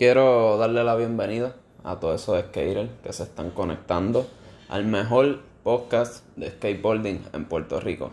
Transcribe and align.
Quiero 0.00 0.56
darle 0.56 0.82
la 0.82 0.96
bienvenida 0.96 1.56
a 1.84 2.00
todos 2.00 2.22
esos 2.22 2.40
skaters 2.40 2.88
que 3.02 3.12
se 3.12 3.24
están 3.24 3.50
conectando 3.50 4.26
al 4.70 4.86
mejor 4.86 5.42
podcast 5.62 6.24
de 6.36 6.52
skateboarding 6.52 7.22
en 7.34 7.44
Puerto 7.44 7.80
Rico. 7.80 8.10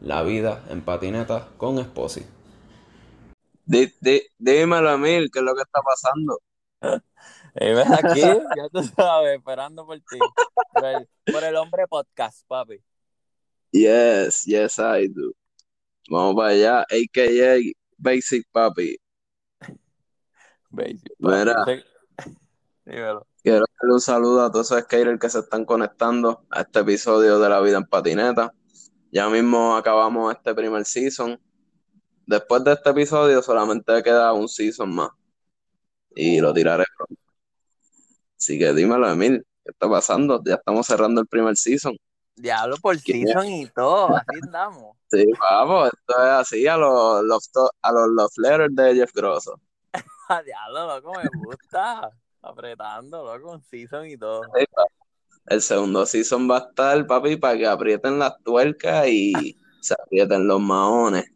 La 0.00 0.22
vida 0.22 0.64
en 0.68 0.82
patineta 0.82 1.48
con 1.56 1.80
Esposi. 1.80 2.24
dímelo, 3.66 4.92
Emil, 4.92 5.28
¿qué 5.32 5.40
es 5.40 5.44
lo 5.44 5.56
que 5.56 5.62
está 5.62 5.80
pasando? 5.82 6.38
Eh, 7.56 7.72
ves 7.72 7.90
aquí, 7.90 8.20
ya 8.20 8.68
tú 8.72 8.82
sabes, 8.96 9.36
esperando 9.36 9.86
por 9.86 9.96
ti. 9.96 10.18
Por 10.72 10.84
el, 10.84 11.08
por 11.32 11.44
el 11.44 11.56
hombre 11.56 11.86
podcast, 11.88 12.46
papi. 12.48 12.80
Yes, 13.70 14.42
yes, 14.44 14.78
I 14.78 15.08
do. 15.08 15.32
Vamos 16.08 16.34
para 16.36 16.48
allá, 16.48 16.80
a.k.a. 16.80 17.58
Basic 17.96 18.46
Papi. 18.50 18.98
Basic, 20.74 21.12
Mira. 21.18 21.54
papi. 21.54 21.84
Dímelo. 22.84 23.26
Quiero 23.42 23.64
darle 23.80 23.94
un 23.94 24.00
saludo 24.00 24.42
a 24.44 24.50
todos 24.50 24.70
esos 24.70 24.82
skaters 24.84 25.18
que 25.20 25.28
se 25.30 25.38
están 25.40 25.64
conectando 25.64 26.44
a 26.50 26.62
este 26.62 26.80
episodio 26.80 27.38
de 27.38 27.48
La 27.48 27.60
Vida 27.60 27.76
en 27.78 27.84
Patineta. 27.84 28.52
Ya 29.10 29.28
mismo 29.28 29.76
acabamos 29.76 30.34
este 30.34 30.54
primer 30.54 30.84
season. 30.84 31.40
Después 32.26 32.64
de 32.64 32.72
este 32.72 32.90
episodio 32.90 33.42
solamente 33.42 34.02
queda 34.02 34.32
un 34.32 34.48
season 34.48 34.94
más. 34.94 35.10
Y 36.16 36.40
lo 36.40 36.52
tiraré 36.52 36.84
pronto. 36.96 37.20
Así 38.38 38.58
que 38.58 38.72
dímelo, 38.72 39.08
Emil, 39.10 39.44
¿qué 39.64 39.70
está 39.70 39.88
pasando? 39.88 40.42
Ya 40.44 40.54
estamos 40.54 40.86
cerrando 40.86 41.20
el 41.20 41.26
primer 41.26 41.56
season. 41.56 41.96
Diablo 42.36 42.76
por 42.78 42.98
¿Quién 43.00 43.26
season 43.26 43.46
y 43.46 43.66
todo, 43.68 44.08
así 44.16 44.40
andamos. 44.42 44.96
Sí, 45.10 45.24
vamos, 45.38 45.86
esto 45.92 46.22
es 46.22 46.28
así 46.30 46.66
a 46.66 46.76
los 46.76 47.50
to- 47.52 47.70
a 47.80 47.92
los 47.92 48.08
love 48.08 48.32
letters 48.38 48.74
de 48.74 48.94
Jeff 48.96 49.12
Grosso. 49.14 49.60
Diablo, 50.44 50.86
loco, 50.86 51.12
me 51.18 51.28
gusta. 51.28 52.10
Apretando, 52.42 53.24
loco, 53.24 53.52
un 53.52 53.62
season 53.62 54.06
y 54.06 54.16
todo. 54.18 54.42
El 55.46 55.60
segundo 55.62 56.04
season 56.06 56.50
va 56.50 56.56
a 56.56 56.60
estar, 56.60 57.06
papi, 57.06 57.36
para 57.36 57.56
que 57.56 57.66
aprieten 57.66 58.18
las 58.18 58.38
tuercas 58.42 59.06
y 59.08 59.58
se 59.80 59.94
aprieten 59.94 60.46
los 60.46 60.60
maones. 60.60 61.30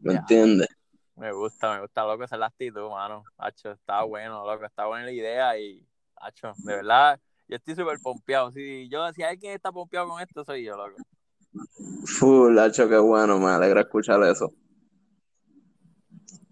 ¿Me 0.00 0.14
Ya. 0.14 0.20
entiendes? 0.20 0.68
Me 1.16 1.32
gusta, 1.32 1.74
me 1.74 1.80
gusta, 1.82 2.06
loco, 2.06 2.24
esa 2.24 2.36
es 2.36 2.40
la 2.40 2.46
actitud, 2.46 2.88
mano. 2.88 3.24
Hacho, 3.36 3.72
está 3.72 4.02
bueno, 4.04 4.46
loco, 4.46 4.64
está 4.64 4.86
buena 4.86 5.04
la 5.04 5.12
idea 5.12 5.58
y, 5.58 5.86
hacho, 6.16 6.52
de 6.56 6.76
verdad, 6.76 7.20
yo 7.46 7.56
estoy 7.56 7.74
súper 7.74 7.98
pompeado. 8.00 8.50
Si 8.52 8.88
yo, 8.88 9.12
si 9.12 9.22
alguien 9.22 9.52
está 9.52 9.70
pompeado 9.70 10.08
con 10.08 10.22
esto, 10.22 10.44
soy 10.44 10.64
yo, 10.64 10.76
loco. 10.76 10.96
Full, 12.06 12.58
hacho, 12.58 12.88
qué 12.88 12.96
bueno, 12.96 13.38
me 13.38 13.50
alegra 13.50 13.82
escuchar 13.82 14.22
eso. 14.22 14.50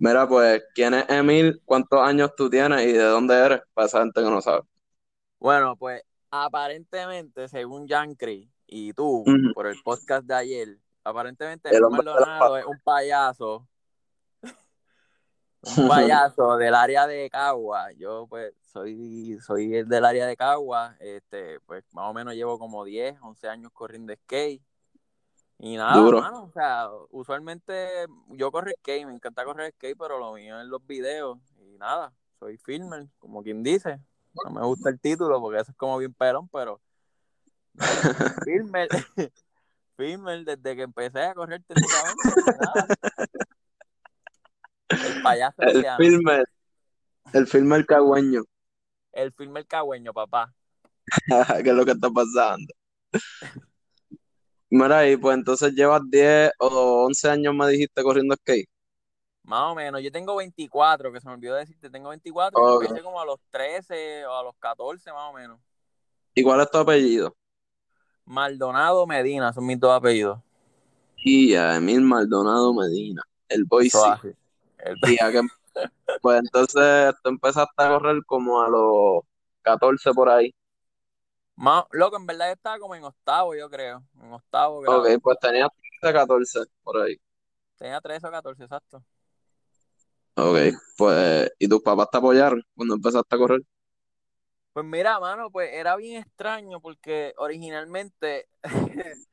Mira, 0.01 0.29
pues, 0.29 0.63
¿quién 0.75 0.95
es 0.95 1.09
Emil? 1.09 1.61
¿Cuántos 1.65 2.01
años 2.01 2.31
tú 2.37 2.49
tienes 2.49 2.83
y 2.87 2.93
de 2.93 3.03
dónde 3.03 3.35
eres? 3.35 3.61
Para 3.75 3.87
esa 3.87 4.01
gente 4.01 4.23
que 4.23 4.31
no 4.31 4.41
sabe. 4.41 4.63
Bueno, 5.41 5.77
pues 5.77 6.03
aparentemente, 6.31 7.49
según 7.49 7.87
Yankri 7.89 8.51
y 8.67 8.93
tú, 8.93 9.25
por 9.55 9.67
el 9.67 9.77
podcast 9.83 10.25
de 10.25 10.35
ayer, 10.35 10.79
aparentemente 11.03 11.75
El 11.75 11.81
Maldonado 11.91 12.59
es 12.59 12.65
un 12.67 12.79
payaso, 12.85 13.67
un 15.79 15.89
payaso 15.89 16.57
del 16.57 16.75
área 16.75 17.07
de 17.07 17.29
Cagua. 17.31 17.91
Yo, 17.93 18.27
pues, 18.29 18.55
soy, 18.62 19.39
soy 19.41 19.77
el 19.77 19.89
del 19.89 20.05
área 20.05 20.27
de 20.27 20.37
Cagua. 20.37 20.97
Este, 21.01 21.59
pues, 21.67 21.85
más 21.93 22.09
o 22.09 22.15
menos 22.15 22.35
llevo 22.35 22.59
como 22.59 22.85
10, 22.85 23.17
11 23.21 23.49
años 23.49 23.73
corriendo 23.73 24.15
skate. 24.15 24.62
Y 25.61 25.77
nada, 25.77 25.97
Duro. 25.97 26.20
mano, 26.20 26.45
o 26.45 26.53
sea, 26.53 26.89
usualmente 27.11 28.06
yo 28.28 28.53
corro 28.53 28.70
skate, 28.78 29.06
me 29.06 29.12
encanta 29.14 29.45
correr 29.45 29.73
skate, 29.73 29.97
pero 29.98 30.19
lo 30.19 30.33
mío 30.34 30.61
es 30.61 30.67
los 30.67 30.87
videos. 30.87 31.39
Y 31.59 31.77
nada, 31.78 32.12
soy 32.39 32.59
filmer, 32.59 33.09
como 33.19 33.42
quien 33.42 33.62
dice. 33.62 33.98
No 34.45 34.50
me 34.53 34.65
gusta 34.65 34.89
el 34.91 35.00
título 35.00 35.41
porque 35.41 35.61
eso 35.61 35.73
es 35.73 35.77
como 35.77 35.98
bien 35.98 36.15
pelón, 36.15 36.48
pero 36.48 36.81
filmer, 38.45 38.89
filmer 39.97 40.44
desde 40.44 40.77
que 40.77 40.83
empecé 40.83 41.22
a 41.22 41.34
correr 41.34 41.62
nada. 41.69 42.87
El 44.88 45.22
payaso 45.22 45.62
El 45.62 45.75
Luciano. 45.75 45.99
filme, 45.99 46.44
el 47.33 47.47
filme 47.47 47.77
El 47.77 47.87
Cagüeño. 47.87 48.43
El 49.12 49.33
filmer 49.33 49.66
cagüeño, 49.66 50.12
papá. 50.12 50.54
¿Qué 51.65 51.71
es 51.71 51.75
lo 51.75 51.84
que 51.84 51.93
está 51.93 52.10
pasando? 52.10 52.72
Mira, 54.71 55.09
y 55.09 55.17
pues 55.17 55.37
entonces 55.37 55.73
llevas 55.73 56.03
10 56.11 56.51
o 56.59 57.05
11 57.06 57.29
años, 57.29 57.55
me 57.55 57.69
dijiste, 57.69 58.03
corriendo 58.03 58.34
skate. 58.37 58.69
Más 59.45 59.73
o 59.73 59.75
menos. 59.75 60.03
Yo 60.03 60.12
tengo 60.12 60.37
24, 60.37 61.11
que 61.11 61.21
se 61.21 61.27
me 61.27 61.34
olvidó 61.34 61.55
decirte, 61.55 61.89
tengo 61.89 62.11
24. 62.11 62.59
Ok. 62.61 62.83
y 62.83 62.84
empecé 62.87 63.03
como 63.03 63.21
a 63.21 63.25
los 63.25 63.39
13 63.51 64.27
o 64.27 64.34
a 64.34 64.43
los 64.43 64.55
14, 64.59 65.11
más 65.11 65.31
o 65.31 65.33
menos. 65.33 65.59
¿Y 66.34 66.43
cuál 66.43 66.61
es 66.61 66.71
tu 66.71 66.78
apellido? 66.78 67.34
Maldonado 68.27 69.07
Medina 69.07 69.53
son 69.53 69.65
mis 69.67 69.81
dos 69.81 69.93
apellidos. 69.93 70.39
Y 71.25 71.55
Emil 71.55 72.03
Maldonado 72.03 72.75
Medina, 72.75 73.23
el 73.49 73.65
Boise. 73.65 73.99
El- 74.78 75.01
que, 75.01 75.41
pues 76.23 76.41
entonces 76.41 77.15
tú 77.23 77.31
empezaste 77.31 77.73
a 77.83 77.89
correr 77.89 78.23
como 78.27 78.62
a 78.62 78.69
los 78.69 79.23
14 79.62 80.12
por 80.12 80.28
ahí. 80.28 80.55
Más, 81.59 81.87
loco, 81.91 82.17
en 82.17 82.25
verdad 82.25 82.53
estaba 82.53 82.79
como 82.79 82.95
en 82.95 83.03
octavo, 83.03 83.53
yo 83.53 83.69
creo. 83.69 84.01
En 84.23 84.33
octavo 84.33 84.81
grado. 84.81 85.01
Ok, 85.01 85.09
pues 85.21 85.39
tenías 85.41 85.69
13, 86.01 86.15
14 86.15 86.61
por 86.85 87.03
ahí. 87.03 87.21
Tenía 87.77 88.01
13 88.01 88.29
o 88.29 88.31
14, 88.31 88.63
exacto. 88.63 89.03
Ok, 90.37 90.57
pues, 90.97 91.53
¿y 91.59 91.69
tus 91.69 91.83
papás 91.83 92.11
te 92.13 92.19
apoyaron 92.19 92.65
cuando 92.77 92.95
empezaste 92.95 93.35
a 93.35 93.39
correr? 93.39 93.61
Pues 94.73 94.87
mira, 94.87 95.19
mano, 95.19 95.51
pues 95.51 95.71
era 95.73 95.97
bien 95.97 96.23
extraño 96.23 96.81
porque 96.81 97.35
originalmente 97.39 98.49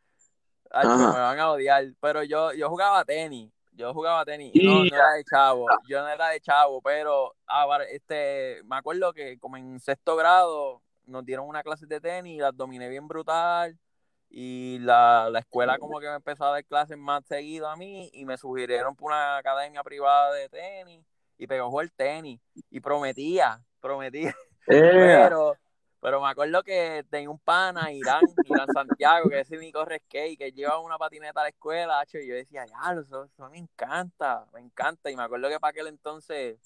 Ay, 0.72 0.88
me 0.88 1.06
van 1.06 1.40
a 1.40 1.52
odiar, 1.52 1.86
pero 2.02 2.24
yo, 2.24 2.54
yo 2.54 2.70
jugaba 2.70 3.06
tenis, 3.06 3.52
yo 3.72 3.94
jugaba 3.94 4.26
tenis 4.26 4.50
y 4.52 4.66
no, 4.66 4.80
no 4.80 4.86
era 4.86 5.14
de 5.14 5.24
chavo, 5.26 5.68
yo 5.88 6.02
no 6.02 6.08
era 6.08 6.30
de 6.30 6.42
chavo, 6.42 6.82
pero 6.82 7.36
ah, 7.46 7.78
este, 7.92 8.64
me 8.66 8.78
acuerdo 8.78 9.14
que 9.14 9.38
como 9.38 9.58
en 9.58 9.80
sexto 9.80 10.16
grado 10.16 10.82
nos 11.08 11.26
dieron 11.26 11.48
una 11.48 11.64
clase 11.64 11.86
de 11.86 12.00
tenis 12.02 12.38
y 12.38 12.40
las 12.40 12.56
dominé 12.56 12.90
bien 12.90 13.08
brutal. 13.08 13.78
Y 14.30 14.80
la, 14.80 15.30
la 15.30 15.40
escuela 15.40 15.78
como 15.78 16.00
que 16.00 16.08
me 16.08 16.16
empezó 16.16 16.46
a 16.46 16.52
dar 16.52 16.66
clases 16.66 16.98
más 16.98 17.24
seguido 17.26 17.70
a 17.70 17.76
mí 17.76 18.10
y 18.12 18.26
me 18.26 18.38
sugirieron 18.38 18.96
por 18.96 19.12
una 19.12 19.38
academia 19.38 19.84
privada 19.84 20.34
de 20.34 20.50
tenis 20.50 21.06
y 21.38 21.48
pegó 21.48 21.82
el 21.82 21.92
tenis 21.92 22.40
y 22.70 22.80
prometía, 22.80 23.62
prometía. 23.80 24.36
Eh, 24.68 25.22
pero, 25.24 25.56
pero 26.02 26.20
me 26.20 26.28
acuerdo 26.28 26.64
que 26.64 27.06
tenía 27.12 27.30
un 27.30 27.38
pana, 27.38 27.92
Irán, 27.92 28.24
Irán 28.46 28.68
Santiago, 28.74 29.30
que 29.30 29.42
ese 29.42 29.58
ni 29.58 29.72
corre 29.72 30.00
skate, 30.00 30.40
que 30.40 30.52
lleva 30.52 30.80
una 30.80 30.98
patineta 30.98 31.42
a 31.42 31.44
la 31.44 31.50
escuela, 31.50 32.04
y 32.12 32.28
yo 32.28 32.34
decía, 32.34 32.66
ya, 32.66 33.00
eso, 33.00 33.26
eso 33.26 33.50
me 33.52 33.60
encanta, 33.60 34.44
me 34.54 34.60
encanta. 34.60 35.12
Y 35.12 35.16
me 35.16 35.22
acuerdo 35.22 35.50
que 35.50 35.60
para 35.60 35.70
aquel 35.70 35.86
entonces 35.86 36.58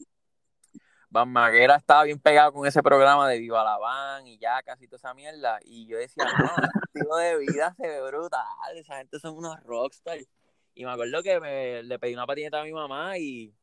Van 1.09 1.30
Maguera 1.30 1.75
estaba 1.75 2.03
bien 2.03 2.20
pegado 2.20 2.53
con 2.53 2.68
ese 2.68 2.84
programa 2.84 3.28
de 3.28 3.40
Viva 3.40 3.64
la 3.64 3.78
Van 3.78 4.28
y 4.28 4.38
ya 4.38 4.62
casi 4.62 4.88
toda 4.88 4.97
esa 4.97 5.14
mierda. 5.14 5.59
Y 5.64 5.88
yo 5.88 5.97
decía, 5.97 6.24
no, 6.25 6.46
ese 6.64 6.80
estilo 6.88 7.16
de 7.16 7.38
vida 7.38 7.74
se 7.75 7.88
ve 7.88 8.02
brutal, 8.02 8.44
esa 8.75 8.97
gente 8.97 9.20
son 9.20 9.36
unos 9.36 9.59
rockstars. 9.64 10.28
Y 10.75 10.86
me 10.86 10.92
acuerdo 10.92 11.24
que 11.24 11.40
me, 11.40 11.84
le 11.84 12.00
pedí 12.00 12.14
una 12.14 12.28
patineta 12.28 12.62
a 12.62 12.64
mi 12.64 12.72
mamá 12.72 13.18
y 13.18 13.53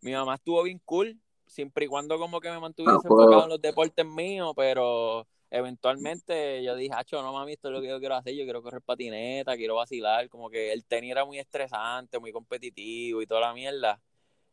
mi 0.00 0.12
mamá 0.12 0.36
estuvo 0.36 0.62
bien 0.62 0.80
cool, 0.84 1.20
siempre 1.46 1.86
y 1.86 1.88
cuando 1.88 2.18
como 2.18 2.40
que 2.40 2.50
me 2.50 2.60
mantuviese 2.60 2.96
enfocado 2.96 3.44
en 3.44 3.48
los 3.50 3.60
deportes 3.60 4.06
míos, 4.06 4.52
pero 4.56 5.26
eventualmente 5.50 6.62
yo 6.62 6.76
dije, 6.76 6.94
hacho, 6.94 7.20
no 7.20 7.32
mami, 7.32 7.52
esto 7.52 7.68
es 7.68 7.74
lo 7.74 7.80
que 7.80 7.88
yo 7.88 7.98
quiero 7.98 8.14
hacer, 8.14 8.34
yo 8.34 8.44
quiero 8.44 8.62
correr 8.62 8.82
patineta, 8.82 9.56
quiero 9.56 9.74
vacilar, 9.74 10.28
como 10.28 10.50
que 10.50 10.72
el 10.72 10.84
tenis 10.84 11.10
era 11.10 11.24
muy 11.24 11.38
estresante, 11.38 12.20
muy 12.20 12.30
competitivo 12.30 13.22
y 13.22 13.26
toda 13.26 13.40
la 13.40 13.52
mierda. 13.54 14.00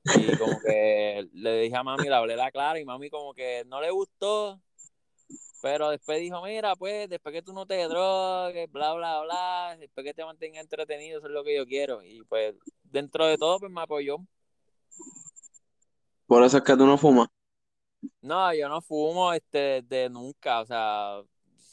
Y 0.06 0.38
como 0.38 0.60
que 0.60 1.28
le 1.34 1.62
dije 1.62 1.76
a 1.76 1.84
mami, 1.84 2.04
le 2.04 2.16
hablé 2.16 2.36
la 2.36 2.52
clara 2.52 2.80
y 2.80 2.86
mami 2.86 3.10
como 3.10 3.34
que 3.34 3.64
no 3.68 3.80
le 3.82 3.90
gustó, 3.92 4.60
pero 5.62 5.92
después 5.92 6.20
dijo, 6.20 6.42
mira, 6.44 6.76
pues, 6.76 7.08
después 7.08 7.32
que 7.32 7.42
tú 7.42 7.54
no 7.54 7.66
te 7.66 7.88
drogues, 7.88 8.70
bla, 8.70 8.94
bla, 8.96 9.22
bla, 9.22 9.78
después 9.80 10.06
que 10.06 10.14
te 10.14 10.26
mantengas 10.26 10.62
entretenido, 10.62 11.20
eso 11.20 11.28
es 11.28 11.34
lo 11.34 11.44
que 11.46 11.56
yo 11.56 11.66
quiero. 11.66 12.04
Y 12.04 12.22
pues, 12.26 12.54
dentro 12.84 13.26
de 13.26 13.38
todo, 13.38 13.60
pues 13.60 13.72
me 13.72 13.82
apoyó. 13.82 14.18
por 16.28 16.44
eso 16.44 16.58
es 16.58 16.64
que 16.64 16.76
tú 16.76 16.86
no 16.86 16.98
fumas. 16.98 17.30
No, 18.20 18.54
yo 18.54 18.68
no 18.68 18.82
fumo 18.82 19.32
este 19.32 19.84
de 19.84 20.10
nunca, 20.10 20.60
o 20.60 20.66
sea, 20.66 21.22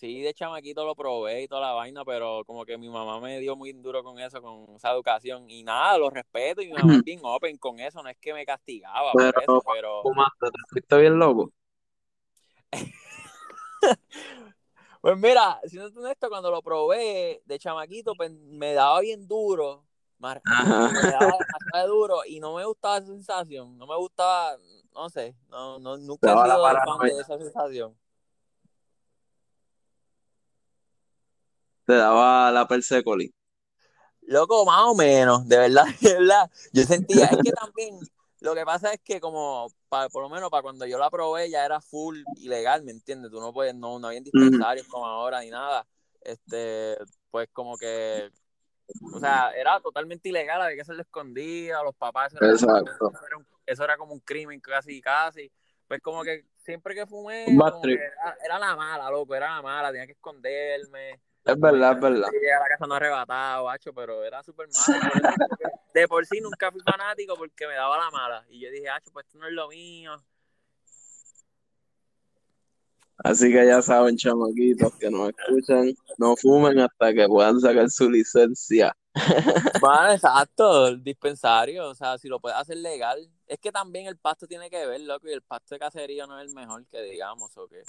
sí 0.00 0.23
de 0.23 0.32
chamaquito 0.32 0.82
lo 0.85 0.94
probé 0.94 1.43
y 1.43 1.49
toda 1.49 1.61
la 1.61 1.73
vaina, 1.73 2.05
pero 2.06 2.43
como 2.47 2.64
que 2.64 2.79
mi 2.79 2.88
mamá 2.88 3.20
me 3.20 3.38
dio 3.38 3.55
muy 3.55 3.73
duro 3.75 4.02
con 4.02 4.19
eso, 4.19 4.41
con 4.41 4.75
esa 4.75 4.93
educación 4.93 5.50
y 5.50 5.62
nada, 5.62 5.99
lo 5.99 6.08
respeto 6.08 6.62
y 6.62 6.69
mi 6.69 6.73
mamá 6.73 6.94
es 6.97 7.05
bien 7.05 7.20
open 7.23 7.58
con 7.58 7.79
eso, 7.81 8.02
no 8.02 8.08
es 8.08 8.17
que 8.19 8.32
me 8.32 8.47
castigaba 8.47 9.12
por 9.12 9.23
Pero- 9.35 9.41
eso, 9.41 9.62
pero 9.70 10.02
Fumaste, 10.02 10.47
te 10.47 10.58
fuiste 10.70 10.97
bien 10.99 11.19
loco. 11.19 11.52
pues 15.02 15.19
mira, 15.19 15.61
siendo 15.67 16.00
honesto, 16.00 16.29
cuando 16.31 16.50
lo 16.50 16.62
probé 16.62 17.43
de 17.44 17.58
chamaquito, 17.58 18.14
pues 18.14 18.31
me 18.32 18.73
daba 18.73 19.00
bien 19.00 19.29
duro, 19.29 19.85
mar- 20.19 20.41
me 20.44 21.11
daba 21.11 21.37
demasiado 21.38 21.88
duro 21.88 22.20
y 22.26 22.41
no 22.41 22.55
me 22.55 22.64
gustaba 22.64 22.96
esa 22.99 23.06
sensación, 23.06 23.76
no 23.76 23.87
me 23.87 23.96
gustaba, 23.96 24.56
no 24.94 25.11
sé, 25.11 25.35
no, 25.49 25.79
no, 25.79 25.99
nunca 25.99 26.29
he 26.31 26.32
sido 26.32 26.62
fan 26.62 26.99
de 27.06 27.20
esa 27.20 27.38
sensación. 27.38 27.94
Te 31.91 31.97
daba 31.97 32.53
la 32.53 32.69
persecoli. 32.69 33.35
Loco, 34.23 34.65
más 34.65 34.83
o 34.83 34.95
menos, 34.95 35.49
de 35.49 35.59
verdad, 35.59 35.87
de 36.01 36.13
verdad. 36.15 36.49
Yo 36.73 36.85
sentía, 36.85 37.25
es 37.25 37.39
que 37.43 37.51
también, 37.51 37.99
lo 38.39 38.55
que 38.55 38.65
pasa 38.65 38.93
es 38.93 39.01
que 39.03 39.21
como, 39.21 39.67
por 39.89 40.23
lo 40.23 40.29
menos 40.29 40.51
para 40.51 40.63
cuando 40.63 40.87
yo 40.87 40.99
la 40.99 41.11
probé 41.11 41.51
ya 41.51 41.65
era 41.65 41.81
full 41.81 42.23
ilegal, 42.37 42.85
¿me 42.85 42.93
entiendes? 42.93 43.33
Tú 43.33 43.41
no 43.41 43.53
puedes, 43.53 43.75
no, 43.75 43.99
no 43.99 44.07
había 44.07 44.21
dispensarios 44.21 44.87
como 44.87 45.05
ahora 45.05 45.41
ni 45.41 45.51
nada. 45.51 45.85
Este, 46.21 46.97
pues 47.33 47.49
como 47.53 47.77
que 47.77 48.31
o 49.13 49.19
sea, 49.19 49.51
era 49.57 49.81
totalmente 49.81 50.29
ilegal, 50.29 50.63
había 50.63 50.77
que 50.77 50.83
hacerlo 50.83 51.03
escondido, 51.03 51.83
los 51.83 51.97
papás. 51.97 52.33
Eso 52.35 52.45
era, 52.45 52.53
Exacto. 52.53 53.13
eso, 53.67 53.83
era, 53.83 53.97
como 53.97 54.13
un 54.13 54.21
crimen 54.21 54.61
casi, 54.61 55.01
casi. 55.01 55.51
Pues 55.89 56.01
como 56.01 56.23
que 56.23 56.45
siempre 56.65 56.95
que 56.95 57.05
fumé, 57.05 57.47
era, 58.45 58.61
la 58.61 58.77
mala, 58.77 59.11
loco, 59.11 59.35
era 59.35 59.57
la 59.57 59.63
mala, 59.63 59.91
tenía 59.91 60.07
que 60.07 60.13
esconderme. 60.13 61.21
Es 61.45 61.59
verdad, 61.59 61.93
es 61.93 62.01
verdad. 62.01 62.29
a 62.29 62.61
la 62.61 62.69
casa 62.69 62.87
no 62.87 62.95
arrebatado, 62.95 63.65
bacho, 63.65 63.93
pero 63.93 64.23
era 64.25 64.43
súper 64.43 64.69
malo. 64.69 65.35
de 65.95 66.09
por 66.09 66.25
sí 66.27 66.41
nunca 66.41 66.71
fui 66.71 66.81
fanático 66.83 67.35
porque 67.37 67.67
me 67.67 67.75
daba 67.75 67.99
la 67.99 68.11
mala. 68.11 68.45
Y 68.49 68.61
yo 68.61 68.71
dije, 68.71 68.89
hacho, 68.89 69.11
pues 69.13 69.27
esto 69.27 69.39
no 69.39 69.47
es 69.47 69.53
lo 69.53 69.69
mío. 69.69 70.23
Así 73.23 73.53
que 73.53 73.67
ya 73.67 73.83
saben, 73.83 74.17
chamaquitos, 74.17 74.95
que 74.95 75.11
nos 75.11 75.29
escuchan, 75.29 75.93
no 76.17 76.37
fumen 76.37 76.79
hasta 76.81 77.13
que 77.13 77.27
puedan 77.27 77.61
sacar 77.61 77.91
su 77.91 78.11
licencia. 78.11 78.95
Bueno, 79.81 80.13
exacto, 80.13 80.89
el 80.89 81.03
dispensario, 81.03 81.89
o 81.89 81.95
sea, 81.95 82.17
si 82.17 82.29
lo 82.29 82.39
puedes 82.39 82.59
hacer 82.59 82.77
legal. 82.77 83.29
Es 83.47 83.59
que 83.59 83.73
también 83.73 84.07
el 84.07 84.17
pasto 84.17 84.47
tiene 84.47 84.71
que 84.71 84.87
ver, 84.87 85.01
loco, 85.01 85.29
y 85.29 85.33
el 85.33 85.43
pasto 85.43 85.75
de 85.75 85.81
cacería 85.81 86.27
no 86.27 86.39
es 86.39 86.49
el 86.49 86.55
mejor 86.55 86.87
que 86.87 87.03
digamos, 87.03 87.57
o 87.57 87.67
que 87.67 87.83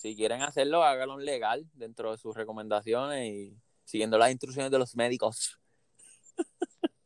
si 0.00 0.16
quieren 0.16 0.40
hacerlo, 0.40 0.82
háganlo 0.82 1.18
legal 1.18 1.68
dentro 1.74 2.12
de 2.12 2.16
sus 2.16 2.34
recomendaciones 2.34 3.28
y 3.28 3.54
siguiendo 3.84 4.16
las 4.16 4.30
instrucciones 4.30 4.72
de 4.72 4.78
los 4.78 4.96
médicos. 4.96 5.60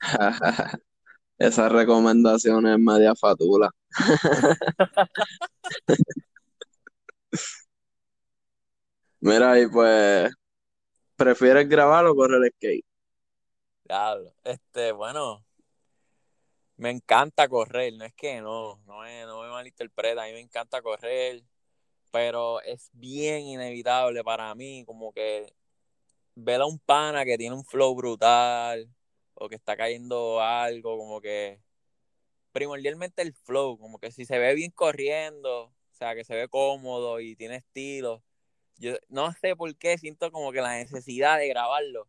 Esas 1.37 1.73
recomendaciones 1.73 2.79
media 2.79 3.17
fatula. 3.17 3.69
Mira, 9.20 9.58
y 9.58 9.67
pues, 9.67 10.32
¿prefieres 11.17 11.69
grabar 11.69 12.06
o 12.06 12.14
correr 12.14 12.52
skate? 12.55 12.87
Claro, 13.82 14.32
este, 14.44 14.93
bueno, 14.93 15.44
me 16.76 16.90
encanta 16.90 17.49
correr, 17.49 17.93
no 17.94 18.05
es 18.05 18.14
que 18.14 18.40
no, 18.40 18.81
no 18.87 19.00
me, 19.00 19.23
no 19.26 19.43
me 19.43 19.49
malinterpreta, 19.49 20.23
a 20.23 20.26
mí 20.26 20.32
me 20.32 20.40
encanta 20.40 20.81
correr, 20.81 21.43
pero 22.14 22.61
es 22.62 22.90
bien 22.93 23.43
inevitable 23.43 24.22
para 24.22 24.55
mí, 24.55 24.84
como 24.87 25.12
que 25.12 25.52
ver 26.37 26.61
a 26.61 26.66
un 26.66 26.78
pana 26.78 27.25
que 27.25 27.37
tiene 27.37 27.56
un 27.56 27.64
flow 27.64 27.93
brutal, 27.96 28.88
o 29.34 29.49
que 29.49 29.56
está 29.56 29.76
cayendo 29.76 30.40
algo, 30.40 30.96
como 30.96 31.20
que 31.20 31.61
primordialmente 32.52 33.22
el 33.22 33.34
flow, 33.34 33.78
como 33.78 33.99
que 33.99 34.12
si 34.12 34.26
se 34.26 34.38
ve 34.38 34.55
bien 34.55 34.70
corriendo, 34.70 35.64
o 35.64 35.75
sea, 35.90 36.14
que 36.14 36.22
se 36.25 36.37
ve 36.37 36.49
cómodo 36.49 37.19
y 37.19 37.34
tiene 37.34 37.56
estilo. 37.56 38.22
Yo 38.76 38.94
no 39.08 39.32
sé 39.32 39.56
por 39.56 39.75
qué 39.76 39.99
siento 39.99 40.31
como 40.31 40.52
que 40.52 40.61
la 40.61 40.76
necesidad 40.76 41.38
de 41.38 41.49
grabarlo. 41.49 42.08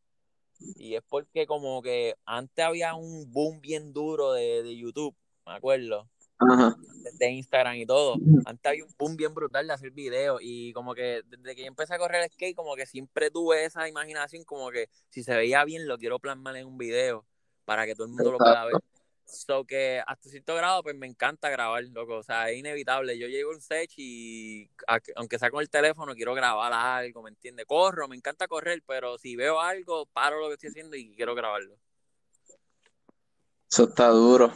Y 0.76 0.96
es 0.96 1.04
porque 1.10 1.48
como 1.48 1.82
que 1.82 2.16
antes 2.26 2.64
había 2.64 2.94
un 2.94 3.32
boom 3.32 3.60
bien 3.60 3.92
duro 3.92 4.34
de, 4.34 4.78
YouTube, 4.78 5.16
me 5.48 5.54
acuerdo. 5.54 6.08
De 7.18 7.30
Instagram 7.30 7.76
y 7.76 7.86
todo. 7.86 8.18
Antes 8.46 8.66
había 8.66 8.84
un 8.84 8.94
boom 8.98 9.16
bien 9.16 9.34
brutal 9.34 9.68
de 9.68 9.74
hacer 9.74 9.92
videos. 9.92 10.40
Y 10.42 10.74
como 10.74 10.94
que 10.94 11.22
desde 11.28 11.56
que 11.56 11.62
yo 11.62 11.68
empecé 11.68 11.94
a 11.94 11.98
correr 11.98 12.30
skate, 12.32 12.56
como 12.56 12.76
que 12.76 12.86
siempre 12.86 13.32
tuve 13.32 13.64
esa 13.64 13.88
imaginación, 13.88 14.44
como 14.44 14.70
que 14.72 14.90
si 15.10 15.24
se 15.24 15.36
veía 15.36 15.64
bien, 15.64 15.88
lo 15.88 15.98
quiero 15.98 16.20
plasmar 16.20 16.56
en 16.58 16.68
un 16.68 16.78
video 16.78 17.26
para 17.64 17.86
que 17.86 17.96
todo 17.96 18.08
el 18.08 18.14
mundo 18.14 18.32
lo 18.32 18.38
pueda 18.38 18.66
ver. 18.66 18.76
So 19.28 19.66
que 19.66 20.04
hasta 20.06 20.30
cierto 20.30 20.54
grado, 20.56 20.84
pues 20.84 20.96
me 20.96 21.08
encanta 21.08 21.50
grabar, 21.50 21.84
loco. 21.86 22.18
O 22.18 22.24
sea, 22.24 22.50
es 22.52 22.60
inevitable. 22.60 23.18
Yo 23.18 23.28
llego 23.28 23.52
a 23.52 23.56
un 23.56 23.62
set 23.62 23.90
y 23.98 24.70
aunque 25.16 25.40
sea 25.40 25.50
con 25.50 25.62
el 25.62 25.70
teléfono, 25.70 26.14
quiero 26.14 26.34
grabar 26.34 26.74
algo, 26.74 27.24
¿me 27.24 27.30
entiendes? 27.30 27.66
Corro, 27.66 28.08
me 28.08 28.16
encanta 28.16 28.48
correr, 28.48 28.84
pero 28.86 29.18
si 29.18 29.36
veo 29.36 29.60
algo, 29.60 30.06
paro 30.08 30.40
lo 30.40 30.48
que 30.48 30.54
estoy 30.56 30.70
haciendo 30.70 30.96
y 30.96 31.16
quiero 31.16 31.34
grabarlo. 31.34 31.76
Eso 33.72 33.86
está 33.86 34.10
duro. 34.10 34.54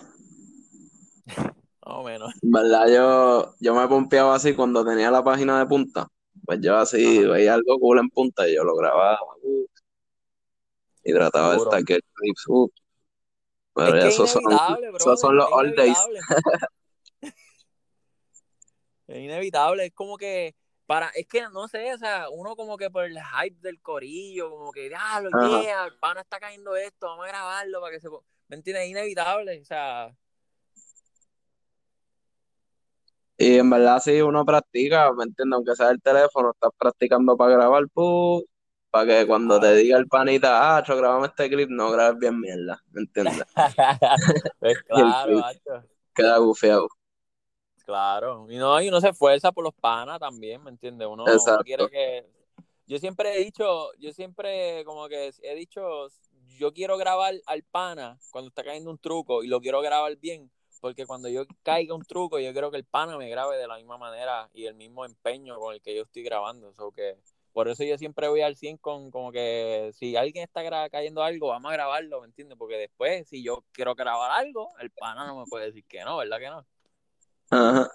O 1.99 2.03
menos. 2.03 2.31
¿Verdad? 2.41 2.87
Yo, 2.87 3.55
yo 3.59 3.75
me 3.75 3.85
pompeaba 3.89 4.33
así 4.33 4.53
cuando 4.53 4.85
tenía 4.85 5.11
la 5.11 5.21
página 5.21 5.59
de 5.59 5.65
punta. 5.65 6.07
Pues 6.45 6.61
yo 6.61 6.77
así 6.77 7.25
veía 7.25 7.55
algo 7.55 7.77
cool 7.77 7.99
en 7.99 8.09
punta 8.09 8.47
y 8.47 8.55
yo 8.55 8.63
lo 8.63 8.73
grababa. 8.73 9.19
Uh, 9.43 9.65
y 11.03 11.11
trataba 11.11 11.51
de 11.51 11.57
estar 11.57 11.83
que 11.83 11.99
uh, 12.47 12.69
pero 13.73 13.97
es 13.97 14.05
esos, 14.13 14.29
son, 14.29 14.43
esos 14.95 15.19
son 15.19 15.35
los 15.35 15.45
old 15.51 15.75
days. 15.75 15.97
es 19.07 19.17
inevitable, 19.17 19.87
es 19.87 19.93
como 19.93 20.15
que 20.15 20.55
para, 20.85 21.09
es 21.09 21.27
que 21.27 21.41
no 21.51 21.67
sé, 21.67 21.93
o 21.93 21.97
sea, 21.97 22.29
uno 22.29 22.55
como 22.55 22.77
que 22.77 22.89
por 22.89 23.03
el 23.03 23.19
hype 23.19 23.57
del 23.59 23.81
corillo, 23.81 24.49
como 24.49 24.71
que, 24.71 24.89
ah, 24.97 25.19
lo 25.19 25.61
yeah, 25.61 25.83
el 25.83 25.99
pana 25.99 26.21
está 26.21 26.39
cayendo 26.39 26.77
esto, 26.77 27.07
vamos 27.07 27.25
a 27.25 27.27
grabarlo 27.27 27.81
para 27.81 27.93
que 27.93 27.99
se. 27.99 28.07
¿Me 28.47 28.55
entiendes? 28.55 28.85
Es 28.85 28.89
inevitable, 28.89 29.59
o 29.61 29.65
sea. 29.65 30.15
Y 33.41 33.57
en 33.57 33.69
verdad, 33.69 34.01
si 34.01 34.19
uno 34.19 34.43
practica, 34.43 35.13
¿me 35.13 35.23
entiendes? 35.23 35.55
Aunque 35.55 35.73
sea 35.73 35.91
el 35.91 36.01
teléfono, 36.01 36.51
estás 36.51 36.71
practicando 36.77 37.37
para 37.37 37.55
grabar, 37.55 37.85
pues, 37.93 38.43
para 38.91 39.05
que 39.05 39.27
cuando 39.27 39.57
te 39.61 39.73
diga 39.75 39.97
el 39.97 40.09
panita, 40.09 40.75
ah, 40.77 40.83
yo 40.85 40.97
grabame 40.97 41.27
este 41.27 41.49
clip, 41.49 41.69
no 41.69 41.89
grabes 41.89 42.19
bien 42.19 42.37
mierda, 42.37 42.83
¿me 42.91 42.99
entiendes? 43.01 43.41
pues 44.59 44.77
claro. 44.87 45.41
Queda 46.13 46.39
bufeado. 46.39 46.89
Claro, 47.85 48.45
y 48.49 48.57
no, 48.57 48.81
y 48.81 48.89
uno 48.89 48.99
se 48.99 49.07
esfuerza 49.07 49.53
por 49.53 49.63
los 49.63 49.73
panas 49.73 50.19
también, 50.19 50.61
¿me 50.61 50.71
entiendes? 50.71 51.07
Uno, 51.09 51.23
uno, 51.23 51.59
quiere 51.63 51.89
que... 51.89 52.25
Yo 52.87 52.99
siempre 52.99 53.37
he 53.37 53.45
dicho, 53.45 53.93
yo 53.99 54.11
siempre 54.11 54.83
como 54.83 55.07
que 55.07 55.31
he 55.43 55.55
dicho, 55.55 56.09
yo 56.57 56.73
quiero 56.73 56.97
grabar 56.97 57.35
al 57.45 57.63
pana 57.63 58.19
cuando 58.31 58.49
está 58.49 58.65
cayendo 58.65 58.91
un 58.91 58.97
truco 58.97 59.43
y 59.43 59.47
lo 59.47 59.61
quiero 59.61 59.79
grabar 59.79 60.17
bien, 60.17 60.51
porque 60.79 61.05
cuando 61.05 61.29
yo 61.29 61.45
caiga 61.63 61.93
un 61.93 62.03
truco, 62.03 62.39
yo 62.39 62.51
quiero 62.51 62.71
que 62.71 62.77
el 62.77 62.85
pana 62.85 63.17
me 63.17 63.29
grabe 63.29 63.57
de 63.57 63.67
la 63.67 63.77
misma 63.77 63.97
manera 63.97 64.49
y 64.53 64.65
el 64.65 64.75
mismo 64.75 65.05
empeño 65.05 65.59
con 65.59 65.73
el 65.73 65.81
que 65.81 65.95
yo 65.95 66.03
estoy 66.03 66.23
grabando, 66.23 66.73
o 66.77 66.91
que 66.91 67.17
por 67.51 67.67
eso 67.67 67.83
yo 67.83 67.97
siempre 67.97 68.27
voy 68.27 68.41
al 68.41 68.55
100 68.55 68.77
con 68.77 69.11
como 69.11 69.31
que 69.31 69.91
si 69.95 70.15
alguien 70.15 70.43
está 70.43 70.89
cayendo 70.89 71.23
algo, 71.23 71.49
vamos 71.49 71.71
a 71.71 71.73
grabarlo, 71.73 72.21
¿me 72.21 72.27
entiendes? 72.27 72.57
Porque 72.57 72.77
después, 72.77 73.27
si 73.27 73.43
yo 73.43 73.65
quiero 73.71 73.95
grabar 73.95 74.31
algo, 74.31 74.71
el 74.79 74.91
pana 74.91 75.27
no 75.27 75.39
me 75.39 75.45
puede 75.45 75.65
decir 75.65 75.83
que 75.85 76.03
no, 76.03 76.17
¿verdad 76.17 76.39
que 76.39 76.47
no? 76.47 76.65
Ajá. 77.49 77.89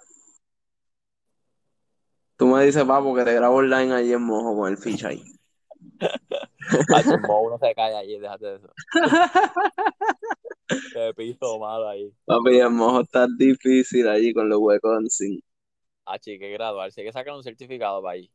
Tú 2.37 2.47
me 2.47 2.65
dices, 2.65 2.87
va, 2.87 3.01
porque 3.01 3.23
te 3.23 3.33
grabo 3.33 3.55
online 3.57 3.93
ahí 3.93 4.11
en 4.11 4.21
mojo 4.21 4.55
con 4.57 4.69
el 4.69 4.77
ficha 4.77 5.07
ahí. 5.07 5.23
Ay, 5.99 7.03
mojo 7.27 7.49
no 7.51 7.57
se 7.57 7.75
cae 7.75 7.95
allí, 7.95 8.19
déjate 8.19 8.45
de 8.45 8.55
eso. 8.55 8.73
Qué 10.93 11.13
piso 11.15 11.59
malo 11.59 11.87
ahí. 11.87 12.11
Papi, 12.25 12.59
el 12.59 12.71
mojo 12.71 13.01
está 13.01 13.27
difícil 13.37 14.07
allí 14.07 14.33
con 14.33 14.49
los 14.49 14.59
huecos 14.59 14.97
sí. 15.09 15.43
Ah, 16.05 16.17
sí, 16.21 16.39
que 16.39 16.51
graduarse, 16.51 17.01
hay 17.01 17.07
que 17.07 17.13
sacar 17.13 17.33
un 17.33 17.43
certificado 17.43 18.01
para 18.01 18.13
ahí. 18.13 18.31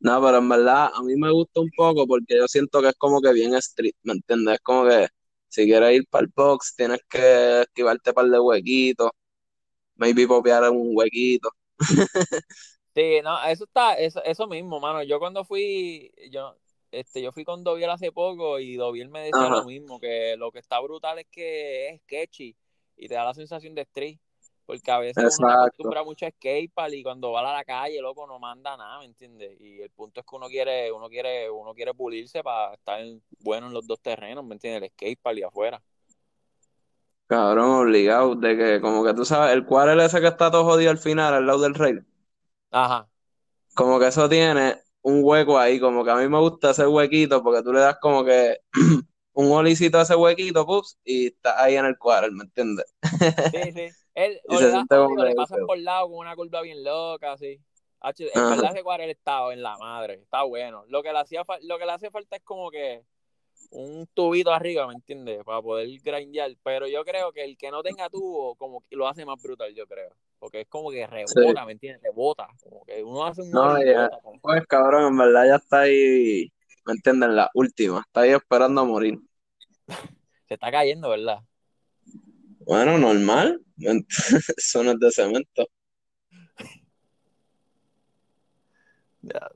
No, 0.00 0.20
pero 0.22 0.38
en 0.38 0.48
verdad 0.48 0.90
a 0.94 1.02
mí 1.02 1.14
me 1.14 1.30
gusta 1.30 1.60
un 1.60 1.70
poco 1.76 2.06
porque 2.06 2.38
yo 2.38 2.48
siento 2.48 2.80
que 2.80 2.88
es 2.88 2.94
como 2.96 3.20
que 3.20 3.32
bien 3.34 3.54
street, 3.54 3.92
¿me 4.02 4.14
entiendes? 4.14 4.54
Es 4.54 4.60
como 4.60 4.88
que 4.88 5.08
si 5.48 5.66
quieres 5.66 5.94
ir 5.94 6.06
para 6.08 6.24
el 6.24 6.32
box 6.34 6.74
tienes 6.74 7.00
que 7.08 7.60
esquivarte 7.62 8.10
un 8.10 8.14
par 8.14 8.26
de 8.26 8.40
huequitos, 8.40 9.10
maybe 9.96 10.26
popear 10.26 10.70
un 10.70 10.92
huequito. 10.96 11.50
Sí, 13.00 13.20
no, 13.24 13.42
eso 13.44 13.64
está, 13.64 13.94
eso, 13.94 14.22
eso 14.24 14.46
mismo, 14.46 14.78
mano. 14.78 15.02
Yo 15.02 15.18
cuando 15.18 15.42
fui, 15.42 16.12
yo, 16.30 16.54
este, 16.90 17.22
yo 17.22 17.32
fui 17.32 17.44
con 17.44 17.64
Doviel 17.64 17.88
hace 17.88 18.12
poco 18.12 18.58
y 18.58 18.76
Doviel 18.76 19.08
me 19.08 19.20
decía 19.22 19.48
lo 19.48 19.64
mismo, 19.64 19.98
que 19.98 20.36
lo 20.36 20.52
que 20.52 20.58
está 20.58 20.78
brutal 20.80 21.18
es 21.18 21.26
que 21.30 21.88
es 21.88 22.00
sketchy 22.02 22.54
y 22.98 23.08
te 23.08 23.14
da 23.14 23.24
la 23.24 23.32
sensación 23.32 23.74
de 23.74 23.82
street. 23.82 24.18
Porque 24.66 24.90
a 24.90 24.98
veces 24.98 25.38
uno 25.40 25.50
acostumbra 25.50 26.04
mucho 26.04 26.26
a 26.26 26.30
skatepark 26.30 26.92
y 26.92 27.02
cuando 27.02 27.32
va 27.32 27.40
a 27.40 27.56
la 27.56 27.64
calle, 27.64 28.00
loco, 28.02 28.26
no 28.26 28.38
manda 28.38 28.76
nada, 28.76 28.98
¿me 28.98 29.06
entiendes? 29.06 29.58
Y 29.58 29.80
el 29.80 29.90
punto 29.90 30.20
es 30.20 30.26
que 30.26 30.36
uno 30.36 30.48
quiere, 30.48 30.92
uno 30.92 31.08
quiere, 31.08 31.50
uno 31.50 31.74
quiere 31.74 31.94
pulirse 31.94 32.42
para 32.42 32.74
estar 32.74 33.00
bueno 33.38 33.68
en 33.68 33.72
los 33.72 33.86
dos 33.86 33.98
terrenos, 34.00 34.44
¿me 34.44 34.56
entiendes? 34.56 34.82
El 34.82 34.90
skatepark 34.90 35.38
y 35.38 35.42
afuera. 35.42 35.82
Cabrón, 37.26 37.86
obligado, 37.86 38.34
de 38.34 38.56
que 38.58 38.80
como 38.80 39.02
que 39.04 39.14
tú 39.14 39.24
sabes, 39.24 39.54
el 39.54 39.64
cuadro 39.64 40.00
ese 40.02 40.20
que 40.20 40.26
está 40.26 40.50
todo 40.50 40.64
jodido 40.64 40.90
al 40.90 40.98
final, 40.98 41.32
al 41.32 41.46
lado 41.46 41.62
del 41.62 41.74
rey. 41.74 41.94
Ajá. 42.70 43.08
Como 43.74 43.98
que 43.98 44.08
eso 44.08 44.28
tiene 44.28 44.76
un 45.02 45.20
hueco 45.22 45.58
ahí, 45.58 45.80
como 45.80 46.04
que 46.04 46.10
a 46.10 46.16
mí 46.16 46.28
me 46.28 46.38
gusta 46.38 46.70
ese 46.70 46.86
huequito 46.86 47.42
porque 47.42 47.62
tú 47.62 47.72
le 47.72 47.80
das 47.80 47.98
como 48.00 48.24
que 48.24 48.58
un 49.32 49.52
olicito 49.52 49.98
a 49.98 50.02
ese 50.02 50.14
huequito, 50.14 50.66
pups, 50.66 50.98
y 51.04 51.28
está 51.28 51.62
ahí 51.62 51.76
en 51.76 51.86
el 51.86 51.96
cuadro, 51.98 52.30
¿me 52.32 52.44
entiendes? 52.44 52.86
Sí, 53.50 53.72
sí. 53.72 53.88
Él, 54.14 54.40
o 54.48 54.60
le, 54.60 54.66
da 54.66 54.72
siente 54.72 54.96
odio, 54.96 55.08
como 55.08 55.24
le 55.24 55.34
pasas 55.34 55.58
por 55.66 55.78
lado 55.78 56.08
con 56.08 56.18
una 56.18 56.36
curva 56.36 56.62
bien 56.62 56.82
loca, 56.84 57.32
así. 57.32 57.60
En 58.02 58.48
verdad 58.48 58.72
ese 58.72 58.82
cuadro 58.82 59.04
estaba 59.04 59.52
en 59.52 59.62
la 59.62 59.76
madre, 59.76 60.14
está 60.14 60.42
bueno. 60.42 60.84
Lo 60.88 61.02
que 61.02 61.12
le 61.12 61.18
hacía 61.18 61.44
lo 61.62 61.78
que 61.78 61.84
le 61.84 61.92
hace 61.92 62.10
falta 62.10 62.36
es 62.36 62.42
como 62.42 62.70
que 62.70 63.04
un 63.70 64.06
tubito 64.14 64.52
arriba, 64.52 64.86
¿me 64.86 64.94
entiendes? 64.94 65.44
Para 65.44 65.60
poder 65.60 65.88
grindear. 66.02 66.50
Pero 66.62 66.88
yo 66.88 67.04
creo 67.04 67.32
que 67.32 67.44
el 67.44 67.58
que 67.58 67.70
no 67.70 67.82
tenga 67.82 68.08
tubo, 68.08 68.54
como 68.56 68.82
que 68.88 68.96
lo 68.96 69.06
hace 69.06 69.26
más 69.26 69.40
brutal, 69.40 69.74
yo 69.74 69.86
creo. 69.86 70.10
Porque 70.40 70.62
es 70.62 70.68
como 70.68 70.90
que 70.90 71.06
rebota, 71.06 71.66
¿me 71.66 71.72
entiendes? 71.72 72.02
Rebota. 72.02 72.48
Como 72.64 72.82
que 72.84 73.04
uno 73.04 73.24
hace 73.26 73.42
un 73.42 73.50
No, 73.50 73.78
ya. 73.84 74.08
como- 74.08 74.40
Pues 74.40 74.66
cabrón, 74.66 75.12
en 75.12 75.18
verdad 75.18 75.46
ya 75.46 75.56
está 75.56 75.80
ahí, 75.82 76.50
¿me 76.86 76.94
entienden? 76.94 77.36
La 77.36 77.50
última, 77.54 78.00
está 78.06 78.22
ahí 78.22 78.30
esperando 78.30 78.80
a 78.80 78.84
morir. 78.84 79.20
Se 80.48 80.54
está 80.54 80.70
cayendo, 80.72 81.10
¿verdad? 81.10 81.40
Bueno, 82.60 82.96
normal, 82.98 83.62
eso 84.56 84.82
no 84.82 84.92
es 84.92 84.98
de 84.98 85.10
cemento. 85.12 85.66
Ya. 89.22 89.50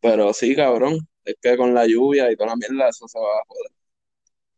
Pero 0.00 0.32
sí, 0.32 0.54
cabrón, 0.54 0.98
es 1.24 1.34
que 1.42 1.56
con 1.56 1.74
la 1.74 1.84
lluvia 1.84 2.30
y 2.30 2.36
toda 2.36 2.50
la 2.50 2.56
mierda 2.56 2.88
eso 2.88 3.08
se 3.08 3.18
va 3.18 3.26
a 3.26 3.42
joder. 3.48 3.72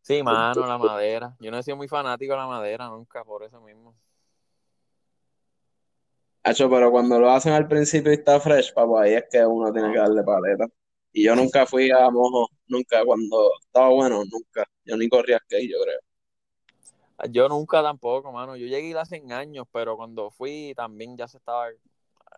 Sí, 0.01 0.21
mano, 0.21 0.67
la 0.67 0.77
madera. 0.77 1.35
Yo 1.39 1.49
no 1.49 1.57
he 1.57 1.63
sido 1.63 1.75
muy 1.75 1.87
fanático 1.87 2.33
de 2.33 2.37
la 2.39 2.45
madera 2.47 2.87
nunca, 2.89 3.23
por 3.23 3.43
eso 3.43 3.59
mismo. 3.61 3.95
Hacho, 6.43 6.69
pero 6.69 6.91
cuando 6.91 7.19
lo 7.19 7.29
hacen 7.31 7.53
al 7.53 7.67
principio 7.67 8.11
y 8.11 8.15
está 8.15 8.39
fresh, 8.39 8.73
papo, 8.73 8.99
ahí 8.99 9.13
es 9.13 9.23
que 9.31 9.45
uno 9.45 9.71
tiene 9.71 9.91
que 9.93 9.99
darle 9.99 10.23
paleta. 10.23 10.65
Y 11.13 11.23
yo 11.25 11.35
nunca 11.35 11.65
fui 11.65 11.89
a 11.91 12.09
mojo, 12.09 12.47
nunca, 12.67 13.03
cuando 13.05 13.49
estaba 13.65 13.89
bueno, 13.89 14.23
nunca. 14.29 14.65
Yo 14.85 14.97
ni 14.97 15.07
corría 15.09 15.39
skate, 15.39 15.69
yo 15.71 15.77
creo. 15.83 15.99
Yo 17.29 17.47
nunca 17.49 17.81
tampoco, 17.83 18.31
mano. 18.31 18.55
Yo 18.55 18.67
llegué 18.67 18.97
hace 18.97 19.23
años, 19.31 19.65
pero 19.71 19.95
cuando 19.95 20.29
fui 20.31 20.73
también 20.75 21.15
ya 21.17 21.27
se 21.27 21.37
estaba. 21.37 21.67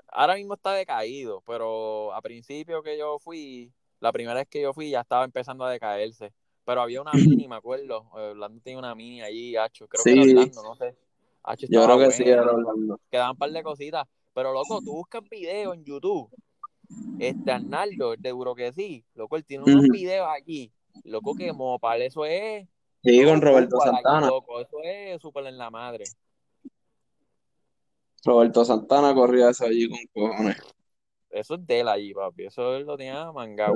Ahora 0.10 0.36
mismo 0.36 0.56
está 0.56 0.74
decaído, 0.74 1.42
pero 1.48 2.14
a 2.14 2.22
principio 2.22 2.84
que 2.84 2.98
yo 2.98 3.20
fui, 3.20 3.74
la 4.00 4.12
primera 4.14 4.36
vez 4.40 4.48
que 4.50 4.62
yo 4.62 4.74
fui 4.74 4.92
ya 4.92 5.02
estaba 5.02 5.26
empezando 5.26 5.66
a 5.66 5.72
decaerse. 5.72 6.34
Pero 6.66 6.82
había 6.82 7.02
una 7.02 7.20
mini, 7.20 7.48
me 7.50 7.56
acuerdo. 7.56 8.10
eh, 8.18 8.32
Orlando 8.32 8.62
tenía 8.64 8.80
una 8.80 8.96
mini 8.96 9.22
allí, 9.22 9.56
Hacho. 9.58 9.88
Creo 9.88 10.06
que 10.06 10.12
Sí. 10.12 10.14
era 10.14 10.24
Orlando, 10.24 10.64
no 10.64 10.76
sé. 10.76 10.96
Yo 11.70 11.86
creo 11.86 12.00
que 12.00 12.12
sí, 12.12 12.24
era 12.24 12.44
Orlando. 12.44 13.00
Quedaban 13.10 13.32
un 13.32 13.38
par 13.38 13.52
de 13.52 13.64
cositas. 13.64 14.08
Pero 14.34 14.52
loco, 14.52 14.82
tú 14.82 14.92
buscas 14.92 15.22
videos 15.30 15.76
en 15.76 15.86
YouTube. 15.86 16.30
Este 17.20 17.52
Arnaldo, 17.52 18.14
el 18.14 18.22
de 18.22 18.30
Duro 18.30 18.54
que 18.54 18.72
sí, 18.72 19.04
loco, 19.16 19.38
él 19.38 19.46
tiene 19.46 19.64
unos 19.64 19.88
videos 19.90 20.28
aquí. 20.30 20.72
Loco, 21.04 21.36
que 21.36 21.52
Mopal, 21.52 22.02
eso 22.02 22.26
es. 22.26 22.68
Sí, 23.04 23.24
con 23.24 23.42
Roberto 23.42 23.78
Santana. 23.80 24.28
Loco, 24.28 24.60
eso 24.60 24.78
es 24.84 25.22
súper 25.22 25.46
en 25.48 25.58
la 25.58 25.70
madre. 25.70 26.04
Roberto 28.24 28.66
Santana 28.66 29.14
corría 29.14 29.50
eso 29.50 29.66
allí 29.66 29.88
con 29.88 30.00
cojones. 30.14 30.58
Eso 31.30 31.56
es 31.56 31.68
de 31.68 31.80
él 31.80 31.88
allí, 31.88 32.14
papi. 32.14 32.46
Eso 32.46 32.76
él 32.76 32.86
lo 32.86 32.98
tenía 32.98 33.32
mangado. 33.32 33.74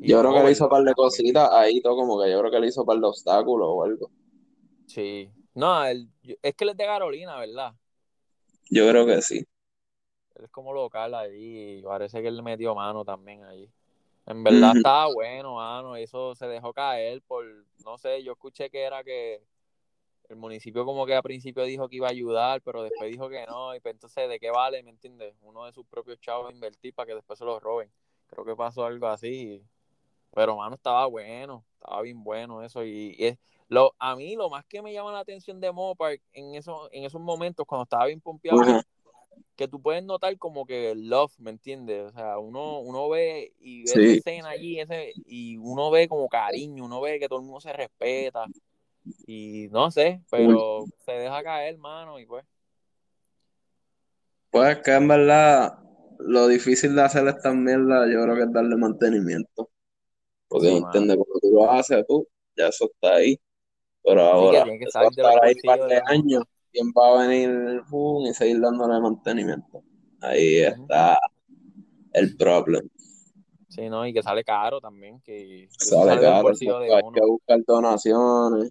Yo 0.00 0.20
creo 0.20 0.34
que 0.34 0.42
le 0.42 0.50
hizo 0.50 0.64
un 0.64 0.70
par 0.70 0.82
de 0.82 0.94
cositas 0.94 1.50
ahí, 1.52 1.80
todo 1.80 1.96
como 1.96 2.20
que 2.20 2.30
yo 2.30 2.40
creo 2.40 2.50
que 2.50 2.60
le 2.60 2.66
hizo 2.68 2.80
un 2.80 2.86
par 2.86 2.98
de 2.98 3.06
obstáculos 3.06 3.68
o 3.70 3.84
algo. 3.84 4.10
Sí. 4.92 5.30
No, 5.54 5.84
él, 5.86 6.06
es 6.42 6.54
que 6.54 6.64
él 6.64 6.70
es 6.70 6.76
de 6.76 6.84
Carolina, 6.84 7.38
¿verdad? 7.38 7.72
Yo 8.68 8.86
creo 8.88 9.06
que 9.06 9.22
sí. 9.22 9.38
Él 10.34 10.44
es 10.44 10.50
como 10.50 10.74
local 10.74 11.14
y 11.34 11.80
parece 11.82 12.20
que 12.20 12.28
él 12.28 12.36
le 12.36 12.42
metió 12.42 12.74
mano 12.74 13.02
también 13.02 13.42
allí. 13.44 13.70
En 14.26 14.44
verdad 14.44 14.76
estaba 14.76 15.06
bueno, 15.12 15.54
mano. 15.54 15.96
Eso 15.96 16.34
se 16.34 16.46
dejó 16.46 16.74
caer 16.74 17.22
por, 17.22 17.42
no 17.86 17.96
sé, 17.96 18.22
yo 18.22 18.32
escuché 18.32 18.68
que 18.68 18.82
era 18.82 19.02
que 19.02 19.42
el 20.28 20.36
municipio 20.36 20.84
como 20.84 21.06
que 21.06 21.14
al 21.14 21.22
principio 21.22 21.64
dijo 21.64 21.88
que 21.88 21.96
iba 21.96 22.08
a 22.08 22.10
ayudar, 22.10 22.60
pero 22.60 22.82
después 22.82 23.10
dijo 23.10 23.30
que 23.30 23.46
no. 23.46 23.74
Y 23.74 23.80
pues 23.80 23.94
entonces, 23.94 24.28
¿de 24.28 24.38
qué 24.38 24.50
vale, 24.50 24.82
me 24.82 24.90
entiendes? 24.90 25.34
Uno 25.40 25.64
de 25.64 25.72
sus 25.72 25.86
propios 25.86 26.20
chavos 26.20 26.52
invertir 26.52 26.92
para 26.92 27.06
que 27.06 27.14
después 27.14 27.38
se 27.38 27.46
los 27.46 27.62
roben. 27.62 27.90
Creo 28.26 28.44
que 28.44 28.54
pasó 28.54 28.84
algo 28.84 29.06
así. 29.06 29.62
Pero, 30.34 30.56
mano, 30.56 30.74
estaba 30.74 31.06
bueno. 31.06 31.64
Estaba 31.80 32.02
bien 32.02 32.22
bueno 32.22 32.62
eso. 32.62 32.84
Y, 32.84 33.14
y 33.18 33.24
es, 33.26 33.38
lo, 33.72 33.94
a 33.98 34.16
mí 34.16 34.36
lo 34.36 34.50
más 34.50 34.66
que 34.66 34.82
me 34.82 34.92
llama 34.92 35.12
la 35.12 35.20
atención 35.20 35.60
de 35.60 35.72
Mopar 35.72 36.18
en, 36.34 36.54
eso, 36.54 36.90
en 36.92 37.04
esos 37.04 37.20
momentos, 37.20 37.66
cuando 37.66 37.84
estaba 37.84 38.06
bien 38.06 38.20
pompeado, 38.20 38.84
que 39.56 39.68
tú 39.68 39.80
puedes 39.80 40.04
notar 40.04 40.36
como 40.38 40.66
que 40.66 40.90
el 40.92 41.08
love, 41.08 41.32
¿me 41.38 41.50
entiendes? 41.50 42.04
O 42.04 42.12
sea, 42.12 42.38
uno, 42.38 42.80
uno 42.80 43.08
ve 43.08 43.54
y 43.60 43.84
ve 43.86 43.94
Sí. 43.94 43.96
esa 43.96 44.12
escena 44.12 44.50
allí 44.50 44.78
ese, 44.80 45.16
y 45.24 45.56
uno 45.56 45.90
ve 45.90 46.08
como 46.08 46.28
cariño, 46.28 46.84
uno 46.84 47.00
ve 47.00 47.18
que 47.18 47.28
todo 47.28 47.38
el 47.40 47.46
mundo 47.46 47.60
se 47.60 47.72
respeta 47.72 48.46
y 49.26 49.68
no 49.70 49.90
sé, 49.90 50.22
pero 50.30 50.86
se 51.06 51.12
deja 51.12 51.42
caer, 51.42 51.74
hermano, 51.74 52.18
y 52.18 52.26
pues, 52.26 52.44
Pues 54.50 54.78
que 54.84 54.92
en 54.92 55.08
verdad 55.08 55.78
lo 56.18 56.46
difícil 56.46 56.94
de 56.94 57.02
hacer 57.02 57.26
estas 57.26 57.54
mierdas 57.54 58.08
yo 58.12 58.22
creo 58.22 58.34
que 58.36 58.42
es 58.42 58.52
darle 58.52 58.76
mantenimiento. 58.76 59.70
Porque 60.48 60.68
Sí, 60.68 60.76
entiende 60.76 61.16
cuando 61.16 61.40
tú 61.40 61.50
lo 61.52 61.70
haces 61.70 62.04
tú, 62.08 62.28
ya 62.56 62.68
eso 62.68 62.86
está 62.86 63.16
ahí. 63.16 63.38
Pero 64.02 64.20
sí 64.20 64.50
que 64.50 64.58
ahora, 64.58 64.64
tiene 64.64 64.78
que 64.78 64.86
va 64.94 65.00
a 65.02 65.08
estar 65.08 65.44
ahí 65.44 65.54
un 65.54 65.62
par 65.62 65.88
de 65.88 66.02
años, 66.06 66.44
¿quién 66.72 66.88
va 66.92 67.22
a 67.22 67.26
venir 67.28 67.82
pum, 67.90 68.26
y 68.26 68.34
seguir 68.34 68.60
dándole 68.60 69.00
mantenimiento? 69.00 69.82
Ahí 70.20 70.58
está 70.58 71.18
el 72.12 72.36
problema. 72.36 72.88
Sí, 73.68 73.88
no, 73.88 74.06
y 74.06 74.12
que 74.12 74.22
sale 74.22 74.44
caro 74.44 74.80
también, 74.80 75.20
que 75.22 75.64
eso 75.64 76.04
Sale 76.04 76.20
caro, 76.20 76.48
de 76.52 76.94
hay 76.94 77.02
uno. 77.02 77.12
que 77.12 77.20
buscar 77.26 77.58
donaciones. 77.66 78.70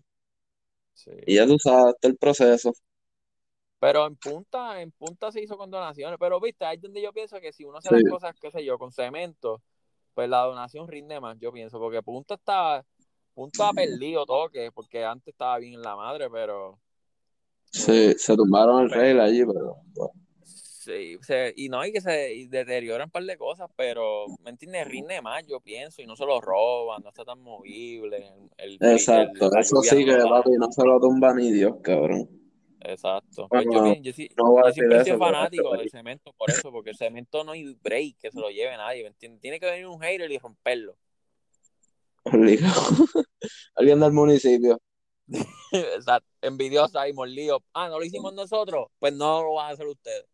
Sí. 0.94 1.12
Y 1.26 1.36
ya 1.36 1.48
tú 1.48 1.58
sabes, 1.58 1.96
es 2.02 2.10
el 2.10 2.18
proceso. 2.18 2.72
Pero 3.80 4.06
en 4.06 4.16
punta, 4.16 4.80
en 4.82 4.92
punta 4.92 5.32
se 5.32 5.42
hizo 5.42 5.58
con 5.58 5.72
donaciones. 5.72 6.18
Pero 6.20 6.40
viste, 6.40 6.66
ahí 6.66 6.76
es 6.76 6.82
donde 6.82 7.02
yo 7.02 7.12
pienso 7.12 7.40
que 7.42 7.52
si 7.52 7.64
uno 7.66 7.80
hace 7.80 7.90
Sí. 7.90 7.96
las 7.96 8.04
cosas, 8.12 8.36
qué 8.40 8.52
sé 8.52 8.64
yo, 8.64 8.78
con 8.78 8.92
cemento, 8.92 9.62
pues 10.14 10.30
la 10.30 10.42
donación 10.46 10.88
rinde 10.88 11.20
más, 11.20 11.38
yo 11.40 11.52
pienso, 11.52 11.80
porque 11.80 12.04
punta 12.04 12.36
está, 12.36 12.86
punta 13.34 13.70
ha 13.70 13.74
perdido 13.74 14.26
toque, 14.26 14.72
porque 14.72 15.04
antes 15.06 15.30
estaba 15.34 15.58
bien 15.60 15.76
en 15.76 15.84
la 15.84 15.96
madre, 15.96 16.30
pero 16.30 16.80
Sí, 17.74 18.14
se 18.18 18.36
tumbaron 18.38 18.84
el 18.84 18.92
rey 18.92 19.18
allí, 19.20 19.44
pero 19.46 19.76
bueno, 19.94 20.14
sí, 20.44 21.18
se- 21.22 21.54
y 21.56 21.70
no 21.70 21.80
hay 21.82 21.92
que 21.92 22.02
se 22.02 22.34
y 22.34 22.48
deterioran 22.48 23.08
un 23.08 23.12
par 23.12 23.24
de 23.24 23.38
cosas, 23.38 23.70
pero 23.76 24.34
¿me 24.40 24.50
entiendes? 24.52 24.88
Rinde 24.88 25.22
más, 25.22 25.46
yo 25.48 25.60
pienso, 25.62 26.02
y 26.02 26.08
no 26.08 26.16
se 26.16 26.26
lo 26.26 26.42
roban, 26.42 27.04
no 27.04 27.10
está 27.10 27.24
tan 27.26 27.42
movible, 27.42 28.28
el, 28.58 28.82
el- 28.82 28.82
exacto. 28.82 29.46
el- 29.54 29.54
Eso 29.58 29.82
sí 29.82 30.04
no 30.06 30.06
que, 30.06 30.28
papi, 30.30 30.52
no 30.60 30.72
se 30.72 30.84
lo 30.86 31.00
tumba 31.00 31.34
ni 31.34 31.52
Dios, 31.52 31.76
cabrón. 31.82 32.28
Exacto. 32.80 33.50
Pues 33.50 34.00
yo, 34.02 34.14
sí- 34.14 34.30
no 34.38 34.56
yo 34.64 34.72
siempre 34.74 34.98
he 34.98 35.02
sido 35.02 35.18
fanático 35.18 35.74
del 35.76 35.88
cemento 35.90 36.34
por 36.34 36.52
eso, 36.52 36.72
porque 36.72 36.90
el 36.92 36.96
cemento 36.98 37.44
no 37.44 37.52
hay 37.52 37.74
break 37.84 38.18
que 38.20 38.32
se 38.32 38.40
lo 38.40 38.50
lleve 38.50 38.76
nadie, 38.78 39.04
¿me 39.04 39.10
entiendes? 39.10 39.42
Tiene 39.42 39.60
que 39.60 39.68
venir 39.68 39.88
un 39.88 40.00
hater 40.02 40.32
y 40.32 40.38
romperlo. 40.38 40.98
Obligado. 42.24 42.82
Alguien 43.76 44.00
del 44.00 44.12
municipio. 44.12 44.80
Exacto. 45.72 46.28
Envidiosa 46.42 47.08
y 47.08 47.14
mordido. 47.14 47.64
Ah, 47.74 47.90
no 47.90 48.00
lo 48.00 48.06
hicimos 48.06 48.34
nosotros. 48.34 48.88
Pues 49.00 49.14
no 49.14 49.44
lo 49.44 49.54
van 49.54 49.70
a 49.70 49.74
hacer 49.74 49.88
ustedes. 49.88 50.26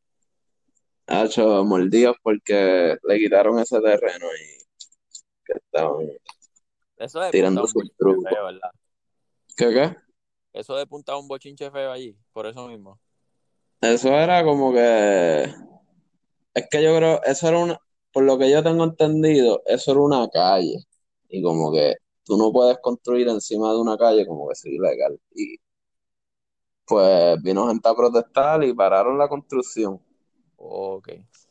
Ha 1.08 1.26
hecho 1.26 1.64
mordidos 1.64 2.18
porque 2.22 2.98
le 3.04 3.18
quitaron 3.18 3.60
ese 3.60 3.80
terreno 3.80 4.26
y 4.26 4.58
que 5.46 5.54
estaban 5.54 6.06
Eso 6.98 7.22
de 7.22 7.32
tirando 7.32 7.64
punta 7.66 7.94
un 8.00 8.24
feo, 8.24 8.46
¿verdad? 8.46 8.72
¿Qué 9.56 9.74
qué? 9.74 9.96
Eso 10.52 10.76
de 10.76 10.86
punta 10.86 11.16
un 11.16 11.28
bochinche 11.28 11.72
feo 11.72 11.92
allí, 11.92 12.18
por 12.34 12.46
eso 12.46 12.68
mismo. 12.68 13.00
Eso 13.80 14.10
era 14.10 14.44
como 14.44 14.74
que. 14.74 15.44
Es 16.54 16.68
que 16.70 16.84
yo 16.84 16.96
creo, 16.98 17.24
eso 17.24 17.48
era 17.48 17.60
una. 17.60 17.78
Por 18.12 18.24
lo 18.24 18.38
que 18.38 18.50
yo 18.50 18.64
tengo 18.64 18.84
entendido, 18.84 19.62
eso 19.66 19.92
era 19.92 20.02
una 20.02 20.28
calle. 20.30 20.84
Y 21.30 21.42
como 21.42 21.72
que 21.72 21.96
tú 22.24 22.38
no 22.38 22.52
puedes 22.52 22.78
construir 22.80 23.28
encima 23.28 23.72
de 23.72 23.80
una 23.80 23.98
calle 23.98 24.26
como 24.26 24.48
que 24.48 24.54
es 24.54 24.66
ilegal. 24.66 25.20
Y 25.34 25.58
pues 26.86 27.42
vino 27.42 27.68
gente 27.68 27.90
a 27.90 27.96
protestar 27.96 28.64
y 28.64 28.74
pararon 28.74 29.18
la 29.18 29.28
construcción. 29.28 30.02
Ok. 30.56 31.10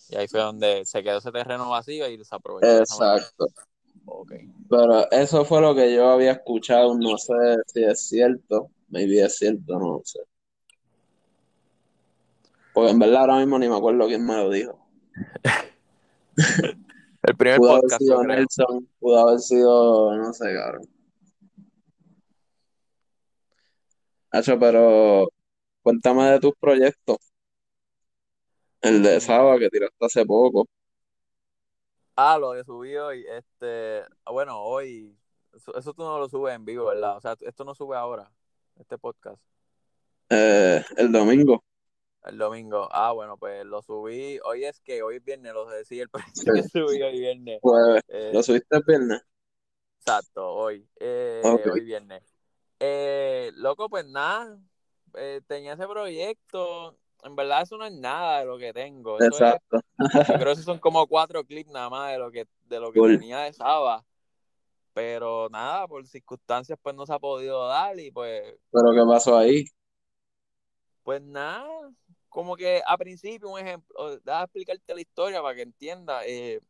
Y 0.09 0.16
ahí 0.16 0.28
fue 0.28 0.40
donde 0.40 0.85
se 0.85 1.02
quedó 1.02 1.18
ese 1.18 1.33
terreno 1.33 1.68
vacío 1.71 2.09
y 2.09 2.16
desaprovechó. 2.16 2.78
Exacto. 2.78 3.47
Ok. 4.06 4.33
Pero 4.68 5.11
eso 5.11 5.45
fue 5.45 5.61
lo 5.61 5.75
que 5.75 5.95
yo 5.95 6.09
había 6.11 6.33
escuchado. 6.33 6.97
No 6.97 7.18
sé 7.18 7.35
si 7.66 7.85
es 7.85 8.09
cierto. 8.09 8.71
Maybe 8.88 9.23
es 9.23 9.37
cierto, 9.37 9.78
no 9.78 10.00
sé. 10.04 10.21
Porque 12.73 12.90
en 12.90 12.99
verdad 12.99 13.23
ahora 13.23 13.38
mismo 13.38 13.59
ni 13.59 13.68
me 13.68 13.76
acuerdo 13.76 14.06
quién 14.06 14.25
me 14.25 14.37
lo 14.37 14.50
dijo. 14.50 14.78
El 17.26 17.37
primer 17.37 17.59
Pudo 17.59 17.71
haber 17.71 17.80
podcast, 17.83 18.02
yo 18.02 18.06
sido. 18.06 18.23
Nelson, 18.23 18.88
pudo 19.00 19.18
haber 19.18 19.40
sido, 19.40 20.16
no 20.16 20.33
sé, 20.33 20.54
cabrón. 20.54 20.83
Hacho, 24.30 24.59
pero 24.61 25.28
cuéntame 25.83 26.25
de 26.30 26.38
tus 26.38 26.52
proyectos. 26.61 27.16
El 28.80 29.02
de 29.02 29.21
Saba 29.21 29.59
que 29.59 29.68
tiraste 29.68 30.06
hace 30.06 30.25
poco. 30.25 30.68
Ah, 32.14 32.38
lo 32.38 32.52
que 32.52 32.62
subí 32.62 32.97
hoy, 32.97 33.26
este, 33.28 34.02
ah, 34.25 34.30
bueno, 34.30 34.62
hoy, 34.62 35.18
eso, 35.52 35.76
eso 35.76 35.92
tú 35.95 36.02
no 36.02 36.21
lo 36.21 36.28
subes 36.28 36.54
en 36.54 36.64
vivo, 36.64 36.87
¿verdad? 36.87 37.16
O 37.16 37.21
sea, 37.21 37.35
esto 37.40 37.64
no 37.64 37.75
sube 37.75 37.97
ahora. 37.97 38.30
este 38.78 38.99
podcast? 38.99 39.42
Eh, 40.30 40.85
el 40.97 41.11
domingo. 41.11 41.66
El 42.26 42.38
domingo. 42.38 42.88
Ah, 42.90 43.12
bueno, 43.12 43.37
pues 43.37 43.64
lo 43.64 43.83
subí. 43.83 44.40
Hoy 44.45 44.64
es 44.64 44.80
que 44.80 45.02
hoy 45.02 45.16
es 45.16 45.25
viernes, 45.25 45.52
lo 45.52 45.68
decía 45.68 46.02
el 46.02 46.11
que 46.62 46.62
subí 46.64 47.00
hoy 47.00 47.21
viernes. 47.21 47.61
Eh, 48.09 48.30
¿Lo 48.35 48.42
subiste 48.42 48.76
el 48.76 48.83
viernes? 48.87 49.23
Exacto, 50.00 50.52
hoy. 50.54 50.88
Eh, 51.00 51.42
Ok. 51.45 51.66
Hoy 51.73 51.80
viernes. 51.85 52.23
Eh, 52.80 53.52
loco, 53.54 53.88
pues 53.88 54.06
nada. 54.06 54.59
eh, 55.14 55.40
tenía 55.47 55.75
ese 55.75 55.87
proyecto. 55.87 56.99
En 57.23 57.37
verdad, 57.37 57.62
eso 57.62 57.78
no 57.78 57.87
es 57.87 57.92
nada 57.92 58.40
de 58.40 58.47
lo 58.47 58.59
que 58.59 58.73
tengo. 58.73 59.18
Eso 59.18 59.28
es- 59.28 59.35
Exacto. 59.40 59.80
yo 59.99 60.23
creo 60.35 60.45
que 60.47 60.52
esos 60.52 60.64
son 60.64 60.78
como 60.78 61.06
cuatro 61.06 61.45
clips 61.45 61.71
nada 61.71 61.88
más 61.88 62.12
de 62.12 62.18
lo 62.18 62.30
que, 62.30 62.47
de 62.62 62.80
lo 62.80 62.92
que 62.92 62.99
Cool. 63.00 63.18
tenía 63.18 63.38
de 63.40 63.52
Saba. 63.52 64.04
Pero 64.95 65.49
nada, 65.50 65.87
por 65.87 66.06
circunstancias, 66.06 66.78
pues 66.83 66.95
no 66.95 67.06
se 67.06 67.12
ha 67.14 67.18
podido 67.18 67.66
dar. 67.68 67.99
Y 68.00 68.11
pues, 68.11 68.42
Pero 68.73 68.90
¿qué 68.92 69.02
pasó 69.09 69.38
ahí? 69.38 69.64
pues 71.02 71.23
nada. 71.23 71.92
Como 72.37 72.55
que 72.55 72.83
a 72.87 72.99
principio, 72.99 73.49
un 73.49 73.59
ejemplo, 73.59 74.19
déjame 74.19 74.45
explicarte 74.45 74.95
la 74.95 75.00
historia 75.00 75.40
para 75.40 75.55
que 75.55 75.62
entiendas. 75.62 76.23
Eh, 76.26 76.61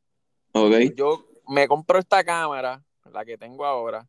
Ok. 0.52 0.94
yo 0.94 1.26
me 1.48 1.66
compro 1.66 1.98
esta 1.98 2.22
cámara, 2.22 2.84
la 3.12 3.24
que 3.24 3.36
tengo 3.36 3.66
ahora. 3.66 4.08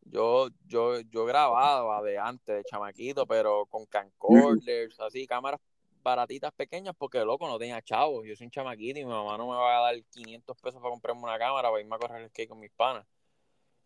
Yo, 0.00 0.48
yo, 0.66 0.98
yo 1.02 1.24
grababa 1.24 2.02
de 2.02 2.18
antes, 2.18 2.56
de 2.56 2.64
chamaquito, 2.64 3.24
pero 3.24 3.66
con 3.66 3.86
camcorders, 3.86 4.98
así, 4.98 5.28
cámaras 5.28 5.60
baratitas 6.02 6.52
pequeñas, 6.52 6.96
porque 6.98 7.24
loco 7.24 7.46
no 7.46 7.56
tenía 7.56 7.80
chavos. 7.82 8.26
Yo 8.26 8.34
soy 8.34 8.46
un 8.46 8.50
chamaquito 8.50 8.98
y 8.98 9.04
mi 9.04 9.12
mamá 9.12 9.38
no 9.38 9.46
me 9.48 9.54
va 9.54 9.78
a 9.78 9.92
dar 9.92 10.02
500 10.10 10.56
pesos 10.60 10.80
para 10.80 10.90
comprarme 10.90 11.22
una 11.22 11.38
cámara 11.38 11.70
para 11.70 11.80
irme 11.80 11.94
a 11.94 11.98
correr 12.00 12.22
el 12.22 12.30
skate 12.30 12.48
con 12.48 12.58
mis 12.58 12.72
panas. 12.72 13.06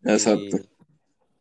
Exacto. 0.03 0.39
Y, 0.41 0.51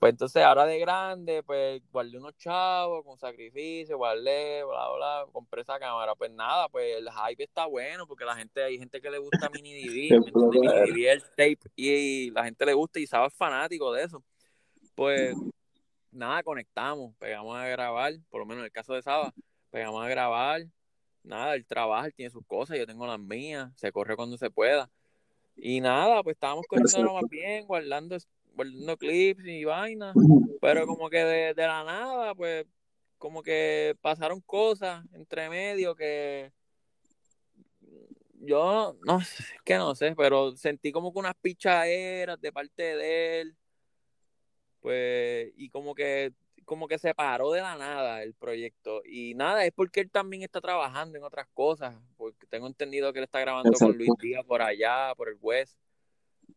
pues 0.00 0.12
entonces 0.14 0.42
ahora 0.42 0.64
de 0.64 0.78
grande, 0.78 1.42
pues 1.42 1.83
guardé 1.92 2.16
unos 2.16 2.35
chavos 2.38 3.04
con 3.04 3.19
sacrificio, 3.19 3.99
guardé, 3.99 4.64
bla, 4.64 4.88
bla, 4.97 5.26
compré 5.30 5.61
esa 5.61 5.78
cámara. 5.78 6.14
Pues 6.14 6.30
nada, 6.30 6.71
pues 6.71 6.97
el 6.97 7.11
hype 7.11 7.45
está 7.45 7.66
bueno 7.66 8.07
porque 8.07 8.25
la 8.25 8.35
gente, 8.35 8.62
hay 8.62 8.78
gente 8.78 8.99
que 8.99 9.11
le 9.11 9.19
gusta 9.19 9.50
Mini 9.50 9.75
DV, 9.75 10.09
Qué 10.09 10.19
¿me 10.19 10.26
entiendes? 10.26 10.50
Mini 10.50 10.66
brother. 10.69 10.88
DV 10.88 11.12
el 11.12 11.23
tape 11.23 11.71
y 11.76 12.30
la 12.30 12.45
gente 12.45 12.64
le 12.64 12.73
gusta 12.73 12.99
y 12.99 13.07
sabe 13.07 13.26
es 13.26 13.35
fanático 13.35 13.92
de 13.92 14.04
eso. 14.04 14.25
Pues 14.95 15.37
nada, 16.11 16.42
conectamos, 16.42 17.14
pegamos 17.19 17.54
a 17.59 17.66
grabar, 17.66 18.14
por 18.30 18.40
lo 18.40 18.47
menos 18.47 18.61
en 18.61 18.64
el 18.66 18.73
caso 18.73 18.95
de 18.95 19.02
Saba, 19.02 19.35
pegamos 19.69 20.02
a 20.02 20.09
grabar, 20.09 20.62
nada, 21.23 21.54
él 21.54 21.66
trabaja, 21.66 22.07
él 22.07 22.14
tiene 22.14 22.30
sus 22.30 22.47
cosas, 22.47 22.78
yo 22.78 22.87
tengo 22.87 23.07
las 23.07 23.21
mías, 23.21 23.71
se 23.76 23.92
corre 23.92 24.16
cuando 24.16 24.38
se 24.38 24.50
pueda. 24.50 24.90
Y 25.57 25.83
nada, 25.83 26.23
pues 26.23 26.37
estábamos 26.37 26.64
corriendo 26.66 27.12
más 27.12 27.28
bien, 27.28 27.66
guardando, 27.66 28.16
guardando 28.54 28.97
clips 28.97 29.45
y 29.47 29.64
vainas, 29.64 30.14
pero 30.61 30.87
como 30.87 31.09
que 31.09 31.25
de, 31.25 31.54
de 31.54 31.66
la 31.66 31.85
nada, 31.85 32.35
pues 32.35 32.66
como 33.19 33.42
que 33.42 33.97
pasaron 34.00 34.40
cosas 34.40 35.04
entre 35.12 35.49
medio 35.49 35.95
que 35.95 36.52
yo 38.40 38.97
no 39.04 39.21
sé, 39.21 39.42
es 39.42 39.62
que 39.62 39.76
no 39.76 39.95
sé, 39.95 40.14
pero 40.16 40.57
sentí 40.57 40.92
como 40.92 41.12
que 41.12 41.19
unas 41.19 41.35
pichaderas 41.37 42.40
de 42.40 42.52
parte 42.52 42.97
de 42.97 43.40
él, 43.40 43.57
pues, 44.80 45.52
y 45.57 45.69
como 45.69 45.95
que 45.95 46.33
como 46.71 46.87
que 46.87 46.99
se 46.99 47.14
paró 47.14 47.50
de 47.50 47.61
la 47.61 47.76
nada 47.76 48.23
el 48.23 48.33
proyecto. 48.33 49.02
Y 49.04 49.35
nada, 49.35 49.64
es 49.64 49.73
porque 49.73 49.99
él 49.99 50.09
también 50.09 50.45
está 50.45 50.61
trabajando 50.61 51.19
en 51.19 51.25
otras 51.25 51.49
cosas, 51.52 51.97
porque 52.16 52.47
tengo 52.47 52.69
entendido 52.69 53.12
que 53.12 53.19
él 53.19 53.25
está 53.25 53.40
grabando 53.40 53.73
con. 53.73 53.97
Luis 53.97 54.11
Díaz 54.21 54.45
por 54.45 54.62
allá, 54.62 55.12
por 55.16 55.28
el 55.28 55.37
West. 55.40 55.76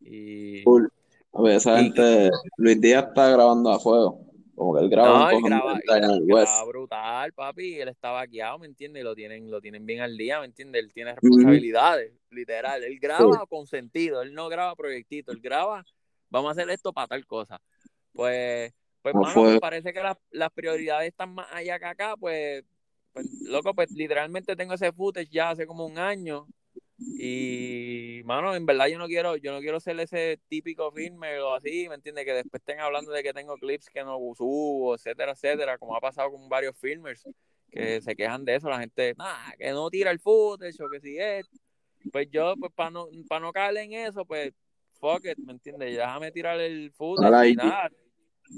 Y 0.00 0.62
Cool. 0.62 0.88
A 1.34 1.42
ver, 1.42 1.56
esa 1.56 1.78
gente, 1.78 2.30
Luis 2.56 2.80
Díaz 2.80 3.06
está 3.08 3.30
grabando 3.30 3.70
a 3.70 3.80
fuego. 3.80 4.20
Como 4.54 4.74
que 4.74 4.84
él 4.84 4.88
graba 4.88 5.30
No, 5.30 5.36
un 5.36 5.42
graba, 5.44 5.80
en 5.84 6.04
el 6.04 6.26
graba 6.26 6.40
West. 6.40 6.68
brutal, 6.68 7.32
papi. 7.32 7.80
Él 7.80 7.88
está 7.88 8.10
vaqueado, 8.12 8.58
¿me 8.58 8.66
entiendes? 8.66 9.00
Y 9.00 9.04
lo 9.04 9.14
tienen, 9.14 9.50
lo 9.50 9.60
tienen 9.60 9.84
bien 9.84 10.00
al 10.00 10.16
día, 10.16 10.38
¿me 10.38 10.46
entiendes? 10.46 10.84
Él 10.84 10.92
tiene 10.92 11.12
responsabilidades, 11.12 12.12
literal. 12.30 12.84
Él 12.84 12.98
graba 13.00 13.46
con 13.46 13.66
sentido, 13.66 14.22
él 14.22 14.32
no 14.32 14.48
graba 14.48 14.76
proyectito, 14.76 15.32
él 15.32 15.40
graba, 15.40 15.84
vamos 16.30 16.50
a 16.50 16.52
hacer 16.52 16.70
esto 16.70 16.92
para 16.92 17.08
tal 17.08 17.26
cosa. 17.26 17.60
Pues, 18.12 18.72
pues, 19.02 19.14
No 19.14 19.22
mano, 19.22 19.34
pues 19.34 19.60
parece 19.60 19.92
que 19.92 20.00
las, 20.00 20.16
las 20.30 20.52
prioridades 20.52 21.08
están 21.08 21.34
más 21.34 21.48
allá 21.52 21.80
que 21.80 21.86
acá, 21.86 22.16
pues, 22.16 22.64
pues, 23.12 23.26
loco, 23.42 23.74
pues 23.74 23.90
literalmente 23.90 24.54
tengo 24.54 24.74
ese 24.74 24.92
footage 24.92 25.30
ya 25.30 25.50
hace 25.50 25.66
como 25.66 25.84
un 25.84 25.98
año. 25.98 26.46
Y, 27.06 28.22
mano, 28.24 28.54
en 28.54 28.66
verdad 28.66 28.86
yo 28.86 28.98
no 28.98 29.06
quiero, 29.06 29.36
yo 29.36 29.52
no 29.52 29.60
quiero 29.60 29.78
ser 29.80 29.98
ese 30.00 30.40
típico 30.48 30.90
filmer 30.90 31.38
o 31.40 31.54
así, 31.54 31.88
¿me 31.88 31.94
entiendes? 31.94 32.24
Que 32.24 32.32
después 32.32 32.60
estén 32.60 32.80
hablando 32.80 33.12
de 33.12 33.22
que 33.22 33.32
tengo 33.32 33.56
clips 33.56 33.88
que 33.88 34.02
no 34.02 34.18
subo, 34.36 34.94
etcétera, 34.94 35.32
etcétera, 35.32 35.78
como 35.78 35.96
ha 35.96 36.00
pasado 36.00 36.30
con 36.30 36.48
varios 36.48 36.76
filmers 36.78 37.26
que 37.70 38.00
se 38.00 38.14
quejan 38.14 38.44
de 38.44 38.56
eso, 38.56 38.68
la 38.68 38.78
gente, 38.78 39.14
nah, 39.16 39.52
que 39.58 39.70
no 39.70 39.90
tira 39.90 40.10
el 40.10 40.20
footage 40.20 40.80
o 40.82 40.88
que 40.88 41.00
si 41.00 41.18
es. 41.18 41.48
Pues 42.12 42.28
yo, 42.30 42.54
pues 42.56 42.72
para 42.72 42.90
no, 42.90 43.08
para 43.28 43.40
no 43.40 43.52
caer 43.52 43.76
en 43.78 43.92
eso, 43.94 44.24
pues, 44.24 44.52
fuck 45.00 45.24
it, 45.24 45.38
¿me 45.38 45.52
entiendes? 45.52 45.96
Déjame 45.96 46.30
tirar 46.30 46.60
el 46.60 46.92
footage 46.92 47.48
y 47.48 47.56
ahí. 47.56 47.56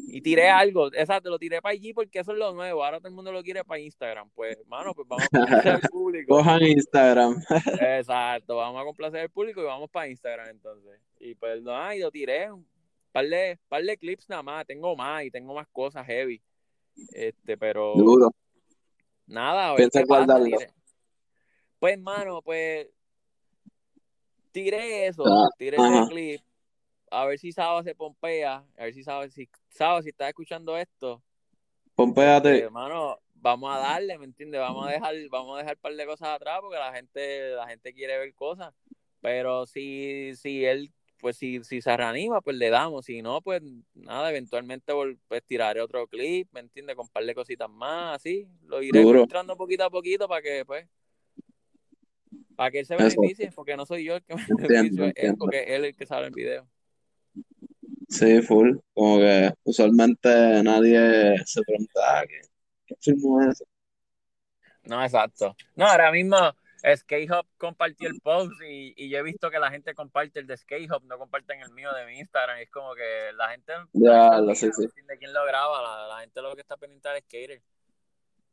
Y 0.09 0.21
tiré 0.21 0.49
algo, 0.49 0.89
exacto, 0.93 1.31
lo 1.31 1.39
tiré 1.39 1.61
para 1.63 1.73
allí 1.73 1.93
porque 1.93 2.19
eso 2.21 2.33
es 2.33 2.39
lo 2.39 2.53
nuevo. 2.53 2.85
Ahora 2.85 2.99
todo 2.99 3.09
el 3.09 3.15
mundo 3.15 3.33
lo 3.33 3.43
quiere 3.43 3.65
para 3.65 3.81
Instagram. 3.81 4.31
Pues, 4.35 4.59
mano, 4.67 4.95
pues 4.95 5.07
vamos 5.09 5.25
a 5.25 5.29
complacer 5.39 5.73
al 5.73 5.81
público. 5.91 6.35
Cojan 6.37 6.63
Instagram. 6.63 7.43
Exacto, 7.81 8.57
vamos 8.57 8.81
a 8.81 8.85
complacer 8.85 9.21
al 9.21 9.31
público 9.31 9.61
y 9.61 9.65
vamos 9.65 9.91
para 9.91 10.09
Instagram 10.09 10.49
entonces. 10.49 11.01
Y 11.19 11.35
pues 11.35 11.63
no, 11.63 11.93
y 11.95 11.99
lo 12.01 12.11
tiré. 12.11 12.51
Un 12.53 12.67
par 13.13 13.27
de, 13.27 13.59
par 13.69 13.83
de 13.83 13.97
clips 13.97 14.29
nada 14.29 14.43
más. 14.43 14.67
Tengo 14.67 14.95
más 14.97 15.25
y 15.25 15.31
tengo 15.31 15.55
más 15.55 15.67
cosas 15.69 16.07
heavy. 16.07 16.43
Este, 17.13 17.57
pero 17.57 17.95
Duro. 17.97 18.31
nada, 19.27 19.73
a 19.73 19.77
Piensa 19.77 20.01
pasa. 20.01 20.07
guardarlo. 20.07 20.57
tiré. 20.59 20.71
Pues, 21.79 21.99
mano, 21.99 22.41
pues 22.43 22.89
tiré 24.53 25.07
eso, 25.07 25.25
Ah, 25.27 25.49
tiré 25.59 25.77
ajá. 25.77 26.01
ese 26.05 26.09
clip. 26.09 26.41
A 27.17 27.25
ver 27.25 27.39
si 27.39 27.51
Saba 27.51 27.83
se 27.83 27.95
pompea. 27.95 28.63
A 28.77 28.85
ver 28.85 28.93
si 28.93 29.03
Saba, 29.03 29.27
si, 29.31 29.49
Saba, 29.71 30.03
si 30.03 30.11
estás 30.11 30.29
escuchando 30.29 30.77
esto, 30.77 31.23
Pompéate. 31.95 32.59
hermano, 32.59 33.19
vamos 33.33 33.75
a 33.75 33.79
darle, 33.79 34.19
¿me 34.19 34.27
entiendes? 34.27 34.61
Vamos 34.61 34.87
a 34.87 34.91
dejar, 34.91 35.15
vamos 35.31 35.57
a 35.57 35.61
dejar 35.61 35.77
un 35.77 35.81
par 35.81 35.95
de 35.95 36.05
cosas 36.05 36.29
atrás 36.29 36.59
porque 36.61 36.77
la 36.77 36.93
gente, 36.93 37.53
la 37.53 37.67
gente 37.69 37.95
quiere 37.95 38.19
ver 38.19 38.35
cosas. 38.35 38.75
Pero 39.23 39.65
si, 39.65 40.33
si 40.37 40.67
él, 40.67 40.93
pues 41.19 41.39
si, 41.39 41.65
si 41.65 41.81
se 41.81 41.97
reanima, 41.97 42.43
pues 42.43 42.55
le 42.59 42.69
damos. 42.69 43.07
Si 43.07 43.23
no, 43.23 43.41
pues 43.41 43.63
nada, 43.95 44.29
eventualmente 44.29 44.93
pues, 45.27 45.43
tiraré 45.47 45.81
otro 45.81 46.07
clip, 46.09 46.49
¿me 46.53 46.61
entiendes? 46.61 46.97
Con 46.97 47.07
un 47.07 47.13
par 47.13 47.25
de 47.25 47.35
cositas 47.35 47.71
más, 47.71 48.17
así. 48.17 48.47
Lo 48.67 48.83
iré 48.83 49.01
Duro. 49.01 49.21
filtrando 49.21 49.57
poquito 49.57 49.85
a 49.85 49.91
poquito 49.91 50.29
para 50.29 50.43
que, 50.43 50.67
pues, 50.67 50.87
para 52.57 52.71
que 52.71 52.81
él 52.81 52.87
se 52.87 52.95
beneficie, 52.95 53.53
porque 53.53 53.75
no 53.75 53.87
soy 53.87 54.05
yo 54.05 54.17
el 54.17 54.23
que 54.23 54.35
me 54.35 54.45
beneficio, 54.69 55.07
es 55.15 55.35
porque 55.39 55.63
él 55.63 55.85
es 55.87 55.91
el 55.93 55.97
que 55.97 56.05
sale 56.05 56.27
el 56.27 56.35
video. 56.35 56.69
Sí, 58.09 58.40
full. 58.42 58.77
Como 58.95 59.19
que 59.19 59.53
usualmente 59.64 60.62
nadie 60.62 61.37
se 61.45 61.62
pregunta, 61.62 62.01
ah, 62.21 62.25
¿qué, 62.27 62.40
qué 62.87 62.95
filmó 63.01 63.42
eso? 63.42 63.64
No, 64.85 65.03
exacto. 65.03 65.57
No, 65.75 65.87
ahora 65.87 66.12
mismo 66.12 66.37
Skate 66.97 67.29
Hub 67.31 67.47
compartió 67.59 68.09
el 68.09 68.16
post 68.21 68.53
y, 68.62 68.95
y 68.97 69.09
yo 69.09 69.19
he 69.19 69.23
visto 69.23 69.51
que 69.51 69.59
la 69.59 69.71
gente 69.71 69.95
comparte 69.95 70.38
el 70.38 70.47
de 70.47 70.57
Skate 70.57 70.88
Hub, 70.90 71.03
no 71.05 71.19
comparten 71.19 71.61
el 71.61 71.71
mío 71.73 71.92
de 71.92 72.07
mi 72.07 72.19
Instagram. 72.21 72.59
Es 72.59 72.71
como 72.71 72.95
que 72.95 73.33
la 73.37 73.49
gente, 73.51 73.73
Ya, 73.92 74.38
lo 74.40 74.55
sé, 74.55 74.73
sí. 74.73 74.83
¿me 74.83 74.87
entiendes? 74.87 75.19
quién 75.19 75.33
lo 75.33 75.45
graba, 75.45 75.83
la, 75.83 76.07
la 76.07 76.21
gente 76.21 76.40
lo 76.42 76.55
que 76.55 76.61
está 76.61 76.77
pendiente 76.77 77.09
al 77.09 77.21
skater. 77.23 77.62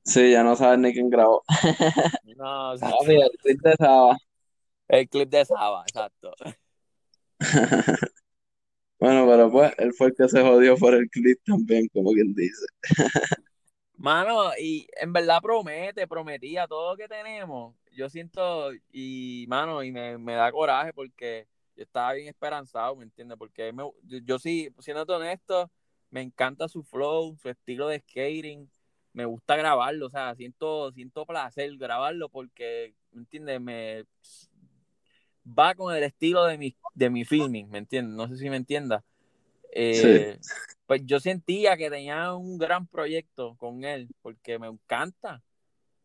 Sí, 0.06 0.32
ya 0.32 0.44
no 0.44 0.56
sabes 0.56 0.80
ni 0.80 0.92
quién 0.94 1.10
grabó. 1.10 1.44
No, 2.24 2.74
exacto. 2.74 2.98
Papi, 3.00 3.16
el 3.22 3.32
tweet 3.42 3.58
de 3.62 3.76
Saba. 3.78 4.18
El 4.88 5.10
clip 5.10 5.30
de 5.30 5.46
Saba, 5.46 5.84
exacto. 5.88 6.34
Bueno, 9.04 9.28
pero 9.28 9.52
pues, 9.52 9.74
él 9.80 9.94
fue 9.94 10.08
el 10.08 10.14
que 10.16 10.30
se 10.30 10.42
jodió 10.42 10.78
por 10.78 10.94
el 10.96 11.10
clip 11.10 11.38
también, 11.46 11.88
como 11.94 12.12
quien 12.14 12.34
dice. 12.34 12.66
Mano, 13.98 14.52
y 14.60 14.88
en 15.00 15.14
verdad 15.14 15.40
promete, 15.42 16.08
prometía 16.08 16.68
todo 16.68 16.92
lo 16.92 16.98
que 16.98 17.08
tenemos. 17.08 17.76
Yo 17.92 18.10
siento, 18.10 18.72
y 18.92 19.46
mano, 19.48 19.84
y 19.84 19.92
me, 19.92 20.18
me 20.18 20.34
da 20.34 20.52
coraje 20.52 20.92
porque 20.94 21.48
yo 21.76 21.84
estaba 21.84 22.14
bien 22.14 22.28
esperanzado, 22.28 22.96
¿me 22.96 23.04
entiendes? 23.06 23.38
Porque 23.38 23.72
me- 23.72 23.84
yo, 24.26 24.40
sí, 24.40 24.70
siendo 24.80 25.04
honesto, 25.04 25.72
me 26.10 26.22
encanta 26.22 26.68
su 26.68 26.84
flow, 26.84 27.38
su 27.42 27.50
estilo 27.50 27.88
de 27.88 28.00
skating, 28.00 28.70
me 29.14 29.26
gusta 29.26 29.56
grabarlo, 29.56 30.08
o 30.08 30.10
sea, 30.10 30.36
siento, 30.36 30.92
siento 30.92 31.26
placer 31.26 31.78
grabarlo 31.78 32.30
porque, 32.30 32.96
¿me 33.12 33.20
entiendes? 33.22 33.62
Me 33.62 34.06
va 35.46 35.76
con 35.76 35.96
el 35.96 36.04
estilo 36.04 36.46
de 36.46 36.58
mi, 36.58 36.76
de 36.94 37.10
mi 37.10 37.26
filming, 37.26 37.70
¿me 37.70 37.78
entiendes? 37.80 38.16
No 38.16 38.28
sé 38.28 38.38
si 38.38 38.50
me 38.50 38.58
entiendas. 38.58 39.04
Eh, 39.74 40.38
Pues 40.86 41.02
yo 41.06 41.20
sentía 41.20 41.78
que 41.78 41.90
tenía 41.90 42.34
un 42.34 42.58
gran 42.58 42.86
proyecto 42.88 43.56
con 43.56 43.84
él, 43.84 44.10
porque 44.22 44.60
me 44.60 44.68
encanta, 44.68 45.42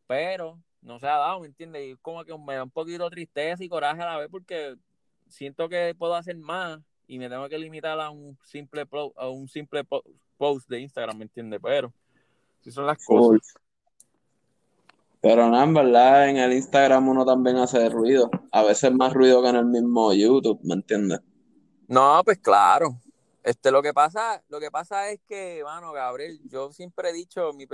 pero 0.07 0.59
no 0.83 0.99
se 1.01 1.07
ha 1.07 1.17
dado, 1.17 1.41
¿me 1.41 1.49
entiendes? 1.49 1.83
Y 1.89 1.97
como 1.97 2.25
que 2.25 2.37
me 2.39 2.55
da 2.55 2.63
un 2.65 2.71
poquito 2.71 3.11
tristeza 3.11 3.63
y 3.65 3.69
coraje 3.69 4.03
a 4.03 4.07
la 4.07 4.19
vez 4.19 4.29
porque 4.31 4.77
siento 5.29 5.69
que 5.69 5.95
puedo 5.99 6.15
hacer 6.15 6.37
más 6.37 6.81
y 7.07 7.19
me 7.19 7.29
tengo 7.29 7.49
que 7.49 7.59
limitar 7.59 7.99
a 8.01 8.11
un 8.11 8.39
simple, 8.45 8.87
a 9.17 9.29
un 9.29 9.49
simple 9.49 9.85
po- 9.85 10.05
post 10.37 10.69
de 10.69 10.81
Instagram, 10.81 11.19
¿me 11.19 11.25
entiendes? 11.25 11.61
Pero 11.63 11.93
Así 12.61 12.71
son 12.71 12.87
las 12.87 13.05
cosas. 13.05 13.41
Pero 15.21 15.49
nada, 15.51 15.65
en 15.65 15.75
verdad, 15.75 16.29
en 16.29 16.37
el 16.37 16.53
Instagram 16.53 17.09
uno 17.09 17.25
también 17.25 17.57
hace 17.57 17.89
ruido. 17.89 18.31
A 18.53 18.63
veces 18.63 18.93
más 18.93 19.13
ruido 19.13 19.43
que 19.43 19.49
en 19.49 19.57
el 19.57 19.67
mismo 19.67 20.13
YouTube, 20.13 20.61
¿me 20.63 20.75
entiendes? 20.75 21.21
No, 21.89 22.23
pues 22.25 22.39
claro. 22.39 23.01
Este, 23.43 23.71
lo 23.71 23.83
que 23.83 23.95
pasa, 23.95 24.43
lo 24.49 24.61
que 24.61 24.71
pasa 24.71 25.11
es 25.11 25.21
que, 25.27 25.63
mano, 25.65 25.93
Gabriel, 25.93 26.39
yo 26.49 26.71
siempre 26.71 27.11
he 27.11 27.13
dicho, 27.13 27.53
mi, 27.55 27.67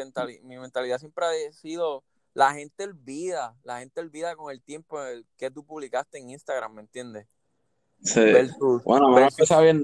mi 0.44 0.58
mentalidad 0.58 0.98
siempre 0.98 1.26
ha 1.26 1.52
sido, 1.52 2.04
la 2.32 2.52
gente 2.52 2.84
olvida, 2.84 3.56
la 3.62 3.80
gente 3.80 4.00
olvida 4.00 4.36
con 4.36 4.52
el 4.52 4.62
tiempo 4.62 5.02
el 5.02 5.26
que 5.36 5.50
tú 5.50 5.64
publicaste 5.64 6.18
en 6.18 6.30
Instagram, 6.30 6.74
¿me 6.74 6.80
entiendes? 6.82 7.26
Sí. 8.02 8.20
bueno, 8.84 9.08
me 9.10 9.22
empieza 9.22 9.60
bien. 9.60 9.82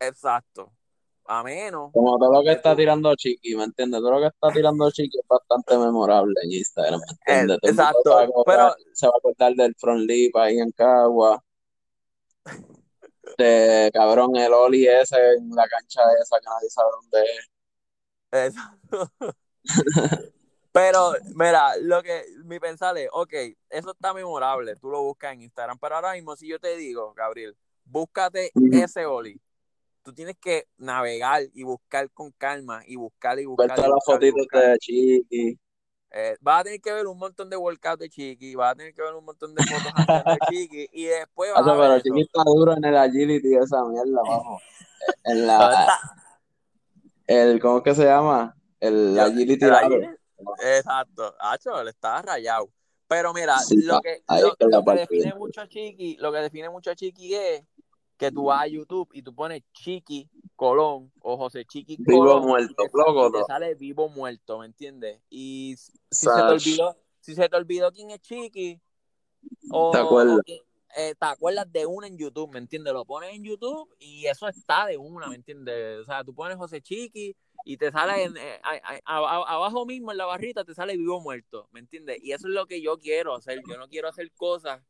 Exacto. 0.00 0.72
A 1.30 1.42
menos. 1.42 1.92
Como 1.92 2.18
todo 2.18 2.32
lo 2.32 2.42
que 2.42 2.52
está 2.52 2.74
tirando 2.74 3.14
Chiqui, 3.14 3.54
¿me 3.54 3.64
entiendes? 3.64 4.00
Todo 4.00 4.12
lo 4.12 4.20
que 4.20 4.28
está 4.28 4.48
tirando 4.50 4.90
Chiqui 4.90 5.18
es 5.18 5.28
bastante 5.28 5.76
memorable 5.76 6.32
en 6.42 6.52
Instagram, 6.52 7.00
¿me 7.00 7.34
entiendes? 7.34 7.58
exacto. 7.70 8.44
pero... 8.46 8.74
Se 8.94 9.06
va 9.06 9.12
a 9.14 9.20
cortar 9.20 9.52
del 9.52 9.74
front 9.78 10.08
lip 10.08 10.34
ahí 10.38 10.58
en 10.58 10.72
Cagua. 10.72 11.44
De 13.36 13.90
cabrón, 13.92 14.36
el 14.36 14.54
Oli 14.54 14.86
ese 14.86 15.34
en 15.34 15.50
la 15.50 15.68
cancha 15.68 16.00
esa 16.20 16.38
que 16.40 16.48
nadie 16.48 16.70
sabe 16.70 16.88
dónde 17.02 17.22
es. 17.22 17.50
Exacto. 18.48 19.12
Pero, 20.72 21.12
mira, 21.34 21.76
lo 21.82 22.02
que 22.02 22.24
mi 22.44 22.58
pensar 22.58 22.96
es, 22.96 23.08
ok, 23.12 23.32
eso 23.68 23.90
está 23.90 24.14
memorable, 24.14 24.76
tú 24.76 24.88
lo 24.88 25.02
buscas 25.02 25.32
en 25.32 25.42
Instagram, 25.42 25.78
pero 25.78 25.96
ahora 25.96 26.12
mismo 26.12 26.36
si 26.36 26.48
yo 26.48 26.58
te 26.58 26.76
digo, 26.76 27.12
Gabriel, 27.14 27.56
búscate 27.84 28.50
ese 28.72 29.04
Oli, 29.04 29.40
tú 30.08 30.14
tienes 30.14 30.38
que 30.38 30.66
navegar 30.78 31.42
y 31.52 31.64
buscar 31.64 32.10
con 32.12 32.32
calma 32.32 32.82
y 32.86 32.96
buscar 32.96 33.38
y 33.38 33.44
buscar. 33.44 33.74
todas 33.74 33.90
las 33.90 34.04
fotitos 34.06 34.46
de 34.50 34.78
Chiqui. 34.78 35.58
Eh, 36.10 36.36
vas 36.40 36.60
a 36.60 36.64
tener 36.64 36.80
que 36.80 36.90
ver 36.90 37.06
un 37.06 37.18
montón 37.18 37.50
de 37.50 37.58
workouts 37.58 37.98
de 37.98 38.08
Chiqui, 38.08 38.54
vas 38.54 38.72
a 38.72 38.74
tener 38.74 38.94
que 38.94 39.02
ver 39.02 39.12
un 39.12 39.26
montón 39.26 39.54
de 39.54 39.62
fotos 39.62 39.92
de 40.24 40.38
Chiqui 40.48 40.88
y 40.92 41.04
después 41.04 41.52
vas 41.52 41.66
a 41.66 41.74
ver. 41.74 41.90
Pero 41.90 42.00
Chiqui 42.00 42.22
está 42.22 42.42
duro 42.42 42.74
en 42.74 42.84
el 42.86 42.96
agility 42.96 43.54
esa 43.54 43.84
mierda, 43.84 44.22
vamos. 44.26 44.62
En 45.24 45.46
la. 45.46 45.86
El, 47.26 47.60
¿Cómo 47.60 47.78
es 47.78 47.84
que 47.84 47.94
se 47.94 48.04
llama? 48.04 48.56
El 48.80 49.18
agility. 49.18 49.66
Exacto. 50.62 51.34
Hacho, 51.38 51.84
le 51.84 51.90
estaba 51.90 52.22
rayado. 52.22 52.70
Pero 53.06 53.34
mira, 53.34 53.56
lo 53.84 54.00
que, 54.00 54.22
lo, 54.26 54.84
que 54.84 54.92
define 55.00 55.34
mucho 55.34 55.60
a 55.60 55.68
Chiqui, 55.68 56.16
lo 56.16 56.32
que 56.32 56.38
define 56.38 56.70
mucho 56.70 56.92
a 56.92 56.94
Chiqui 56.94 57.34
es 57.34 57.62
que 58.18 58.32
tú 58.32 58.44
vas 58.44 58.62
a 58.62 58.66
YouTube 58.66 59.08
y 59.12 59.22
tú 59.22 59.34
pones 59.34 59.62
Chiqui 59.72 60.28
Colón 60.56 61.12
o 61.20 61.36
José 61.36 61.64
Chiqui 61.64 61.96
Colón. 62.04 62.24
Vivo 62.24 62.40
muerto, 62.40 62.84
y 62.84 63.32
te, 63.32 63.44
sale 63.46 63.74
vivo 63.76 64.08
muerto, 64.08 64.58
¿me 64.58 64.66
entiendes? 64.66 65.20
Y 65.30 65.76
si 66.10 66.26
se, 66.26 66.30
te 66.34 66.42
olvidó, 66.42 66.96
si 67.20 67.34
se 67.34 67.48
te 67.48 67.56
olvidó 67.56 67.92
quién 67.92 68.10
es 68.10 68.20
Chiqui, 68.20 68.80
o, 69.70 69.92
¿Te 69.92 69.98
acuerdas? 69.98 70.40
Eh, 70.96 71.14
te 71.14 71.26
acuerdas 71.26 71.70
de 71.70 71.86
una 71.86 72.06
en 72.06 72.18
YouTube, 72.18 72.50
¿me 72.50 72.58
entiendes? 72.58 72.92
Lo 72.92 73.04
pones 73.04 73.34
en 73.34 73.44
YouTube 73.44 73.94
y 74.00 74.26
eso 74.26 74.48
está 74.48 74.86
de 74.86 74.96
una, 74.96 75.28
¿me 75.28 75.36
entiendes? 75.36 76.00
O 76.00 76.04
sea, 76.04 76.24
tú 76.24 76.34
pones 76.34 76.56
José 76.56 76.80
Chiqui 76.80 77.36
y 77.64 77.76
te 77.76 77.92
sale 77.92 78.24
en, 78.24 78.36
eh, 78.36 78.60
abajo 79.04 79.86
mismo 79.86 80.10
en 80.10 80.18
la 80.18 80.26
barrita, 80.26 80.64
te 80.64 80.74
sale 80.74 80.96
vivo 80.96 81.20
muerto, 81.20 81.68
¿me 81.70 81.80
entiendes? 81.80 82.18
Y 82.22 82.32
eso 82.32 82.48
es 82.48 82.54
lo 82.54 82.66
que 82.66 82.80
yo 82.80 82.98
quiero 82.98 83.34
hacer. 83.34 83.60
Yo 83.68 83.76
no 83.76 83.88
quiero 83.88 84.08
hacer 84.08 84.32
cosas 84.32 84.82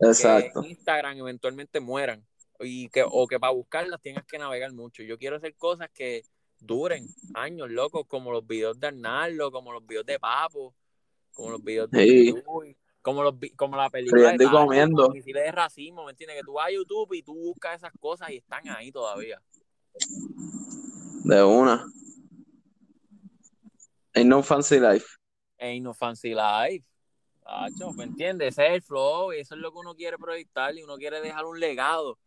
Exacto. 0.00 0.60
que 0.60 0.66
en 0.66 0.72
Instagram 0.72 1.16
eventualmente 1.18 1.80
mueran 1.80 2.26
y 2.60 2.88
que, 2.88 3.04
o 3.06 3.26
que 3.26 3.38
para 3.38 3.52
buscarlas 3.52 4.00
tengas 4.00 4.24
que 4.24 4.38
navegar 4.38 4.72
mucho. 4.72 5.02
Yo 5.02 5.18
quiero 5.18 5.36
hacer 5.36 5.54
cosas 5.56 5.90
que 5.90 6.22
duren 6.58 7.06
años, 7.34 7.70
locos, 7.70 8.06
como 8.06 8.32
los 8.32 8.46
videos 8.46 8.78
de 8.78 8.88
Arnaldo, 8.88 9.50
como 9.50 9.72
los 9.72 9.86
videos 9.86 10.06
de 10.06 10.18
Papo, 10.18 10.74
como 11.32 11.50
los 11.50 11.62
videos 11.62 11.90
de 11.90 12.42
como 13.02 13.22
los 13.22 13.34
como 13.54 13.76
la 13.76 13.88
película 13.88 14.32
de, 14.32 14.50
comiendo. 14.50 15.08
de 15.08 15.52
racismo, 15.52 16.04
¿me 16.04 16.10
entiendes? 16.10 16.38
Que 16.38 16.42
tú 16.42 16.54
vas 16.54 16.66
a 16.66 16.72
YouTube 16.72 17.12
y 17.14 17.22
tú 17.22 17.34
buscas 17.34 17.76
esas 17.76 17.92
cosas 18.00 18.30
y 18.30 18.38
están 18.38 18.68
ahí 18.68 18.90
todavía. 18.90 19.40
De 21.22 21.44
una. 21.44 21.86
Ain't 24.12 24.28
no 24.28 24.42
fancy 24.42 24.80
life. 24.80 25.06
Ain't 25.60 25.84
no 25.84 25.94
fancy 25.94 26.34
life. 26.34 26.84
¿me 27.96 28.04
entiendes? 28.04 28.48
Ese 28.48 28.66
es 28.66 28.72
el 28.74 28.82
flow 28.82 29.32
y 29.32 29.38
eso 29.38 29.54
es 29.54 29.60
lo 29.60 29.70
que 29.70 29.78
uno 29.78 29.94
quiere 29.94 30.18
proyectar 30.18 30.76
y 30.76 30.82
uno 30.82 30.96
quiere 30.96 31.20
dejar 31.20 31.44
un 31.44 31.60
legado 31.60 32.18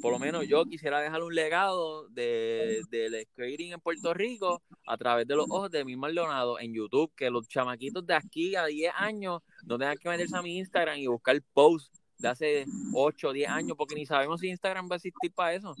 por 0.00 0.12
lo 0.12 0.18
menos 0.18 0.46
yo 0.46 0.64
quisiera 0.64 1.00
dejar 1.00 1.22
un 1.22 1.34
legado 1.34 2.08
de, 2.08 2.82
del 2.90 3.26
skating 3.26 3.72
en 3.72 3.80
Puerto 3.80 4.14
Rico 4.14 4.62
a 4.86 4.96
través 4.96 5.26
de 5.26 5.36
los 5.36 5.46
ojos 5.48 5.70
de 5.70 5.84
mi 5.84 5.96
Maldonado 5.96 6.58
en 6.58 6.72
YouTube, 6.72 7.12
que 7.16 7.30
los 7.30 7.48
chamaquitos 7.48 8.06
de 8.06 8.14
aquí 8.14 8.56
a 8.56 8.66
10 8.66 8.92
años 8.96 9.40
no 9.64 9.78
tengan 9.78 9.96
que 9.98 10.08
meterse 10.08 10.36
a 10.36 10.42
mi 10.42 10.58
Instagram 10.58 10.98
y 10.98 11.06
buscar 11.06 11.40
posts 11.52 11.90
de 12.18 12.28
hace 12.28 12.64
8 12.94 13.28
o 13.28 13.32
10 13.32 13.48
años, 13.50 13.76
porque 13.76 13.94
ni 13.94 14.06
sabemos 14.06 14.40
si 14.40 14.48
Instagram 14.48 14.88
va 14.90 14.94
a 14.94 14.96
existir 14.96 15.32
para 15.34 15.54
eso. 15.54 15.74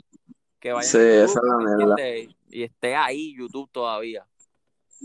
Que 0.58 0.72
vayan 0.72 0.90
sí, 0.90 0.98
esa 0.98 1.40
es 1.40 1.86
la 1.86 1.96
y 2.48 2.62
esté 2.62 2.94
ahí 2.94 3.34
YouTube 3.36 3.70
todavía. 3.72 4.26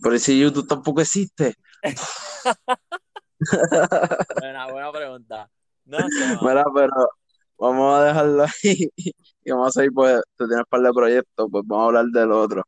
Pero 0.02 0.20
si 0.20 0.40
YouTube 0.40 0.68
tampoco 0.68 1.02
existe. 1.02 1.56
buena, 4.40 4.72
buena 4.72 4.92
pregunta. 4.92 5.50
No, 5.86 5.98
Mira, 6.42 6.66
pero 6.74 7.10
vamos 7.58 7.96
a 7.96 8.04
dejarlo 8.04 8.44
ahí 8.44 8.90
y 9.44 9.52
vamos 9.52 9.68
a 9.68 9.72
seguir, 9.72 9.94
pues, 9.94 10.22
tú 10.36 10.48
tienes 10.48 10.66
un 10.66 10.70
par 10.70 10.82
de 10.82 10.94
proyectos, 10.94 11.48
pues 11.52 11.64
vamos 11.66 11.84
a 11.84 11.88
hablar 11.88 12.06
del 12.06 12.32
otro. 12.32 12.64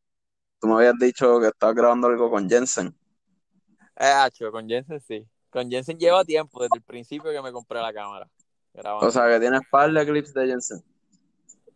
Tú 0.60 0.68
me 0.68 0.76
habías 0.76 0.98
dicho 1.00 1.40
que 1.40 1.48
estabas 1.48 1.76
grabando 1.76 2.08
algo 2.08 2.30
con 2.30 2.50
Jensen. 2.50 2.96
Eh, 3.96 4.14
con 4.52 4.68
Jensen 4.68 5.00
sí. 5.00 5.28
Con 5.50 5.70
Jensen 5.70 5.98
lleva 5.98 6.24
tiempo, 6.24 6.62
desde 6.62 6.78
el 6.78 6.84
principio 6.84 7.32
que 7.32 7.42
me 7.42 7.52
compré 7.52 7.82
la 7.82 7.94
cámara. 7.94 8.30
O 9.02 9.12
sea, 9.12 9.28
que 9.28 9.40
tienes 9.40 9.62
par 9.70 9.92
de 9.92 10.06
clips 10.06 10.34
de 10.34 10.48
Jensen. 10.48 10.84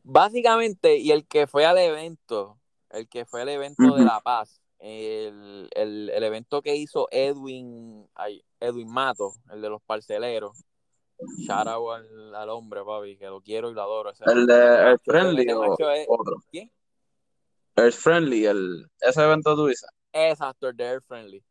Básicamente, 0.03 0.97
y 0.97 1.11
el 1.11 1.25
que 1.25 1.47
fue 1.47 1.65
al 1.65 1.77
evento, 1.77 2.59
el 2.91 3.07
que 3.07 3.25
fue 3.25 3.41
al 3.41 3.49
evento 3.49 3.95
de 3.95 4.03
La 4.03 4.19
Paz, 4.19 4.61
el, 4.79 5.69
evento 5.75 6.61
que 6.61 6.75
hizo 6.75 7.07
Edwin, 7.11 8.07
Edwin 8.59 8.91
Mato, 8.91 9.33
el 9.51 9.61
de 9.61 9.69
los 9.69 9.81
parceleros, 9.81 10.63
Shout 11.39 11.67
al, 11.67 12.35
al, 12.35 12.49
hombre, 12.49 12.83
papi, 12.83 13.17
que 13.17 13.25
lo 13.25 13.41
quiero 13.41 13.69
y 13.69 13.73
lo 13.73 13.81
adoro. 13.81 14.11
¿El 14.25 14.45
de 14.45 14.53
Earth 14.53 15.01
Friendly 15.03 15.51
o 15.51 15.75
otro? 16.07 16.43
¿Quién? 16.49 16.71
Earth 17.75 17.95
Friendly, 17.95 18.45
el, 18.45 18.87
ese 19.01 19.23
evento 19.23 19.55
tú 19.55 19.67
dices. 19.67 19.89
Exacto, 20.11 20.69
el 20.69 20.77
de 20.77 20.83
Earth 20.83 21.05
Friendly. 21.07 21.43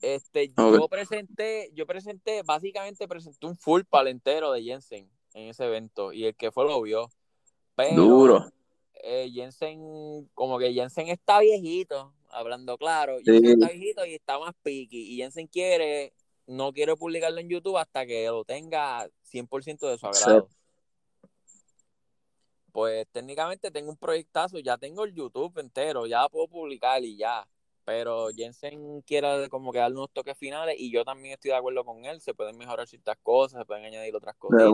Este, 0.00 0.52
yo 0.56 0.88
presenté, 0.88 1.70
yo 1.74 1.84
presenté, 1.86 2.42
básicamente 2.44 3.08
presenté 3.08 3.46
un 3.46 3.56
full 3.56 3.82
palentero 3.82 4.52
de 4.52 4.62
Jensen 4.62 5.10
en 5.34 5.48
ese 5.48 5.64
evento 5.64 6.12
y 6.12 6.26
el 6.26 6.36
que 6.36 6.52
fue 6.52 6.64
lo 6.64 6.80
vio. 6.82 7.10
Pero, 7.74 8.02
Duro. 8.02 8.46
Eh, 9.02 9.30
Jensen, 9.32 10.28
como 10.34 10.58
que 10.58 10.72
Jensen 10.72 11.08
está 11.08 11.40
viejito, 11.40 12.14
hablando 12.30 12.76
claro, 12.78 13.18
Jensen 13.24 13.60
está 13.60 13.68
viejito 13.68 14.04
y 14.04 14.14
está 14.14 14.38
más 14.38 14.54
piqui 14.62 15.14
y 15.14 15.16
Jensen 15.16 15.46
quiere 15.46 16.12
no 16.48 16.72
quiero 16.72 16.96
publicarlo 16.96 17.38
en 17.40 17.48
YouTube 17.48 17.76
hasta 17.76 18.06
que 18.06 18.26
lo 18.26 18.44
tenga 18.44 19.06
100% 19.30 19.88
de 19.88 19.98
su 19.98 20.06
agrado. 20.06 20.48
Pues 22.72 23.06
técnicamente 23.12 23.70
tengo 23.70 23.90
un 23.90 23.96
proyectazo, 23.96 24.58
ya 24.58 24.78
tengo 24.78 25.04
el 25.04 25.14
YouTube 25.14 25.58
entero, 25.58 26.06
ya 26.06 26.28
puedo 26.28 26.48
publicar 26.48 27.04
y 27.04 27.16
ya. 27.16 27.46
Pero 27.84 28.28
Jensen 28.34 29.02
quiere 29.02 29.48
como 29.48 29.72
que 29.72 29.78
darle 29.78 29.96
unos 29.96 30.12
toques 30.12 30.36
finales 30.36 30.76
y 30.78 30.90
yo 30.90 31.04
también 31.04 31.34
estoy 31.34 31.50
de 31.50 31.56
acuerdo 31.56 31.84
con 31.84 32.04
él. 32.04 32.20
Se 32.20 32.34
pueden 32.34 32.56
mejorar 32.56 32.86
ciertas 32.86 33.16
cosas, 33.22 33.60
se 33.60 33.64
pueden 33.66 33.84
añadir 33.84 34.14
otras 34.14 34.36
cosas. 34.36 34.70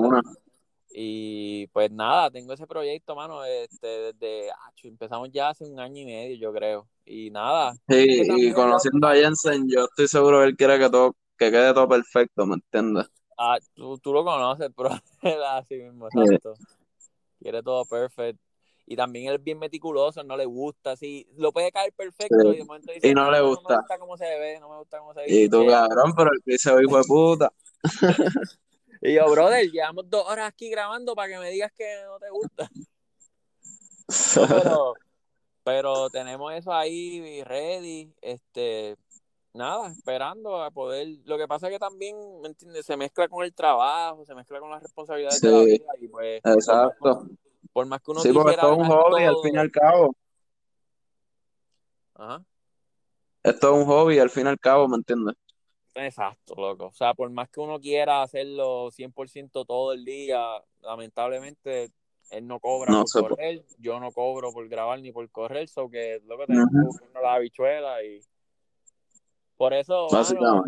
Y 0.90 1.66
pues 1.68 1.90
nada, 1.90 2.30
tengo 2.30 2.52
ese 2.52 2.68
proyecto, 2.68 3.16
mano, 3.16 3.44
este, 3.44 4.12
desde, 4.12 4.50
empezamos 4.84 5.30
ya 5.32 5.48
hace 5.48 5.64
un 5.64 5.80
año 5.80 6.02
y 6.02 6.06
medio, 6.06 6.36
yo 6.36 6.52
creo. 6.52 6.88
Y 7.04 7.30
nada. 7.30 7.74
Sí, 7.88 8.22
y 8.36 8.52
conociendo 8.52 9.08
a 9.08 9.14
Jensen, 9.14 9.68
yo 9.68 9.86
estoy 9.86 10.06
seguro 10.06 10.40
que 10.40 10.46
él 10.46 10.56
quiere 10.56 10.78
que 10.78 10.90
todo 10.90 11.16
que 11.36 11.50
quede 11.50 11.74
todo 11.74 11.88
perfecto, 11.88 12.46
¿me 12.46 12.54
entiendes? 12.54 13.06
Ah, 13.36 13.58
tú, 13.74 13.98
tú 13.98 14.12
lo 14.12 14.24
conoces, 14.24 14.70
pero 14.76 14.90
así 15.48 15.76
mismo, 15.76 16.08
exacto. 16.08 16.54
Quiere 17.40 17.62
todo 17.62 17.84
perfecto. 17.84 18.42
Y 18.86 18.96
también 18.96 19.28
él 19.28 19.36
es 19.36 19.42
bien 19.42 19.58
meticuloso, 19.58 20.22
no 20.24 20.36
le 20.36 20.44
gusta, 20.44 20.92
así, 20.92 21.26
lo 21.36 21.52
puede 21.52 21.72
caer 21.72 21.92
perfecto 21.94 22.52
y 22.52 22.58
de 22.58 22.64
momento 22.64 22.92
dice, 22.92 23.08
y 23.08 23.14
no, 23.14 23.30
le 23.30 23.40
gusta. 23.40 23.62
No 23.62 23.68
me 23.70 23.76
gusta 23.76 23.98
cómo 23.98 24.16
se 24.18 24.24
ve, 24.24 24.60
no 24.60 24.68
me 24.68 24.78
gusta 24.78 24.98
cómo 24.98 25.14
se 25.14 25.20
ve. 25.20 25.26
Y 25.28 25.48
tú, 25.48 25.66
cabrón, 25.66 26.12
pero 26.14 26.30
el 26.32 26.42
que 26.44 26.58
se 26.58 26.74
ve 26.74 26.82
hijo 26.82 26.98
de 26.98 27.04
puta. 27.04 27.52
y 29.00 29.14
yo, 29.14 29.30
brother, 29.30 29.70
llevamos 29.70 30.10
dos 30.10 30.26
horas 30.26 30.48
aquí 30.48 30.68
grabando 30.68 31.14
para 31.14 31.28
que 31.28 31.38
me 31.38 31.50
digas 31.50 31.72
que 31.72 32.02
no 32.04 32.18
te 32.18 32.28
gusta. 32.28 32.70
pero, 34.62 34.94
pero 35.62 36.10
tenemos 36.10 36.52
eso 36.52 36.70
ahí 36.70 37.42
ready, 37.44 38.12
este, 38.20 38.96
nada, 39.54 39.88
esperando 39.88 40.62
a 40.62 40.70
poder. 40.70 41.08
Lo 41.24 41.38
que 41.38 41.48
pasa 41.48 41.68
es 41.68 41.72
que 41.72 41.78
también, 41.78 42.16
¿me 42.42 42.48
entiendes? 42.48 42.84
Se 42.84 42.96
mezcla 42.96 43.28
con 43.28 43.44
el 43.44 43.54
trabajo, 43.54 44.24
se 44.26 44.34
mezcla 44.34 44.60
con 44.60 44.70
las 44.70 44.82
responsabilidades 44.82 45.40
de 45.40 45.50
la 45.50 45.62
vida 45.62 45.86
y 46.00 46.08
pues. 46.08 46.40
Exacto. 46.44 47.28
Por 47.72 47.86
más, 47.86 48.02
que 48.02 48.10
uno 48.10 48.20
Sí, 48.20 48.32
porque 48.32 48.54
es 48.54 48.62
un 48.62 48.84
hobby 48.84 49.24
al 49.24 49.36
fin 49.42 49.54
y 49.54 49.58
al 49.58 49.70
cabo. 49.70 50.14
Ajá. 52.16 52.44
esto 53.42 53.74
es 53.74 53.82
un 53.82 53.86
hobby 53.86 54.18
al 54.20 54.30
fin 54.30 54.46
y 54.46 54.48
al 54.50 54.58
cabo, 54.60 54.86
¿me 54.86 54.96
entiendes? 54.96 55.34
Exacto, 55.94 56.54
loco. 56.56 56.86
O 56.86 56.92
sea, 56.92 57.14
por 57.14 57.30
más 57.30 57.48
que 57.48 57.60
uno 57.60 57.80
quiera 57.80 58.22
hacerlo 58.22 58.90
100% 58.90 59.64
todo 59.64 59.92
el 59.92 60.04
día, 60.04 60.40
lamentablemente 60.80 61.90
él 62.30 62.46
no 62.46 62.58
cobra 62.58 62.92
No 62.92 63.04
por 63.12 63.30
correr, 63.30 63.64
yo 63.78 64.00
no 64.00 64.10
cobro 64.12 64.52
por 64.52 64.68
grabar 64.68 65.00
ni 65.00 65.12
por 65.12 65.28
correr, 65.30 65.68
so 65.68 65.88
que 65.88 66.20
lo 66.26 66.38
que 66.38 66.46
tenemos 66.46 66.70
buscarnos 66.72 67.22
la 67.22 67.34
habichuela 67.34 68.02
y 68.02 68.20
por 69.56 69.72
eso, 69.72 70.08
mano, 70.10 70.64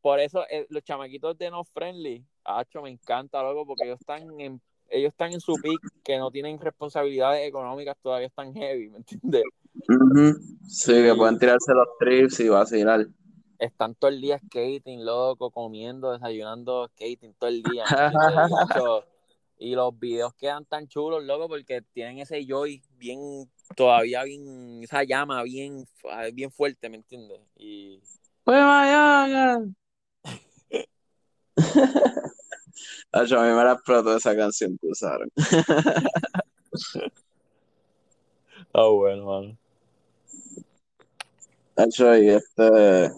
por 0.00 0.20
eso 0.20 0.44
eh, 0.50 0.66
los 0.68 0.82
chamaquitos 0.82 1.36
de 1.38 1.50
No 1.50 1.64
Friendly, 1.64 2.24
Acho, 2.44 2.82
me 2.82 2.90
encanta, 2.90 3.42
loco, 3.42 3.66
porque 3.66 3.84
ellos 3.84 4.00
están 4.00 4.38
en 4.38 4.60
ellos 4.90 5.12
están 5.12 5.32
en 5.32 5.40
su 5.40 5.54
pick, 5.54 5.80
que 6.04 6.18
no 6.18 6.30
tienen 6.30 6.60
responsabilidades 6.60 7.48
económicas, 7.48 7.96
todavía 8.02 8.26
están 8.26 8.54
heavy, 8.54 8.90
¿me 8.90 8.98
entiendes? 8.98 9.42
Sí, 10.68 10.92
que 10.92 11.14
pueden 11.14 11.38
tirarse 11.38 11.72
los 11.72 11.88
trips 11.98 12.40
y 12.40 12.48
vacilar. 12.48 13.06
están 13.58 13.94
todo 13.94 14.10
el 14.10 14.20
día 14.20 14.38
skating, 14.38 15.04
loco, 15.04 15.50
comiendo, 15.50 16.12
desayunando 16.12 16.86
skating 16.88 17.34
todo 17.38 17.48
el 17.50 17.62
día. 17.62 17.84
¿me 17.90 18.04
entiendes? 18.04 19.04
Y, 19.64 19.74
los 19.74 19.98
videos 19.98 20.34
quedan 20.34 20.64
tan 20.66 20.86
chulos, 20.88 21.24
loco, 21.24 21.48
porque 21.48 21.82
tienen 21.92 22.18
ese 22.18 22.44
joy 22.46 22.82
bien, 22.98 23.50
todavía 23.76 24.22
bien, 24.24 24.82
esa 24.82 25.04
llama 25.04 25.42
bien, 25.42 25.86
bien 26.32 26.50
fuerte, 26.50 26.88
¿me 26.88 26.96
entiendes? 26.96 27.40
Y 27.56 28.00
Pues 28.44 28.60
mañana. 28.60 29.64
Acho, 33.12 33.40
a 33.40 33.48
mí 33.48 33.56
me 33.56 33.64
la 33.64 33.72
explotó 33.72 34.16
esa 34.16 34.36
canción 34.36 34.76
que 34.78 34.88
usaron. 34.88 35.30
Ah, 38.76 38.88
bueno, 38.88 39.24
mano. 39.26 39.56
Acho, 41.76 42.16
y 42.16 42.28
este. 42.28 43.12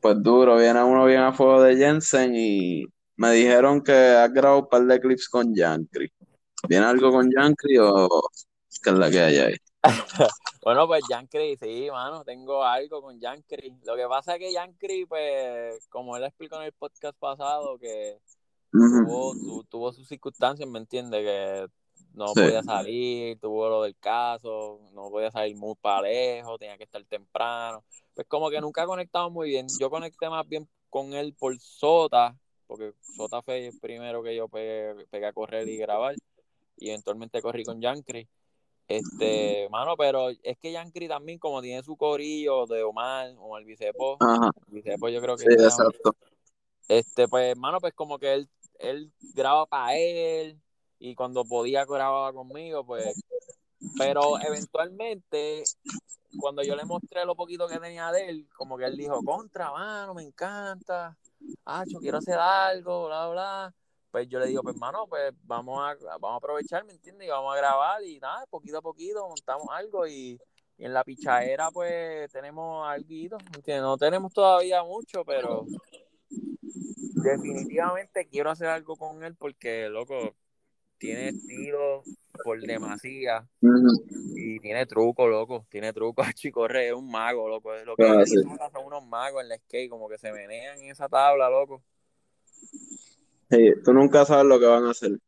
Pues 0.00 0.22
duro, 0.22 0.58
viene 0.58 0.82
uno 0.82 1.06
bien 1.06 1.20
a 1.20 1.32
fuego 1.32 1.62
de 1.62 1.76
Jensen 1.76 2.34
y 2.36 2.84
me 3.16 3.32
dijeron 3.32 3.82
que 3.82 3.92
has 3.92 4.32
grabado 4.32 4.60
un 4.60 4.68
par 4.68 4.82
de 4.84 5.00
clips 5.00 5.28
con 5.28 5.54
Yankee. 5.54 6.10
¿Viene 6.68 6.86
algo 6.86 7.10
con 7.10 7.30
Yankee 7.30 7.78
o 7.78 8.08
qué 8.82 8.90
es 8.90 8.96
la 8.96 9.10
que 9.10 9.20
hay 9.20 9.36
ahí? 9.38 9.56
Bueno, 10.62 10.88
pues 10.88 11.04
Yankee, 11.08 11.56
sí, 11.60 11.86
mano, 11.92 12.24
tengo 12.24 12.64
algo 12.64 13.00
con 13.00 13.20
Yankee. 13.20 13.72
Lo 13.84 13.94
que 13.94 14.04
pasa 14.08 14.34
es 14.34 14.40
que 14.40 14.52
Yankee, 14.52 15.06
pues, 15.06 15.86
como 15.88 16.16
él 16.16 16.24
explicó 16.24 16.56
en 16.56 16.62
el 16.62 16.72
podcast 16.72 17.16
pasado, 17.20 17.78
que 17.78 18.18
tuvo, 18.72 19.32
tu- 19.34 19.64
tuvo 19.70 19.92
sus 19.92 20.08
circunstancias, 20.08 20.68
¿me 20.68 20.80
entiendes? 20.80 21.22
Que 21.22 21.66
no 22.14 22.26
Sí. 22.28 22.40
podía 22.40 22.64
salir, 22.64 23.38
tuvo 23.38 23.68
lo 23.68 23.82
del 23.84 23.96
caso, 24.00 24.80
no 24.92 25.08
podía 25.08 25.30
salir 25.30 25.54
muy 25.56 25.76
para 25.80 26.02
lejos, 26.02 26.58
tenía 26.58 26.76
que 26.76 26.82
estar 26.82 27.04
temprano. 27.04 27.84
Pues 28.14 28.26
como 28.26 28.50
que 28.50 28.60
nunca 28.60 28.84
conectamos 28.86 29.30
muy 29.30 29.50
bien. 29.50 29.68
Yo 29.78 29.88
conecté 29.88 30.28
más 30.28 30.48
bien 30.48 30.68
con 30.90 31.12
él 31.14 31.32
por 31.38 31.56
Sota, 31.60 32.34
porque 32.66 32.92
Sota 33.00 33.42
fue 33.42 33.66
el 33.66 33.78
primero 33.78 34.22
que 34.22 34.34
yo 34.34 34.48
pegué, 34.48 35.06
pegué 35.10 35.26
a 35.26 35.32
correr 35.32 35.68
y 35.68 35.76
grabar, 35.76 36.16
y 36.76 36.88
eventualmente 36.90 37.42
corrí 37.42 37.64
con 37.64 37.80
Yankee. 37.80 38.28
Este, 38.88 39.68
mano, 39.70 39.96
pero 39.96 40.28
es 40.30 40.58
que 40.58 40.70
Yankee 40.70 41.08
también, 41.08 41.38
como 41.38 41.60
tiene 41.60 41.82
su 41.82 41.96
corillo 41.96 42.66
de 42.66 42.82
Omar, 42.84 43.34
Omar 43.38 43.64
Vicepo, 43.64 44.18
Vicepo 44.68 45.08
yo 45.08 45.20
creo 45.20 45.36
que 45.36 45.44
sí, 45.44 45.50
llama. 45.50 45.66
exacto. 45.66 46.14
Este, 46.88 47.26
pues, 47.26 47.56
mano, 47.56 47.80
pues 47.80 47.94
como 47.94 48.18
que 48.18 48.34
él, 48.34 48.48
él 48.78 49.10
graba 49.34 49.66
para 49.66 49.96
él 49.96 50.60
y 50.98 51.14
cuando 51.14 51.44
podía 51.44 51.84
grababa 51.84 52.32
conmigo, 52.32 52.84
pues. 52.86 53.14
Pero 53.98 54.40
eventualmente, 54.40 55.64
cuando 56.36 56.62
yo 56.62 56.76
le 56.76 56.84
mostré 56.84 57.24
lo 57.24 57.34
poquito 57.34 57.66
que 57.66 57.78
tenía 57.78 58.12
de 58.12 58.28
él, 58.28 58.48
como 58.56 58.76
que 58.76 58.84
él 58.84 58.96
dijo, 58.96 59.22
contra, 59.22 59.72
mano, 59.72 60.14
me 60.14 60.22
encanta. 60.22 61.16
Ah, 61.64 61.84
yo 61.86 61.98
quiero 61.98 62.18
hacer 62.18 62.38
algo, 62.38 63.06
bla, 63.06 63.28
bla. 63.28 63.74
Pues 64.10 64.28
yo 64.28 64.38
le 64.38 64.46
digo, 64.46 64.62
pues, 64.62 64.76
mano, 64.76 65.06
pues 65.08 65.32
vamos 65.42 65.78
a, 65.80 65.94
vamos 66.18 66.34
a 66.34 66.36
aprovechar, 66.36 66.84
¿me 66.84 66.92
entiendes? 66.92 67.26
Y 67.26 67.30
vamos 67.30 67.54
a 67.54 67.58
grabar 67.58 68.02
y 68.02 68.18
nada, 68.18 68.46
poquito 68.46 68.78
a 68.78 68.82
poquito 68.82 69.28
montamos 69.28 69.66
algo 69.70 70.06
y, 70.06 70.38
en 70.78 70.92
la 70.92 71.04
pichadera, 71.04 71.70
pues, 71.70 72.30
tenemos 72.30 72.86
algo, 72.86 73.38
¿me? 73.56 73.78
No 73.80 73.96
tenemos 73.96 74.32
todavía 74.32 74.82
mucho, 74.82 75.24
pero 75.24 75.66
definitivamente 77.14 78.28
quiero 78.28 78.50
hacer 78.50 78.68
algo 78.68 78.96
con 78.96 79.24
él 79.24 79.34
porque, 79.36 79.88
loco, 79.88 80.34
tiene 80.98 81.28
estilo 81.28 82.02
por 82.38 82.62
demasía 82.62 83.48
y 84.34 84.60
tiene 84.60 84.86
truco, 84.86 85.26
loco. 85.28 85.66
Tiene 85.70 85.92
truco. 85.92 86.22
Chico 86.34 86.60
corre, 86.60 86.88
es 86.88 86.94
un 86.94 87.10
mago, 87.10 87.48
loco. 87.48 87.74
Es 87.74 87.84
lo 87.86 87.96
que 87.96 88.04
Ah, 88.04 88.24
sí. 88.26 88.36
son 88.72 88.84
unos 88.86 89.04
magos 89.06 89.42
en 89.42 89.48
la 89.48 89.58
skate, 89.58 89.90
como 89.90 90.08
que 90.08 90.18
se 90.18 90.32
menean 90.32 90.78
en 90.78 90.90
esa 90.90 91.08
tabla, 91.08 91.48
loco. 91.50 91.82
Sí, 93.50 93.72
tú 93.84 93.92
nunca 93.92 94.24
sabes 94.24 94.46
lo 94.46 94.58
que 94.60 94.66
van 94.66 94.84
a 94.84 94.90
hacer. 94.90 95.18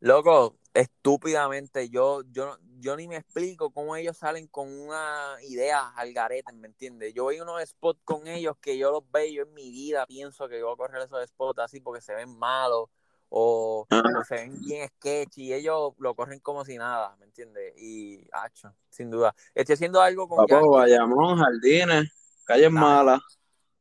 Loco, 0.00 0.58
estúpidamente, 0.74 1.88
yo, 1.88 2.22
yo, 2.30 2.58
yo 2.80 2.96
ni 2.96 3.08
me 3.08 3.16
explico 3.16 3.70
cómo 3.72 3.96
ellos 3.96 4.16
salen 4.18 4.46
con 4.46 4.68
una 4.70 5.36
idea 5.42 5.88
al 5.96 6.12
garete, 6.12 6.52
¿me 6.52 6.68
entiendes? 6.68 7.14
Yo 7.14 7.26
veo 7.26 7.42
unos 7.42 7.62
spots 7.68 8.00
con 8.04 8.26
ellos 8.28 8.56
que 8.60 8.76
yo 8.78 8.90
los 8.92 9.10
veo, 9.10 9.26
yo 9.32 9.42
en 9.42 9.54
mi 9.54 9.70
vida 9.70 10.06
pienso 10.06 10.48
que 10.48 10.62
voy 10.62 10.74
a 10.74 10.76
correr 10.76 11.02
esos 11.02 11.26
spots 11.28 11.60
así 11.60 11.80
porque 11.80 12.02
se 12.02 12.14
ven 12.14 12.36
malos 12.38 12.88
o, 13.28 13.86
o 13.90 14.24
se 14.24 14.34
ven 14.36 14.60
bien 14.60 14.88
sketchy 14.88 15.44
y 15.44 15.54
ellos 15.54 15.94
lo 15.98 16.14
corren 16.14 16.40
como 16.40 16.64
si 16.64 16.76
nada, 16.78 17.16
¿me 17.18 17.26
entiendes? 17.26 17.74
Y, 17.76 18.26
hacho, 18.32 18.74
sin 18.88 19.10
duda. 19.10 19.34
Estoy 19.54 19.74
haciendo 19.74 20.00
algo 20.00 20.28
con 20.28 20.46
Papo, 20.46 20.70
Bayamón, 20.70 21.38
Jardines, 21.38 22.12
calles 22.44 22.70
malas. 22.70 23.20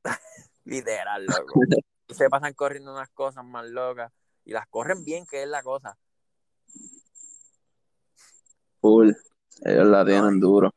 literal, 0.66 1.26
loco. 1.26 1.62
Se 2.10 2.30
pasan 2.30 2.54
corriendo 2.54 2.94
unas 2.94 3.10
cosas 3.10 3.44
más 3.44 3.66
locas 3.66 4.12
y 4.44 4.52
las 4.52 4.68
corren 4.68 5.04
bien, 5.04 5.26
que 5.26 5.44
es 5.44 5.50
la 5.50 5.64
cosa. 5.64 5.98
Full. 8.82 9.12
Ellos 9.64 9.88
la 9.88 10.06
tienen 10.06 10.40
duro. 10.40 10.72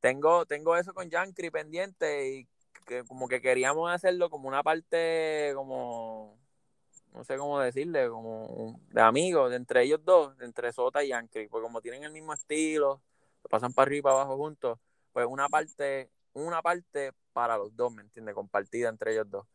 tengo, 0.00 0.46
tengo 0.46 0.76
eso 0.76 0.92
con 0.92 1.08
Yankee 1.08 1.50
pendiente 1.50 2.28
y 2.28 2.48
que 2.86 3.04
como 3.04 3.28
que 3.28 3.40
queríamos 3.40 3.90
hacerlo 3.90 4.30
como 4.30 4.48
una 4.48 4.62
parte 4.62 5.52
como 5.54 6.38
no 7.12 7.24
sé 7.24 7.36
cómo 7.36 7.58
decirle, 7.60 8.08
como 8.08 8.80
de 8.88 9.00
amigos, 9.00 9.50
de 9.50 9.56
entre 9.56 9.82
ellos 9.82 10.00
dos, 10.04 10.36
de 10.38 10.44
entre 10.44 10.72
Sota 10.72 11.02
y 11.02 11.08
Yankee, 11.08 11.48
porque 11.48 11.64
como 11.64 11.80
tienen 11.80 12.04
el 12.04 12.12
mismo 12.12 12.32
estilo, 12.32 13.02
pasan 13.48 13.72
para 13.72 13.86
arriba 13.86 13.98
y 13.98 14.02
para 14.02 14.14
abajo 14.16 14.36
juntos, 14.36 14.78
pues 15.12 15.26
una 15.28 15.48
parte, 15.48 16.10
una 16.32 16.62
parte 16.62 17.12
para 17.32 17.56
los 17.56 17.74
dos, 17.74 17.92
¿me 17.92 18.02
entiendes? 18.02 18.34
Compartida 18.34 18.88
entre 18.88 19.12
ellos 19.12 19.30
dos. 19.30 19.46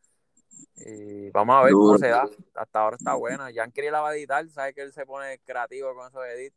Y 0.76 1.30
vamos 1.30 1.56
a 1.56 1.62
ver 1.62 1.72
cómo 1.72 1.98
se 1.98 2.08
da. 2.08 2.28
Hasta 2.54 2.80
ahora 2.80 2.96
está 2.96 3.14
buena. 3.14 3.50
Yankee 3.50 3.90
la 3.90 4.00
va 4.00 4.10
a 4.10 4.16
editar, 4.16 4.48
sabe 4.48 4.74
que 4.74 4.82
él 4.82 4.92
se 4.92 5.04
pone 5.04 5.38
creativo 5.40 5.94
con 5.94 6.08
esos 6.08 6.24
edits. 6.26 6.56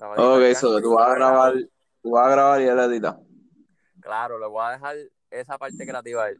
Ok, 0.00 0.40
eso 0.42 0.80
tú 0.80 0.94
vas 0.94 1.10
a 1.10 1.14
grabar, 1.14 1.54
tú 2.02 2.10
vas 2.10 2.26
a 2.26 2.30
grabar 2.30 2.60
y 2.60 2.64
él 2.64 2.78
edita. 2.78 3.18
Claro, 4.00 4.38
le 4.38 4.46
voy 4.46 4.62
a 4.64 4.72
dejar 4.72 4.96
esa 5.30 5.56
parte 5.56 5.86
creativa 5.86 6.24
a 6.24 6.28
él. 6.30 6.38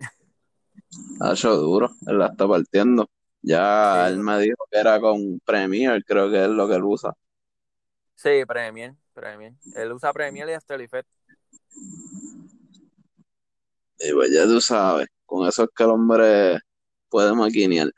Ha 1.21 1.33
hecho 1.33 1.57
duro, 1.57 1.91
él 2.07 2.19
la 2.19 2.27
está 2.27 2.47
partiendo. 2.47 3.09
Ya 3.45 4.07
Sí. 4.09 4.09
él 4.09 4.19
me 4.19 4.39
dijo 4.41 4.65
que 4.71 4.79
era 4.79 5.01
con 5.01 5.39
Premiere, 5.41 6.03
creo 6.05 6.31
que 6.31 6.43
es 6.45 6.51
lo 6.51 6.67
que 6.69 6.75
él 6.77 6.85
usa. 6.85 7.15
Sí, 8.15 8.45
Premiere, 8.47 8.97
Premiere. 9.13 9.57
Él 9.77 9.93
usa 9.93 10.13
Premiere 10.13 10.53
y 10.53 10.55
After 10.55 10.81
Effects. 10.81 11.11
Y 13.99 14.13
pues 14.13 14.33
ya 14.33 14.45
tú 14.45 14.61
sabes, 14.61 15.07
con 15.27 15.47
eso 15.49 15.65
es 15.65 15.71
que 15.77 15.85
el 15.85 15.91
hombre 15.91 16.59
puede 17.09 17.35
maquinear. 17.35 17.89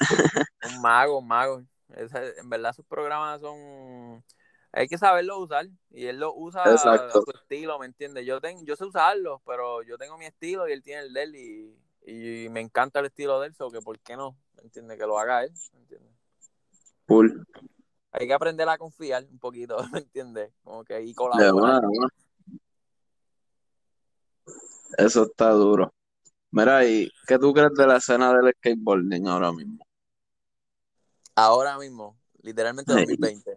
Un 0.62 0.80
mago, 0.80 1.18
un 1.18 1.26
mago. 1.28 1.62
En 1.88 2.50
verdad 2.50 2.72
sus 2.74 2.84
programas 2.86 3.40
son... 3.40 4.24
Hay 4.72 4.88
que 4.88 4.98
saberlo 4.98 5.38
usar. 5.38 5.66
Y 5.90 6.06
él 6.06 6.18
lo 6.20 6.34
usa 6.34 6.62
Exacto. 6.70 7.20
a 7.20 7.22
su 7.22 7.30
estilo, 7.40 7.78
¿me 7.78 7.86
entiendes? 7.86 8.26
Yo, 8.26 8.40
tengo, 8.40 8.62
yo 8.64 8.76
sé 8.76 8.84
usarlo, 8.84 9.40
pero 9.46 9.82
yo 9.82 9.96
tengo 9.96 10.18
mi 10.18 10.26
estilo 10.26 10.68
y 10.68 10.72
él 10.72 10.82
tiene 10.82 11.02
el 11.02 11.12
de 11.14 11.22
él. 11.22 11.36
Y, 11.36 11.76
y 12.06 12.48
me 12.50 12.60
encanta 12.60 13.00
el 13.00 13.06
estilo 13.06 13.40
de 13.40 13.48
él, 13.48 13.54
so 13.54 13.70
que 13.70 13.82
¿por 13.82 13.98
qué 13.98 14.16
no? 14.16 14.36
¿Me 14.54 14.62
entiendes? 14.62 14.96
Que 14.98 15.06
lo 15.06 15.18
haga 15.18 15.42
él, 15.44 15.52
¿me 15.74 15.80
entiendes? 15.80 16.12
Full. 17.06 17.30
Hay 18.12 18.26
que 18.26 18.32
aprender 18.32 18.68
a 18.68 18.78
confiar 18.78 19.26
un 19.30 19.38
poquito, 19.38 19.76
¿me 19.92 19.98
entiendes? 19.98 20.52
Como 20.62 20.84
que 20.84 21.02
y 21.02 21.12
colaborar. 21.12 21.82
Eso 24.96 25.24
está 25.24 25.50
duro. 25.50 25.92
Mira, 26.52 26.86
¿y 26.86 27.10
qué 27.26 27.38
tú 27.38 27.52
crees 27.52 27.74
de 27.74 27.86
la 27.86 27.96
escena 27.96 28.32
del 28.32 28.54
skateboarding 28.54 29.26
ahora 29.26 29.52
mismo? 29.52 29.84
Ahora 31.34 31.76
mismo, 31.76 32.16
literalmente 32.40 32.92
Sí. 32.92 33.00
2020. 33.00 33.56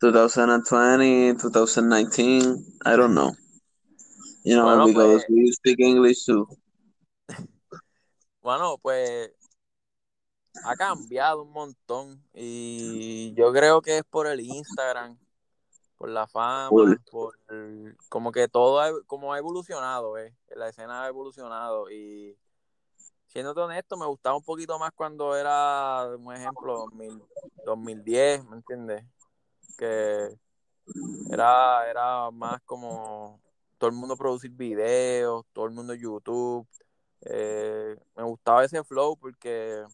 2020, 0.00 1.48
2019, 1.50 2.58
I 2.84 2.96
don't 2.96 3.12
know. 3.12 3.30
You 4.44 4.56
know, 4.56 4.64
Bueno, 4.64 4.86
because 4.86 5.24
pues, 5.24 5.30
we 5.30 5.52
speak 5.52 5.80
English 5.80 6.24
too. 6.26 6.46
Bueno, 8.44 8.76
pues 8.78 9.32
ha 10.64 10.76
cambiado 10.76 11.42
un 11.42 11.50
montón 11.50 12.22
y 12.34 13.32
yo 13.34 13.50
creo 13.52 13.80
que 13.80 13.98
es 13.98 14.04
por 14.04 14.26
el 14.26 14.40
Instagram 14.40 15.18
por 15.96 16.10
la 16.10 16.26
fama, 16.26 16.68
por 17.10 17.38
como 18.10 18.32
que 18.32 18.46
todo 18.46 18.80
ha, 18.80 18.90
como 19.06 19.32
ha 19.32 19.38
evolucionado, 19.38 20.18
eh. 20.18 20.34
La 20.54 20.68
escena 20.68 21.04
ha 21.04 21.08
evolucionado 21.08 21.90
y 21.90 22.36
siéndote 23.28 23.62
honesto, 23.62 23.96
me 23.96 24.06
gustaba 24.06 24.36
un 24.36 24.44
poquito 24.44 24.78
más 24.78 24.90
cuando 24.94 25.34
era, 25.34 26.06
un 26.14 26.34
ejemplo, 26.34 26.80
2000, 26.90 27.22
2010, 27.64 28.44
¿me 28.44 28.56
entiendes? 28.56 29.04
Que 29.78 30.28
era, 31.30 31.88
era 31.88 32.30
más 32.30 32.60
como 32.66 33.40
todo 33.78 33.88
el 33.88 33.96
mundo 33.96 34.16
producir 34.16 34.50
videos, 34.50 35.46
todo 35.54 35.64
el 35.64 35.72
mundo 35.72 35.94
YouTube. 35.94 36.68
Eh, 37.26 37.96
me 38.16 38.22
gustaba 38.24 38.64
ese 38.64 38.82
flow 38.84 39.16
porque, 39.16 39.84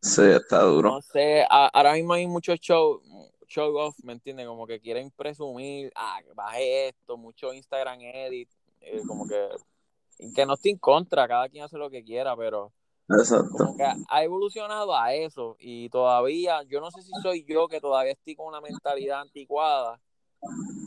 Sí, 0.00 0.22
está 0.22 0.62
duro. 0.62 0.90
no 0.90 1.02
sé, 1.02 1.42
a- 1.50 1.68
ahora 1.72 1.94
mismo 1.94 2.12
hay 2.12 2.26
muchos 2.26 2.60
show, 2.60 3.02
show 3.48 3.74
off, 3.76 3.96
¿me 4.04 4.12
entiendes? 4.12 4.46
Como 4.46 4.66
que 4.66 4.80
quieren 4.80 5.10
presumir, 5.10 5.90
ah, 5.96 6.20
bajé 6.34 6.88
esto, 6.88 7.16
mucho 7.16 7.52
Instagram 7.52 8.00
edit, 8.00 8.48
eh, 8.80 9.02
como 9.06 9.26
que, 9.26 9.48
que 10.34 10.46
no 10.46 10.54
estoy 10.54 10.72
en 10.72 10.78
contra, 10.78 11.26
cada 11.26 11.48
quien 11.48 11.64
hace 11.64 11.76
lo 11.78 11.90
que 11.90 12.04
quiera, 12.04 12.36
pero 12.36 12.72
Exacto. 13.08 13.48
como 13.50 13.76
que 13.76 13.84
ha 14.08 14.22
evolucionado 14.24 14.94
a 14.96 15.14
eso 15.14 15.56
y 15.58 15.88
todavía, 15.88 16.62
yo 16.64 16.80
no 16.80 16.90
sé 16.92 17.02
si 17.02 17.10
soy 17.22 17.44
yo 17.44 17.66
que 17.66 17.80
todavía 17.80 18.12
estoy 18.12 18.36
con 18.36 18.46
una 18.46 18.60
mentalidad 18.60 19.20
anticuada 19.22 20.00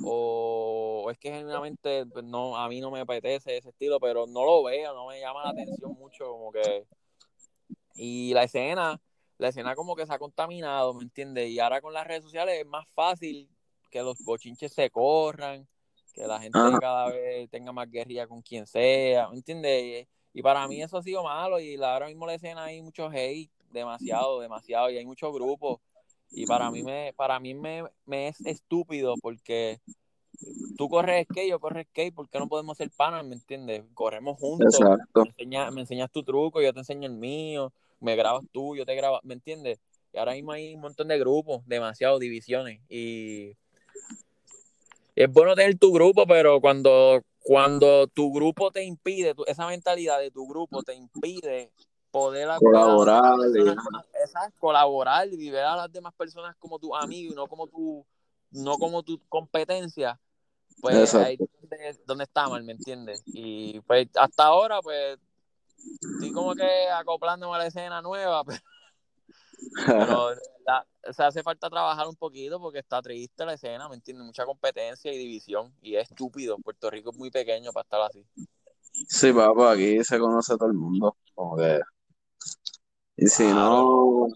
o 0.03 1.07
es 1.11 1.17
que 1.17 1.31
genuinamente 1.31 2.05
pues, 2.07 2.25
no, 2.25 2.57
a 2.57 2.67
mí 2.69 2.79
no 2.81 2.91
me 2.91 3.01
apetece 3.01 3.57
ese 3.57 3.69
estilo, 3.69 3.99
pero 3.99 4.25
no 4.27 4.45
lo 4.45 4.63
veo, 4.63 4.93
no 4.93 5.07
me 5.07 5.19
llama 5.19 5.43
la 5.43 5.49
atención 5.49 5.93
mucho 5.97 6.31
como 6.31 6.51
que 6.51 6.85
y 7.95 8.33
la 8.33 8.43
escena, 8.43 8.99
la 9.37 9.49
escena 9.49 9.75
como 9.75 9.95
que 9.95 10.05
se 10.05 10.13
ha 10.13 10.19
contaminado, 10.19 10.93
¿me 10.93 11.03
entiendes? 11.03 11.49
Y 11.49 11.59
ahora 11.59 11.81
con 11.81 11.93
las 11.93 12.07
redes 12.07 12.23
sociales 12.23 12.59
es 12.59 12.65
más 12.65 12.87
fácil 12.93 13.49
que 13.89 14.01
los 14.01 14.17
bochinches 14.23 14.73
se 14.73 14.89
corran, 14.89 15.67
que 16.13 16.25
la 16.25 16.39
gente 16.39 16.59
Ajá. 16.59 16.79
cada 16.79 17.09
vez 17.09 17.49
tenga 17.49 17.71
más 17.71 17.89
guerrilla 17.89 18.27
con 18.27 18.41
quien 18.41 18.65
sea, 18.65 19.29
¿me 19.29 19.37
entiendes? 19.37 20.07
Y, 20.33 20.41
para 20.41 20.67
mí 20.67 20.81
eso 20.81 20.97
ha 20.97 21.03
sido 21.03 21.23
malo 21.23 21.59
y 21.59 21.75
ahora 21.83 22.07
mismo 22.07 22.25
la 22.25 22.35
escena 22.35 22.63
hay 22.63 22.81
mucho 22.81 23.09
hate, 23.09 23.51
demasiado, 23.69 24.39
demasiado, 24.39 24.89
y 24.89 24.97
hay 24.97 25.05
muchos 25.05 25.33
grupos. 25.33 25.79
Y 26.33 26.45
para 26.45 26.71
mí 26.71 26.83
me, 26.83 27.13
para 27.15 27.39
mí 27.39 27.53
me, 27.53 27.83
me 28.05 28.29
es 28.29 28.41
estúpido 28.45 29.17
porque 29.17 29.79
tú 30.77 30.87
corres 30.89 31.25
skate, 31.27 31.49
yo 31.49 31.59
corro 31.59 31.81
skate, 31.83 32.13
¿por 32.13 32.29
qué 32.29 32.39
no 32.39 32.47
podemos 32.47 32.77
ser 32.77 32.89
panas, 32.89 33.25
me 33.25 33.35
entiendes? 33.35 33.83
Corremos 33.93 34.37
juntos, 34.39 34.73
Exacto. 34.73 35.23
me 35.23 35.29
enseñas, 35.29 35.71
me 35.73 35.81
enseñas 35.81 36.11
tu 36.11 36.23
truco, 36.23 36.61
yo 36.61 36.73
te 36.73 36.79
enseño 36.79 37.07
el 37.07 37.15
mío, 37.15 37.73
me 37.99 38.15
grabas 38.15 38.45
tú, 38.51 38.75
yo 38.75 38.85
te 38.85 38.95
grabo, 38.95 39.19
¿me 39.23 39.33
entiendes? 39.33 39.79
Y 40.13 40.17
ahora 40.17 40.33
mismo 40.33 40.51
hay 40.53 40.73
un 40.73 40.81
montón 40.81 41.07
de 41.09 41.19
grupos, 41.19 41.61
demasiado 41.67 42.17
divisiones. 42.19 42.81
Y 42.89 43.55
es 45.15 45.31
bueno 45.31 45.55
tener 45.55 45.77
tu 45.77 45.91
grupo, 45.91 46.25
pero 46.25 46.59
cuando, 46.61 47.21
cuando 47.43 48.07
tu 48.07 48.31
grupo 48.33 48.71
te 48.71 48.83
impide, 48.83 49.35
tu- 49.35 49.45
esa 49.45 49.67
mentalidad 49.67 50.19
de 50.19 50.31
tu 50.31 50.47
grupo 50.47 50.81
te 50.83 50.95
impide 50.95 51.71
poder 52.11 52.49
a 52.49 52.57
Colaborar, 52.59 53.37
personas, 53.51 54.05
exacto, 54.21 54.59
colaborar 54.59 55.27
y 55.31 55.49
ver 55.49 55.63
a 55.63 55.75
las 55.77 55.91
demás 55.91 56.13
personas 56.13 56.55
como 56.57 56.77
tus 56.77 56.91
amigos 56.93 57.33
y 57.33 57.35
no 57.35 57.47
como 57.47 57.67
tu, 57.67 58.05
no 58.51 58.77
como 58.77 59.01
tu 59.01 59.19
competencia, 59.29 60.19
pues 60.81 60.97
Exacto. 60.97 61.25
ahí 61.25 61.37
es 61.79 62.05
donde, 62.05 62.27
mal, 62.35 62.63
¿me 62.63 62.73
entiendes? 62.73 63.23
Y 63.31 63.79
pues 63.81 64.09
hasta 64.15 64.43
ahora, 64.45 64.81
pues, 64.81 65.17
estoy 66.13 66.31
como 66.31 66.53
que 66.55 66.89
acoplándome 66.89 67.55
a 67.55 67.59
la 67.59 67.67
escena 67.67 68.01
nueva, 68.01 68.43
pero, 68.45 68.61
pero 69.75 70.35
la- 70.65 70.85
o 71.07 71.13
sea, 71.13 71.27
hace 71.27 71.41
falta 71.41 71.69
trabajar 71.69 72.07
un 72.07 72.15
poquito 72.15 72.59
porque 72.59 72.79
está 72.79 73.01
triste 73.01 73.45
la 73.45 73.53
escena, 73.53 73.89
¿me 73.89 73.95
entiendes? 73.95 74.25
Mucha 74.25 74.45
competencia 74.45 75.11
y 75.11 75.17
división 75.17 75.73
y 75.81 75.95
es 75.95 76.09
estúpido. 76.11 76.59
Puerto 76.59 76.89
Rico 76.91 77.11
es 77.11 77.17
muy 77.17 77.31
pequeño 77.31 77.71
para 77.71 77.83
estar 77.83 78.01
así. 78.01 78.23
Sí, 79.07 79.33
papá, 79.33 79.71
aquí 79.71 80.03
se 80.03 80.19
conoce 80.19 80.55
todo 80.57 80.67
el 80.67 80.73
mundo. 80.75 81.15
Como 81.33 81.57
que. 81.57 81.79
Y 83.21 83.27
si 83.27 83.43
no, 83.43 84.29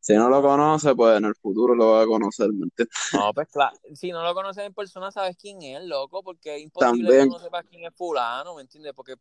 si 0.00 0.14
no 0.14 0.30
lo 0.30 0.40
conoce, 0.40 0.94
pues 0.94 1.18
en 1.18 1.26
el 1.26 1.34
futuro 1.34 1.74
lo 1.74 1.90
va 1.90 2.02
a 2.02 2.06
conocer, 2.06 2.48
¿me 2.54 2.64
entiendes? 2.64 2.88
No, 3.12 3.34
pues 3.34 3.48
claro, 3.48 3.76
si 3.94 4.10
no 4.10 4.22
lo 4.22 4.32
conoces 4.32 4.64
en 4.64 4.72
persona, 4.72 5.12
sabes 5.12 5.36
quién 5.36 5.60
es, 5.60 5.84
loco, 5.84 6.22
porque 6.22 6.56
es 6.56 6.62
imposible 6.62 7.06
También. 7.06 7.24
que 7.24 7.34
no 7.34 7.38
sepas 7.38 7.66
quién 7.68 7.84
es 7.84 7.94
fulano, 7.94 8.54
¿me 8.54 8.62
entiendes? 8.62 8.94
Porque 8.94 9.16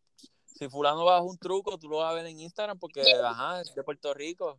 si 0.45 0.69
fulano 0.69 1.03
baja 1.03 1.21
un 1.21 1.37
truco, 1.37 1.77
tú 1.77 1.89
lo 1.89 1.97
vas 1.97 2.11
a 2.11 2.15
ver 2.15 2.27
en 2.27 2.39
Instagram 2.39 2.79
porque, 2.79 3.01
ajá, 3.21 3.59
es 3.59 3.75
de 3.75 3.83
Puerto 3.83 4.13
Rico. 4.13 4.57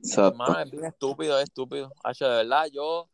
Exacto. 0.00 0.28
Hermano, 0.28 0.60
es 0.60 0.70
bien 0.70 0.84
estúpido, 0.84 1.38
es 1.38 1.44
estúpido. 1.44 1.90
Hacho, 2.04 2.28
de 2.28 2.36
verdad, 2.36 2.66
yo, 2.70 3.08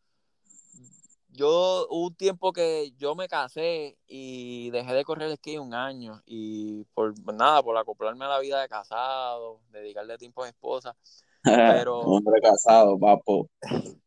yo 1.33 1.87
hubo 1.91 2.07
un 2.09 2.15
tiempo 2.15 2.53
que 2.53 2.93
yo 2.99 3.15
me 3.15 3.27
casé 3.29 3.97
y 4.07 4.71
dejé 4.71 4.93
de 4.95 5.05
correr 5.05 5.35
skate 5.37 5.59
un 5.59 5.75
año 5.75 6.23
y 6.27 6.85
por 6.95 7.15
nada, 7.35 7.63
por 7.63 7.77
acoplarme 7.77 8.25
a 8.25 8.29
la 8.29 8.39
vida 8.39 8.61
de 8.61 8.69
casado, 8.69 9.61
dedicarle 9.71 10.19
tiempo 10.19 10.43
a 10.43 10.47
mi 10.47 10.51
esposa. 10.51 10.95
Pero- 11.43 12.01
Hombre 12.01 12.41
casado, 12.41 12.99
papo. 12.99 13.49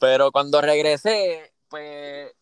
Pero 0.00 0.30
cuando 0.32 0.60
regresé, 0.60 1.52
pues 1.68 2.32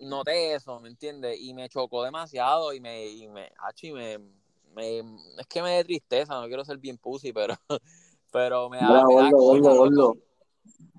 noté 0.00 0.54
eso, 0.54 0.80
¿me 0.80 0.88
entiendes? 0.88 1.38
Y 1.40 1.54
me 1.54 1.68
chocó 1.68 2.02
demasiado 2.02 2.72
y 2.72 2.80
me, 2.80 3.06
y 3.06 3.28
me, 3.28 3.52
hacho, 3.58 3.86
y 3.86 3.92
me, 3.92 4.18
me- 4.74 4.98
es 5.38 5.46
que 5.48 5.62
me 5.62 5.76
da 5.76 5.84
tristeza, 5.84 6.40
no 6.40 6.46
quiero 6.46 6.64
ser 6.64 6.78
bien 6.78 6.98
pussy, 6.98 7.32
pero, 7.32 7.54
pero 8.32 8.68
me 8.68 8.78
da, 8.78 8.88
Mira, 8.88 9.06
me 9.06 9.14
da 9.14 9.30
gordo, 9.30 9.36
cosa, 9.36 9.50
gordo, 9.60 9.74
loco. 9.74 9.78
gordo. 9.78 10.27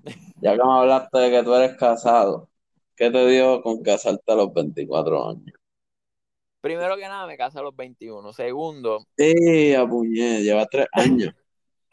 Ya 0.42 0.52
que 0.56 0.64
me 0.64 0.72
hablaste 0.72 1.18
de 1.18 1.30
que 1.30 1.42
tú 1.42 1.54
eres 1.54 1.76
casado, 1.76 2.48
¿qué 2.96 3.10
te 3.10 3.26
dio 3.28 3.60
con 3.62 3.82
casarte 3.82 4.32
a 4.32 4.36
los 4.36 4.52
24 4.54 5.28
años? 5.28 5.52
Primero 6.62 6.96
que 6.96 7.02
nada, 7.02 7.26
me 7.26 7.36
casé 7.36 7.58
a 7.58 7.62
los 7.62 7.74
21. 7.76 8.32
Segundo, 8.32 9.04
Sí, 9.16 9.74
apuñé, 9.74 10.42
lleva 10.42 10.66
tres 10.66 10.86
años. 10.92 11.34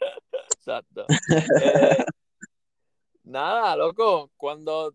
exacto. 0.56 1.06
Eh, 1.62 2.04
nada, 3.24 3.76
loco, 3.76 4.30
cuando, 4.36 4.94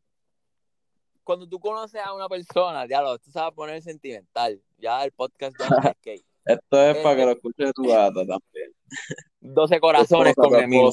cuando 1.23 1.47
tú 1.47 1.59
conoces 1.59 2.01
a 2.03 2.13
una 2.13 2.27
persona, 2.27 2.85
ya 2.87 3.01
lo, 3.01 3.17
tú 3.19 3.31
sabes 3.31 3.53
poner 3.53 3.81
sentimental. 3.81 4.61
Ya 4.77 5.03
el 5.03 5.11
podcast 5.11 5.55
ya 5.59 5.69
no 5.69 5.77
es. 6.05 6.23
Esto 6.45 6.81
es 6.81 6.97
para 6.97 7.15
que 7.15 7.21
Este- 7.21 7.25
lo 7.25 7.31
escuche 7.31 7.71
tu 7.73 7.83
gata 7.87 8.19
también. 8.25 8.73
12 9.43 9.79
corazones 9.81 10.35
con 10.35 10.55
Emil. 10.55 10.89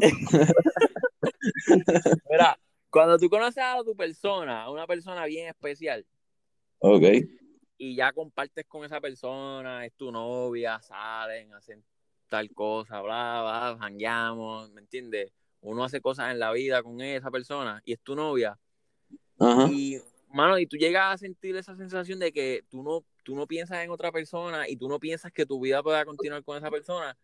Mira, 2.30 2.58
cuando 2.90 3.16
tú 3.18 3.30
conoces 3.30 3.62
a 3.62 3.82
tu 3.84 3.94
persona, 3.94 4.64
a 4.64 4.70
una 4.70 4.86
persona 4.86 5.24
bien 5.26 5.48
especial, 5.48 6.04
Ok. 6.80 7.04
y 7.78 7.94
ya 7.94 8.12
compartes 8.12 8.66
con 8.66 8.84
esa 8.84 9.00
persona, 9.00 9.86
es 9.86 9.92
tu 9.94 10.10
novia, 10.10 10.80
salen, 10.82 11.54
hacen 11.54 11.84
tal 12.28 12.50
cosa, 12.50 13.00
bla, 13.00 13.42
bla, 13.42 13.76
jangueamos, 13.80 14.72
¿me 14.72 14.80
entiendes? 14.80 15.32
Uno 15.60 15.84
hace 15.84 16.00
cosas 16.00 16.32
en 16.32 16.40
la 16.40 16.50
vida 16.50 16.82
con 16.82 17.00
esa 17.00 17.30
persona 17.30 17.80
y 17.84 17.92
es 17.92 18.00
tu 18.00 18.16
novia. 18.16 18.58
Ajá. 19.38 19.68
Y, 19.70 20.00
mano, 20.28 20.58
y 20.58 20.66
tú 20.66 20.76
llegas 20.76 21.14
a 21.14 21.18
sentir 21.18 21.54
esa 21.56 21.76
sensación 21.76 22.18
de 22.18 22.32
que 22.32 22.64
tú 22.68 22.82
no, 22.82 23.04
tú 23.22 23.36
no 23.36 23.46
piensas 23.46 23.84
en 23.84 23.90
otra 23.90 24.10
persona 24.10 24.68
y 24.68 24.76
tú 24.76 24.88
no 24.88 24.98
piensas 24.98 25.30
que 25.30 25.46
tu 25.46 25.60
vida 25.60 25.80
pueda 25.80 26.04
continuar 26.04 26.42
con 26.42 26.56
esa 26.56 26.72
persona. 26.72 27.16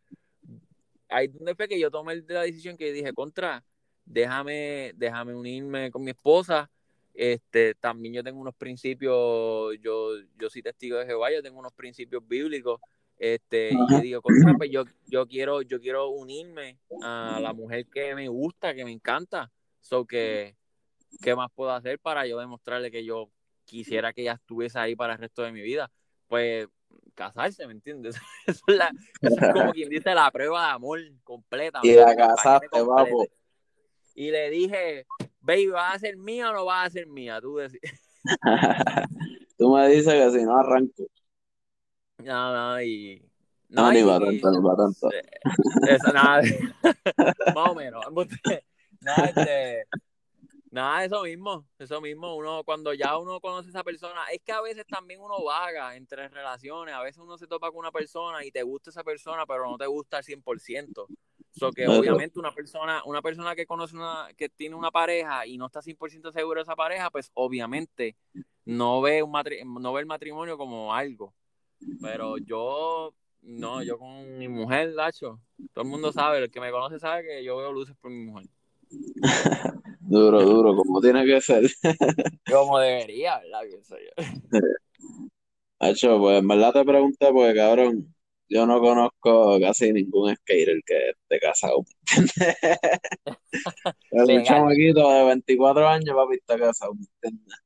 Ahí 1.11 1.29
donde 1.29 1.55
fue 1.55 1.69
que 1.69 1.79
yo 1.79 1.91
tomé 1.91 2.23
la 2.29 2.43
decisión 2.43 2.77
que 2.77 2.93
dije, 2.93 3.13
contra, 3.13 3.65
déjame, 4.05 4.93
déjame 4.97 5.35
unirme 5.35 5.91
con 5.91 6.03
mi 6.03 6.11
esposa. 6.13 6.71
Este, 7.13 7.75
también 7.75 8.15
yo 8.15 8.23
tengo 8.23 8.41
unos 8.41 8.55
principios, 8.55 9.77
yo, 9.81 10.13
yo 10.39 10.49
soy 10.49 10.63
testigo 10.63 10.97
de 10.99 11.07
Jehová, 11.07 11.33
yo 11.33 11.43
tengo 11.43 11.59
unos 11.59 11.73
principios 11.73 12.27
bíblicos. 12.27 12.81
Este, 13.19 13.71
y 13.73 13.93
yo 13.93 14.01
digo, 14.01 14.23
contra, 14.23 14.55
pues 14.55 14.71
yo, 14.71 14.85
yo 15.07 15.27
quiero, 15.27 15.61
yo 15.63 15.81
quiero 15.81 16.09
unirme 16.09 16.79
a 17.03 17.39
la 17.43 17.53
mujer 17.53 17.87
que 17.87 18.15
me 18.15 18.29
gusta, 18.29 18.75
que 18.75 18.85
me 18.85 18.93
encanta. 18.93 19.53
So 19.81 20.07
que, 20.07 20.57
¿qué 21.23 21.35
más 21.35 21.51
puedo 21.55 21.71
hacer 21.73 21.99
para 21.99 22.27
yo 22.27 22.39
demostrarle 22.39 22.91
que 22.91 23.05
yo 23.05 23.31
quisiera 23.65 24.13
que 24.13 24.23
ella 24.23 24.35
estuviese 24.35 24.79
ahí 24.79 24.97
para 24.97 25.15
el 25.15 25.19
resto 25.19 25.43
de 25.43 25.53
mi 25.53 25.61
vida? 25.61 25.91
Pues 26.29 26.67
casarse, 27.15 27.67
¿me 27.67 27.73
entiendes? 27.73 28.17
Eso 28.47 28.63
es, 28.67 28.77
la- 28.77 28.93
eso 29.21 29.37
es 29.41 29.53
como 29.53 29.73
quien 29.75 29.89
dice 29.89 30.15
la 30.15 30.31
prueba 30.31 30.67
de 30.67 30.73
amor 30.73 31.01
completa. 31.23 31.81
Y 31.83 31.89
¿me 31.89 31.97
la 31.97 32.17
casaste, 32.17 32.69
papo. 32.71 33.27
Y 34.15 34.31
le 34.31 34.51
dije, 34.51 35.07
baby, 35.41 35.69
¿vas 35.69 35.97
a 35.97 35.99
ser 35.99 36.17
mía 36.17 36.51
o 36.51 36.53
no 36.53 36.65
vas 36.65 36.87
a 36.89 36.91
ser 36.91 37.07
mía? 37.07 37.41
Tú 37.41 37.57
decís, 37.57 37.81
Tú 39.59 39.75
me 39.75 39.89
dices 39.89 40.13
que 40.13 40.39
si 40.39 40.45
no 40.45 40.59
arranco. 40.59 41.05
no, 42.19 42.55
no, 42.55 42.83
y... 42.83 43.23
No, 43.69 43.93
ni 43.93 44.03
para 44.03 44.25
tanto, 44.25 44.51
ni 44.51 44.61
para 44.63 44.77
tanto. 44.77 45.11
Eso, 45.87 46.13
nada, 46.13 46.43
más 47.55 47.71
o 47.71 47.75
menos. 47.75 48.05
Nada, 49.01 49.27
este, 49.27 49.85
nada, 50.71 51.05
eso 51.05 51.23
mismo, 51.23 51.67
eso 51.79 52.01
mismo. 52.01 52.37
Uno, 52.37 52.63
cuando 52.65 52.93
ya 52.95 53.17
uno 53.19 53.41
conoce 53.41 53.69
a 53.69 53.71
esa 53.71 53.85
persona, 53.85 54.25
es 54.33 54.41
que 54.43 54.53
a 54.53 54.61
veces 54.61 54.87
también 54.87 55.21
uno 55.21 55.43
vaga 55.45 55.97
entre 55.97 56.29
relaciones. 56.29 56.95
A 56.95 57.03
veces 57.03 57.19
uno 57.23 57.37
se 57.39 57.47
topa 57.47 57.71
con 57.71 57.79
una 57.81 57.93
persona 57.93 58.45
y 58.45 58.51
te 58.51 58.63
gusta 58.63 58.91
esa 58.91 59.05
persona, 59.05 59.47
pero 59.47 59.69
no 59.69 59.77
te 59.79 59.87
gusta 59.87 60.19
al 60.19 60.25
100%. 60.25 61.09
So 61.53 61.73
que 61.73 61.87
obviamente 61.99 62.39
una 62.39 62.53
persona, 62.55 63.03
una 63.05 63.21
persona 63.23 63.57
que 63.57 63.67
conoce 63.67 63.97
una, 63.97 64.29
que 64.37 64.49
tiene 64.49 64.77
una 64.77 64.91
pareja 64.91 65.47
y 65.47 65.59
no 65.59 65.67
está 65.67 65.83
100% 65.83 66.31
seguro 66.33 66.61
de 66.61 66.63
esa 66.63 66.77
pareja, 66.77 67.11
pues 67.11 67.31
obviamente 67.35 68.17
no 68.65 69.01
ve 69.01 69.23
un 69.23 69.33
matri- 69.33 69.65
no 69.65 69.93
ve 69.93 70.01
el 70.01 70.07
matrimonio 70.07 70.57
como 70.57 70.95
algo. 70.95 71.35
Pero 72.01 72.39
yo, 72.39 73.13
no, 73.43 73.83
yo 73.83 73.99
con 73.99 74.39
mi 74.39 74.47
mujer, 74.49 74.91
Lacho, 74.91 75.41
todo 75.73 75.83
el 75.85 75.91
mundo 75.91 76.13
sabe, 76.13 76.39
el 76.39 76.51
que 76.51 76.61
me 76.61 76.71
conoce 76.71 76.99
sabe 77.01 77.25
que 77.25 77.43
yo 77.45 77.57
veo 77.57 77.73
luces 77.73 77.97
por 78.01 78.11
mi 78.11 78.25
mujer. 78.27 78.47
Duro, 80.01 80.43
duro, 80.43 80.75
como 80.75 81.01
tiene 81.01 81.25
que 81.25 81.41
ser. 81.41 81.63
Como 82.51 82.81
debería, 82.81 83.39
¿verdad? 83.39 83.61
Pienso 83.69 83.97
yo. 83.97 84.11
Hacho, 85.79 86.19
pues 86.19 86.41
en 86.41 86.49
verdad 86.49 86.73
te 86.73 86.85
pregunté 86.85 87.33
porque, 87.33 87.55
cabrón, 87.55 88.13
yo 88.49 88.67
no 88.67 88.81
conozco 88.81 89.61
casi 89.61 89.93
ningún 89.93 90.35
skater 90.35 90.81
que 90.85 91.11
esté 91.11 91.39
casado. 91.39 91.85
Es 94.11 94.29
un 94.29 94.43
chamaquito 94.45 95.09
de 95.13 95.25
24 95.27 95.89
años, 95.89 96.17
papi, 96.17 96.35
está 96.35 96.59
casado, 96.59 96.95
¿me 96.95 97.07
entiendes? 97.23 97.57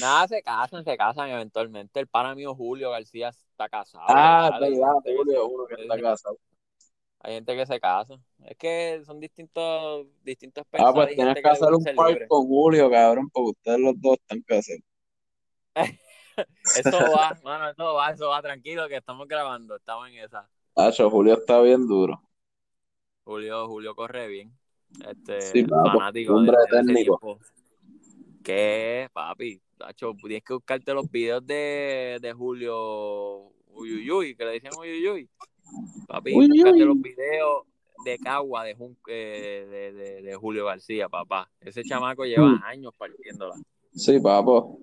Nada, 0.00 0.26
se 0.28 0.42
casan, 0.42 0.82
se 0.82 0.96
casan 0.96 1.28
eventualmente. 1.28 2.00
El 2.00 2.06
pana 2.06 2.34
mío 2.34 2.54
Julio 2.54 2.90
García 2.90 3.28
está 3.28 3.68
casado. 3.68 4.06
Ah, 4.08 4.50
es 4.54 4.60
¿verdad? 4.60 4.62
Hay 4.62 4.72
verdad, 4.72 4.92
gente 4.94 5.10
que 5.10 5.16
Julio, 5.18 5.46
uno 5.48 5.66
que 5.66 5.82
está 5.82 6.00
casado. 6.00 6.38
Hay 7.24 7.34
gente 7.34 7.54
que 7.56 7.66
se 7.66 7.78
casa. 7.80 8.14
Es 8.44 8.56
que 8.56 9.02
son 9.06 9.20
distintos, 9.20 10.06
distintos 10.22 10.64
Ah, 10.66 10.70
personas. 10.70 10.94
pues 10.94 11.08
Hay 11.08 11.14
tienes 11.14 11.34
que 11.42 11.48
hacer 11.48 11.68
un 11.72 11.84
libre. 11.84 12.26
con 12.28 12.46
Julio, 12.46 12.90
cabrón, 12.90 13.30
porque 13.30 13.50
ustedes 13.50 13.78
los 13.80 13.94
dos 14.00 14.16
están 14.18 14.40
casados. 14.42 14.82
Eso 16.76 16.98
va, 17.14 17.38
mano, 17.44 17.70
eso 17.70 17.94
va, 17.94 18.10
eso 18.10 18.28
va, 18.28 18.40
tranquilo 18.42 18.88
que 18.88 18.96
estamos 18.96 19.28
grabando, 19.28 19.76
estamos 19.76 20.08
en 20.08 20.14
esa. 20.16 20.48
Hacho, 20.74 21.10
Julio 21.10 21.34
está 21.34 21.60
bien 21.60 21.86
duro. 21.86 22.22
Julio, 23.24 23.68
Julio 23.68 23.94
corre 23.94 24.26
bien. 24.28 24.50
Este, 25.06 25.40
Sí, 25.42 25.62
papo, 25.64 25.90
fanático 25.92 26.34
hombre 26.34 26.56
de, 26.70 26.76
de 26.76 26.80
ese 26.82 26.86
técnico. 26.94 27.38
¿Qué, 28.42 29.08
papi? 29.12 29.60
Tacho, 29.76 30.14
tienes 30.20 30.42
que 30.42 30.54
buscarte 30.54 30.94
los 30.94 31.10
videos 31.10 31.46
de, 31.46 32.18
de 32.20 32.32
Julio 32.32 33.52
Uyuyuy, 33.68 34.34
que 34.34 34.44
le 34.44 34.50
decían 34.52 34.72
Uyuyuy. 34.78 35.28
Papi, 36.08 36.34
Uy, 36.34 36.48
uy. 36.62 36.78
los 36.80 37.00
videos 37.00 37.64
de 38.04 38.18
Cagua 38.18 38.64
de, 38.64 38.76
eh, 39.08 39.66
de, 39.70 39.92
de- 39.92 40.22
de 40.22 40.34
Julio 40.36 40.66
García, 40.66 41.08
papá. 41.08 41.50
Ese 41.60 41.82
chamaco 41.84 42.24
lleva 42.24 42.48
Mm. 42.48 42.62
años 42.64 42.94
partiéndola. 42.96 43.54
Sí, 43.94 44.18
papo. 44.20 44.78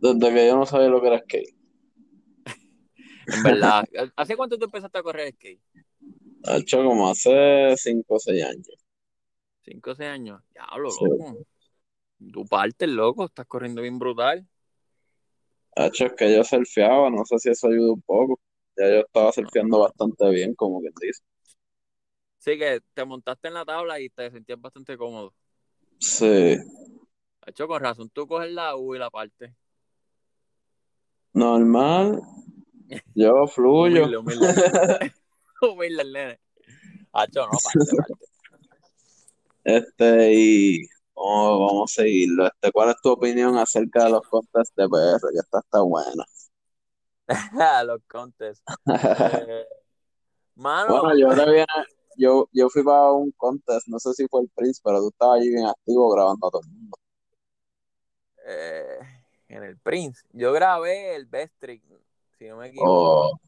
Desde 0.00 0.34
que 0.34 0.46
yo 0.46 0.56
no 0.56 0.66
sabía 0.66 0.88
lo 0.88 1.00
que 1.00 1.06
era 1.08 1.18
skate. 1.20 1.54
En 3.26 3.42
verdad. 3.42 3.84
¿Hace 4.16 4.36
cuánto 4.36 4.56
tú 4.58 4.66
empezaste 4.66 4.98
a 4.98 5.02
correr 5.02 5.32
skate? 5.34 5.60
Ha 6.44 6.56
hecho 6.58 6.84
como 6.84 7.08
hace 7.08 7.74
5 7.76 8.14
o 8.14 8.18
6 8.20 8.44
años. 8.44 8.68
¿Cinco 9.64 9.90
o 9.90 9.94
seis 9.96 10.10
años? 10.10 10.40
Diablo, 10.52 10.90
Sí. 10.90 11.04
loco. 11.04 11.38
Tú 12.32 12.46
partes, 12.46 12.88
loco. 12.88 13.24
Estás 13.24 13.46
corriendo 13.46 13.82
bien 13.82 13.98
brutal. 13.98 14.46
Ha 15.76 15.86
hecho 15.86 16.06
es 16.06 16.12
que 16.14 16.34
yo 16.34 16.42
surfeaba, 16.42 17.10
no 17.10 17.24
sé 17.26 17.38
si 17.38 17.50
eso 17.50 17.68
ayuda 17.68 17.92
un 17.92 18.02
poco. 18.02 18.40
Ya 18.76 18.88
yo 18.88 19.00
estaba 19.00 19.30
surfeando 19.32 19.80
bastante 19.80 20.28
bien, 20.30 20.54
como 20.54 20.80
quien 20.80 20.92
dice. 21.00 21.22
Sí, 22.38 22.58
que 22.58 22.80
te 22.94 23.04
montaste 23.04 23.48
en 23.48 23.54
la 23.54 23.64
tabla 23.64 24.00
y 24.00 24.08
te 24.08 24.30
sentías 24.30 24.60
bastante 24.60 24.96
cómodo. 24.96 25.34
Sí. 25.98 26.26
De 26.26 26.60
hecho, 27.46 27.68
con 27.68 27.82
razón, 27.82 28.08
tú 28.10 28.26
coges 28.26 28.50
la 28.52 28.76
U 28.76 28.94
y 28.94 28.98
la 28.98 29.10
parte. 29.10 29.54
Normal. 31.32 32.22
Yo 33.14 33.46
fluyo. 33.46 34.04
Humilde, 34.04 34.16
humilde. 34.16 34.46
humilde 35.60 36.02
el 36.02 36.12
nene. 36.12 36.40
Hacho, 37.12 37.40
no, 37.40 37.50
parte, 37.50 37.96
parte. 37.96 38.26
Este, 39.64 40.34
y 40.34 40.86
vamos, 41.16 41.60
vamos 41.72 41.92
a 41.92 42.02
seguirlo. 42.02 42.46
Este, 42.46 42.72
¿cuál 42.72 42.90
es 42.90 42.96
tu 43.02 43.10
opinión 43.10 43.56
acerca 43.58 44.04
de 44.04 44.10
los 44.10 44.22
contests 44.28 44.74
de 44.76 44.88
PR? 44.88 45.20
Que 45.32 45.38
esta 45.40 45.58
está 45.60 45.82
buena. 45.82 46.24
Los 47.86 48.02
contests. 48.06 48.62
Eh, 49.28 49.64
mano, 50.56 51.02
Bueno, 51.02 51.16
yo 51.18 51.28
viene, 51.52 51.66
yo, 52.16 52.48
yo 52.52 52.68
fui 52.70 52.82
para 52.82 53.12
un 53.12 53.30
contest, 53.32 53.88
no 53.88 53.98
sé 53.98 54.12
si 54.14 54.26
fue 54.28 54.42
el 54.42 54.48
Prince, 54.54 54.80
pero 54.84 55.00
tú 55.00 55.08
estabas 55.08 55.40
allí 55.40 55.50
bien 55.50 55.66
activo 55.66 56.10
grabando 56.10 56.46
a 56.48 56.50
todo 56.50 56.62
el 56.62 56.68
mundo. 56.70 56.96
eh, 58.46 58.98
en 59.48 59.62
el 59.64 59.78
Prince. 59.78 60.24
Yo 60.32 60.52
grabé 60.52 61.14
el 61.16 61.26
Best 61.26 61.54
Trick, 61.58 61.82
si 62.38 62.48
no 62.48 62.56
me 62.58 62.68
equivoco. 62.68 63.28
Oh, 63.28 63.38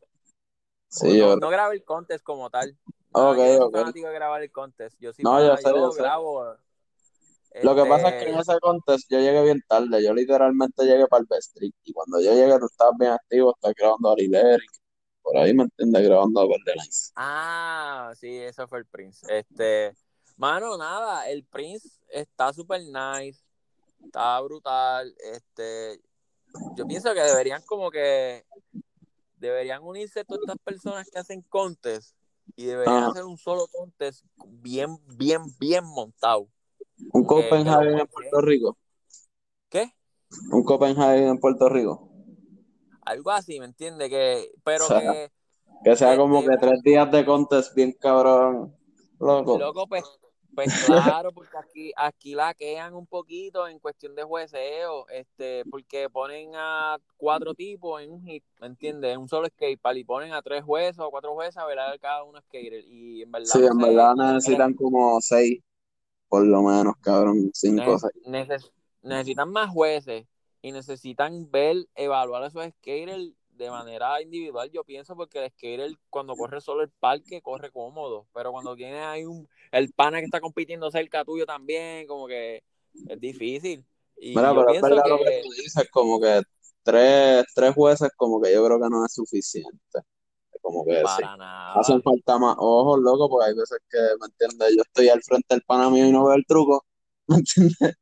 sí, 0.89 1.17
no, 1.17 1.17
yo, 1.19 1.37
no 1.37 1.51
grabé 1.51 1.77
el 1.77 1.85
contest 1.85 2.25
como 2.25 2.51
tal. 2.51 2.77
No, 3.11 3.35
yo 3.35 3.47
no 3.47 3.57
soy 3.57 3.69
ok. 3.69 3.73
fanático 3.73 4.09
de 4.09 4.15
grabar 4.15 4.43
el 4.43 4.53
contest. 4.53 4.97
Yo 5.01 5.13
sí, 5.13 5.25
No, 5.25 5.41
yo 5.41 5.57
pana, 5.57 5.61
sé, 5.63 5.69
yo 5.75 5.91
sé. 5.93 6.03
Lo 7.63 7.75
que 7.75 7.85
pasa 7.87 8.09
es 8.09 8.15
este, 8.15 8.27
que 8.27 8.33
en 8.33 8.39
ese 8.39 8.61
contest 8.61 9.07
yo 9.11 9.19
llegué 9.19 9.43
bien 9.43 9.63
tarde, 9.67 10.03
yo 10.03 10.15
literalmente 10.15 10.85
llegué 10.85 11.07
para 11.07 11.23
el 11.23 11.27
Best 11.29 11.55
Trick, 11.55 11.75
y 11.85 11.93
cuando 11.93 12.21
yo 12.21 12.33
llegué 12.33 12.59
tú 12.59 12.67
estabas 12.67 12.95
bien 12.99 13.13
activo, 13.13 13.55
estás 13.55 13.75
grabando 13.75 14.11
a 14.11 14.15
Eric, 14.15 14.71
por 15.23 15.37
ahí 15.37 15.53
me 15.53 15.65
entiendes, 15.65 16.03
grabando 16.05 16.41
a 16.41 16.47
Nice. 16.47 17.13
Ah, 17.17 18.13
sí, 18.17 18.39
eso 18.39 18.67
fue 18.69 18.79
el 18.79 18.87
Prince. 18.87 19.27
Este, 19.29 19.95
mano, 20.37 20.79
nada, 20.79 21.29
el 21.29 21.45
Prince 21.45 21.89
está 22.09 22.53
súper 22.53 22.83
nice, 22.83 23.43
está 24.05 24.41
brutal. 24.41 25.15
Este, 25.33 26.01
yo 26.77 26.87
pienso 26.87 27.13
que 27.13 27.21
deberían 27.21 27.63
como 27.63 27.91
que 27.91 28.45
deberían 29.37 29.83
unirse 29.83 30.25
todas 30.25 30.41
estas 30.41 30.59
personas 30.59 31.11
que 31.11 31.19
hacen 31.19 31.43
contest 31.43 32.15
y 32.57 32.65
deberían 32.65 33.05
hacer 33.05 33.25
un 33.25 33.37
solo 33.39 33.67
contest 33.69 34.25
bien, 34.47 34.99
bien, 35.17 35.43
bien 35.59 35.85
montado. 35.85 36.49
Un 37.13 37.25
Copenhagen 37.25 37.99
en 37.99 38.07
Puerto 38.07 38.41
Rico, 38.41 38.77
¿Qué? 39.69 39.93
un 40.53 40.63
Copenhagen 40.65 41.29
en 41.29 41.39
Puerto 41.39 41.69
Rico, 41.69 42.11
Algo 43.03 43.31
así, 43.31 43.59
¿me 43.59 43.67
entiendes? 43.67 44.09
Que, 44.11 44.51
pero 44.63 44.85
O 44.85 44.89
sea, 44.89 45.01
que 45.01 45.31
que 45.85 45.97
sea 45.97 46.17
como 46.17 46.43
que 46.43 46.57
tres 46.59 46.83
días 46.83 47.11
de 47.11 47.25
contest 47.25 47.75
bien 47.75 47.93
cabrón, 47.93 48.75
loco. 49.21 49.59
Loco, 49.59 49.87
pues, 49.87 50.05
pues 50.55 50.85
claro, 50.85 51.33
porque 51.33 51.57
aquí, 51.57 51.93
aquí 51.97 52.35
laquean 52.35 52.95
un 52.95 53.07
poquito 53.07 53.69
en 53.69 53.79
cuestión 53.79 54.15
de 54.17 54.25
jueceo, 54.25 55.09
este, 55.09 55.65
porque 55.71 56.11
ponen 56.11 56.51
a 56.57 56.99
cuatro 57.17 57.55
tipos 57.55 58.03
en 58.03 58.13
un 58.13 58.23
hit, 58.25 58.43
¿me 58.61 58.67
entiendes? 58.67 59.13
En 59.13 59.21
un 59.21 59.29
solo 59.29 59.47
skatepark 59.49 59.97
y 59.99 60.05
ponen 60.05 60.33
a 60.33 60.43
tres 60.43 60.65
jueces 60.65 60.99
o 60.99 61.11
cuatro 61.11 61.33
jueces 61.35 61.57
a 61.59 61.67
velar 61.67 61.99
cada 62.01 62.25
uno 62.25 62.41
skater. 62.41 62.85
Y 62.85 63.23
en 63.23 63.31
verdad, 63.31 63.47
Sí, 63.47 63.61
no 63.61 63.69
en 63.69 63.79
verdad 63.79 64.15
necesitan 64.17 64.75
como 64.75 65.21
seis, 65.21 65.63
por 66.29 66.45
lo 66.47 66.63
menos, 66.63 66.95
cabrón, 67.01 67.51
cinco, 67.55 67.99
seis. 67.99 68.13
neces- 68.27 68.71
necesitan 69.03 69.51
más 69.51 69.71
jueces 69.71 70.27
y 70.63 70.73
necesitan 70.73 71.51
ver, 71.51 71.77
evaluar 71.95 72.43
a 72.43 72.47
esos 72.49 72.65
skaters 72.67 73.33
de 73.51 73.71
manera 73.71 74.21
individual, 74.23 74.71
yo 74.71 74.85
pienso, 74.85 75.17
porque 75.17 75.45
el 75.45 75.51
skater 75.51 75.91
cuando 76.11 76.37
corre 76.37 76.61
solo 76.61 76.83
el 76.83 76.91
parque 76.91 77.43
corre 77.43 77.71
cómodo, 77.73 78.27
pero 78.33 78.53
cuando 78.53 78.77
tiene 78.77 79.01
ahí 79.01 79.25
un, 79.25 79.49
el 79.73 79.93
pana 79.93 80.21
que 80.21 80.27
está 80.27 80.41
compitiendo 80.41 80.91
cerca 80.91 81.25
tuyo 81.25 81.45
también, 81.45 82.07
como 82.07 82.29
que 82.29 82.63
es 83.09 83.21
difícil. 83.21 83.85
Y 84.17 84.37
Mira, 84.37 84.55
pero 84.55 84.71
es 84.71 84.81
verdad 84.81 85.03
lo 85.09 85.19
que 85.19 85.25
que 85.25 85.41
tú 85.43 85.51
dices, 85.51 85.89
como 85.91 86.21
que 86.21 86.43
tres, 86.83 87.45
tres 87.55 87.75
jueces, 87.75 88.11
como 88.17 88.41
que 88.41 88.53
yo 88.53 88.65
creo 88.65 88.81
que 88.81 88.89
no 88.91 89.05
es 89.05 89.13
suficiente. 89.13 90.01
Como 90.63 90.85
que 90.85 90.97
sí. 90.99 91.03
para 91.05 91.37
nada. 91.37 91.73
Hacen 91.75 92.03
falta 92.03 92.39
más 92.39 92.57
ojos, 92.59 93.01
loco, 93.01 93.29
porque 93.29 93.51
hay 93.51 93.57
veces 93.57 93.79
que, 93.89 93.99
¿me 94.21 94.27
entiendes? 94.27 94.77
Yo 94.77 94.83
estoy 94.83 95.09
al 95.09 95.23
frente 95.23 95.55
del 95.55 95.63
pana 95.63 95.91
mío 95.91 96.07
y 96.07 96.13
no 96.13 96.25
veo 96.25 96.35
el 96.35 96.47
truco. 96.47 96.85
¿Me 97.27 97.37
entiendes? 97.37 97.97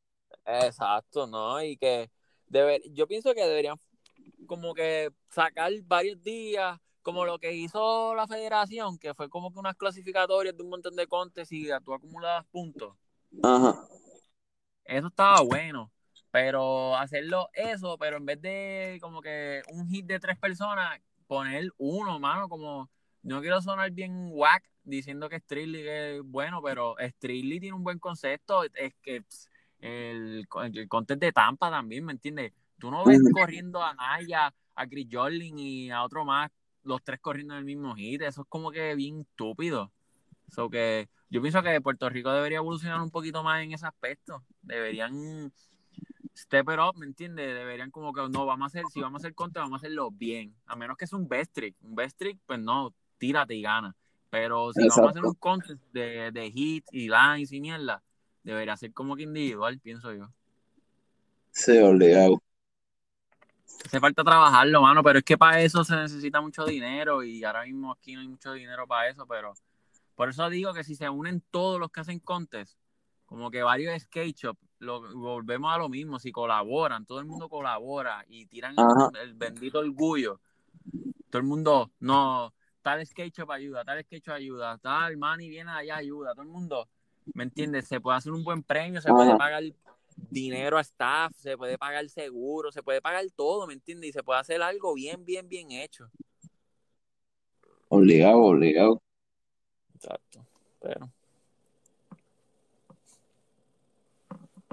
Exacto, 0.45 1.27
¿no? 1.27 1.61
Y 1.61 1.77
que 1.77 2.09
debe, 2.47 2.81
yo 2.91 3.07
pienso 3.07 3.33
que 3.33 3.45
deberían 3.45 3.77
como 4.47 4.73
que 4.73 5.11
sacar 5.29 5.71
varios 5.83 6.21
días, 6.23 6.79
como 7.01 7.25
lo 7.25 7.39
que 7.39 7.53
hizo 7.53 8.15
la 8.15 8.27
federación, 8.27 8.97
que 8.97 9.13
fue 9.13 9.29
como 9.29 9.51
que 9.51 9.59
unas 9.59 9.75
clasificatorias 9.75 10.55
de 10.55 10.63
un 10.63 10.69
montón 10.69 10.95
de 10.95 11.07
contes 11.07 11.51
y 11.51 11.67
tú 11.83 11.93
acumulabas 11.93 12.45
puntos. 12.47 12.95
Ajá. 13.43 13.87
Eso 14.83 15.07
estaba 15.07 15.41
bueno, 15.41 15.91
pero 16.31 16.95
hacerlo 16.95 17.49
eso, 17.53 17.97
pero 17.97 18.17
en 18.17 18.25
vez 18.25 18.41
de 18.41 18.97
como 19.01 19.21
que 19.21 19.61
un 19.71 19.87
hit 19.87 20.05
de 20.05 20.19
tres 20.19 20.37
personas, 20.37 20.99
poner 21.27 21.69
uno, 21.77 22.19
mano, 22.19 22.49
como 22.49 22.89
no 23.23 23.41
quiero 23.41 23.61
sonar 23.61 23.91
bien 23.91 24.29
whack 24.31 24.63
diciendo 24.83 25.29
que 25.29 25.39
Strictly 25.39 25.87
es 25.87 26.21
bueno, 26.23 26.61
pero 26.61 26.95
Strictly 26.99 27.59
tiene 27.59 27.75
un 27.75 27.83
buen 27.83 27.99
concepto, 27.99 28.63
es 28.63 28.93
que 29.01 29.21
pss, 29.21 29.49
el, 29.79 30.47
el 30.73 30.87
contest 30.87 31.19
de 31.19 31.31
Tampa 31.31 31.69
también, 31.69 32.05
¿me 32.05 32.13
entiendes? 32.13 32.53
Tú 32.79 32.89
no 32.89 33.05
ves 33.05 33.19
corriendo 33.33 33.83
a 33.83 33.93
Naya, 33.93 34.53
a 34.75 34.87
Chris 34.87 35.07
Jordan 35.11 35.57
y 35.57 35.89
a 35.91 36.03
otro 36.03 36.23
más, 36.25 36.51
los 36.83 37.03
tres 37.03 37.19
corriendo 37.19 37.53
en 37.55 37.59
el 37.59 37.65
mismo 37.65 37.95
hit, 37.95 38.21
eso 38.21 38.41
es 38.41 38.47
como 38.47 38.71
que 38.71 38.95
bien 38.95 39.21
estúpido. 39.21 39.91
So 40.49 40.69
que 40.69 41.09
yo 41.29 41.41
pienso 41.41 41.61
que 41.61 41.81
Puerto 41.81 42.09
Rico 42.09 42.31
debería 42.31 42.59
evolucionar 42.59 43.01
un 43.01 43.11
poquito 43.11 43.43
más 43.43 43.61
en 43.61 43.73
ese 43.73 43.85
aspecto. 43.85 44.43
Deberían 44.61 45.51
step 46.37 46.69
it 46.69 46.79
up, 46.79 46.97
¿me 46.97 47.05
entiendes? 47.05 47.47
Deberían 47.47 47.91
como 47.91 48.13
que, 48.13 48.21
no, 48.29 48.45
vamos 48.45 48.65
a 48.65 48.67
hacer, 48.67 48.85
si 48.93 49.01
vamos 49.01 49.19
a 49.19 49.21
hacer 49.23 49.35
content, 49.35 49.63
vamos 49.63 49.77
a 49.77 49.81
hacerlo 49.85 50.11
bien. 50.11 50.55
A 50.65 50.75
menos 50.75 50.97
que 50.97 51.07
sea 51.07 51.17
un 51.17 51.27
best 51.27 51.53
trick. 51.53 51.75
Un 51.81 51.95
best 51.95 52.17
trick, 52.17 52.39
pues 52.45 52.59
no, 52.59 52.93
tírate 53.17 53.55
y 53.55 53.61
gana. 53.61 53.95
Pero 54.29 54.71
si 54.73 54.87
vamos 54.87 55.07
a 55.07 55.09
hacer 55.09 55.25
un 55.25 55.33
content 55.35 55.81
de, 55.91 56.31
de 56.31 56.51
hits 56.53 56.87
y 56.91 57.09
lines 57.09 57.51
y 57.51 57.59
mierda, 57.59 58.03
debería 58.43 58.77
ser 58.77 58.93
como 58.93 59.15
que 59.15 59.23
individual, 59.23 59.79
pienso 59.79 60.13
yo. 60.13 60.29
Sí, 61.51 61.77
obligado. 61.79 62.41
Hace 63.85 63.99
falta 63.99 64.23
trabajarlo, 64.23 64.81
mano, 64.81 65.01
pero 65.01 65.19
es 65.19 65.25
que 65.25 65.37
para 65.37 65.61
eso 65.61 65.83
se 65.83 65.95
necesita 65.95 66.41
mucho 66.41 66.65
dinero 66.65 67.23
y 67.23 67.43
ahora 67.43 67.63
mismo 67.63 67.91
aquí 67.91 68.13
no 68.13 68.21
hay 68.21 68.27
mucho 68.27 68.53
dinero 68.53 68.85
para 68.85 69.09
eso, 69.09 69.25
pero 69.25 69.53
por 70.15 70.29
eso 70.29 70.49
digo 70.49 70.73
que 70.73 70.83
si 70.83 70.95
se 70.95 71.09
unen 71.09 71.41
todos 71.51 71.79
los 71.79 71.91
que 71.91 72.01
hacen 72.01 72.19
contests, 72.19 72.77
como 73.25 73.51
que 73.51 73.63
varios 73.63 74.01
skate 74.01 74.35
shops, 74.35 74.66
lo, 74.79 75.01
volvemos 75.15 75.73
a 75.73 75.77
lo 75.77 75.89
mismo, 75.89 76.19
si 76.19 76.31
colaboran, 76.31 77.05
todo 77.05 77.19
el 77.19 77.25
mundo 77.25 77.49
colabora 77.49 78.25
y 78.27 78.45
tiran 78.45 78.75
el, 79.21 79.33
bendito 79.33 79.79
orgullo, 79.79 80.39
todo 81.29 81.39
el 81.39 81.47
mundo, 81.47 81.91
no, 81.99 82.53
tal 82.81 83.05
skate 83.05 83.35
shop 83.35 83.51
ayuda, 83.51 83.83
tal 83.83 84.03
skate 84.03 84.25
shop 84.25 84.33
ayuda, 84.33 84.77
tal 84.77 85.17
money 85.17 85.49
viene 85.49 85.71
allá 85.71 85.97
ayuda, 85.97 86.33
todo 86.33 86.43
el 86.43 86.49
mundo, 86.49 86.87
¿me 87.33 87.43
entiendes? 87.43 87.87
Se 87.87 87.99
puede 87.99 88.17
hacer 88.17 88.31
un 88.31 88.43
buen 88.43 88.63
premio, 88.63 89.01
se 89.01 89.09
puede 89.09 89.35
pagar 89.35 89.63
dinero 90.29 90.77
a 90.77 90.81
staff, 90.81 91.33
se 91.35 91.57
puede 91.57 91.77
pagar 91.77 92.07
seguro, 92.09 92.71
se 92.71 92.83
puede 92.83 93.01
pagar 93.01 93.25
todo, 93.35 93.67
¿me 93.67 93.73
entiendes? 93.73 94.09
Y 94.09 94.13
se 94.13 94.23
puede 94.23 94.39
hacer 94.39 94.61
algo 94.61 94.93
bien, 94.93 95.23
bien, 95.25 95.47
bien 95.47 95.71
hecho. 95.71 96.09
Obligado, 97.89 98.39
obligado. 98.39 99.01
Exacto, 99.95 100.45
pero... 100.79 101.09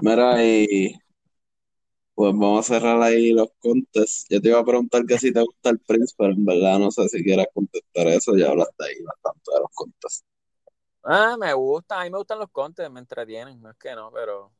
Mira, 0.01 0.43
y 0.43 0.93
pues 2.15 2.31
vamos 2.33 2.59
a 2.59 2.73
cerrar 2.73 3.01
ahí 3.01 3.31
los 3.31 3.49
contes. 3.59 4.25
Yo 4.29 4.41
te 4.41 4.49
iba 4.49 4.59
a 4.59 4.65
preguntar 4.65 5.05
que 5.05 5.17
si 5.17 5.33
te 5.33 5.41
gusta 5.41 5.69
el 5.69 5.79
Prince, 5.79 6.15
pero 6.17 6.31
en 6.31 6.45
verdad 6.45 6.79
no 6.79 6.89
sé 6.91 7.07
si 7.09 7.23
quieras 7.23 7.47
contestar 7.53 8.07
eso, 8.07 8.35
ya 8.37 8.49
hablaste 8.49 8.85
ahí 8.85 9.03
bastante 9.03 9.51
de 9.53 9.59
los 9.59 9.71
contes. 9.73 10.23
Ah, 11.03 11.35
me 11.37 11.53
gusta, 11.53 11.99
a 11.99 12.03
mí 12.03 12.09
me 12.09 12.17
gustan 12.17 12.39
los 12.39 12.49
contes, 12.49 12.89
me 12.89 12.99
entretienen, 12.99 13.61
no 13.61 13.69
es 13.69 13.77
que 13.77 13.93
no, 13.93 14.11
pero 14.11 14.51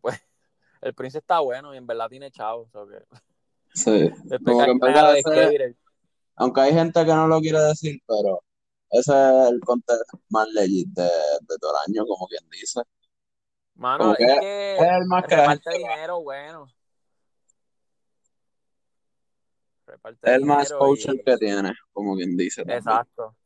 pues, 0.00 0.18
el 0.80 0.94
Prince 0.94 1.18
está 1.18 1.40
bueno 1.40 1.74
y 1.74 1.76
en 1.76 1.86
verdad 1.86 2.08
tiene 2.08 2.30
chavos. 2.30 2.68
que... 2.72 3.18
Sí, 3.74 4.10
como 4.44 4.64
que 4.64 4.70
en 4.70 4.78
verdad 4.78 5.14
aunque 6.38 6.60
hay 6.60 6.72
gente 6.72 7.04
que 7.04 7.14
no 7.14 7.26
lo 7.28 7.40
quiere 7.40 7.60
decir, 7.60 7.98
pero 8.06 8.42
ese 8.90 9.12
es 9.12 9.50
el 9.50 9.60
conte 9.60 9.94
más 10.28 10.46
legit 10.52 10.88
de, 10.88 11.04
de 11.04 11.58
todo 11.60 11.72
el 11.72 11.94
año, 11.94 12.06
como 12.06 12.26
quien 12.26 12.46
dice. 12.50 12.82
Mano, 13.76 14.12
es 14.12 14.18
que, 14.18 14.76
es 14.76 14.80
el 14.80 15.04
más 15.06 15.22
reparte 15.24 15.70
dinero 15.76 16.22
bueno. 16.22 16.66
Reparte 19.86 20.34
el 20.34 20.44
más 20.44 20.72
coach 20.72 21.06
que 21.24 21.36
tiene, 21.36 21.72
como 21.92 22.16
quien 22.16 22.36
dice. 22.36 22.62
Exacto. 22.62 23.36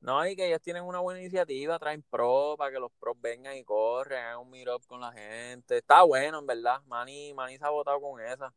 No, 0.00 0.24
y 0.26 0.36
que 0.36 0.46
ellos 0.46 0.60
tienen 0.62 0.84
una 0.84 1.00
buena 1.00 1.20
iniciativa, 1.20 1.78
traen 1.78 2.04
pro 2.08 2.54
para 2.56 2.70
que 2.70 2.78
los 2.78 2.92
pros 3.00 3.16
vengan 3.20 3.56
y 3.56 3.64
corren, 3.64 4.18
hagan 4.18 4.38
un 4.38 4.50
meet 4.50 4.68
up 4.68 4.86
con 4.86 5.00
la 5.00 5.10
gente. 5.10 5.78
Está 5.78 6.02
bueno, 6.02 6.38
en 6.38 6.46
verdad. 6.46 6.80
Manny, 6.86 7.34
Manny 7.34 7.58
se 7.58 7.64
ha 7.64 7.70
votado 7.70 8.00
con 8.00 8.20
esa. 8.20 8.52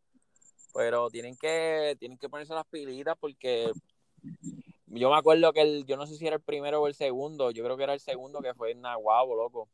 Pero 0.73 1.09
tienen 1.09 1.35
que, 1.35 1.95
tienen 1.99 2.17
que 2.17 2.29
ponerse 2.29 2.53
las 2.53 2.65
pilitas 2.67 3.17
porque 3.19 3.71
yo 4.85 5.09
me 5.09 5.17
acuerdo 5.17 5.51
que 5.51 5.61
el, 5.61 5.85
yo 5.85 5.97
no 5.97 6.05
sé 6.05 6.15
si 6.15 6.27
era 6.27 6.35
el 6.35 6.41
primero 6.41 6.81
o 6.81 6.87
el 6.87 6.93
segundo, 6.93 7.51
yo 7.51 7.63
creo 7.63 7.77
que 7.77 7.83
era 7.83 7.93
el 7.93 7.99
segundo 7.99 8.41
que 8.41 8.53
fue 8.53 8.71
en 8.71 8.81
Nahuabo, 8.81 9.35
loco. 9.35 9.67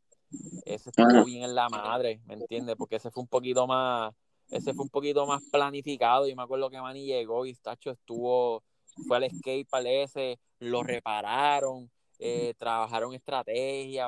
Ese 0.66 0.90
estuvo 0.90 1.24
bien 1.26 1.44
en 1.44 1.56
la 1.56 1.70
madre, 1.70 2.22
¿me 2.26 2.34
entiendes? 2.34 2.76
Porque 2.76 2.98
ese 2.98 3.12
fue 3.12 3.24
un 3.24 3.28
poquito 3.28 3.66
más, 3.68 4.14
ese 4.50 4.74
fue 4.74 4.84
un 4.84 4.90
poquito 4.90 5.26
más 5.26 5.42
planificado. 5.52 6.28
y 6.28 6.36
me 6.36 6.44
acuerdo 6.44 6.70
que 6.70 6.82
Manny 6.82 7.06
llegó 7.06 7.46
y 7.46 7.54
Tacho 7.56 7.92
estuvo, 7.92 8.64
fue 9.08 9.18
al 9.18 9.30
skate 9.30 9.70
para 9.70 9.90
ese, 9.90 10.40
lo 10.60 10.84
repararon, 10.84 11.90
eh, 12.20 12.54
trabajaron 12.58 13.14
estrategia, 13.14 14.08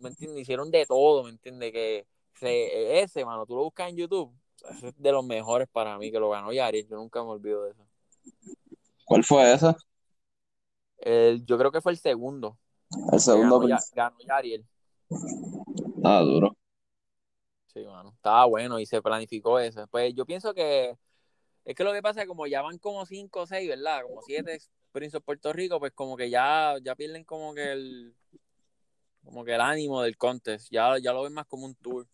¿me 0.00 0.08
entiendes? 0.08 0.42
Hicieron 0.42 0.70
de 0.70 0.86
todo, 0.86 1.24
¿me 1.24 1.30
entiendes? 1.30 1.72
Que 1.72 2.06
ese, 2.40 3.24
mano, 3.24 3.46
tú 3.46 3.56
lo 3.56 3.64
buscas 3.64 3.90
en 3.90 3.96
YouTube, 3.96 4.32
es 4.82 4.94
de 4.96 5.12
los 5.12 5.24
mejores 5.24 5.68
para 5.68 5.98
mí, 5.98 6.10
que 6.10 6.18
lo 6.18 6.30
ganó 6.30 6.52
Yari, 6.52 6.86
yo 6.86 6.96
nunca 6.96 7.22
me 7.22 7.30
olvido 7.30 7.64
de 7.64 7.72
eso. 7.72 7.86
¿Cuál 9.04 9.24
fue 9.24 9.52
ese? 9.52 9.74
yo 11.44 11.56
creo 11.58 11.70
que 11.70 11.80
fue 11.80 11.92
el 11.92 11.98
segundo. 11.98 12.58
El 13.12 13.20
segundo. 13.20 13.60
Ganó, 13.60 13.78
ganó 13.94 14.16
Yariel. 14.26 14.66
Ah, 16.04 16.20
duro. 16.20 16.56
Sí, 17.66 17.84
mano. 17.84 18.10
Estaba 18.14 18.46
bueno 18.46 18.80
y 18.80 18.86
se 18.86 19.02
planificó 19.02 19.58
eso. 19.58 19.86
Pues 19.88 20.14
yo 20.14 20.24
pienso 20.24 20.54
que 20.54 20.96
es 21.64 21.74
que 21.74 21.84
lo 21.84 21.92
que 21.92 22.00
pasa 22.00 22.20
es 22.20 22.24
que 22.24 22.28
como 22.28 22.46
ya 22.46 22.62
van 22.62 22.78
como 22.78 23.04
5 23.04 23.40
o 23.40 23.46
6, 23.46 23.68
¿verdad? 23.68 24.02
Como 24.02 24.22
7 24.22 24.58
Prince 24.92 25.16
of 25.16 25.24
Puerto 25.24 25.52
Rico, 25.52 25.80
pues 25.80 25.92
como 25.92 26.16
que 26.16 26.30
ya, 26.30 26.76
ya 26.82 26.94
pierden 26.94 27.24
como 27.24 27.54
que 27.54 27.72
el 27.72 28.14
como 29.24 29.44
que 29.44 29.54
el 29.54 29.60
ánimo 29.60 30.00
del 30.02 30.16
contest. 30.16 30.68
Ya, 30.70 30.96
ya 31.02 31.12
lo 31.12 31.24
ven 31.24 31.34
más 31.34 31.46
como 31.46 31.66
un 31.66 31.74
tour. 31.74 32.06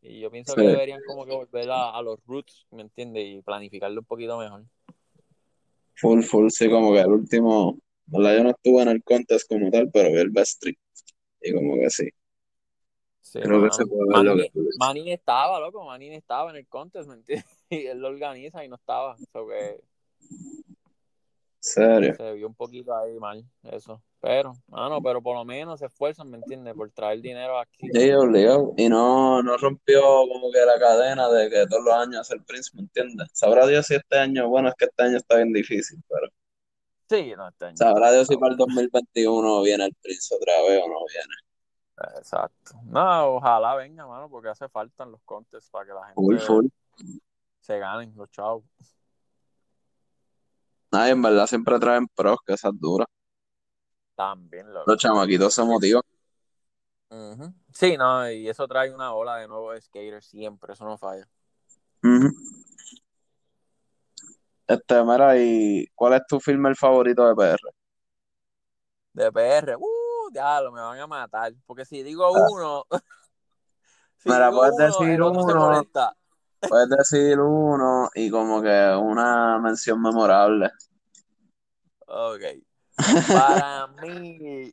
Y 0.00 0.20
yo 0.20 0.30
pienso 0.30 0.54
que 0.54 0.62
deberían 0.62 1.00
como 1.06 1.26
que 1.26 1.32
volver 1.34 1.68
a, 1.70 2.00
los 2.00 2.18
roots, 2.26 2.66
¿me 2.70 2.80
entiendes? 2.80 3.22
Y 3.26 3.42
planificarlo 3.42 4.00
un 4.00 4.06
poquito 4.06 4.38
mejor. 4.38 4.64
Full, 5.96 6.22
full, 6.22 6.48
sí, 6.48 6.70
como 6.70 6.94
que 6.94 7.00
el 7.00 7.08
último, 7.08 7.78
¿verdad? 8.06 8.38
Yo 8.38 8.44
no 8.44 8.50
estuve 8.50 8.80
en 8.80 8.88
el 8.88 9.04
contest 9.04 9.46
como 9.46 9.70
tal, 9.70 9.90
pero 9.90 10.10
vi 10.10 10.20
el 10.20 10.30
best. 10.30 10.64
Y 11.40 11.52
como 11.52 11.76
que 11.76 11.90
sí. 11.90 12.10
Creo 13.32 13.62
que 13.62 13.70
se 13.70 13.86
puede 13.86 14.34
ver 14.34 14.50
Manin 14.78 15.08
estaba, 15.08 15.60
loco, 15.60 15.84
Manin 15.84 16.12
estaba 16.12 16.50
en 16.50 16.56
el 16.56 16.66
contest, 16.66 17.08
¿me 17.08 17.14
entiendes? 17.16 17.46
Y 17.70 17.86
él 17.86 18.00
lo 18.00 18.08
organiza 18.08 18.64
y 18.64 18.68
no 18.68 18.74
estaba. 18.74 19.16
So 19.32 19.46
que... 19.46 19.80
¿Serio? 21.60 22.14
Se 22.16 22.32
vio 22.32 22.48
un 22.48 22.54
poquito 22.54 22.96
ahí 22.96 23.16
mal, 23.18 23.44
eso. 23.62 24.02
Pero, 24.18 24.54
mano, 24.66 25.00
pero 25.02 25.22
por 25.22 25.36
lo 25.36 25.44
menos 25.44 25.78
se 25.78 25.86
esfuerzan, 25.86 26.30
¿me 26.30 26.38
entiendes? 26.38 26.74
Por 26.74 26.90
traer 26.90 27.20
dinero 27.20 27.58
aquí. 27.58 27.88
Sí, 27.92 28.10
obligado. 28.12 28.74
Y 28.76 28.88
no, 28.88 29.42
no 29.42 29.56
rompió 29.56 30.00
como 30.00 30.50
que 30.50 30.58
la 30.64 30.78
cadena 30.78 31.28
de 31.28 31.48
que 31.48 31.66
todos 31.66 31.84
los 31.84 31.94
años 31.94 32.20
hace 32.20 32.34
el 32.34 32.44
Prince, 32.44 32.70
¿me 32.74 32.82
entiendes? 32.82 33.28
Sabrá 33.32 33.66
Dios 33.66 33.86
si 33.86 33.94
este 33.94 34.18
año, 34.18 34.48
bueno, 34.48 34.68
es 34.68 34.74
que 34.74 34.86
este 34.86 35.02
año 35.02 35.16
está 35.16 35.36
bien 35.36 35.52
difícil, 35.52 36.02
pero. 36.08 36.28
Sí, 37.10 37.34
no, 37.36 37.48
este 37.48 37.64
año. 37.64 37.76
Sabrá 37.76 38.12
Dios 38.12 38.28
si 38.28 38.36
para 38.36 38.52
el 38.52 38.56
2021 38.56 39.62
viene 39.62 39.84
el 39.84 39.94
Prince 40.00 40.32
otra 40.32 40.52
vez 40.62 40.80
o 40.80 40.88
no 40.88 40.98
viene. 41.08 42.18
Exacto. 42.20 42.74
No, 42.84 43.34
ojalá 43.34 43.74
venga, 43.74 44.06
mano, 44.06 44.30
porque 44.30 44.48
hace 44.48 44.68
falta 44.68 45.02
en 45.02 45.10
los 45.10 45.20
contests 45.24 45.68
para 45.70 45.86
que 45.86 45.92
la 45.92 46.06
gente 46.06 46.70
se 47.58 47.78
ganen 47.80 48.14
los 48.16 48.30
chavos. 48.30 48.62
Ay, 50.92 51.10
en 51.10 51.20
verdad 51.20 51.48
siempre 51.48 51.80
traen 51.80 52.06
pros, 52.06 52.38
que 52.46 52.52
esas 52.52 52.78
duras. 52.78 53.08
También 54.14 54.72
Los 54.72 54.96
chamaquitos 54.96 55.52
se 55.52 55.64
motivan. 55.64 56.02
Sí, 57.72 57.96
no, 57.96 58.30
y 58.30 58.48
eso 58.48 58.68
trae 58.68 58.94
una 58.94 59.14
ola 59.14 59.38
de 59.38 59.48
nuevos 59.48 59.82
skaters 59.82 60.26
siempre, 60.26 60.74
eso 60.74 60.84
no 60.84 60.96
falla. 60.96 61.26
Este, 64.70 65.02
mira, 65.02 65.36
¿y 65.36 65.84
cuál 65.96 66.12
es 66.12 66.24
tu 66.28 66.38
filme 66.38 66.72
favorito 66.76 67.26
de 67.26 67.34
PR? 67.34 67.58
De 69.12 69.32
PR, 69.32 69.74
uh, 69.76 70.30
diablo, 70.30 70.70
me 70.70 70.80
van 70.80 71.00
a 71.00 71.08
matar. 71.08 71.52
Porque 71.66 71.84
si 71.84 72.04
digo 72.04 72.24
ah. 72.24 72.46
uno. 72.48 72.84
si 74.18 74.28
Mira, 74.28 74.52
puedes 74.52 74.76
decir 74.76 75.20
uno. 75.20 75.82
Puedes 76.60 76.88
decir 76.88 77.40
uno 77.40 78.10
y 78.14 78.30
como 78.30 78.62
que 78.62 78.96
una 78.96 79.58
mención 79.58 80.00
memorable. 80.00 80.70
Ok. 82.06 82.42
Para 83.26 83.88
mí. 84.00 84.72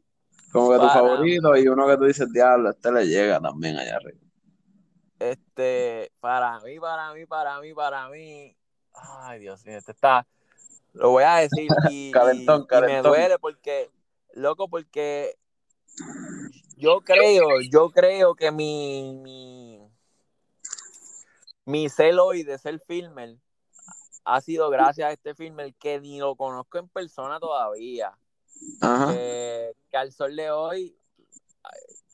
Como 0.51 0.73
que 0.73 0.77
tu 0.77 0.87
favorito 0.89 1.57
y 1.57 1.67
uno 1.67 1.87
que 1.87 1.97
tú 1.97 2.03
dices, 2.03 2.31
diablo, 2.31 2.69
este 2.69 2.91
le 2.91 3.07
llega 3.07 3.39
también 3.39 3.77
allá 3.77 3.95
arriba. 3.95 4.19
Este, 5.17 6.11
para 6.19 6.59
mí, 6.59 6.79
para 6.79 7.13
mí, 7.13 7.25
para 7.25 7.59
mí, 7.59 7.73
para 7.73 8.09
mí. 8.09 8.57
Ay, 9.21 9.39
Dios 9.39 9.65
mío, 9.65 9.77
este 9.77 9.91
está. 9.91 10.27
Lo 10.93 11.11
voy 11.11 11.23
a 11.23 11.35
decir 11.37 11.67
y, 11.89 12.11
calentón, 12.11 12.67
y 12.69 12.81
me 12.81 13.01
duele 13.01 13.37
porque, 13.39 13.91
loco, 14.33 14.67
porque 14.67 15.37
yo 16.75 17.01
creo, 17.01 17.61
yo 17.71 17.89
creo 17.89 18.35
que 18.35 18.51
mi, 18.51 19.13
mi, 19.21 19.81
mi 21.65 21.89
celo 21.89 22.33
y 22.33 22.43
de 22.43 22.57
ser 22.57 22.79
filmer 22.87 23.37
ha 24.25 24.41
sido 24.41 24.69
gracias 24.69 25.09
a 25.09 25.13
este 25.13 25.33
filmer 25.35 25.73
que 25.75 25.99
ni 25.99 26.19
lo 26.19 26.35
conozco 26.35 26.77
en 26.77 26.89
persona 26.89 27.39
todavía. 27.39 28.17
Que, 28.81 29.73
al 29.93 30.11
sol 30.11 30.35
de 30.35 30.51
hoy, 30.51 30.97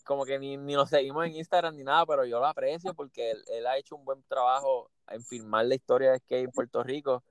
como 0.06 0.26
que 0.26 0.38
ni, 0.38 0.58
ni, 0.58 0.76
lo 0.76 0.86
seguimos 0.86 1.26
en 1.26 1.36
Instagram 1.36 1.76
ni 1.76 1.84
nada, 1.84 2.06
pero 2.06 2.26
yo 2.26 2.40
lo 2.40 2.46
aprecio 2.46 2.94
porque 2.94 3.32
él, 3.32 3.44
él, 3.48 3.66
ha 3.66 3.78
hecho 3.78 3.96
un 3.96 4.06
buen 4.06 4.22
trabajo 4.24 4.92
en 5.10 5.24
filmar 5.24 5.66
la 5.66 5.76
historia 5.76 6.12
de 6.12 6.20
skate 6.20 6.46
en 6.46 6.52
Puerto 6.52 6.84
Rico. 6.84 7.24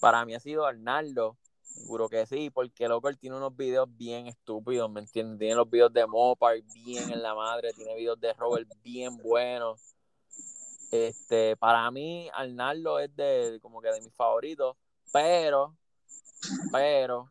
Para 0.00 0.24
mí 0.24 0.34
ha 0.34 0.40
sido 0.40 0.66
Arnaldo. 0.66 1.36
Seguro 1.62 2.08
que 2.08 2.26
sí, 2.26 2.50
porque 2.50 2.88
loco 2.88 3.08
él 3.08 3.18
tiene 3.18 3.36
unos 3.36 3.56
videos 3.56 3.88
bien 3.96 4.26
estúpidos, 4.26 4.90
¿me 4.90 5.00
entiendes? 5.00 5.38
Tiene 5.38 5.54
los 5.54 5.70
videos 5.70 5.92
de 5.92 6.06
Mopar 6.06 6.56
bien 6.74 7.10
en 7.10 7.22
la 7.22 7.34
madre, 7.34 7.72
tiene 7.72 7.94
videos 7.94 8.20
de 8.20 8.32
Robert 8.34 8.68
bien 8.82 9.16
buenos. 9.18 9.94
Este, 10.90 11.56
para 11.56 11.88
mí, 11.92 12.28
Arnaldo 12.34 12.98
es 12.98 13.14
de 13.14 13.60
como 13.62 13.80
que 13.80 13.92
de 13.92 14.00
mis 14.00 14.12
favoritos, 14.14 14.76
pero, 15.12 15.76
pero, 16.72 17.30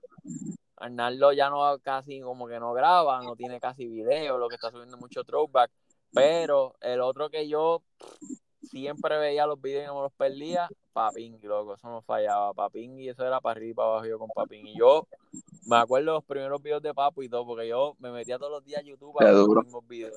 Arnaldo 0.78 1.34
ya 1.34 1.50
no 1.50 1.78
casi 1.80 2.22
como 2.22 2.48
que 2.48 2.60
no 2.60 2.72
graba, 2.72 3.22
no 3.22 3.36
tiene 3.36 3.60
casi 3.60 3.86
video, 3.86 4.38
lo 4.38 4.48
que 4.48 4.56
está 4.56 4.72
subiendo 4.72 4.98
mucho 4.98 5.26
throwback, 5.26 5.70
pero 6.14 6.76
el 6.80 7.02
otro 7.02 7.30
que 7.30 7.50
yo 7.50 7.84
siempre 8.70 9.18
veía 9.18 9.46
los 9.46 9.62
videos 9.62 9.84
y 9.84 9.88
no 9.88 9.96
me 9.96 10.02
los 10.02 10.14
perdía, 10.14 10.70
Papingui, 10.94 11.48
loco, 11.48 11.76
eso 11.76 11.90
no 11.90 12.02
fallaba, 12.02 12.54
Papingui, 12.54 13.10
eso 13.10 13.26
era 13.26 13.42
para 13.42 13.58
arriba 13.58 13.72
y 13.72 13.74
para 13.74 13.88
abajo 13.90 14.06
yo 14.06 14.20
con 14.20 14.30
Papingui. 14.30 14.78
Yo 14.78 15.08
me 15.66 15.78
acuerdo 15.78 16.14
los 16.14 16.24
primeros 16.24 16.62
videos 16.62 16.82
de 16.82 16.94
Papo 16.94 17.24
y 17.24 17.30
todo, 17.30 17.46
porque 17.46 17.68
yo 17.68 17.96
me 18.00 18.12
metía 18.12 18.38
todos 18.38 18.52
los 18.52 18.66
días 18.66 18.82
a 18.82 18.84
YouTube 18.84 19.14
para 19.14 19.32
ver 19.32 19.40
los 19.40 19.66
mismos 19.66 19.88
videos. 19.88 20.16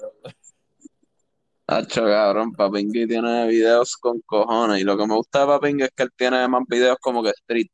Hacho, 1.67 2.05
cabrón, 2.05 2.53
Papingui 2.53 3.07
tiene 3.07 3.47
videos 3.47 3.97
con 3.97 4.21
cojones. 4.21 4.81
Y 4.81 4.85
lo 4.85 4.97
que 4.97 5.07
me 5.07 5.15
gusta 5.15 5.41
de 5.41 5.47
Papingui 5.47 5.85
es 5.85 5.91
que 5.91 6.03
él 6.03 6.13
tiene 6.17 6.47
más 6.49 6.63
videos 6.69 6.99
como 7.01 7.23
que 7.23 7.31
street. 7.31 7.69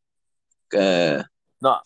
Que. 0.68 1.22
No, 1.60 1.80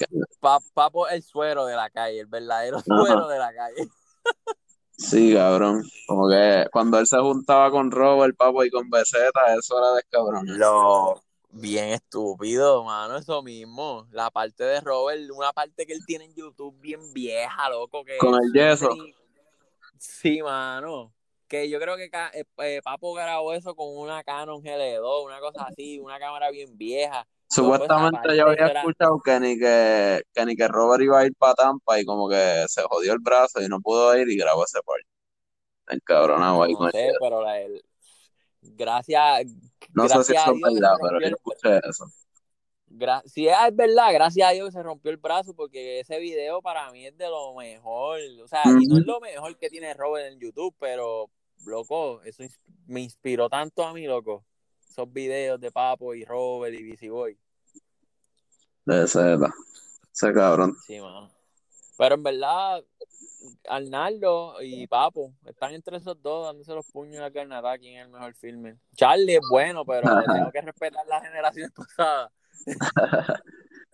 Papo 0.74 1.08
es 1.08 1.14
el 1.14 1.22
suero 1.22 1.64
de 1.64 1.76
la 1.76 1.88
calle, 1.88 2.20
el 2.20 2.26
verdadero 2.26 2.80
suero 2.80 3.28
de 3.28 3.38
la 3.38 3.54
calle. 3.54 3.88
Sí, 4.96 5.34
cabrón. 5.34 5.82
Como 6.06 6.28
que 6.28 6.66
cuando 6.72 6.98
él 6.98 7.06
se 7.06 7.18
juntaba 7.18 7.70
con 7.70 7.90
Robert, 7.90 8.36
Papo 8.36 8.64
y 8.64 8.70
con 8.70 8.88
Beceta, 8.90 9.54
eso 9.58 9.78
era 9.78 9.94
de 9.94 10.02
cabrón. 10.10 10.44
Lo 10.58 11.22
bien 11.50 11.88
estúpido, 11.90 12.84
mano, 12.84 13.16
eso 13.16 13.42
mismo. 13.42 14.06
La 14.10 14.30
parte 14.30 14.64
de 14.64 14.80
Robert, 14.80 15.20
una 15.34 15.52
parte 15.52 15.86
que 15.86 15.92
él 15.92 16.04
tiene 16.06 16.24
en 16.26 16.34
YouTube 16.34 16.78
bien 16.80 17.12
vieja, 17.12 17.68
loco. 17.68 18.04
Que 18.04 18.16
con 18.18 18.34
el 18.34 18.52
yeso. 18.52 18.90
Sí, 19.98 20.42
mano 20.42 21.12
que 21.52 21.68
yo 21.68 21.78
creo 21.78 21.98
que 21.98 22.04
eh, 22.04 22.44
eh, 22.62 22.80
Papo 22.82 23.12
grabó 23.12 23.52
eso 23.52 23.74
con 23.74 23.86
una 23.94 24.24
Canon 24.24 24.62
GL2, 24.62 25.26
una 25.26 25.38
cosa 25.38 25.66
así, 25.68 25.98
una 25.98 26.18
cámara 26.18 26.50
bien 26.50 26.78
vieja. 26.78 27.28
Supuestamente 27.52 28.34
yo 28.34 28.46
había 28.46 28.68
escuchado 28.68 29.20
que 29.22 29.38
ni 29.38 29.58
que, 29.58 30.22
que 30.32 30.46
ni 30.46 30.56
que 30.56 30.68
Robert 30.68 31.02
iba 31.02 31.20
a 31.20 31.26
ir 31.26 31.34
para 31.36 31.54
Tampa 31.54 32.00
y 32.00 32.04
como 32.06 32.26
que 32.26 32.64
se 32.66 32.82
jodió 32.84 33.12
el 33.12 33.18
brazo 33.18 33.60
y 33.60 33.68
no 33.68 33.78
pudo 33.80 34.16
ir 34.16 34.26
y 34.30 34.38
grabó 34.38 34.64
ese 34.64 34.80
parte. 34.82 35.06
El 35.88 36.02
cabronado 36.02 36.62
ahí 36.62 36.72
no 36.72 36.90
sé, 36.90 37.12
pero 37.20 37.42
la, 37.42 37.60
el, 37.60 37.84
gracias. 38.62 39.44
No 39.92 40.04
gracias 40.04 40.26
sé 40.26 40.32
si 40.32 40.38
eso 40.38 40.52
es 40.52 40.74
verdad, 40.74 40.94
pero 41.02 41.20
yo 41.20 41.26
escuché 41.26 41.80
eso. 41.86 42.06
si 43.26 43.48
es 43.48 43.76
verdad, 43.76 44.14
gracias 44.14 44.48
a 44.48 44.52
Dios 44.52 44.68
que 44.68 44.72
se 44.72 44.82
rompió 44.82 45.10
el 45.10 45.18
brazo, 45.18 45.54
porque 45.54 46.00
ese 46.00 46.18
video 46.20 46.62
para 46.62 46.90
mí 46.90 47.06
es 47.06 47.18
de 47.18 47.28
lo 47.28 47.54
mejor. 47.54 48.18
O 48.42 48.48
sea, 48.48 48.62
y 48.64 48.86
no 48.86 48.96
es 48.96 49.04
lo 49.04 49.20
mejor 49.20 49.58
que 49.58 49.68
tiene 49.68 49.92
Robert 49.92 50.32
en 50.32 50.40
YouTube, 50.40 50.74
pero 50.78 51.28
loco, 51.66 52.22
eso 52.22 52.44
me 52.86 53.02
inspiró 53.02 53.50
tanto 53.50 53.84
a 53.84 53.92
mí, 53.92 54.06
loco. 54.06 54.42
Esos 54.92 55.10
videos 55.10 55.58
de 55.58 55.72
Papo 55.72 56.12
y 56.12 56.22
Robert 56.22 56.78
y 56.78 56.90
Busy 56.90 57.08
Boy. 57.08 57.38
De 58.84 59.04
ese, 59.04 59.38
ese 60.12 60.34
cabrón. 60.34 60.76
Sí, 60.86 61.00
mano. 61.00 61.32
Pero 61.96 62.16
en 62.16 62.22
verdad, 62.22 62.84
Arnaldo 63.70 64.56
y 64.60 64.86
Papo 64.86 65.32
están 65.46 65.72
entre 65.72 65.96
esos 65.96 66.20
dos 66.20 66.44
dándose 66.44 66.74
los 66.74 66.84
puños 66.90 67.20
a 67.20 67.22
la 67.22 67.30
carnada. 67.30 67.78
¿Quién 67.78 68.00
es 68.00 68.04
el 68.04 68.12
mejor 68.12 68.34
filme? 68.34 68.76
Charlie 68.94 69.36
es 69.36 69.42
bueno, 69.50 69.82
pero 69.86 70.10
tengo 70.30 70.52
que 70.52 70.60
respetar 70.60 71.06
las 71.06 71.22
generaciones 71.22 71.72
pasadas. 71.74 72.30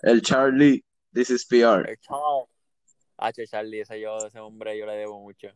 el 0.03 0.21
Charlie, 0.21 0.85
this 1.15 1.31
is 1.31 1.47
PR. 1.47 1.89
El 1.89 1.99
Charlie. 2.01 3.47
Charlie, 3.47 3.81
ese, 3.83 4.01
yo, 4.01 4.19
ese 4.27 4.41
hombre 4.41 4.77
yo 4.77 4.85
le 4.85 4.97
debo 4.97 5.21
mucho. 5.21 5.47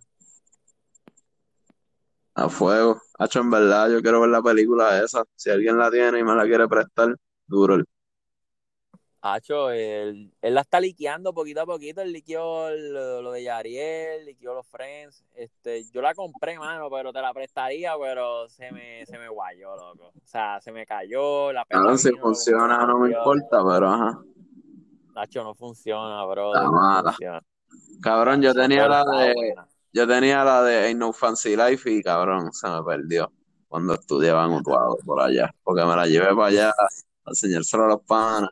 A 2.34 2.48
fuego. 2.48 3.00
Hacho, 3.18 3.40
en 3.40 3.50
verdad, 3.50 3.90
yo 3.90 4.00
quiero 4.00 4.20
ver 4.20 4.30
la 4.30 4.42
película 4.42 5.02
esa. 5.02 5.22
Si 5.36 5.50
alguien 5.50 5.76
la 5.76 5.90
tiene 5.90 6.18
y 6.18 6.24
me 6.24 6.34
la 6.34 6.44
quiere 6.44 6.66
prestar, 6.66 7.14
duro. 7.46 7.84
Hacho, 9.24 9.70
él, 9.70 10.32
él 10.42 10.54
la 10.54 10.62
está 10.62 10.80
liqueando 10.80 11.32
poquito 11.32 11.60
a 11.60 11.66
poquito. 11.66 12.00
Él 12.00 12.12
liqueó 12.12 12.70
lo, 12.70 13.30
de 13.30 13.44
Yariel, 13.44 14.24
liqueó 14.24 14.54
los 14.54 14.66
Friends. 14.66 15.24
Este, 15.34 15.84
yo 15.92 16.02
la 16.02 16.12
compré, 16.14 16.58
mano, 16.58 16.90
pero 16.90 17.12
te 17.12 17.20
la 17.20 17.32
prestaría, 17.32 17.92
pero 18.00 18.48
se 18.48 18.72
me, 18.72 19.06
se 19.06 19.18
me 19.18 19.28
guayó, 19.28 19.76
loco. 19.76 20.08
O 20.08 20.26
sea, 20.26 20.60
se 20.60 20.72
me 20.72 20.84
cayó. 20.84 21.52
La 21.52 21.64
no, 21.70 21.96
si 21.96 22.10
funciona, 22.12 22.84
no 22.84 22.98
me 22.98 23.10
importa, 23.10 23.62
pero 23.64 23.88
ajá. 23.88 24.20
Hacho, 25.14 25.44
no 25.44 25.54
funciona, 25.54 26.24
bro. 26.24 26.52
No 26.54 27.02
funciona. 27.04 27.42
Cabrón, 28.02 28.42
yo 28.42 28.52
tenía 28.52 28.88
la 28.88 29.04
de. 29.04 29.54
Yo 29.92 30.06
tenía 30.06 30.42
la 30.44 30.62
de 30.62 30.76
Ain't 30.86 30.98
No 30.98 31.12
Fancy 31.12 31.56
Life 31.56 31.90
y 31.90 32.02
cabrón, 32.02 32.52
se 32.52 32.68
me 32.68 32.82
perdió 32.82 33.30
cuando 33.68 33.94
estudiaba 33.94 34.44
en 34.44 34.52
Utuado 34.52 34.98
por 35.04 35.20
allá, 35.20 35.54
porque 35.62 35.84
me 35.84 35.96
la 35.96 36.06
llevé 36.06 36.34
para 36.34 36.46
allá 36.46 36.70
a 36.70 37.30
enseñárselo 37.30 37.84
a 37.84 37.88
los 37.88 38.02
panas 38.02 38.50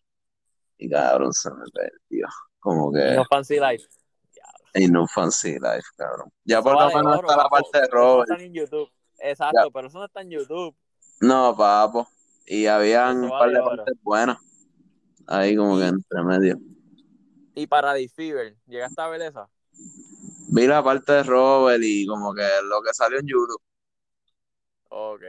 y 0.78 0.88
cabrón, 0.88 1.32
se 1.32 1.50
me 1.50 1.64
perdió. 1.72 2.26
Como 2.58 2.92
que. 2.92 3.00
Ain't 3.00 3.16
No 3.16 3.24
Fancy 3.24 3.54
Life. 3.54 3.84
Ain't 4.74 4.92
No 4.92 5.06
Fancy 5.06 5.52
Life, 5.54 5.88
cabrón. 5.96 6.30
Ya 6.44 6.62
por 6.62 6.74
lo 6.74 6.86
menos 6.88 7.20
está 7.20 7.36
la 7.36 7.48
parte 7.48 7.80
de 7.80 7.86
Robert. 7.88 8.30
Están 8.30 8.46
en 8.46 8.54
YouTube. 8.54 8.90
Exacto, 9.18 9.70
pero 9.72 9.88
eso 9.88 9.98
no 9.98 10.04
está 10.06 10.22
en 10.22 10.30
YouTube. 10.30 10.74
No, 11.20 11.54
papo. 11.56 12.08
Y 12.46 12.66
habían 12.66 13.24
un 13.24 13.30
par 13.30 13.50
de 13.50 13.60
partes 13.60 13.94
buenas. 14.02 14.38
Ahí 15.26 15.54
como 15.56 15.78
que 15.78 15.86
entre 15.86 16.22
medio. 16.22 16.58
Y 17.54 17.66
para 17.66 17.94
Fever, 18.14 18.56
¿llegaste 18.66 19.00
a 19.00 19.08
ver 19.08 19.22
esa? 19.22 19.48
Vi 20.52 20.66
la 20.66 20.82
parte 20.82 21.12
de 21.12 21.22
Robert 21.22 21.80
y 21.80 22.04
como 22.06 22.34
que 22.34 22.42
lo 22.64 22.82
que 22.82 22.92
salió 22.92 23.20
en 23.20 23.26
YouTube. 23.26 23.62
Ok. 24.88 25.22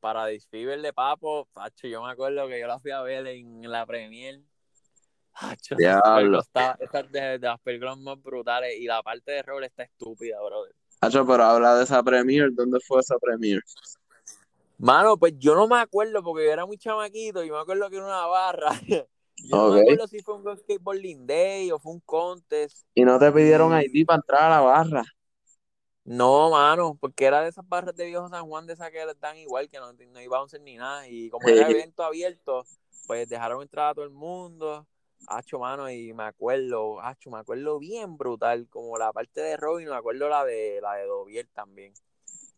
Para 0.00 0.26
Disfiber 0.26 0.80
de 0.80 0.94
Papo, 0.94 1.46
Pacho, 1.52 1.86
yo 1.86 2.02
me 2.02 2.10
acuerdo 2.10 2.48
que 2.48 2.58
yo 2.58 2.66
la 2.66 2.78
fui 2.78 2.90
a 2.90 3.02
ver 3.02 3.26
en 3.26 3.70
la 3.70 3.84
Premier. 3.84 4.40
Pacho, 5.38 5.74
Diablo. 5.76 6.40
Está, 6.40 6.78
de, 7.10 7.38
las 7.38 7.60
películas 7.60 7.98
más 7.98 8.22
brutales 8.22 8.74
y 8.78 8.86
la 8.86 9.02
parte 9.02 9.32
de 9.32 9.42
Robert 9.42 9.66
está 9.66 9.82
estúpida, 9.82 10.40
brother. 10.40 10.74
Pacho, 11.00 11.26
pero 11.26 11.44
habla 11.44 11.76
de 11.76 11.84
esa 11.84 12.02
Premier, 12.02 12.48
¿dónde 12.52 12.78
fue 12.80 13.00
esa 13.00 13.18
Premier? 13.18 13.60
Mano, 14.78 15.18
pues 15.18 15.34
yo 15.36 15.54
no 15.54 15.68
me 15.68 15.78
acuerdo 15.78 16.22
porque 16.22 16.46
yo 16.46 16.52
era 16.52 16.64
muy 16.64 16.78
chamaquito 16.78 17.44
y 17.44 17.50
me 17.50 17.58
acuerdo 17.58 17.90
que 17.90 17.96
era 17.96 18.06
una 18.06 18.24
barra. 18.24 18.70
Yo 19.36 19.56
no 19.56 19.74
me 19.74 19.80
acuerdo 19.80 20.06
si 20.06 20.20
fue 20.20 20.34
un 20.34 20.56
skateboarding 20.56 21.26
day 21.26 21.70
o 21.70 21.78
fue 21.78 21.92
un 21.92 22.00
contest. 22.00 22.86
¿Y 22.94 23.04
no 23.04 23.18
te 23.18 23.30
pidieron 23.32 23.72
ID 23.80 24.06
para 24.06 24.16
entrar 24.16 24.42
a 24.44 24.50
la 24.50 24.60
barra? 24.60 25.04
No, 26.04 26.50
mano, 26.50 26.96
porque 27.00 27.24
era 27.24 27.42
de 27.42 27.48
esas 27.48 27.68
barras 27.68 27.96
de 27.96 28.06
Viejo 28.06 28.28
San 28.28 28.46
Juan, 28.46 28.66
de 28.66 28.74
esas 28.74 28.90
que 28.90 29.02
están 29.02 29.36
igual, 29.38 29.68
que 29.68 29.78
no, 29.78 29.92
no 29.92 30.20
iba 30.20 30.40
a 30.40 30.48
ser 30.48 30.60
ni 30.60 30.76
nada. 30.76 31.08
Y 31.08 31.30
como 31.30 31.48
era 31.48 31.68
evento 31.68 32.04
abierto, 32.04 32.64
pues 33.06 33.28
dejaron 33.28 33.62
entrar 33.62 33.90
a 33.90 33.94
todo 33.94 34.04
el 34.04 34.12
mundo. 34.12 34.86
Hacho, 35.26 35.58
mano, 35.58 35.90
y 35.90 36.12
me 36.12 36.24
acuerdo, 36.24 37.00
hacho, 37.00 37.30
me 37.30 37.38
acuerdo 37.38 37.80
bien 37.80 38.16
brutal, 38.16 38.68
como 38.68 38.96
la 38.96 39.12
parte 39.12 39.40
de 39.40 39.56
Robin, 39.56 39.88
me 39.88 39.96
acuerdo 39.96 40.28
la 40.28 40.44
de 40.44 40.78
la 40.80 40.94
de 40.94 41.06
Dovier 41.06 41.48
también. 41.52 41.92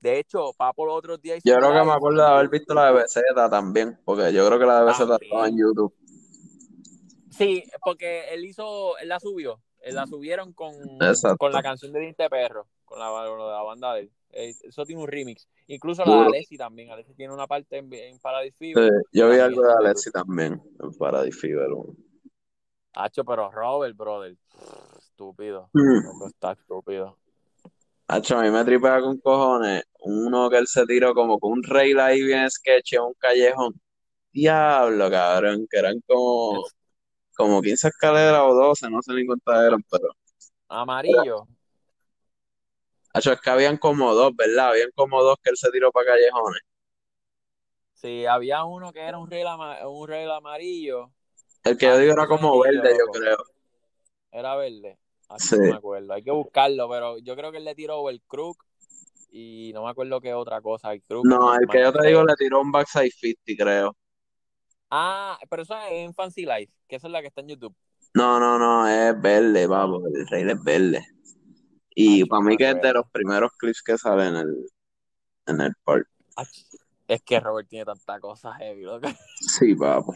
De 0.01 0.18
hecho, 0.18 0.53
Papo 0.53 0.85
los 0.85 0.97
otros 0.97 1.20
días... 1.20 1.41
Yo 1.43 1.55
creo 1.57 1.72
que 1.72 1.85
me 1.85 1.93
acuerdo 1.93 2.22
de 2.22 2.29
haber 2.29 2.49
visto 2.49 2.74
la 2.74 2.87
de 2.87 2.93
BZ 2.93 3.20
también, 3.51 3.99
porque 4.05 4.33
yo 4.33 4.47
creo 4.47 4.59
que 4.59 4.66
la 4.66 4.81
de 4.81 4.91
BZ 4.91 5.01
estaba 5.22 5.49
en 5.49 5.57
YouTube. 5.57 5.95
Sí, 7.39 7.64
porque 7.84 8.34
él 8.34 8.45
hizo, 8.45 8.99
él 8.99 9.09
la 9.09 9.20
subió, 9.20 9.61
él 9.80 9.95
la 9.95 10.07
subieron 10.07 10.53
con, 10.53 10.74
con 11.39 11.53
la 11.53 11.62
canción 11.62 11.93
de 11.93 12.01
Dinte 12.01 12.28
Perro, 12.28 12.66
con 12.84 12.99
la, 12.99 13.11
la 13.11 13.62
banda 13.62 13.95
de 13.95 14.01
él. 14.01 14.11
Eso 14.30 14.84
tiene 14.84 15.03
un 15.03 15.09
remix. 15.09 15.49
Incluso 15.68 16.05
la 16.05 16.20
de 16.20 16.26
Alessi 16.26 16.57
también. 16.57 16.91
Alessi 16.91 17.14
tiene 17.14 17.32
una 17.32 17.47
parte 17.47 17.78
en, 17.78 17.93
en 17.93 18.18
Paradise 18.18 18.57
Fever. 18.59 18.91
yo 19.12 19.30
vi 19.30 19.39
algo 19.39 19.62
de 19.62 19.72
Alessi 19.72 20.11
también 20.11 20.61
en 20.80 20.93
Paradise 20.99 21.39
Fever. 21.39 21.68
Hacho, 22.95 23.24
pero 23.24 23.51
Robert, 23.51 23.97
brother. 23.97 24.36
Estúpido. 24.99 25.70
Mm. 25.72 26.26
Está 26.26 26.53
estúpido. 26.53 27.16
Hacho, 28.07 28.39
a 28.39 28.43
mí 28.43 28.51
me 28.51 28.64
tripea 28.64 29.01
con 29.01 29.18
cojones. 29.18 29.84
Uno 30.01 30.49
que 30.49 30.59
él 30.59 30.66
se 30.66 30.86
tiró 30.86 31.14
como 31.14 31.39
con 31.39 31.53
un 31.53 31.62
rail 31.62 32.01
ahí 32.01 32.22
bien 32.22 32.51
sketchy 32.51 32.97
en 32.97 33.03
un 33.03 33.14
callejón. 33.14 33.80
Diablo, 34.32 35.11
cabrón, 35.11 35.66
que 35.70 35.78
eran 35.78 36.01
como 36.07 36.64
como 37.39 37.62
15 37.62 37.86
escaleras 37.89 38.43
o 38.43 38.53
12, 38.53 38.91
no 38.91 39.01
sé 39.01 39.12
ni 39.14 39.24
cuántas 39.24 39.64
eran, 39.64 39.80
pero. 39.89 40.09
Amarillo. 40.68 41.47
Hacho, 43.14 43.32
es 43.32 43.41
que 43.41 43.51
habían 43.51 43.76
como 43.76 44.12
dos, 44.12 44.34
¿verdad? 44.34 44.70
Habían 44.70 44.91
como 44.95 45.22
dos 45.22 45.36
que 45.41 45.51
él 45.51 45.57
se 45.57 45.70
tiró 45.70 45.93
para 45.93 46.07
callejones. 46.07 46.61
Sí, 47.95 48.26
había 48.26 48.64
uno 48.64 48.93
que 48.93 49.01
era 49.01 49.18
un 49.18 49.30
rail, 49.30 49.47
un 49.86 50.30
amarillo. 50.30 51.12
El 51.62 51.78
que 51.78 51.86
yo 51.86 51.99
digo 51.99 52.12
era 52.12 52.26
como 52.26 52.59
verde, 52.59 52.97
yo 52.99 53.07
creo. 53.12 53.36
Era 54.32 54.57
verde. 54.57 54.99
Así 55.28 55.49
sí. 55.51 55.57
no 55.59 55.70
me 55.70 55.76
acuerdo. 55.76 56.12
Hay 56.14 56.24
que 56.24 56.32
buscarlo, 56.32 56.89
pero 56.89 57.18
yo 57.18 57.36
creo 57.36 57.53
que 57.53 57.59
él 57.59 57.64
le 57.64 57.74
tiró 57.76 58.11
el 58.11 58.20
crook 58.22 58.64
y 59.30 59.70
no 59.74 59.84
me 59.84 59.91
acuerdo 59.91 60.20
qué 60.20 60.34
otra 60.34 60.61
cosa. 60.61 60.93
El 60.93 61.03
crook, 61.03 61.24
no, 61.24 61.55
el 61.55 61.68
que 61.68 61.82
yo 61.82 61.93
te 61.93 62.09
digo 62.09 62.24
le 62.24 62.34
tiró 62.34 62.61
un 62.61 62.72
backside 62.72 63.12
50, 63.12 63.64
creo. 63.64 63.97
Ah, 64.91 65.39
pero 65.51 65.62
eso 65.62 65.76
es 65.76 65.93
en 65.93 66.14
Fancy 66.14 66.47
Life, 66.47 66.72
que 66.89 66.97
esa 66.97 67.07
es 67.09 67.12
la 67.12 67.20
que 67.20 67.28
está 67.28 67.41
en 67.41 67.49
YouTube. 67.49 67.74
No, 68.14 68.41
no, 68.41 68.59
no, 68.59 68.89
es 68.89 69.20
verde, 69.20 69.66
vamos, 69.66 70.03
el 70.14 70.26
rey 70.28 70.49
es 70.49 70.62
verde. 70.64 71.07
Y 71.95 72.24
para 72.24 72.43
mí 72.43 72.57
que 72.57 72.70
es 72.70 72.80
de 72.80 72.93
los 72.93 73.07
primeros 73.11 73.53
clips 73.59 73.82
que 73.82 73.99
salen 73.99 74.28
en 74.28 74.36
el, 74.36 74.66
en 75.47 75.61
el 75.61 75.74
park. 75.84 76.09
Es 77.09 77.22
que 77.22 77.41
Robert 77.41 77.68
tiene 77.68 77.84
tanta 77.84 78.20
cosa 78.20 78.55
heavy, 78.55 78.82
loco. 78.82 79.09
Sí, 79.41 79.74
papo. 79.74 80.14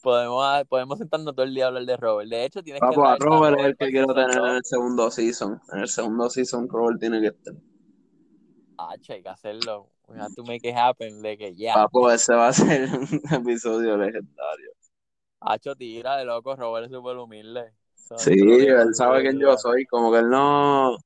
Podemos, 0.00 0.64
podemos 0.68 0.98
sentarnos 0.98 1.34
todo 1.34 1.44
el 1.44 1.54
día 1.54 1.64
a 1.64 1.68
hablar 1.68 1.84
de 1.84 1.96
Robert. 1.96 2.30
De 2.30 2.44
hecho, 2.44 2.62
tienes 2.62 2.80
que 2.80 2.86
a 2.86 3.16
Robert 3.16 3.58
es 3.58 3.66
el 3.66 3.76
que 3.76 3.90
quiero 3.90 4.14
tener 4.14 4.38
en 4.38 4.56
el 4.56 4.64
segundo 4.64 5.10
season. 5.10 5.60
En 5.72 5.80
el 5.80 5.88
segundo 5.88 6.30
season, 6.30 6.68
Robert 6.68 7.00
tiene 7.00 7.20
que 7.20 7.26
estar. 7.26 7.54
Ah, 8.78 8.94
che, 9.00 9.14
hay 9.14 9.22
que 9.22 9.28
hacerlo. 9.28 9.90
We 10.08 10.18
have 10.18 10.34
to 10.34 10.42
make 10.42 10.66
it 10.66 10.74
happen. 10.74 11.20
De 11.20 11.36
que 11.36 11.54
ya. 11.54 11.74
Papo, 11.74 12.10
ese 12.10 12.34
va 12.34 12.48
a 12.48 12.52
ser 12.52 12.88
un 12.94 13.22
episodio 13.30 13.96
legendario. 13.96 14.70
Hacho, 15.40 15.76
tira 15.76 16.16
de 16.16 16.24
loco. 16.24 16.56
Robert 16.56 16.86
es 16.86 16.92
súper 16.92 17.16
humilde. 17.16 17.72
Sí, 18.16 18.32
él 18.32 18.94
sabe 18.94 19.22
quién 19.22 19.38
yo 19.38 19.56
soy. 19.58 19.84
Como 19.86 20.10
que 20.10 20.18
él 20.18 20.30
no. 20.30 20.96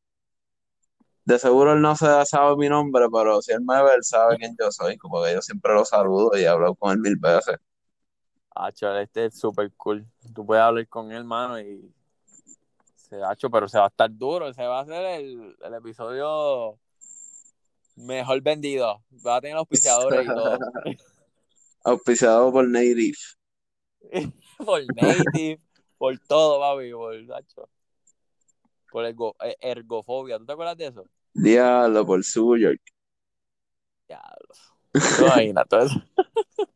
De 1.24 1.38
seguro 1.38 1.72
él 1.74 1.80
no 1.80 1.94
se 1.96 2.06
sabe 2.26 2.56
mi 2.56 2.68
nombre, 2.68 3.06
pero 3.12 3.40
si 3.42 3.52
él 3.52 3.60
me 3.60 3.82
ve, 3.82 3.94
él 3.94 4.04
sabe 4.04 4.36
quién 4.36 4.56
yo 4.58 4.70
soy. 4.70 4.96
Como 4.96 5.22
que 5.22 5.34
yo 5.34 5.42
siempre 5.42 5.74
lo 5.74 5.84
saludo 5.84 6.38
y 6.38 6.44
hablo 6.44 6.74
con 6.74 6.92
él 6.92 6.98
mil 6.98 7.16
veces. 7.16 7.56
Hacho, 8.54 8.96
este 8.98 9.26
es 9.26 9.38
súper 9.38 9.72
cool. 9.76 10.06
Tú 10.34 10.44
puedes 10.46 10.62
hablar 10.62 10.86
con 10.88 11.10
él, 11.10 11.24
mano, 11.24 11.60
y. 11.60 11.92
Se, 12.94 13.22
hacho, 13.22 13.50
pero 13.50 13.68
se 13.68 13.78
va 13.78 13.84
a 13.84 13.88
estar 13.88 14.10
duro. 14.10 14.52
Se 14.52 14.64
va 14.64 14.78
a 14.78 14.82
hacer 14.82 15.04
el, 15.20 15.56
el 15.60 15.74
episodio 15.74 16.78
mejor 17.96 18.40
vendido. 18.42 19.02
Va 19.26 19.36
a 19.36 19.40
tener 19.40 19.56
auspiciadores 19.56 20.24
y 20.24 20.28
todo. 20.28 20.58
Auspiciado 21.84 22.52
por 22.52 22.68
Native. 22.68 23.16
por 24.64 24.82
Native, 24.94 25.60
por 25.98 26.18
todo, 26.28 26.60
papi. 26.60 26.92
Por, 26.92 27.34
hacho. 27.34 27.68
por 28.90 29.04
ergo- 29.04 29.36
eh, 29.44 29.56
ergofobia. 29.60 30.38
¿Tú 30.38 30.46
te 30.46 30.52
acuerdas 30.52 30.76
de 30.76 30.86
eso? 30.86 31.06
Diablo, 31.34 32.06
por 32.06 32.22
suyo. 32.22 32.70
Diablo. 34.06 34.54
Tú 34.92 35.24
imaginas 35.24 35.68
todo 35.68 35.80
eso. 35.86 36.02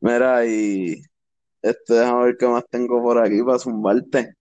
Mira, 0.00 0.44
y 0.46 1.02
este, 1.62 1.94
déjame 1.94 2.24
ver 2.24 2.36
qué 2.36 2.46
más 2.46 2.64
tengo 2.68 3.00
por 3.02 3.18
aquí 3.18 3.42
para 3.42 3.58
zumbarte. 3.58 4.34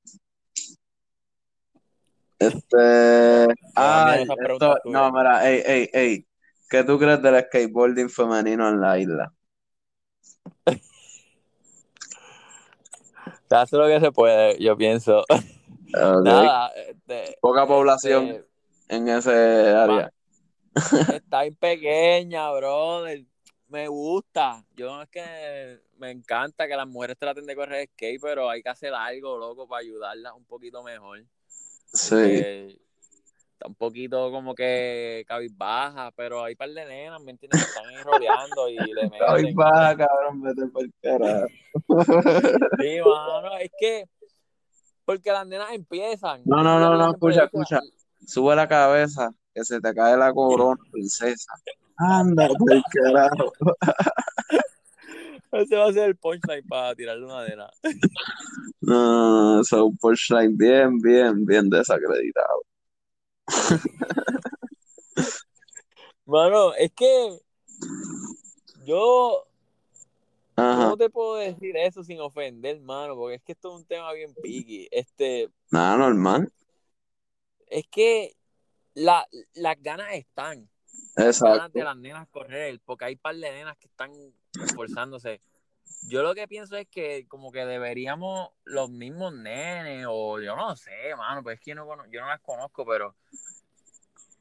Este, 2.42 3.54
ay, 3.76 4.24
esto, 4.24 4.76
no, 4.86 5.12
mira, 5.12 5.48
ey, 5.48 5.62
ey, 5.64 5.90
ey, 5.94 6.28
¿qué 6.68 6.84
tú 6.84 6.98
crees 6.98 7.22
del 7.22 7.40
skateboarding 7.46 8.10
femenino 8.10 8.68
en 8.68 8.82
la 8.82 8.98
isla? 8.98 9.32
Se 13.48 13.56
hace 13.56 13.78
lo 13.78 13.86
que 13.86 14.00
se 14.00 14.12
puede, 14.12 14.58
yo 14.58 14.76
pienso. 14.76 15.24
Nada, 15.94 16.70
este, 16.70 17.38
Poca 17.42 17.68
población 17.68 18.28
este, 18.30 18.48
en 18.90 19.08
ese 19.08 19.70
área. 19.76 20.12
está 21.14 21.44
bien 21.44 21.56
pequeña, 21.58 22.52
brother. 22.54 23.24
Me 23.68 23.88
gusta. 23.88 24.66
Yo 24.76 24.88
no 24.96 25.04
es 25.04 25.10
que 25.10 25.80
me 25.98 26.10
encanta 26.10 26.68
que 26.68 26.76
las 26.76 26.88
mujeres 26.88 27.18
traten 27.20 27.46
de 27.46 27.56
correr 27.56 27.88
skate, 27.94 28.20
pero 28.20 28.50
hay 28.50 28.64
que 28.64 28.70
hacer 28.70 28.96
algo, 28.96 29.38
loco, 29.38 29.68
para 29.68 29.82
ayudarlas 29.82 30.34
un 30.34 30.46
poquito 30.46 30.82
mejor. 30.82 31.24
Sí, 31.94 32.16
Eh, 32.18 32.78
está 33.54 33.68
un 33.68 33.76
poquito 33.76 34.32
como 34.32 34.56
que 34.56 35.24
cabizbaja, 35.28 36.12
pero 36.16 36.44
hay 36.44 36.56
par 36.56 36.70
de 36.70 36.86
nenas, 36.86 37.22
¿me 37.22 37.32
entiendes? 37.32 37.62
Que 37.62 37.68
están 37.68 37.86
ahí 37.88 38.04
rodeando 38.04 38.70
y 38.70 38.76
le 38.76 39.10
meten. 39.10 39.56
va, 39.56 39.96
cabrón, 39.96 40.42
vete 40.42 40.68
por 40.68 40.86
carajo. 41.02 41.48
Sí, 42.82 43.00
mano, 43.06 43.58
es 43.58 43.72
que 43.80 44.06
porque 45.06 45.32
las 45.32 45.46
nenas 45.46 45.72
empiezan. 45.74 46.42
No, 46.46 46.64
no, 46.64 46.80
no, 46.80 46.96
no, 46.98 47.12
escucha, 47.12 47.50
dicho. 47.52 47.80
Sube 48.26 48.56
la 48.56 48.68
cabeza, 48.68 49.32
que 49.54 49.64
se 49.64 49.82
te 49.82 49.94
cae 49.94 50.16
la 50.16 50.32
corona, 50.34 50.80
princesa. 50.92 51.52
Anda, 51.98 52.48
por 52.48 52.82
carajo. 52.92 53.52
Ese 55.52 55.76
va 55.76 55.90
a 55.90 55.94
ser 55.94 56.10
el 56.10 56.18
punchline 56.18 56.66
para 56.68 56.96
tirarle 56.96 57.26
una 57.26 57.48
nena. 57.48 57.70
No, 58.84 59.56
no, 59.58 59.62
es 59.62 59.72
un 59.74 59.96
punchline 59.98 60.58
bien, 60.58 60.98
bien, 61.00 61.46
bien 61.46 61.70
desacreditado. 61.70 62.64
Mano, 66.26 66.74
es 66.74 66.92
que 66.94 67.40
yo 68.86 69.46
Ajá, 70.56 70.88
no 70.88 70.98
te 70.98 71.12
puedo 71.12 71.36
decir 71.36 71.78
eso 71.78 72.04
sin 72.04 72.20
ofender, 72.22 72.80
mano, 72.82 73.16
porque 73.16 73.36
es 73.36 73.44
que 73.44 73.52
esto 73.52 73.70
es 73.70 73.82
un 73.82 73.86
tema 73.86 74.14
bien 74.14 74.34
piqui. 74.42 74.88
Este, 74.92 75.50
nada 75.70 75.98
normal. 75.98 76.52
es 77.68 77.86
que 77.92 78.36
la, 78.96 79.28
las 79.54 79.82
ganas 79.82 80.14
están. 80.14 80.71
Exacto. 81.18 81.78
de 81.78 81.84
las 81.84 81.98
nenas 81.98 82.28
correr, 82.30 82.80
porque 82.86 83.06
hay 83.06 83.16
par 83.16 83.36
de 83.36 83.52
nenas 83.52 83.78
que 83.78 83.88
están 83.88 84.12
esforzándose. 84.64 85.42
Yo 86.08 86.24
lo 86.24 86.34
que 86.34 86.48
pienso 86.48 86.78
es 86.78 86.88
que 86.88 87.28
como 87.28 87.52
que 87.52 87.66
deberíamos 87.66 88.50
los 88.64 88.90
mismos 88.90 89.34
nenes, 89.34 90.06
o 90.10 90.40
yo 90.40 90.56
no 90.56 90.76
sé, 90.76 91.16
mano, 91.18 91.44
pues 91.44 91.60
es 91.60 91.64
que 91.64 91.72
yo 91.72 91.76
no, 91.76 91.86
yo 92.08 92.22
no 92.22 92.28
las 92.28 92.42
conozco, 92.42 92.86
pero 92.86 93.16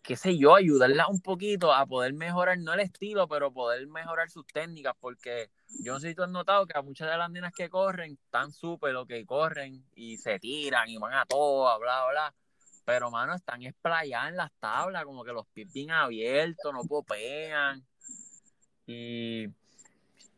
qué 0.03 0.17
sé 0.17 0.39
yo, 0.39 0.55
ayudarlas 0.55 1.09
un 1.09 1.21
poquito 1.21 1.73
a 1.73 1.87
poder 1.87 2.15
mejorar, 2.15 2.59
no 2.59 2.73
el 2.73 2.81
estilo, 2.81 3.29
pero 3.29 3.53
poder 3.53 3.87
mejorar 3.87 4.31
sus 4.31 4.47
técnicas, 4.47 4.95
porque 4.99 5.51
yo 5.85 5.93
no 5.93 6.01
sé 6.01 6.09
si 6.09 6.15
tú 6.15 6.23
has 6.23 6.31
notado 6.31 6.67
que 6.67 6.77
a 6.77 6.83
muchas 6.83 7.11
de 7.11 7.17
las 7.17 7.31
nenas 7.31 7.53
que 7.53 7.69
corren 7.69 8.13
están 8.13 8.53
súper 8.53 8.93
lo 8.93 9.07
que 9.07 9.25
corren 9.27 9.85
y 9.95 10.17
se 10.17 10.39
tiran 10.39 10.89
y 10.89 10.97
van 10.99 11.15
a 11.15 11.27
todo, 11.27 11.79
bla, 11.79 12.07
bla, 12.11 12.35
pero 12.91 13.09
mano, 13.11 13.35
están 13.35 13.63
esplayadas 13.63 14.31
en 14.31 14.37
las 14.37 14.51
tablas, 14.59 15.05
como 15.05 15.23
que 15.25 15.33
los 15.33 15.47
pies 15.49 15.73
bien 15.73 15.93
abiertos, 15.93 16.73
no 16.73 16.83
popean. 16.83 17.85
Y, 18.87 19.47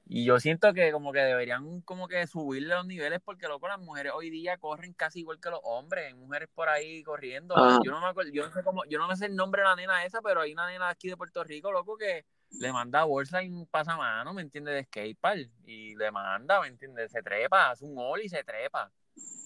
y 0.06 0.24
yo 0.26 0.38
siento 0.38 0.74
que 0.74 0.92
como 0.92 1.12
que 1.12 1.20
deberían 1.20 1.80
como 1.80 2.06
que 2.08 2.26
subirle 2.26 2.74
los 2.74 2.86
niveles 2.86 3.20
porque 3.24 3.48
loco 3.48 3.66
las 3.68 3.78
mujeres 3.80 4.12
hoy 4.14 4.28
día 4.28 4.58
corren 4.58 4.92
casi 4.92 5.20
igual 5.20 5.40
que 5.40 5.48
los 5.48 5.60
hombres, 5.62 6.06
hay 6.08 6.14
mujeres 6.14 6.50
por 6.54 6.68
ahí 6.68 7.02
corriendo. 7.02 7.56
Ajá. 7.56 7.80
Yo 7.82 7.90
no 7.90 8.00
me 8.00 8.08
acuerdo, 8.08 8.30
yo 8.32 8.46
no 8.46 8.52
sé 8.52 8.62
cómo, 8.62 8.84
yo 8.84 8.98
no 8.98 9.08
me 9.08 9.16
sé 9.16 9.26
el 9.26 9.34
nombre 9.34 9.62
de 9.62 9.68
la 9.68 9.76
nena 9.76 10.04
esa, 10.04 10.20
pero 10.20 10.42
hay 10.42 10.52
una 10.52 10.66
nena 10.68 10.90
aquí 10.90 11.08
de 11.08 11.16
Puerto 11.16 11.42
Rico, 11.44 11.72
loco, 11.72 11.96
que 11.96 12.26
le 12.60 12.70
manda 12.70 13.04
bolsa 13.04 13.42
y 13.42 13.48
un 13.48 13.66
pasamano, 13.66 14.34
¿me 14.34 14.42
entiendes? 14.42 14.74
De 14.74 14.84
skatepark 14.84 15.48
y 15.64 15.96
le 15.96 16.10
manda, 16.10 16.60
¿me 16.60 16.66
entiendes? 16.66 17.10
Se 17.10 17.22
trepa, 17.22 17.70
hace 17.70 17.86
un 17.86 17.94
all 17.96 18.20
y 18.20 18.28
se 18.28 18.44
trepa. 18.44 18.92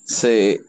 Sí, 0.05 0.61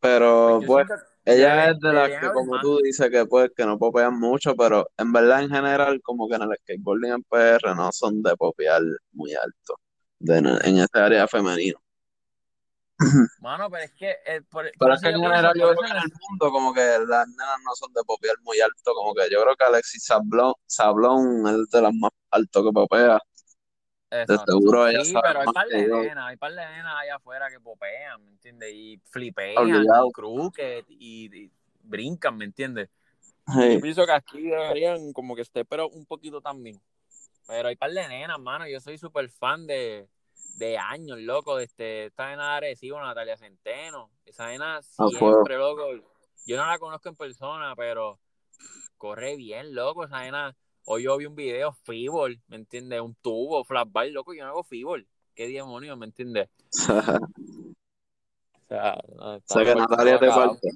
pero 0.00 0.60
Pues 0.66 0.86
siento- 0.86 1.04
ella 1.34 1.70
es 1.70 1.80
de 1.80 1.92
las 1.92 2.08
que, 2.08 2.32
como 2.32 2.60
tú 2.60 2.78
dices, 2.78 3.10
que 3.10 3.26
pues 3.26 3.50
que 3.56 3.66
no 3.66 3.78
popean 3.78 4.18
mucho, 4.18 4.54
pero 4.56 4.88
en 4.96 5.12
verdad 5.12 5.42
en 5.42 5.50
general, 5.50 6.00
como 6.02 6.28
que 6.28 6.36
en 6.36 6.42
el 6.42 6.56
skateboarding 6.62 7.12
en 7.12 7.22
PR 7.24 7.74
no 7.74 7.92
son 7.92 8.22
de 8.22 8.34
popear 8.36 8.80
muy 9.12 9.34
alto, 9.34 9.78
de, 10.18 10.38
en 10.38 10.78
ese 10.78 10.98
área 10.98 11.28
femenino. 11.28 11.78
Mano, 13.40 13.70
pero 13.70 13.84
es 13.84 13.92
que 13.92 14.10
eh, 14.26 14.42
por, 14.50 14.68
Pero 14.76 14.94
es 14.94 15.00
que 15.00 15.08
en 15.08 15.20
general 15.20 15.52
yo 15.54 15.70
creo 15.70 15.82
que 15.82 15.90
en 15.90 15.96
el 15.98 16.12
mundo 16.28 16.50
como 16.50 16.74
que 16.74 16.80
las 16.80 17.28
nenas 17.28 17.58
no 17.64 17.74
son 17.74 17.92
de 17.92 18.02
popear 18.04 18.34
muy 18.42 18.58
alto, 18.60 18.92
como 18.94 19.14
que 19.14 19.30
yo 19.30 19.40
creo 19.42 19.54
que 19.54 19.64
Alexis 19.64 20.04
Sablón, 20.04 20.54
Sablón 20.66 21.46
es 21.46 21.70
de 21.70 21.82
las 21.82 21.94
más 21.94 22.10
alto 22.30 22.64
que 22.64 22.72
popea. 22.72 23.20
De 24.10 24.22
Exacto. 24.22 24.52
seguro 24.52 24.88
ella 24.88 25.04
Sí, 25.04 25.12
sabe 25.12 25.28
pero 25.28 25.40
hay 25.40 25.46
par 25.52 25.68
de 25.68 25.86
nenas, 25.86 26.26
hay 26.26 26.36
par 26.36 26.52
de 26.52 26.66
nenas 26.66 26.94
allá 26.96 27.16
afuera 27.16 27.50
que 27.50 27.60
popean, 27.60 28.24
¿me 28.24 28.30
entiendes? 28.30 28.72
Y 28.72 29.00
flipean, 29.10 29.68
y 29.68 29.72
y, 30.88 31.44
y 31.44 31.50
brincan, 31.82 32.36
¿me 32.36 32.46
entiendes? 32.46 32.88
Sí. 33.52 33.74
Yo 33.74 33.80
pienso 33.80 34.06
que 34.06 34.12
aquí 34.12 34.42
deberían 34.42 35.12
como 35.12 35.34
que 35.34 35.42
esté, 35.42 35.64
pero 35.64 35.88
un 35.88 36.04
poquito 36.06 36.40
también. 36.40 36.80
Pero 37.46 37.68
hay 37.68 37.76
par 37.76 37.90
de 37.90 38.06
nenas, 38.06 38.38
mano. 38.38 38.68
Yo 38.68 38.78
soy 38.78 38.98
súper 38.98 39.30
fan 39.30 39.66
de, 39.66 40.06
de 40.56 40.76
años, 40.76 41.18
loco. 41.18 41.56
De 41.56 41.64
este, 41.64 42.06
esta 42.06 42.28
nena 42.28 42.50
de 42.50 42.56
Arecibo, 42.56 43.00
Natalia 43.00 43.38
Centeno. 43.38 44.10
Esa 44.26 44.48
nena 44.48 44.82
fuego. 44.82 45.32
siempre, 45.32 45.56
loco. 45.56 45.88
Yo 46.46 46.58
no 46.58 46.66
la 46.66 46.78
conozco 46.78 47.08
en 47.08 47.16
persona, 47.16 47.74
pero 47.74 48.18
corre 48.98 49.36
bien, 49.36 49.74
loco. 49.74 50.04
Esa 50.04 50.20
nena. 50.20 50.54
Hoy 50.90 51.02
yo 51.02 51.18
vi 51.18 51.26
un 51.26 51.34
video, 51.34 51.74
fibol, 51.84 52.40
¿me 52.48 52.56
entiendes? 52.56 52.98
Un 53.02 53.14
tubo, 53.16 53.62
flashbar, 53.62 54.08
loco. 54.08 54.32
Yo 54.32 54.42
no 54.44 54.48
hago 54.52 54.64
fibol. 54.64 55.06
¿Qué 55.34 55.46
demonios, 55.46 55.98
me 55.98 56.06
entiendes? 56.06 56.48
O 58.54 58.68
sea, 58.68 58.96
no, 59.16 59.34
O 59.34 59.36
está 59.36 59.54
sea 59.54 59.64
que 59.64 59.74
Natalia 59.74 60.18
te 60.18 60.28
parte. 60.28 60.68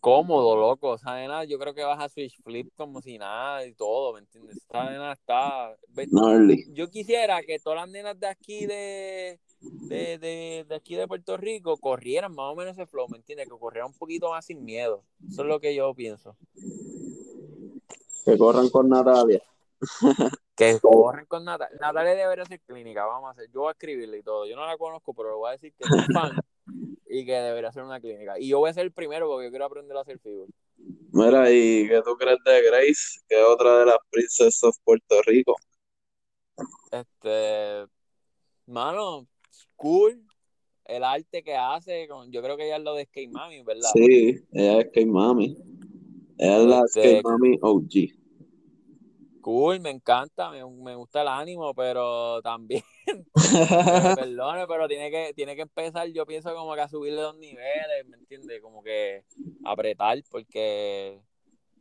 cómodo, 0.00 0.54
loco. 0.54 0.96
Esa 0.96 1.14
nena, 1.14 1.44
yo 1.44 1.58
creo 1.58 1.72
que 1.72 1.82
vas 1.82 1.98
a 1.98 2.10
switch 2.10 2.38
flip 2.42 2.68
como 2.76 3.00
si 3.00 3.16
nada 3.16 3.64
y 3.64 3.72
todo, 3.72 4.12
¿me 4.12 4.18
entiendes? 4.20 4.58
Esa 4.68 4.84
nena 4.90 5.12
está. 5.12 5.74
ve- 5.88 6.10
Gnarly. 6.10 6.64
Yo 6.74 6.90
quisiera 6.90 7.40
que 7.42 7.58
todas 7.58 7.80
las 7.80 7.88
nenas 7.88 8.20
de 8.20 8.26
aquí 8.26 8.66
de, 8.66 9.40
de, 9.88 10.18
de, 10.18 10.66
de 10.68 10.74
aquí 10.74 10.94
de 10.94 11.08
Puerto 11.08 11.38
Rico 11.38 11.78
corrieran 11.78 12.34
más 12.34 12.52
o 12.52 12.54
menos 12.54 12.74
ese 12.76 12.86
flow, 12.86 13.08
¿me 13.08 13.16
entiendes? 13.16 13.48
Que 13.48 13.58
corrieran 13.58 13.88
un 13.92 13.94
poquito 13.98 14.28
más 14.28 14.44
sin 14.44 14.62
miedo. 14.62 15.04
Eso 15.30 15.40
es 15.40 15.48
lo 15.48 15.58
que 15.58 15.74
yo 15.74 15.94
pienso. 15.94 16.36
Que 18.26 18.36
corran 18.36 18.68
con 18.70 18.88
Natalia. 18.88 19.40
Que 20.56 20.80
corren 20.80 21.26
con 21.26 21.44
Natalia. 21.44 21.76
Natalia 21.78 22.14
debería 22.14 22.44
hacer 22.44 22.60
clínica, 22.66 23.04
vamos 23.04 23.28
a 23.28 23.32
hacer. 23.32 23.50
Yo 23.52 23.60
voy 23.60 23.68
a 23.68 23.72
escribirle 23.72 24.18
y 24.18 24.22
todo. 24.22 24.46
Yo 24.46 24.56
no 24.56 24.66
la 24.66 24.78
conozco, 24.78 25.12
pero 25.12 25.28
le 25.28 25.36
voy 25.36 25.48
a 25.50 25.52
decir 25.52 25.74
que 25.74 25.86
soy 25.86 26.00
fan 26.14 26.32
y 27.06 27.26
que 27.26 27.34
debería 27.34 27.68
hacer 27.68 27.82
una 27.82 28.00
clínica. 28.00 28.38
Y 28.38 28.48
yo 28.48 28.58
voy 28.58 28.70
a 28.70 28.72
ser 28.72 28.86
el 28.86 28.92
primero 28.92 29.28
porque 29.28 29.44
yo 29.44 29.50
quiero 29.50 29.66
aprender 29.66 29.96
a 29.98 30.00
hacer 30.00 30.18
figura. 30.18 30.50
Mira, 31.12 31.52
¿y 31.52 31.86
qué 31.86 32.00
tú 32.02 32.16
crees 32.16 32.38
de 32.44 32.62
Grace? 32.62 33.20
Que 33.28 33.38
es 33.38 33.46
otra 33.46 33.80
de 33.80 33.86
las 33.86 33.98
princesas 34.10 34.74
de 34.74 34.82
Puerto 34.82 35.22
Rico. 35.26 35.54
Este, 36.90 37.86
mano, 38.64 39.26
cool. 39.76 40.22
El 40.86 41.04
arte 41.04 41.42
que 41.42 41.54
hace, 41.54 42.08
con, 42.08 42.32
yo 42.32 42.42
creo 42.42 42.56
que 42.56 42.64
ella 42.64 42.78
es 42.78 42.82
lo 42.82 42.94
de 42.94 43.04
Skate 43.04 43.30
Mami, 43.30 43.62
¿verdad? 43.62 43.90
Sí, 43.92 44.42
ella 44.52 44.80
es 44.80 44.86
Skate 44.88 45.06
Mami. 45.06 45.75
Ella 46.38 46.56
es 46.58 46.64
la 46.66 46.82
Este- 46.84 47.22
Mami 47.22 47.58
OG. 47.60 48.14
Cool, 49.40 49.78
me 49.78 49.90
encanta, 49.90 50.50
me, 50.50 50.64
me 50.68 50.96
gusta 50.96 51.22
el 51.22 51.28
ánimo, 51.28 51.72
pero 51.72 52.42
también, 52.42 52.82
perdone, 54.18 54.66
pero 54.66 54.88
tiene 54.88 55.08
que, 55.08 55.32
tiene 55.34 55.54
que 55.54 55.62
empezar, 55.62 56.08
yo 56.08 56.26
pienso 56.26 56.52
como 56.52 56.74
que 56.74 56.80
a 56.80 56.88
subirle 56.88 57.20
dos 57.20 57.36
niveles, 57.36 58.06
¿me 58.08 58.16
entiendes? 58.16 58.60
Como 58.60 58.82
que 58.82 59.22
apretar, 59.64 60.20
porque 60.32 61.20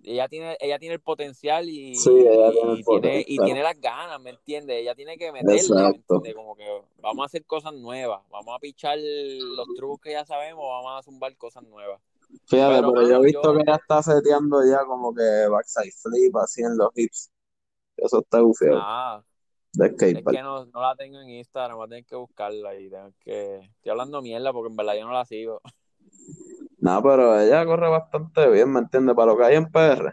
ella 0.03 0.28
tiene, 0.28 0.56
ella 0.60 0.78
tiene 0.78 0.93
el 0.93 1.01
potencial 1.01 1.68
y, 1.68 1.95
Sí, 1.95 2.12
ella 2.12 2.51
tiene 2.51 2.72
el 2.74 2.80
y 2.80 2.84
tiene, 2.84 3.20
y 3.20 3.24
potencial. 3.24 3.45
tiene 3.45 3.64
las 3.64 3.82
ganas, 3.82 4.22
¿me 4.22 4.30
entiendes? 4.30 4.78
Ella 4.82 4.93
tiene 4.93 5.18
que 5.18 5.32
meterle, 5.32 5.76
¿me 5.76 5.88
entiendes? 5.95 6.36
Como 6.36 6.56
que 6.56 6.68
vamos 7.01 7.24
a 7.24 7.26
hacer 7.26 7.45
cosas 7.45 7.74
nuevas, 7.74 8.22
vamos 8.30 8.56
a 8.56 8.60
pichar 8.60 8.99
los 8.99 9.68
trucos 9.76 10.01
que 10.01 10.12
ya 10.12 10.24
sabemos, 10.24 10.64
vamos 10.70 10.99
a 10.99 11.01
zumbar 11.01 11.36
cosas 11.36 11.64
nuevas. 11.64 11.99
Fíjate, 12.48 12.76
Pero, 12.76 12.94
pero, 12.94 13.08
yo 13.08 13.16
he 13.18 13.26
visto 13.26 13.42
yo- 13.52 13.56
que 13.58 13.64
ella 13.64 13.76
está 13.76 14.04
seteando 14.04 14.60
ya 14.70 14.86
como 14.86 15.14
que 15.14 15.48
backside 15.50 15.92
flip 15.92 16.36
así 16.38 16.62
en 16.62 16.78
los 16.78 16.90
hips. 16.96 17.32
Eso 17.98 18.20
está 18.20 18.42
bufiado 18.42 18.78
Ah, 18.82 19.24
de 19.74 19.88
Es 19.88 19.96
que 20.24 20.42
no, 20.42 20.66
no 20.66 20.82
la 20.82 20.96
tengo 20.96 21.20
en 21.20 21.30
Instagram, 21.30 21.78
voy 21.78 21.86
a 21.86 21.90
tener 21.90 22.06
que 22.06 22.16
buscarla 22.16 22.76
y 22.76 22.90
tengo 22.90 23.12
que... 23.20 23.58
Estoy 23.58 23.92
hablando 23.92 24.22
mierda 24.22 24.52
porque 24.54 24.70
en 24.70 24.76
verdad 24.76 24.96
yo 24.96 25.06
no 25.08 25.14
la 25.14 25.26
sigo. 25.26 25.62
No, 26.80 27.02
pero 27.02 27.40
ella 27.40 27.66
corre 27.66 27.90
bastante 27.90 28.48
bien, 28.50 28.72
¿me 28.72 28.80
entiendes? 28.80 29.16
Para 29.16 29.32
lo 29.32 29.38
que 29.38 29.44
hay 29.46 29.56
en 29.56 29.72
PR, 29.72 30.12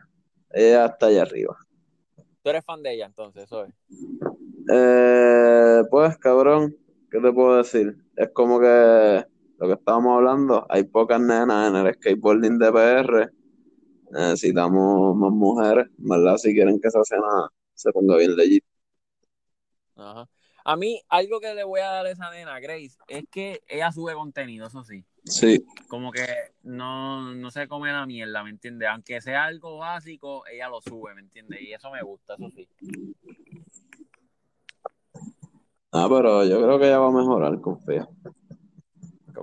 ella 0.50 0.86
está 0.86 1.06
allá 1.06 1.22
arriba. 1.22 1.56
Tú 2.42 2.50
eres 2.50 2.64
fan 2.64 2.82
de 2.82 2.94
ella, 2.94 3.06
entonces, 3.06 3.48
es. 3.52 3.74
Eh, 4.72 5.82
pues, 5.90 6.16
cabrón, 6.18 6.76
¿qué 7.10 7.20
te 7.20 7.32
puedo 7.32 7.56
decir? 7.56 7.96
Es 8.16 8.30
como 8.32 8.58
que 8.58 9.26
lo 9.62 9.68
que 9.68 9.74
estábamos 9.74 10.16
hablando, 10.16 10.66
hay 10.68 10.82
pocas 10.82 11.20
nenas 11.20 11.70
en 11.70 11.76
el 11.76 11.94
skateboarding 11.94 12.58
de 12.58 12.72
PR. 12.72 13.30
Necesitamos 14.10 15.16
más 15.16 15.30
mujeres, 15.30 15.86
¿verdad? 15.98 16.36
Si 16.36 16.52
quieren 16.52 16.80
que 16.80 16.88
esa 16.88 17.00
escena 17.00 17.48
se 17.72 17.92
ponga 17.92 18.16
bien 18.16 18.34
legit. 18.34 18.64
Ajá. 19.94 20.28
A 20.64 20.76
mí, 20.76 21.00
algo 21.08 21.38
que 21.38 21.54
le 21.54 21.62
voy 21.62 21.78
a 21.78 21.90
dar 21.90 22.06
a 22.06 22.10
esa 22.10 22.28
nena, 22.32 22.58
Grace, 22.58 22.96
es 23.06 23.22
que 23.30 23.62
ella 23.68 23.92
sube 23.92 24.14
contenido, 24.14 24.66
eso 24.66 24.82
sí. 24.82 25.04
Sí, 25.24 25.64
Como 25.86 26.10
que 26.10 26.26
no, 26.64 27.32
no 27.32 27.50
se 27.52 27.68
come 27.68 27.92
la 27.92 28.04
mierda, 28.04 28.42
¿me 28.42 28.50
entiendes? 28.50 28.88
Aunque 28.88 29.20
sea 29.20 29.44
algo 29.44 29.78
básico, 29.78 30.44
ella 30.48 30.68
lo 30.68 30.80
sube, 30.80 31.14
¿me 31.14 31.20
entiendes? 31.20 31.60
Y 31.62 31.72
eso 31.72 31.88
me 31.92 32.02
gusta, 32.02 32.34
eso 32.34 32.50
sí. 32.50 32.68
ah, 35.92 36.08
pero 36.10 36.44
yo 36.44 36.60
creo 36.60 36.80
que 36.80 36.86
ella 36.86 36.98
va 36.98 37.08
a 37.08 37.12
mejorar, 37.12 37.60
confía. 37.60 38.08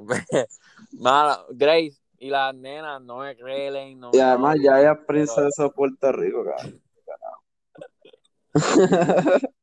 Que- 0.08 0.46
Mala, 0.94 1.46
Grace 1.52 1.98
y 2.18 2.30
las 2.30 2.54
nenas 2.56 3.02
no 3.02 3.18
me 3.20 3.36
creen, 3.38 4.00
no 4.00 4.12
Y 4.14 4.20
además 4.20 4.58
ya 4.62 4.80
ella 4.80 5.06
princesa 5.06 5.64
de 5.64 5.70
Puerto 5.70 6.12
Rico, 6.12 6.44
cabrón. 6.46 6.82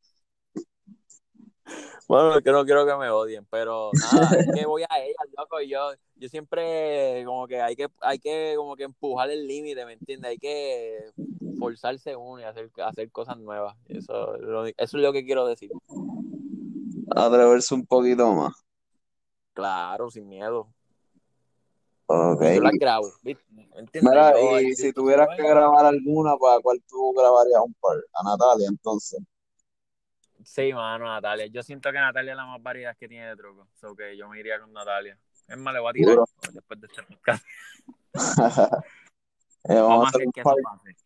Bueno, 2.08 2.36
es 2.36 2.44
que 2.44 2.52
no 2.52 2.64
quiero 2.64 2.86
que 2.86 2.94
me 2.94 3.10
odien, 3.10 3.44
pero 3.50 3.90
nada, 3.98 4.30
es 4.38 4.46
que 4.54 4.64
voy 4.64 4.84
a 4.88 4.98
ella, 5.00 5.16
loco, 5.36 5.60
y 5.60 5.68
yo, 5.68 5.90
yo 6.14 6.28
siempre 6.28 7.24
como 7.26 7.48
que 7.48 7.60
hay 7.60 7.74
que, 7.74 7.88
hay 8.00 8.20
que 8.20 8.54
como 8.56 8.76
que 8.76 8.84
empujar 8.84 9.28
el 9.30 9.44
límite, 9.44 9.84
¿me 9.84 9.94
entiendes? 9.94 10.30
Hay 10.30 10.38
que 10.38 11.10
forzarse 11.58 12.14
uno 12.14 12.40
y 12.40 12.44
hacer, 12.44 12.70
hacer 12.84 13.10
cosas 13.10 13.38
nuevas. 13.38 13.76
Eso, 13.88 14.36
es 14.36 14.42
lo- 14.42 14.66
eso 14.66 14.74
es 14.78 14.92
lo 14.94 15.12
que 15.12 15.24
quiero 15.24 15.46
decir. 15.48 15.72
Atreverse 17.10 17.74
un 17.74 17.84
poquito 17.84 18.32
más. 18.34 18.54
Claro, 19.56 20.10
sin 20.10 20.28
miedo. 20.28 20.68
Ok. 22.04 22.42
Yo 22.54 22.60
las 22.60 22.72
grabo, 22.74 23.10
¿viste? 23.22 23.42
Mira, 24.02 24.32
Yo- 24.32 24.60
y 24.60 24.74
si 24.74 24.92
tuvieras 24.92 25.28
que 25.34 25.42
grabar 25.42 25.86
alguna, 25.86 26.36
¿para 26.36 26.60
cuál 26.60 26.78
tú 26.86 27.14
grabarías 27.16 27.58
un 27.64 27.72
par? 27.80 27.96
A 28.12 28.22
Natalia, 28.22 28.68
entonces. 28.68 29.18
Sí, 30.44 30.74
mano, 30.74 31.06
Natalia. 31.06 31.46
Yo 31.46 31.62
siento 31.62 31.90
que 31.90 31.98
Natalia 31.98 32.32
es 32.32 32.36
la 32.36 32.44
más 32.44 32.62
variedad 32.62 32.94
que 32.98 33.08
tiene 33.08 33.28
de 33.30 33.36
truco. 33.36 33.66
So 33.80 33.96
que 33.96 34.14
yo 34.16 34.28
me 34.28 34.38
iría 34.38 34.60
con 34.60 34.72
Natalia. 34.74 35.18
Es 35.48 35.56
más, 35.56 35.72
le 35.72 35.80
voy 35.80 35.90
a 35.90 35.92
tirar 35.94 36.18
después 36.52 36.80
de 36.80 36.86
este 36.86 37.02
podcast. 37.02 37.44
Eh, 39.68 39.74
vamos, 39.74 39.88
Vamos 39.88 40.04
a 40.04 40.08
hacer 40.10 40.20
hacer 40.20 40.26
un 40.28 40.32
que 40.32 40.42
par. 40.44 40.54
eso 40.58 40.62
pase. 40.62 40.96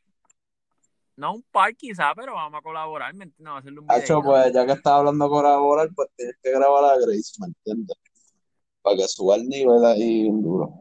No 1.16 1.32
un 1.32 1.42
par 1.44 1.74
quizá, 1.76 2.12
pero 2.14 2.34
vamos 2.34 2.58
a 2.58 2.62
colaborar, 2.62 3.14
¿me 3.14 3.24
entiendes? 3.24 3.54
A 3.54 3.56
hacerle 3.56 3.80
un 3.80 3.86
Hacho, 3.90 4.20
video. 4.20 4.22
pues 4.32 4.52
ya 4.52 4.66
que 4.66 4.72
estás 4.72 4.92
hablando 4.92 5.24
de 5.24 5.30
colaborar, 5.30 5.88
pues 5.94 6.08
tienes 6.14 6.36
que 6.42 6.50
grabar 6.50 6.84
a 6.84 6.96
Grace, 6.98 7.32
¿me 7.40 7.46
entiendes? 7.46 7.96
Para 8.82 8.96
que 8.96 9.08
suba 9.08 9.36
el 9.36 9.48
nivel 9.48 9.84
ahí 9.84 10.30
duro. 10.30 10.72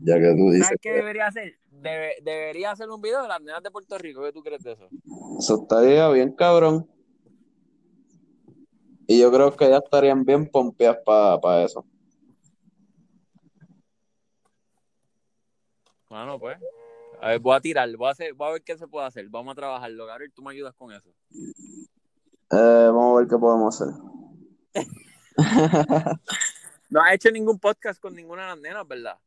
Ya 0.00 0.16
que 0.16 0.34
tú 0.36 0.50
dices 0.50 0.66
¿Sabes 0.66 0.80
qué 0.80 0.92
debería 0.92 1.26
hacer? 1.26 1.58
Debe- 1.70 2.16
debería 2.22 2.70
hacer 2.72 2.88
un 2.90 3.00
video 3.00 3.22
de 3.22 3.28
las 3.28 3.40
nenas 3.40 3.62
de 3.62 3.70
Puerto 3.70 3.96
Rico. 3.98 4.22
¿Qué 4.22 4.32
tú 4.32 4.42
crees 4.42 4.62
de 4.62 4.72
eso? 4.72 4.88
eso 5.38 5.62
estaría 5.62 6.08
bien 6.10 6.32
cabrón. 6.32 6.88
Y 9.06 9.20
yo 9.20 9.30
creo 9.30 9.54
que 9.54 9.68
ya 9.68 9.76
estarían 9.76 10.24
bien 10.24 10.48
pompeadas 10.50 10.98
para 11.04 11.62
eso. 11.62 11.84
Bueno, 16.08 16.38
pues. 16.38 16.58
A 17.20 17.28
ver, 17.28 17.40
voy 17.40 17.56
a 17.56 17.60
tirar, 17.60 17.96
voy 17.96 18.08
a, 18.08 18.10
hacer, 18.10 18.34
voy 18.34 18.48
a 18.48 18.52
ver 18.52 18.62
qué 18.62 18.76
se 18.76 18.86
puede 18.86 19.06
hacer. 19.06 19.28
Vamos 19.28 19.52
a 19.52 19.54
trabajarlo, 19.54 20.06
Gabriel. 20.06 20.32
Tú 20.34 20.42
me 20.42 20.52
ayudas 20.52 20.74
con 20.74 20.92
eso. 20.92 21.10
Eh, 22.50 22.86
vamos 22.88 23.14
a 23.14 23.18
ver 23.20 23.28
qué 23.28 23.38
podemos 23.38 23.80
hacer. 23.80 23.94
No 26.88 27.00
has 27.02 27.14
hecho 27.14 27.30
ningún 27.30 27.58
podcast 27.58 28.00
con 28.00 28.14
ninguna 28.14 28.42
de 28.42 28.48
las 28.48 28.60
nenas, 28.60 28.88
¿verdad? 28.88 29.18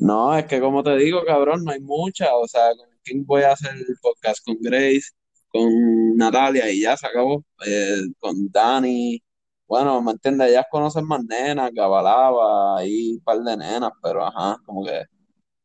No, 0.00 0.36
es 0.36 0.46
que 0.46 0.60
como 0.60 0.82
te 0.82 0.96
digo, 0.96 1.24
cabrón, 1.24 1.64
no 1.64 1.72
hay 1.72 1.80
mucha. 1.80 2.34
O 2.34 2.46
sea, 2.48 2.74
¿con 2.76 2.88
quién 3.04 3.24
voy 3.24 3.42
a 3.42 3.52
hacer 3.52 3.74
el 3.76 3.96
podcast? 4.00 4.44
Con 4.44 4.56
Grace, 4.60 5.10
con 5.48 6.16
Natalia 6.16 6.70
y 6.70 6.80
ya 6.80 6.96
se 6.96 7.06
acabó. 7.06 7.44
Eh, 7.66 8.00
con 8.18 8.50
Dani. 8.50 9.22
Bueno, 9.66 10.02
¿me 10.02 10.12
entiendes? 10.12 10.48
Ellas 10.48 10.66
conocen 10.70 11.06
más 11.06 11.22
nenas, 11.24 11.70
Gabalaba, 11.72 12.78
ahí 12.78 13.12
un 13.14 13.20
par 13.20 13.38
de 13.40 13.56
nenas, 13.56 13.92
pero 14.02 14.24
ajá, 14.24 14.56
como 14.66 14.84
que 14.84 15.04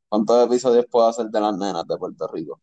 ¿cuántos 0.09 0.45
episodios 0.45 0.85
puedo 0.91 1.07
hacer 1.07 1.27
de 1.27 1.41
las 1.41 1.57
nenas 1.57 1.87
de 1.87 1.97
Puerto 1.97 2.27
Rico? 2.31 2.61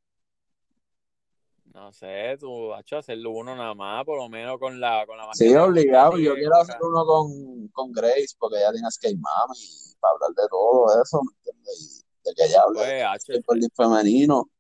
No 1.75 1.91
sé, 1.93 2.37
tú 2.39 2.73
has 2.75 2.81
hecho 2.83 2.99
hacerlo 2.99 3.31
uno 3.31 3.57
nada 3.57 3.75
más, 3.75 4.05
por 4.05 4.19
lo 4.19 4.29
menos 4.29 4.59
con 4.59 4.79
la, 4.79 5.07
con 5.07 5.17
la 5.17 5.29
Sí, 5.33 5.55
obligado. 5.55 6.19
Yo 6.19 6.35
quiero 6.35 6.55
hacer 6.57 6.77
uno 6.83 7.05
con, 7.07 7.69
con 7.69 7.93
Grace 7.93 8.35
porque 8.39 8.59
ella 8.59 8.73
tiene 8.73 8.91
Skate 8.91 9.17
Mami 9.19 9.59
y 9.59 9.95
para 9.99 10.13
hablar 10.15 10.31
de 10.37 10.49
todo 10.51 11.03
eso, 11.03 11.21
¿me 11.23 11.33
entiendes? 11.39 12.05
Y 12.05 12.29
de 12.29 12.35
que 12.35 12.45
ella 12.45 12.63
hable 12.63 13.43
Pues, 13.47 13.61
de 13.61 13.69
femenino. 13.75 14.51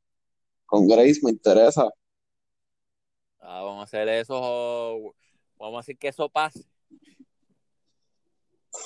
Con 0.64 0.88
Grace 0.88 1.20
me 1.22 1.32
interesa. 1.32 1.90
ah, 3.40 3.60
vamos 3.62 3.80
a 3.80 3.84
hacer 3.84 4.08
eso. 4.08 5.14
Vamos 5.58 5.76
a 5.76 5.80
decir 5.80 5.98
que 5.98 6.08
eso 6.08 6.30
pase. 6.30 6.64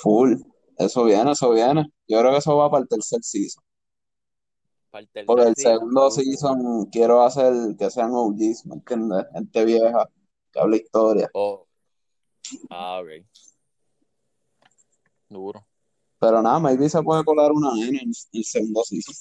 Full. 0.01 0.35
Eso 0.77 1.05
viene, 1.05 1.31
eso 1.31 1.51
viene. 1.51 1.85
Yo 2.07 2.19
creo 2.19 2.31
que 2.31 2.37
eso 2.37 2.57
va 2.57 2.69
para 2.69 2.81
el 2.83 2.89
tercer 2.89 3.23
season. 3.23 3.63
Para 4.97 5.43
el 5.43 5.55
tercer 5.55 5.73
segundo 5.73 6.09
season 6.09 6.85
quiero 6.85 7.21
hacer 7.21 7.53
que 7.77 7.91
sean 7.91 8.11
OGs, 8.13 8.65
¿me 8.65 8.75
entiendes? 8.75 9.25
Gente 9.33 9.65
vieja 9.65 10.09
que 10.51 10.59
habla 10.59 10.75
historia. 10.77 11.29
oh. 11.33 11.65
Ah, 12.69 13.01
ok. 13.01 13.25
Duro. 15.29 15.67
Pero 16.19 16.41
nada, 16.41 16.59
maybe 16.59 16.89
se 16.89 17.03
puede 17.03 17.23
colar 17.23 17.51
una 17.51 17.73
nena 17.75 17.99
en 18.01 18.11
el 18.31 18.43
segundo 18.43 18.81
season. 18.83 19.13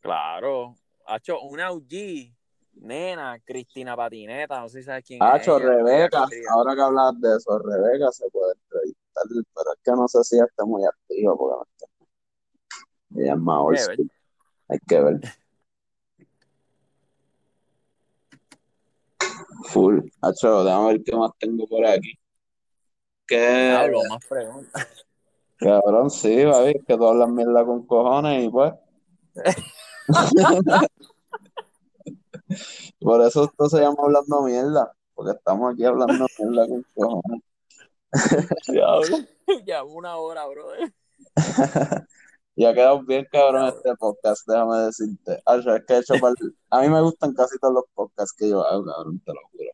Claro. 0.00 0.76
Hacho, 1.06 1.40
una 1.42 1.70
OG, 1.72 2.32
nena, 2.74 3.38
Cristina 3.44 3.96
Patineta, 3.96 4.60
no 4.60 4.68
sé 4.68 4.78
si 4.78 4.84
sabes 4.84 5.04
quién 5.04 5.22
Hacho, 5.22 5.56
es 5.58 5.64
ella. 5.64 5.72
Rebeca, 5.74 6.26
ahora 6.52 6.74
que 6.74 6.80
hablas 6.80 7.20
de 7.20 7.36
eso, 7.36 7.58
Rebeca 7.58 8.10
se 8.12 8.30
puede 8.30 8.54
entrevistar, 8.54 9.24
pero 9.28 9.72
es 9.72 9.80
que 9.84 9.90
no 9.90 10.08
sé 10.08 10.24
si 10.24 10.38
está 10.38 10.64
muy 10.64 10.84
activa 10.84 11.36
porque 11.36 11.56
no 11.56 11.62
está- 11.64 13.20
ella 13.20 13.32
es 13.34 13.38
más 13.38 13.58
old 13.58 14.10
Hay 14.72 14.78
que 14.88 14.98
ver. 14.98 15.20
Full. 19.64 20.00
Hacho, 20.22 20.64
déjame 20.64 20.92
ver 20.92 21.02
qué 21.04 21.14
más 21.14 21.30
tengo 21.38 21.66
por 21.66 21.84
aquí. 21.84 22.14
Que, 23.26 23.66
Diablo, 23.68 24.00
más 24.08 24.26
preguntas. 24.26 25.04
cabrón, 25.58 26.10
sí, 26.10 26.42
baby, 26.44 26.70
es 26.70 26.86
que 26.86 26.96
tú 26.96 27.06
hablas 27.06 27.28
mierda 27.28 27.66
con 27.66 27.86
cojones 27.86 28.44
y 28.44 28.48
pues. 28.48 28.72
Por 32.98 33.20
eso 33.26 33.44
esto 33.44 33.68
se 33.68 33.80
llama 33.80 33.96
hablando 33.98 34.42
mierda, 34.42 34.92
porque 35.14 35.32
estamos 35.36 35.74
aquí 35.74 35.84
hablando 35.84 36.26
mierda 36.38 36.66
con 36.66 36.82
cojones. 36.94 37.42
Diablo. 38.68 39.18
Ya 39.66 39.84
una 39.84 40.16
hora, 40.16 40.46
brother. 40.46 40.94
Y 42.54 42.64
ha 42.64 42.72
quedado 42.74 43.02
bien 43.04 43.26
cabrón 43.30 43.68
este 43.68 43.94
podcast, 43.96 44.46
déjame 44.46 44.78
decirte. 44.78 45.42
Ah, 45.46 45.56
es 45.56 45.64
que 45.86 45.94
he 45.94 45.98
hecho 45.98 46.14
par- 46.18 46.34
A 46.70 46.80
mí 46.82 46.88
me 46.88 47.00
gustan 47.02 47.34
casi 47.34 47.58
todos 47.58 47.74
los 47.74 47.84
podcasts 47.94 48.34
que 48.36 48.48
yo 48.48 48.66
hago, 48.66 48.84
cabrón, 48.86 49.20
te 49.24 49.32
lo 49.34 49.40
juro. 49.52 49.70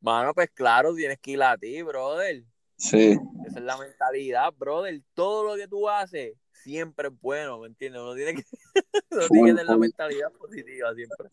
Mano, 0.00 0.32
pues 0.34 0.50
claro, 0.54 0.94
tienes 0.94 1.18
que 1.20 1.32
ir 1.32 1.42
a 1.42 1.56
ti, 1.58 1.82
brother. 1.82 2.44
Sí, 2.76 3.16
Esa 3.42 3.58
es 3.60 3.64
la 3.64 3.76
mentalidad, 3.78 4.52
brother. 4.56 5.02
Todo 5.14 5.44
lo 5.44 5.56
que 5.56 5.68
tú 5.68 5.88
haces 5.88 6.36
siempre 6.52 7.08
es 7.08 7.20
bueno, 7.20 7.58
¿me 7.60 7.68
entiendes? 7.68 8.02
Uno 8.02 8.14
tiene 8.14 8.34
que, 8.34 8.44
uno 9.10 9.30
tiene 9.30 9.48
que 9.48 9.52
Full, 9.52 9.54
tener 9.54 9.66
la 9.66 9.76
mentalidad 9.78 10.32
positiva 10.32 10.94
siempre. 10.94 11.30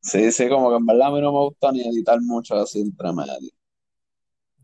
sí, 0.00 0.30
sí, 0.32 0.48
como 0.48 0.70
que 0.70 0.76
en 0.76 0.86
verdad 0.86 1.08
a 1.08 1.10
mí 1.12 1.20
no 1.20 1.32
me 1.32 1.38
gusta 1.40 1.72
ni 1.72 1.80
editar 1.88 2.20
mucho 2.20 2.54
así 2.56 2.80
entre 2.80 3.12
medio. 3.12 3.50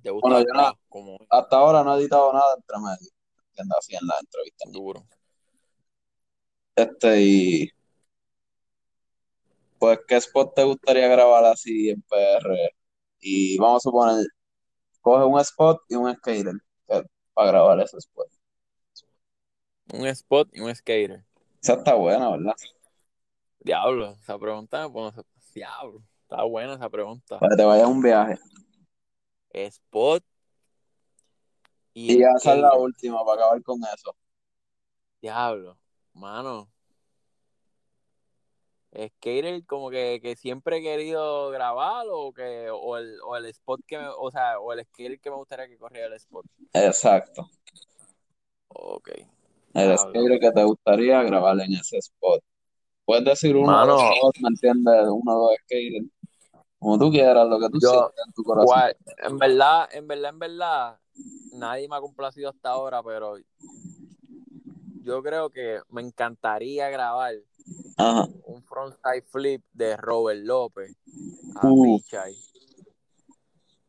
Te 0.02 0.10
gusta 0.10 0.28
Bueno, 0.28 0.40
yo 0.40 0.52
no- 0.54 0.78
como 0.88 1.18
Hasta 1.30 1.56
ahora 1.56 1.82
no 1.84 1.94
he 1.96 2.00
editado 2.00 2.32
nada 2.32 2.54
entre 2.56 2.76
medio, 2.78 3.10
así 3.78 3.94
en 3.94 4.06
la 4.06 4.14
entrevista. 4.20 4.68
duro. 4.70 5.06
Este, 6.76 7.20
y 7.22 7.70
pues, 9.78 9.98
¿qué 10.06 10.16
spot 10.16 10.54
te 10.54 10.64
gustaría 10.64 11.08
grabar 11.08 11.44
así 11.44 11.90
en 11.90 12.02
PR? 12.02 12.70
Y 13.20 13.58
vamos 13.58 13.78
a 13.78 13.88
suponer, 13.88 14.26
coge 15.00 15.24
un 15.24 15.40
spot 15.40 15.80
y 15.88 15.94
un 15.96 16.14
skater 16.14 16.54
eh, 16.88 17.02
para 17.34 17.48
grabar 17.48 17.80
ese 17.80 17.98
spot. 17.98 18.28
Un 19.92 20.06
spot 20.06 20.48
y 20.52 20.60
un 20.60 20.74
skater. 20.74 21.24
Esa 21.62 21.74
está 21.74 21.94
buena, 21.94 22.30
¿verdad? 22.30 22.54
Diablo, 23.60 24.16
esa 24.22 24.38
pregunta, 24.38 24.86
bueno, 24.86 25.12
diablo, 25.54 26.02
está 26.22 26.42
buena 26.44 26.74
esa 26.74 26.88
pregunta. 26.88 27.38
Para 27.38 27.50
que 27.50 27.56
te 27.56 27.64
vayas 27.64 27.86
a 27.86 27.88
un 27.88 28.02
viaje. 28.02 28.38
Spot 29.50 30.22
y, 31.96 32.18
Y 32.18 32.22
esa 32.22 32.54
es 32.54 32.60
la 32.60 32.74
última 32.74 33.24
para 33.24 33.40
acabar 33.40 33.62
con 33.62 33.80
eso. 33.94 34.14
Diablo, 35.22 35.78
mano. 36.12 36.68
Skater 38.92 39.64
como 39.64 39.88
que, 39.88 40.20
que 40.22 40.36
siempre 40.36 40.76
he 40.78 40.82
querido 40.82 41.48
grabar 41.50 42.06
o 42.10 42.32
que 42.34 42.68
o 42.70 42.98
el, 42.98 43.18
o 43.22 43.36
el 43.36 43.46
spot 43.46 43.80
que 43.86 43.96
me, 43.98 44.08
o 44.08 44.30
sea, 44.30 44.58
o 44.60 44.74
el 44.74 44.84
skater 44.84 45.18
que 45.20 45.30
me 45.30 45.36
gustaría 45.36 45.68
que 45.68 45.78
corriera 45.78 46.08
el 46.08 46.12
spot. 46.14 46.44
Exacto. 46.74 47.48
Ok. 48.68 49.08
El 49.08 49.26
Diablo. 49.72 49.96
skater 49.98 50.38
que 50.38 50.52
te 50.52 50.64
gustaría 50.64 51.22
grabar 51.22 51.58
en 51.60 51.72
ese 51.72 51.96
spot. 51.96 52.42
Puedes 53.06 53.24
decir 53.24 53.56
uno 53.56 53.68
o 53.68 53.70
Mano. 53.72 53.96
dos 53.96 54.32
¿me 54.42 54.48
entiendes? 54.50 55.08
Uno 55.08 55.32
o 55.34 55.48
dos 55.48 55.56
skaters. 55.64 56.06
Como 56.78 56.98
tú 56.98 57.10
quieras, 57.10 57.48
lo 57.48 57.58
que 57.58 57.70
tú 57.70 57.78
Yo- 57.80 57.88
sientas 57.88 58.26
en 58.26 58.32
tu 58.34 58.42
corazón. 58.42 58.92
En 59.18 59.38
verdad, 59.38 59.88
en 59.92 60.06
verdad, 60.06 60.30
en 60.30 60.38
verdad, 60.38 61.00
nadie 61.52 61.88
me 61.88 61.96
ha 61.96 62.00
complacido 62.00 62.50
hasta 62.50 62.70
ahora, 62.70 63.02
pero 63.02 63.36
yo 65.02 65.22
creo 65.22 65.50
que 65.50 65.80
me 65.90 66.02
encantaría 66.02 66.90
grabar 66.90 67.34
Ajá. 67.96 68.28
un 68.44 68.62
frontside 68.62 69.22
flip 69.22 69.64
de 69.72 69.96
Robert 69.96 70.40
López 70.42 70.94
a 71.56 71.68
Uh. 71.68 72.00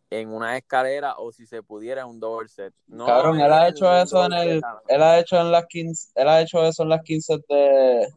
En 0.09 0.29
una 0.29 0.55
escalera 0.57 1.15
o 1.17 1.33
si 1.33 1.45
se 1.45 1.61
pudiera 1.61 2.05
un 2.05 2.17
double 2.17 2.47
set. 2.47 2.73
No 2.87 3.05
Cabrón, 3.05 3.41
él 3.41 3.51
ha 3.51 3.67
hecho 3.67 3.93
eso 3.93 4.25
en 4.25 4.31
el, 4.31 4.61
set, 4.61 4.69
él 4.87 5.03
ha 5.03 5.19
hecho 5.19 5.35
en 5.41 5.51
las 5.51 5.65
15, 5.65 6.11
él 6.15 6.27
ha 6.29 6.41
hecho 6.41 6.63
eso 6.63 6.83
en 6.83 6.89
las 6.89 7.01
15 7.01 7.37
de 7.49 8.07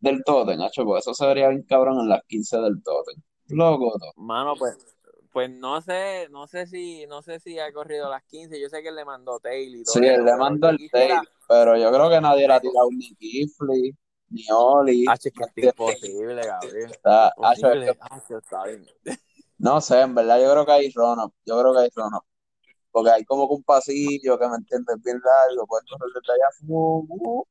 del 0.00 0.22
Totem, 0.24 0.58
porque 0.58 0.98
eso 0.98 1.14
se 1.14 1.26
vería 1.26 1.48
bien 1.48 1.62
cabrón 1.62 1.98
en 2.00 2.08
las 2.08 2.22
15 2.26 2.58
del 2.58 2.82
Totem. 2.82 3.20
Loco, 3.48 3.96
no. 3.98 4.22
Mano, 4.22 4.54
pues, 4.56 4.76
pues 5.34 5.50
no 5.50 5.80
sé, 5.80 6.28
no 6.30 6.46
sé 6.46 6.64
si, 6.68 7.08
no 7.08 7.20
sé 7.20 7.40
si 7.40 7.58
ha 7.58 7.72
corrido 7.72 8.08
las 8.08 8.22
15. 8.22 8.60
Yo 8.60 8.68
sé 8.68 8.82
que 8.82 8.90
él 8.90 8.94
le 8.94 9.04
mandó 9.04 9.40
tail 9.40 9.74
y 9.74 9.82
todo 9.82 9.94
Sí, 9.94 10.06
él 10.06 10.24
le 10.24 10.36
mandó 10.36 10.68
el 10.68 10.88
tail, 10.92 11.28
pero 11.48 11.76
yo 11.76 11.90
creo 11.90 12.08
que 12.08 12.20
nadie 12.20 12.46
le 12.46 12.54
ha 12.54 12.60
tirado 12.60 12.88
ni 12.92 13.12
Kifli, 13.16 13.96
ni 14.28 14.44
Oli. 14.52 15.04
Ah, 15.08 15.14
es 15.14 15.32
que 15.32 15.42
es 15.44 15.70
imposible, 15.70 16.40
Gabriel. 16.46 16.90
Está- 16.92 17.26
hacho, 17.26 17.42
es 17.42 17.56
Imposible. 17.56 17.86
que- 17.86 17.98
Ah, 18.00 18.22
está 18.30 18.64
bien. 18.66 18.86
no 19.58 19.80
sé, 19.80 20.00
en 20.02 20.14
verdad 20.14 20.40
yo 20.40 20.52
creo 20.52 20.66
que 20.66 20.72
hay 20.72 20.90
run 20.94 21.18
yo 21.44 21.60
creo 21.60 21.74
que 21.74 21.80
hay 21.80 21.90
run 21.96 22.12
Porque 22.92 23.10
hay 23.10 23.24
como 23.24 23.48
que 23.48 23.54
un 23.54 23.64
pasillo 23.64 24.38
que 24.38 24.48
me 24.48 24.54
entiendes 24.54 25.02
bien 25.02 25.20
largo, 25.20 25.66
puedes 25.66 25.84
correr 25.90 26.10
desde 26.14 26.32
allá. 26.32 27.44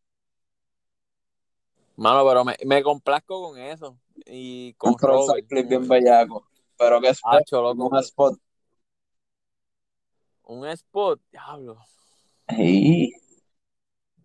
Mano, 1.98 2.26
pero 2.26 2.46
me, 2.46 2.56
me 2.66 2.82
complazco 2.82 3.50
con 3.50 3.60
eso. 3.60 3.98
Y 4.26 4.74
con 4.76 4.94
un 4.94 4.98
Robert. 5.00 5.46
bien 5.50 5.86
bellaco. 5.86 6.46
Pero 6.78 7.02
que 7.02 7.10
spot, 7.10 7.34
Hacho, 7.42 7.62
loco. 7.62 7.88
un 7.88 7.98
spot. 8.00 8.38
Un 10.46 10.66
spot, 10.68 11.22
diablo. 11.32 11.78
Sí, 12.50 13.14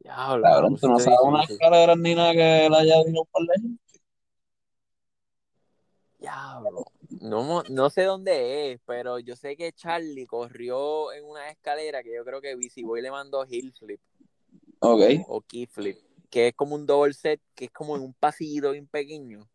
Diablo. 0.00 0.42
cabrón, 0.42 0.76
tú 0.76 0.88
no 0.88 0.98
sabes 0.98 1.18
una 1.22 1.42
escalera 1.44 1.94
ni 1.96 2.14
nada 2.14 2.32
que 2.32 2.68
la 2.70 2.78
haya 2.78 3.04
vino 3.04 3.24
por 3.30 3.42
lejos. 3.42 3.70
Diablo. 6.18 6.84
No, 7.20 7.62
no 7.70 7.90
sé 7.90 8.02
dónde 8.02 8.72
es, 8.72 8.80
pero 8.84 9.18
yo 9.20 9.36
sé 9.36 9.56
que 9.56 9.72
Charlie 9.72 10.26
corrió 10.26 11.12
en 11.12 11.24
una 11.24 11.48
escalera 11.48 12.02
que 12.02 12.14
yo 12.14 12.24
creo 12.24 12.40
que 12.40 12.56
Busy 12.56 12.82
Boy 12.82 13.00
le 13.02 13.10
mandó 13.10 13.44
heel 13.48 13.72
flip 13.72 14.00
Ok. 14.80 15.00
o 15.28 15.40
key 15.42 15.66
flip, 15.66 15.96
que 16.28 16.48
es 16.48 16.54
como 16.54 16.74
un 16.74 16.86
double 16.86 17.14
set, 17.14 17.40
que 17.54 17.66
es 17.66 17.70
como 17.70 17.96
en 17.96 18.02
un 18.02 18.14
pasillito 18.14 18.72
bien 18.72 18.86
pequeño. 18.88 19.48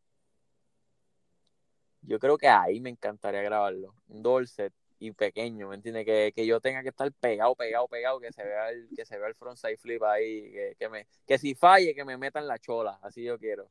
Yo 2.04 2.20
creo 2.20 2.38
que 2.38 2.48
ahí 2.48 2.80
me 2.80 2.90
encantaría 2.90 3.42
grabarlo. 3.42 3.96
Un 4.08 4.22
double 4.24 4.48
set 4.48 4.74
y 5.00 5.12
pequeño, 5.12 5.70
¿me 5.70 5.76
entiendes? 5.76 6.06
Que, 6.06 6.32
que 6.36 6.46
yo 6.46 6.60
tenga 6.62 6.84
que 6.84 6.90
estar 6.90 7.12
pegado, 7.14 7.56
pegado, 7.56 7.88
pegado, 7.88 8.20
que 8.20 8.32
se 8.32 8.44
vea 8.44 8.70
el, 8.70 8.92
que 8.96 9.06
se 9.06 9.18
vea 9.18 9.28
el 9.28 9.36
frontside 9.36 9.78
flip 9.78 10.04
ahí, 10.04 10.52
que, 10.52 10.76
que 10.80 10.90
me, 10.90 11.08
que 11.28 11.38
si 11.38 11.56
falle, 11.56 11.96
que 11.96 12.06
me 12.06 12.18
metan 12.18 12.48
la 12.48 12.60
chola, 12.60 13.00
así 13.02 13.24
yo 13.24 13.38
quiero. 13.40 13.70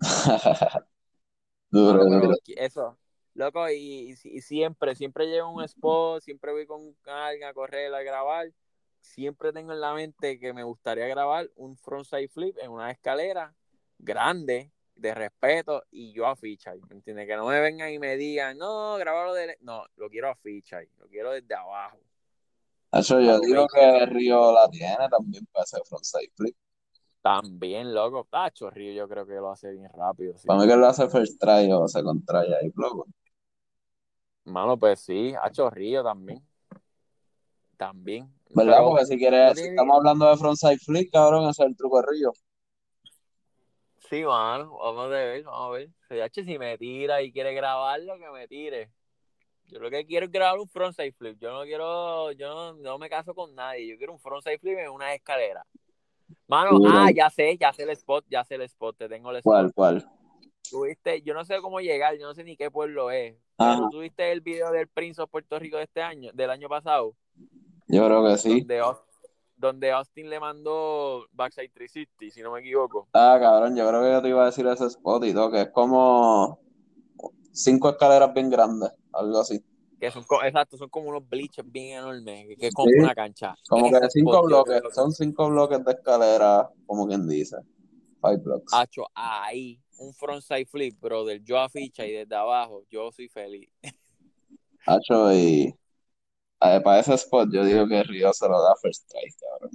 duro, 1.70 2.04
duro. 2.06 2.34
eso, 2.56 2.98
loco, 3.34 3.68
y, 3.70 4.12
y- 4.22 4.36
y 4.38 4.40
siempre, 4.42 4.94
siempre 4.94 5.26
llevo 5.26 5.50
un 5.50 5.62
spot, 5.64 6.22
siempre 6.22 6.52
voy 6.52 6.66
con 6.66 6.94
alguien 7.06 7.48
a 7.48 7.54
correr, 7.54 7.94
a 7.94 8.02
grabar. 8.02 8.52
Siempre 9.00 9.52
tengo 9.52 9.72
en 9.72 9.80
la 9.80 9.94
mente 9.94 10.38
que 10.38 10.52
me 10.52 10.64
gustaría 10.64 11.06
grabar 11.06 11.50
un 11.56 11.76
frontside 11.76 12.28
flip 12.28 12.56
en 12.58 12.70
una 12.70 12.90
escalera 12.90 13.54
grande, 13.98 14.72
de 14.98 15.14
respeto, 15.14 15.84
y 15.90 16.12
yo 16.12 16.26
a 16.26 16.36
ficha, 16.36 16.74
¿me 16.88 16.96
entiendes? 16.96 17.26
Que 17.26 17.36
no 17.36 17.46
me 17.46 17.60
vengan 17.60 17.90
y 17.92 17.98
me 17.98 18.16
digan, 18.16 18.58
no, 18.58 18.96
grabarlo 18.96 19.32
de... 19.32 19.56
No, 19.60 19.84
lo 19.96 20.10
quiero 20.10 20.28
a 20.28 20.34
ficha, 20.34 20.80
lo 20.98 21.06
quiero 21.06 21.30
desde 21.32 21.54
abajo. 21.54 21.98
Hacho, 22.90 23.20
yo 23.20 23.38
digo 23.40 23.66
que 23.68 24.06
Río 24.06 24.52
la 24.52 24.68
tiene 24.70 25.08
también 25.10 25.46
para 25.52 25.64
ese 25.64 25.78
frontside 25.84 26.32
flip. 26.34 26.56
También, 27.20 27.92
loco. 27.92 28.26
Ah, 28.32 28.50
Chorrillo 28.50 28.92
yo 28.92 29.08
creo 29.08 29.26
que 29.26 29.34
lo 29.34 29.50
hace 29.50 29.70
bien 29.72 29.90
rápido. 29.92 30.36
sí. 30.38 30.46
Para 30.46 30.60
mí 30.60 30.66
que 30.68 30.76
lo 30.76 30.86
hace 30.86 31.08
first 31.08 31.38
try 31.40 31.70
o 31.70 31.86
second 31.86 32.24
try 32.24 32.52
ahí, 32.54 32.72
loco. 32.74 33.06
Mano, 34.44 34.78
pues 34.78 35.00
sí, 35.00 35.34
a 35.40 35.50
Chorrillo 35.50 36.02
también. 36.02 36.42
También. 37.76 38.32
¿Verdad? 38.54 38.76
Pero- 38.78 38.88
Porque 38.88 39.06
si 39.06 39.18
quieres, 39.18 39.58
si 39.58 39.66
estamos 39.66 39.96
hablando 39.98 40.30
de 40.30 40.36
frontside 40.38 40.78
flip, 40.78 41.12
cabrón, 41.12 41.48
ese 41.50 41.62
es 41.62 41.68
el 41.68 41.76
truco 41.76 42.00
de 42.00 42.06
Río. 42.10 42.32
Sí, 44.08 44.24
mano, 44.24 44.78
vamos 44.78 45.06
a 45.06 45.08
ver, 45.08 45.42
vamos 45.42 45.66
a 45.66 45.70
ver. 45.70 45.90
CH, 46.08 46.44
si 46.44 46.58
me 46.58 46.78
tira 46.78 47.20
y 47.22 47.30
quiere 47.30 47.52
grabarlo, 47.52 48.18
que 48.18 48.30
me 48.30 48.48
tire. 48.48 48.90
Yo 49.66 49.78
lo 49.80 49.90
que 49.90 50.06
quiero 50.06 50.26
es 50.26 50.32
grabar 50.32 50.58
un 50.58 50.68
frontside 50.68 51.12
flip. 51.12 51.38
Yo 51.38 51.52
no 51.52 51.62
quiero, 51.64 52.32
yo 52.32 52.48
no, 52.48 52.72
no 52.72 52.98
me 52.98 53.10
caso 53.10 53.34
con 53.34 53.54
nadie. 53.54 53.86
Yo 53.86 53.98
quiero 53.98 54.14
un 54.14 54.18
frontside 54.18 54.58
flip 54.58 54.78
en 54.78 54.88
una 54.88 55.12
escalera. 55.12 55.64
Mano, 56.46 56.78
ah, 56.86 57.10
ya 57.14 57.28
sé, 57.28 57.58
ya 57.58 57.72
sé 57.72 57.82
el 57.82 57.90
spot, 57.90 58.24
ya 58.28 58.44
sé 58.44 58.54
el 58.54 58.62
spot, 58.62 58.96
te 58.96 59.08
tengo 59.08 59.30
el 59.30 59.36
spot. 59.38 59.52
¿Cuál, 59.52 59.72
cuál? 59.74 60.10
Tuviste, 60.70 61.20
yo 61.22 61.34
no 61.34 61.44
sé 61.44 61.60
cómo 61.60 61.80
llegar, 61.80 62.16
yo 62.18 62.26
no 62.26 62.34
sé 62.34 62.44
ni 62.44 62.56
qué 62.56 62.70
pueblo 62.70 63.10
es. 63.10 63.36
Ajá. 63.58 63.76
Pero 63.76 63.90
tuviste 63.90 64.32
el 64.32 64.40
video 64.40 64.70
del 64.70 64.88
Prince 64.88 65.20
of 65.20 65.30
Puerto 65.30 65.58
Rico 65.58 65.76
de 65.76 65.84
este 65.84 66.00
año, 66.02 66.30
del 66.32 66.50
año 66.50 66.68
pasado, 66.68 67.14
Yo 67.86 68.06
creo 68.06 68.26
que 68.26 68.38
sí. 68.38 68.60
donde, 68.60 68.82
donde 69.58 69.90
Austin 69.92 70.30
le 70.30 70.40
mandó 70.40 71.26
Backside 71.32 71.70
360, 71.72 72.34
si 72.34 72.42
no 72.42 72.52
me 72.52 72.60
equivoco. 72.60 73.08
Ah, 73.12 73.38
cabrón, 73.40 73.76
yo 73.76 73.88
creo 73.88 74.02
que 74.02 74.12
yo 74.12 74.22
te 74.22 74.28
iba 74.28 74.42
a 74.42 74.46
decir 74.46 74.66
ese 74.66 74.86
spot 74.86 75.24
y 75.24 75.34
todo, 75.34 75.50
que 75.50 75.62
es 75.62 75.70
como 75.70 76.58
cinco 77.52 77.90
escaleras 77.90 78.32
bien 78.32 78.50
grandes, 78.50 78.90
algo 79.12 79.40
así. 79.40 79.62
Que 79.98 80.10
son, 80.12 80.24
exacto, 80.44 80.76
son 80.76 80.88
como 80.88 81.08
unos 81.08 81.28
bleachers 81.28 81.70
bien 81.70 81.98
enormes, 81.98 82.46
que, 82.48 82.56
que 82.56 82.66
es 82.68 82.74
como 82.74 82.88
Sí. 82.88 82.98
una 83.00 83.14
cancha. 83.14 83.54
Como 83.68 83.90
que 83.90 83.98
cinco 84.10 84.30
spot, 84.30 84.44
bloques, 84.46 84.82
que- 84.82 84.90
son 84.92 85.12
cinco 85.12 85.48
bloques 85.48 85.84
de 85.84 85.92
escalera, 85.92 86.70
como 86.86 87.06
quien 87.08 87.26
dice. 87.26 87.56
Five 88.20 88.38
blocks. 88.38 88.72
Hacho, 88.74 89.06
ahí, 89.14 89.80
un 89.98 90.12
frontside 90.14 90.66
flip, 90.66 91.00
brother. 91.00 91.42
Yo 91.42 91.58
a 91.58 91.68
ficha 91.68 92.06
y 92.06 92.12
desde 92.12 92.34
abajo, 92.36 92.84
yo 92.90 93.10
soy 93.12 93.28
feliz. 93.28 93.68
Hacho, 94.86 95.32
y 95.32 95.74
para 96.58 96.98
ese 97.00 97.14
spot 97.14 97.48
yo 97.52 97.64
digo 97.64 97.86
que 97.86 98.02
Río 98.02 98.32
se 98.32 98.48
lo 98.48 98.60
da 98.62 98.74
first 98.76 99.08
try, 99.10 99.30
cabrón. 99.40 99.70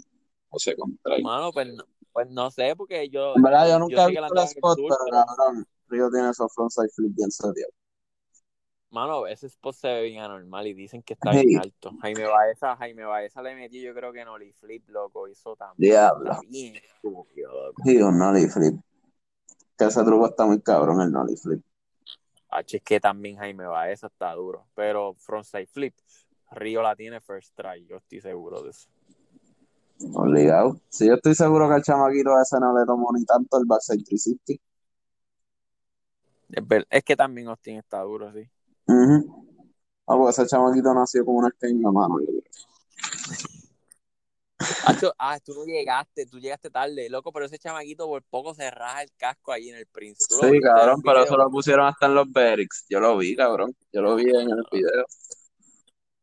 O 0.50 0.60
second 0.60 1.00
try. 1.04 1.22
Mano, 1.24 1.52
pues, 1.52 1.68
no- 1.74 1.86
pues 2.12 2.30
no 2.30 2.52
sé, 2.52 2.76
porque 2.76 3.10
yo. 3.10 3.36
En 3.36 3.42
verdad, 3.42 3.68
yo 3.68 3.80
nunca 3.80 4.06
he 4.06 4.12
visto 4.12 4.34
el 4.34 4.40
spot, 4.46 4.80
pero 4.88 5.26
cabrón, 5.26 5.66
Río 5.88 6.10
tiene 6.12 6.30
esos 6.30 6.54
frontside 6.54 6.90
flip 6.90 7.12
bien 7.16 7.32
serios. 7.32 7.70
Mano, 8.92 9.26
ese 9.26 9.48
spot 9.48 9.74
se 9.74 9.88
ve 9.88 10.04
bien 10.04 10.22
anormal 10.22 10.68
y 10.68 10.74
dicen 10.76 11.02
que 11.02 11.14
está 11.14 11.32
bien 11.32 11.58
alto. 11.58 11.92
Jaime 12.00 12.26
Baeza, 12.28 12.76
Jaime 12.76 13.04
Baeza 13.04 13.42
le 13.42 13.56
metió, 13.56 13.82
yo 13.82 13.96
creo 13.96 14.14
que 14.14 14.20
en 14.20 14.28
Oli 14.28 14.54
Flip, 14.54 14.88
loco, 14.90 15.28
hizo 15.28 15.56
también. 15.56 15.94
Diablo. 15.94 16.40
Bien 16.48 16.76
estúpido, 16.76 17.68
loco. 17.68 17.82
Sí, 17.84 17.98
un 18.00 18.50
flip. 18.52 18.80
Que 19.76 19.86
ese 19.86 20.04
truco 20.04 20.28
está 20.28 20.46
muy 20.46 20.62
cabrón, 20.62 21.02
el 21.02 21.12
nollie 21.12 21.38
flip. 21.38 21.64
H, 22.50 22.78
es 22.78 22.84
que 22.84 23.00
también 23.00 23.38
Jaime 23.38 23.66
Baeza 23.66 24.06
está 24.08 24.32
duro. 24.34 24.68
Pero 24.76 25.16
frontside 25.16 25.66
flip, 25.66 25.96
Río 26.56 26.82
la 26.82 26.96
tiene 26.96 27.22
first 27.22 27.56
try, 27.56 27.86
yo 27.86 27.98
estoy 27.98 28.22
seguro 28.22 28.64
de 28.64 28.72
eso. 28.72 28.90
Obligado. 30.14 30.80
Sí, 30.90 31.08
yo 31.08 31.16
estoy 31.16 31.36
seguro 31.36 31.70
que 31.70 31.76
el 31.76 31.84
chamaquito 31.84 32.32
ese 32.42 32.60
no 32.60 32.78
le 32.78 32.86
tomó 32.86 33.12
ni 33.14 33.24
tanto 33.26 33.58
el 33.58 33.66
360. 33.68 34.54
Es, 36.90 37.04
que 37.04 37.16
también 37.16 37.48
Austin 37.48 37.78
está 37.78 38.02
duro, 38.02 38.32
sí. 38.32 38.50
Ujú. 38.88 39.48
Ah, 40.06 40.16
porque 40.18 40.32
ese 40.32 40.48
chamaquito 40.48 40.94
nació 40.94 41.26
con 41.26 41.36
una 41.36 41.50
en 41.62 41.82
la 41.82 41.92
mano. 41.92 42.18
ah, 45.18 45.40
tú 45.40 45.54
no 45.54 45.66
llegaste, 45.66 46.26
tú 46.26 46.40
llegaste 46.40 46.70
tarde, 46.70 47.10
loco, 47.10 47.32
pero 47.32 47.46
ese 47.46 47.58
chamaquito 47.58 48.06
por 48.08 48.24
poco 48.24 48.54
se 48.54 48.70
raja 48.70 49.04
el 49.04 49.12
casco 49.18 49.52
ahí 49.52 49.70
en 49.70 49.78
el 49.78 49.88
Prince. 49.88 50.26
¿Tú 50.28 50.36
lo 50.38 50.50
Sí, 50.50 50.60
cabrón, 50.60 51.02
pero 51.02 51.24
eso 51.24 51.38
lo 51.38 51.50
pusieron 51.50 51.88
hasta 51.88 52.06
en 52.08 52.16
los 52.16 52.32
Berix. 52.32 52.86
Yo 52.90 53.00
lo 53.00 53.18
vi, 53.18 53.36
cabrón. 53.36 53.76
Yo 53.92 54.02
lo 54.02 54.16
vi 54.16 54.30
en 54.30 54.50
el 54.50 54.64
video. 54.72 55.06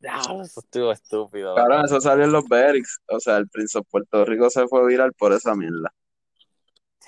Eso 0.01 0.59
estuvo 0.59 0.91
estúpido. 0.91 1.55
Cabrón, 1.55 1.83
loco. 1.83 1.85
eso 1.87 2.01
salió 2.01 2.25
en 2.25 2.31
los 2.31 2.47
Berix. 2.47 2.99
O 3.07 3.19
sea, 3.19 3.37
el 3.37 3.47
Prince 3.49 3.77
of 3.77 3.87
Puerto 3.89 4.25
Rico 4.25 4.49
se 4.49 4.67
fue 4.67 4.85
viral 4.87 5.13
por 5.13 5.33
esa 5.33 5.55
mierda. 5.55 5.93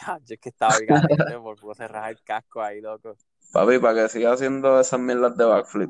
Hacho, 0.05 0.33
es 0.33 0.39
que 0.39 0.49
estaba 0.49 0.77
bien 0.77 1.01
caliente, 1.01 1.39
por 1.39 1.59
poco 1.59 1.75
se 1.75 1.87
raja 1.87 2.09
el 2.09 2.21
casco 2.23 2.61
ahí, 2.61 2.81
loco. 2.81 3.15
Papi, 3.51 3.79
para 3.79 4.03
que 4.03 4.09
siga 4.09 4.33
haciendo 4.33 4.79
esas 4.79 4.99
mierdas 4.99 5.37
de 5.37 5.45
backflip. 5.45 5.89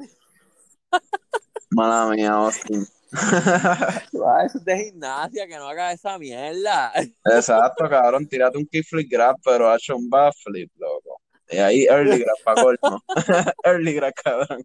Mala 1.71 2.11
mía, 2.11 2.31
Austin. 2.33 2.85
Eso 3.11 4.57
es 4.57 4.65
de 4.65 4.85
gimnasia, 4.85 5.47
que 5.47 5.57
no 5.57 5.67
haga 5.67 5.91
esa 5.91 6.17
mierda. 6.19 6.91
Exacto, 7.25 7.89
cabrón. 7.89 8.27
Tírate 8.27 8.57
un 8.57 8.65
kickflip 8.65 9.09
grab, 9.09 9.37
pero 9.43 9.69
ha 9.69 9.75
hecho 9.75 9.95
un 9.95 10.09
backflip, 10.09 10.71
loco. 10.77 11.21
Y 11.49 11.57
ahí 11.57 11.85
early 11.85 12.19
grab 12.19 12.35
para 12.43 12.61
colmo. 12.61 13.03
early 13.63 13.93
grab, 13.93 14.13
cabrón. 14.13 14.63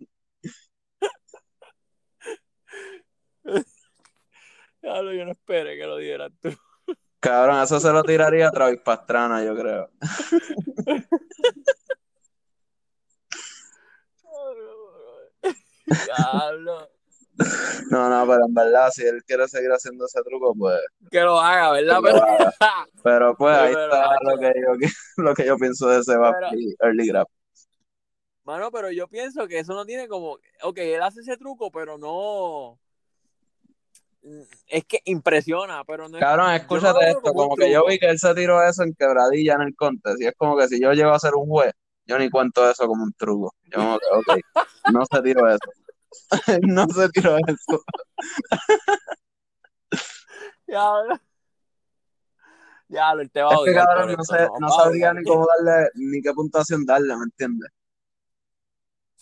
Diablo, 4.89 5.13
yo 5.13 5.25
no 5.27 5.33
esperé 5.33 5.77
que 5.77 5.85
lo 5.87 5.99
dieras 5.99 6.31
tú. 6.41 6.51
Cabrón, 7.21 7.63
eso 7.63 7.79
se 7.79 7.93
lo 7.93 8.03
tiraría 8.03 8.49
a 8.49 8.51
Travis 8.51 8.81
Pastrana, 8.81 9.45
yo 9.45 9.55
creo. 9.55 9.91
Diablo. 15.87 16.89
No, 17.91 18.09
no, 18.09 18.27
pero 18.27 18.47
en 18.47 18.55
verdad, 18.55 18.91
si 18.91 19.05
él 19.05 19.23
quiere 19.25 19.47
seguir 19.47 19.71
haciendo 19.71 20.07
ese 20.07 20.23
truco, 20.23 20.55
pues. 20.59 20.81
Que 21.11 21.21
lo 21.21 21.39
haga, 21.39 21.73
¿verdad? 21.73 21.97
Lo 21.97 22.03
Pero- 22.03 22.21
Pero 23.05 23.37
pues 23.37 23.57
ahí 23.57 23.75
Pero, 23.75 23.95
está 23.95 24.17
lo 24.23 24.39
que 24.39 24.53
yo, 24.57 24.89
lo 25.19 25.35
que 25.35 25.47
yo 25.47 25.57
pienso 25.57 25.89
de 25.89 26.01
ese 26.01 26.15
early 26.81 27.07
grab. 27.09 27.27
Mano, 28.45 28.71
pero 28.73 28.91
yo 28.91 29.07
pienso 29.09 29.47
que 29.47 29.59
eso 29.59 29.75
no 29.75 29.85
tiene 29.85 30.09
como. 30.09 30.39
Ok, 30.63 30.79
él 30.79 31.03
hace 31.03 31.21
ese 31.21 31.37
truco, 31.37 31.71
pero 31.71 31.99
no. 31.99 32.79
Es 34.67 34.85
que 34.85 35.01
impresiona, 35.05 35.85
pero 35.85 36.09
no 36.09 36.17
es. 36.17 36.23
Cabrón, 36.23 36.47
no 36.47 36.53
escúchate 36.53 37.11
esto, 37.11 37.33
como 37.33 37.57
que 37.57 37.71
yo 37.71 37.87
vi 37.87 37.99
que 37.99 38.09
él 38.11 38.19
se 38.19 38.35
tiró 38.35 38.63
eso 38.63 38.83
en 38.83 38.95
quebradilla 38.95 39.55
en 39.55 39.63
el 39.63 39.77
contest, 39.77 40.21
y 40.21 40.27
es 40.27 40.35
como 40.37 40.57
que 40.57 40.69
si 40.69 40.81
yo 40.81 40.93
llego 40.93 41.11
a 41.11 41.19
ser 41.19 41.35
un 41.35 41.47
juez, 41.49 41.73
yo 42.07 42.19
ni 42.19 42.31
cuento 42.31 42.69
eso 42.69 42.87
como 42.87 43.05
un 43.05 43.13
truco. 43.13 43.55
Yo 43.65 43.79
como 43.79 43.99
que, 43.99 44.41
no 44.93 45.05
se 45.11 45.23
tiró 45.23 45.49
eso. 45.49 45.59
no 46.63 46.87
se 46.89 47.09
tiró 47.11 47.37
eso. 47.37 47.85
Diablo. 50.67 51.19
Diablo, 52.89 53.23
él 53.23 53.31
te 53.31 53.43
va 53.43 53.51
a 53.51 53.55
Es 53.55 53.59
que 53.65 53.71
odiar 53.71 53.87
cabrón, 53.87 54.15
no, 54.17 54.25
sé, 54.25 54.49
no 54.61 54.67
a 54.67 54.71
sabría 54.71 55.13
ni 55.13 55.23
cómo 55.23 55.47
darle, 55.47 55.91
ni 55.95 56.23
qué 56.23 56.33
puntuación 56.33 56.87
darle, 56.87 57.15
¿me 57.17 57.25
entiendes? 57.25 57.71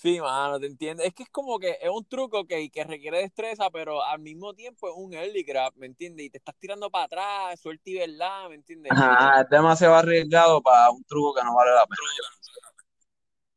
Sí, 0.06 0.20
mano, 0.20 0.60
te 0.60 0.66
entiendes. 0.66 1.04
Es 1.04 1.14
que 1.14 1.24
es 1.24 1.30
como 1.30 1.58
que 1.58 1.78
es 1.82 1.90
un 1.90 2.04
truco 2.04 2.46
que, 2.46 2.70
que 2.70 2.84
requiere 2.84 3.18
destreza, 3.18 3.70
pero 3.72 4.04
al 4.04 4.20
mismo 4.20 4.54
tiempo 4.54 4.88
es 4.88 4.94
un 4.96 5.12
early 5.12 5.42
grab, 5.42 5.72
¿me 5.74 5.86
entiendes? 5.86 6.26
Y 6.26 6.30
te 6.30 6.38
estás 6.38 6.54
tirando 6.60 6.88
para 6.92 7.06
atrás, 7.06 7.58
suerte 7.58 7.90
y 7.90 7.98
verdad, 7.98 8.48
¿me 8.48 8.54
entiendes? 8.54 8.92
Ajá, 8.92 9.40
es 9.40 9.48
demasiado 9.48 9.96
arriesgado 9.96 10.62
para 10.62 10.92
un 10.92 11.02
truco 11.02 11.34
que 11.34 11.42
no 11.42 11.56
vale 11.56 11.72
la 11.72 11.86
pena. 11.86 11.98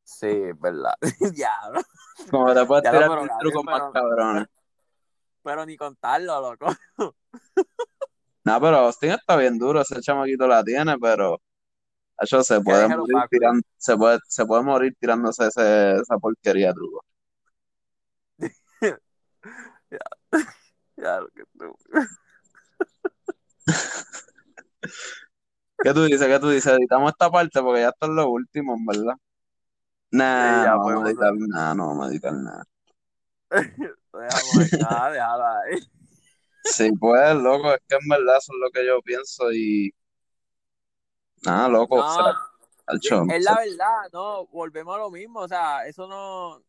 Sí, 0.03 0.49
es 0.49 0.59
verdad. 0.59 0.95
Diablo. 1.35 1.81
Como 2.31 2.51
te 2.51 2.65
puedes 2.65 2.89
tirar 2.89 3.11
un 3.11 3.29
truco 3.39 3.63
más 3.63 3.83
cabrones. 3.93 4.47
Pero 5.43 5.65
ni 5.67 5.77
contarlo, 5.77 6.41
loco. 6.41 6.65
No, 8.43 8.59
pero 8.59 8.77
Austin 8.77 9.11
está 9.11 9.35
bien 9.35 9.59
duro, 9.59 9.81
ese 9.81 10.01
chamaquito 10.01 10.47
la 10.47 10.63
tiene, 10.63 10.97
pero 10.97 11.39
se 12.25 12.61
puede 12.61 12.87
morir 12.87 13.15
tirando, 13.29 13.61
se 13.77 13.97
puede, 13.97 14.19
se 14.27 14.45
puede 14.45 14.63
morir 14.63 14.95
tirándose 14.99 15.47
ese- 15.47 15.95
esa 15.95 16.17
porquería 16.17 16.73
truco. 16.73 17.03
Diablo, 20.97 21.29
que 21.33 21.43
tú. 21.57 21.75
¿Qué 25.81 25.93
tú 25.93 26.03
dices? 26.03 26.27
¿Qué 26.27 26.39
tú 26.39 26.49
dices? 26.49 26.73
Editamos 26.73 27.11
esta 27.11 27.29
parte 27.29 27.61
porque 27.61 27.81
ya 27.81 27.89
esto 27.89 28.07
es 28.07 28.11
lo 28.11 28.29
último, 28.29 28.75
en 28.75 28.85
verdad. 28.85 29.15
Nah, 30.11 30.59
Sí, 30.61 30.65
ya 30.65 30.71
no 30.71 30.83
vamos 30.83 31.05
a 31.05 31.09
editar 31.09 31.33
nada, 31.35 31.75
no 31.75 31.87
vamos 31.87 32.07
a 32.07 32.09
editar 32.11 32.33
nada. 32.33 32.63
Déjalo 34.11 35.45
ahí. 35.45 35.79
Sí, 36.63 36.91
pues, 36.99 37.35
loco, 37.35 37.73
es 37.73 37.79
que 37.87 37.95
en 37.95 38.09
verdad 38.09 38.37
eso 38.37 38.51
es 38.53 38.59
lo 38.61 38.69
que 38.71 38.85
yo 38.85 39.01
pienso 39.01 39.51
y 39.51 39.93
nada, 41.43 41.67
loco, 41.69 41.97
No, 41.97 42.33
al 42.87 42.99
show, 42.99 43.27
es 43.29 43.43
la 43.43 43.55
verdad, 43.57 44.09
no, 44.11 44.47
volvemos 44.47 44.95
a 44.95 44.99
lo 44.99 45.11
mismo, 45.11 45.41
o 45.41 45.47
sea, 45.47 45.85
eso 45.87 46.07
no, 46.07 46.61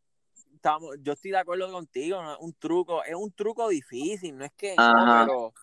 estamos, 0.55 0.97
yo 1.03 1.15
estoy 1.15 1.31
de 1.31 1.39
acuerdo 1.39 1.71
contigo, 1.73 2.23
no 2.23 2.33
es 2.35 2.39
un 2.41 2.53
truco, 2.55 3.03
es 3.05 3.15
un 3.15 3.33
truco 3.33 3.69
difícil, 3.69 4.37
no 4.37 4.45
es 4.45 4.53
que, 4.53 4.77
no, 4.77 5.07
pero 5.19 5.55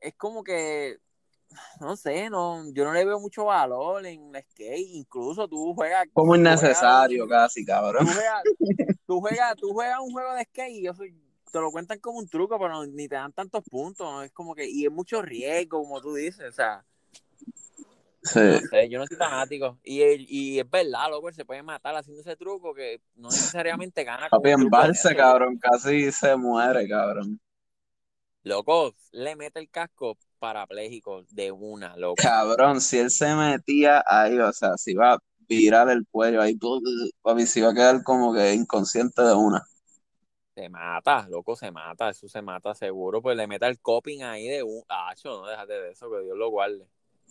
es 0.00 0.14
como 0.16 0.42
que, 0.42 0.98
no 1.80 1.96
sé, 1.96 2.28
no, 2.28 2.64
yo 2.72 2.84
no 2.84 2.92
le 2.92 3.04
veo 3.04 3.20
mucho 3.20 3.44
valor 3.46 4.04
en 4.06 4.32
la 4.32 4.42
skate, 4.42 4.88
incluso 4.90 5.46
tú 5.48 5.74
juegas, 5.74 6.06
como 6.12 6.32
tú 6.34 6.40
juegas- 6.40 6.52
innecesario 6.52 7.28
casi, 7.28 7.64
tú 7.64 7.66
cabrón. 7.66 8.06
juegas, 8.06 8.42
tú 9.06 9.20
juegas, 9.20 9.56
tú 9.56 9.72
juegas 9.72 10.00
un 10.00 10.10
juego 10.12 10.34
de 10.34 10.44
skate 10.44 10.70
y 10.72 10.82
yo 10.82 10.94
soy- 10.94 11.14
te 11.50 11.60
lo 11.60 11.70
cuentan 11.70 11.98
como 12.00 12.18
un 12.18 12.28
truco, 12.28 12.58
pero 12.58 12.84
ni 12.86 13.08
te 13.08 13.14
dan 13.14 13.32
tantos 13.32 13.64
puntos, 13.70 14.06
¿no? 14.10 14.22
es 14.22 14.32
como 14.32 14.54
que, 14.54 14.68
y 14.68 14.84
es 14.84 14.92
mucho 14.92 15.22
riesgo, 15.22 15.78
como 15.82 16.00
tú 16.00 16.12
dices, 16.14 16.46
o 16.48 16.52
sea, 16.52 16.84
Sí, 18.22 18.40
no 18.40 18.60
sé, 18.60 18.88
yo 18.88 18.98
no 18.98 19.06
soy 19.06 19.16
fanático. 19.16 19.78
Y, 19.82 20.02
y 20.02 20.58
es 20.58 20.68
verdad, 20.68 21.10
loco, 21.10 21.28
él 21.28 21.34
se 21.34 21.44
puede 21.44 21.62
matar 21.62 21.94
haciendo 21.96 22.20
ese 22.20 22.36
truco 22.36 22.74
que 22.74 23.00
no 23.14 23.28
necesariamente 23.28 24.04
gana 24.04 24.28
papi, 24.28 24.50
de 24.50 24.90
eso. 24.90 25.08
cabrón, 25.16 25.58
casi 25.58 26.10
se 26.12 26.36
muere, 26.36 26.88
cabrón. 26.88 27.40
Loco, 28.44 28.94
le 29.12 29.36
mete 29.36 29.60
el 29.60 29.70
casco 29.70 30.16
parapléjico 30.38 31.24
de 31.30 31.52
una, 31.52 31.96
loco. 31.96 32.16
Cabrón, 32.16 32.80
si 32.80 32.98
él 32.98 33.10
se 33.10 33.34
metía 33.34 34.02
ahí, 34.06 34.38
o 34.38 34.52
sea, 34.52 34.76
si 34.76 34.92
iba 34.92 35.14
a 35.14 35.18
virar 35.48 35.90
el 35.90 36.06
cuello 36.10 36.40
ahí, 36.40 36.58
papi, 37.22 37.46
se 37.46 37.60
iba 37.60 37.70
a 37.70 37.74
quedar 37.74 38.02
como 38.02 38.32
que 38.34 38.54
inconsciente 38.54 39.22
de 39.22 39.34
una. 39.34 39.66
Se 40.54 40.68
mata, 40.68 41.26
loco, 41.28 41.54
se 41.54 41.70
mata, 41.70 42.10
eso 42.10 42.28
se 42.28 42.42
mata 42.42 42.74
seguro. 42.74 43.22
Pues 43.22 43.36
le 43.36 43.46
mete 43.46 43.66
el 43.66 43.80
coping 43.80 44.22
ahí 44.22 44.48
de 44.48 44.62
un. 44.62 44.82
Ah, 44.88 45.14
no 45.24 45.46
déjate 45.46 45.72
de 45.74 45.90
eso, 45.92 46.10
que 46.10 46.20
Dios 46.22 46.36
lo 46.36 46.50
guarde. 46.50 46.86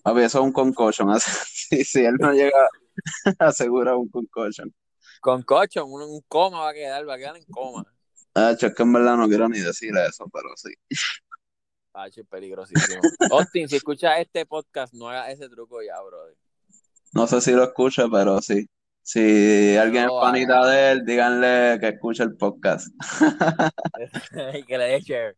Papi, 0.08 0.22
eso 0.22 0.40
es 0.40 0.44
un 0.46 0.54
concussion. 0.54 1.10
Si, 1.20 1.84
si 1.84 2.06
él 2.06 2.16
no 2.18 2.32
llega, 2.32 2.70
asegura 3.40 3.98
un 3.98 4.08
concussion. 4.08 4.74
Con 5.20 5.44
cocho, 5.44 5.86
un, 5.86 6.02
un 6.02 6.22
coma 6.30 6.62
va 6.62 6.70
a 6.70 6.74
quedar, 6.74 7.10
va 7.10 7.16
a 7.16 7.18
quedar 7.18 7.36
en 7.36 7.44
coma. 7.44 7.86
Ah, 8.34 8.52
es 8.52 8.74
que 8.74 8.84
en 8.84 8.94
verdad 8.94 9.18
no 9.18 9.28
quiero 9.28 9.50
ni 9.50 9.60
decirle 9.60 10.06
eso, 10.06 10.26
pero 10.32 10.48
sí. 10.56 10.70
Ah, 11.94 12.08
es 12.08 12.22
peligrosísimo. 12.30 13.02
Austin, 13.32 13.68
si 13.68 13.76
escuchas 13.76 14.14
este 14.20 14.46
podcast, 14.46 14.94
no 14.94 15.10
hagas 15.10 15.32
ese 15.32 15.50
truco 15.50 15.82
ya, 15.82 16.02
brother. 16.02 16.38
No 17.12 17.28
sé 17.28 17.42
si 17.42 17.52
lo 17.52 17.66
escucha, 17.66 18.06
pero 18.10 18.42
sí. 18.42 18.66
Si 19.02 19.76
alguien 19.76 20.04
es 20.04 20.10
No, 20.10 20.22
panita 20.22 20.62
ah. 20.62 20.70
de 20.70 20.92
él, 20.92 21.06
díganle 21.06 21.80
que 21.82 21.90
escuche 21.90 22.24
el 22.24 22.38
podcast. 22.38 22.88
que 24.68 24.78
le 24.78 24.86
dé 24.86 25.02
share. 25.02 25.36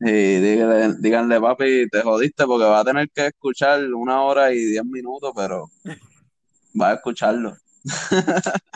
Y 0.00 0.40
díganle, 0.40 0.94
díganle, 0.98 1.40
papi, 1.40 1.88
te 1.88 2.02
jodiste 2.02 2.44
porque 2.44 2.66
va 2.66 2.80
a 2.80 2.84
tener 2.84 3.08
que 3.10 3.28
escuchar 3.28 3.82
una 3.94 4.22
hora 4.22 4.52
y 4.52 4.58
diez 4.58 4.84
minutos, 4.84 5.32
pero 5.34 5.70
va 6.80 6.90
a 6.90 6.94
escucharlo. 6.94 7.56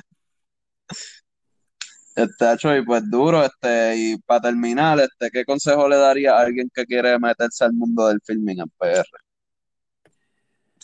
Este 2.16 2.52
hecho 2.52 2.76
y 2.76 2.84
pues 2.84 3.08
duro, 3.08 3.44
este, 3.44 3.96
y 3.96 4.18
para 4.18 4.40
terminar, 4.40 4.98
este, 4.98 5.30
¿qué 5.30 5.44
consejo 5.44 5.88
le 5.88 5.96
daría 5.96 6.34
a 6.34 6.40
alguien 6.40 6.68
que 6.74 6.84
quiere 6.84 7.18
meterse 7.18 7.64
al 7.64 7.72
mundo 7.72 8.08
del 8.08 8.20
filming 8.20 8.60
en 8.60 8.68
PR? 8.76 9.06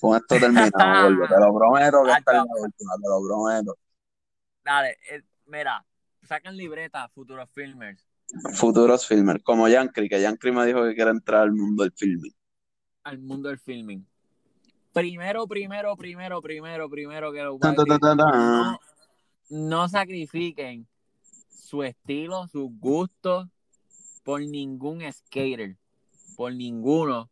Con 0.00 0.16
esto 0.16 0.36
terminamos, 0.40 1.28
te 1.28 1.40
lo 1.40 1.54
prometo 1.54 2.04
que 2.04 2.12
esta 2.12 2.30
es 2.30 2.36
la 2.36 2.62
última, 2.62 2.94
te 2.94 3.08
lo 3.08 3.28
prometo. 3.28 3.76
Dale, 4.64 4.96
eh, 5.10 5.22
mira, 5.46 5.84
sacan 6.22 6.56
libreta, 6.56 7.08
futuros 7.08 7.50
filmers. 7.50 8.06
Futuros 8.54 9.06
filmers, 9.06 9.42
como 9.42 9.68
Yankri, 9.68 10.08
que 10.08 10.20
Yankri 10.20 10.52
me 10.52 10.66
dijo 10.66 10.84
que 10.84 10.94
quiere 10.94 11.10
entrar 11.10 11.42
al 11.42 11.52
mundo 11.52 11.84
del 11.84 11.92
filming. 11.92 12.32
Al 13.04 13.18
mundo 13.18 13.48
del 13.48 13.58
filming. 13.58 14.04
Primero, 14.92 15.46
primero, 15.46 15.96
primero, 15.96 16.40
primero, 16.40 16.88
primero 16.88 17.32
que 17.32 17.42
los 17.42 17.60
Tan, 17.60 17.76
no, 18.16 18.80
no 19.50 19.88
sacrifiquen 19.88 20.86
su 21.48 21.82
estilo, 21.82 22.48
sus 22.48 22.70
gustos 22.78 23.48
por 24.24 24.40
ningún 24.40 25.02
skater, 25.12 25.76
por 26.36 26.52
ninguno. 26.54 27.30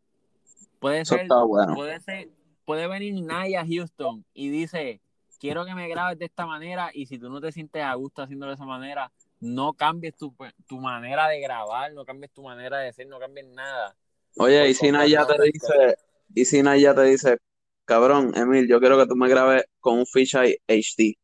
Puede 0.78 1.00
Eso 1.00 1.14
ser, 1.14 1.22
está 1.22 1.42
bueno. 1.42 1.74
puede 1.74 1.98
ser, 2.00 2.28
puede 2.64 2.86
venir 2.86 3.14
Naya 3.24 3.64
Houston 3.66 4.24
y 4.34 4.50
dice, 4.50 5.00
quiero 5.40 5.64
que 5.64 5.74
me 5.74 5.88
grabes 5.88 6.18
de 6.18 6.26
esta 6.26 6.46
manera 6.46 6.90
y 6.92 7.06
si 7.06 7.18
tú 7.18 7.30
no 7.30 7.40
te 7.40 7.50
sientes 7.50 7.82
a 7.82 7.94
gusto 7.94 8.22
haciéndolo 8.22 8.50
de 8.50 8.56
esa 8.56 8.66
manera, 8.66 9.10
no 9.44 9.74
cambies 9.74 10.16
tu, 10.16 10.34
tu 10.66 10.80
manera 10.80 11.28
de 11.28 11.38
grabar, 11.38 11.92
no 11.92 12.04
cambies 12.04 12.32
tu 12.32 12.42
manera 12.42 12.78
de 12.78 12.92
ser, 12.94 13.06
no 13.06 13.18
cambies 13.18 13.46
nada. 13.48 13.94
Oye, 14.38 14.60
Por 14.60 14.68
y 14.68 14.74
si 14.74 14.90
Naya 14.90 15.26
te 15.26 15.42
dice, 15.42 15.96
y 16.34 16.44
si 16.46 16.62
Naya 16.62 16.94
te 16.94 17.02
dice, 17.02 17.36
cabrón, 17.84 18.32
Emil, 18.34 18.66
yo 18.66 18.80
quiero 18.80 18.96
que 18.96 19.06
tú 19.06 19.16
me 19.16 19.28
grabes 19.28 19.64
con 19.80 19.98
un 19.98 20.06
fisheye 20.06 20.62
HD, 20.66 21.18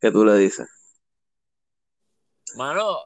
¿qué 0.00 0.12
tú 0.12 0.24
le 0.24 0.36
dices? 0.36 0.68
Mano, 2.54 2.98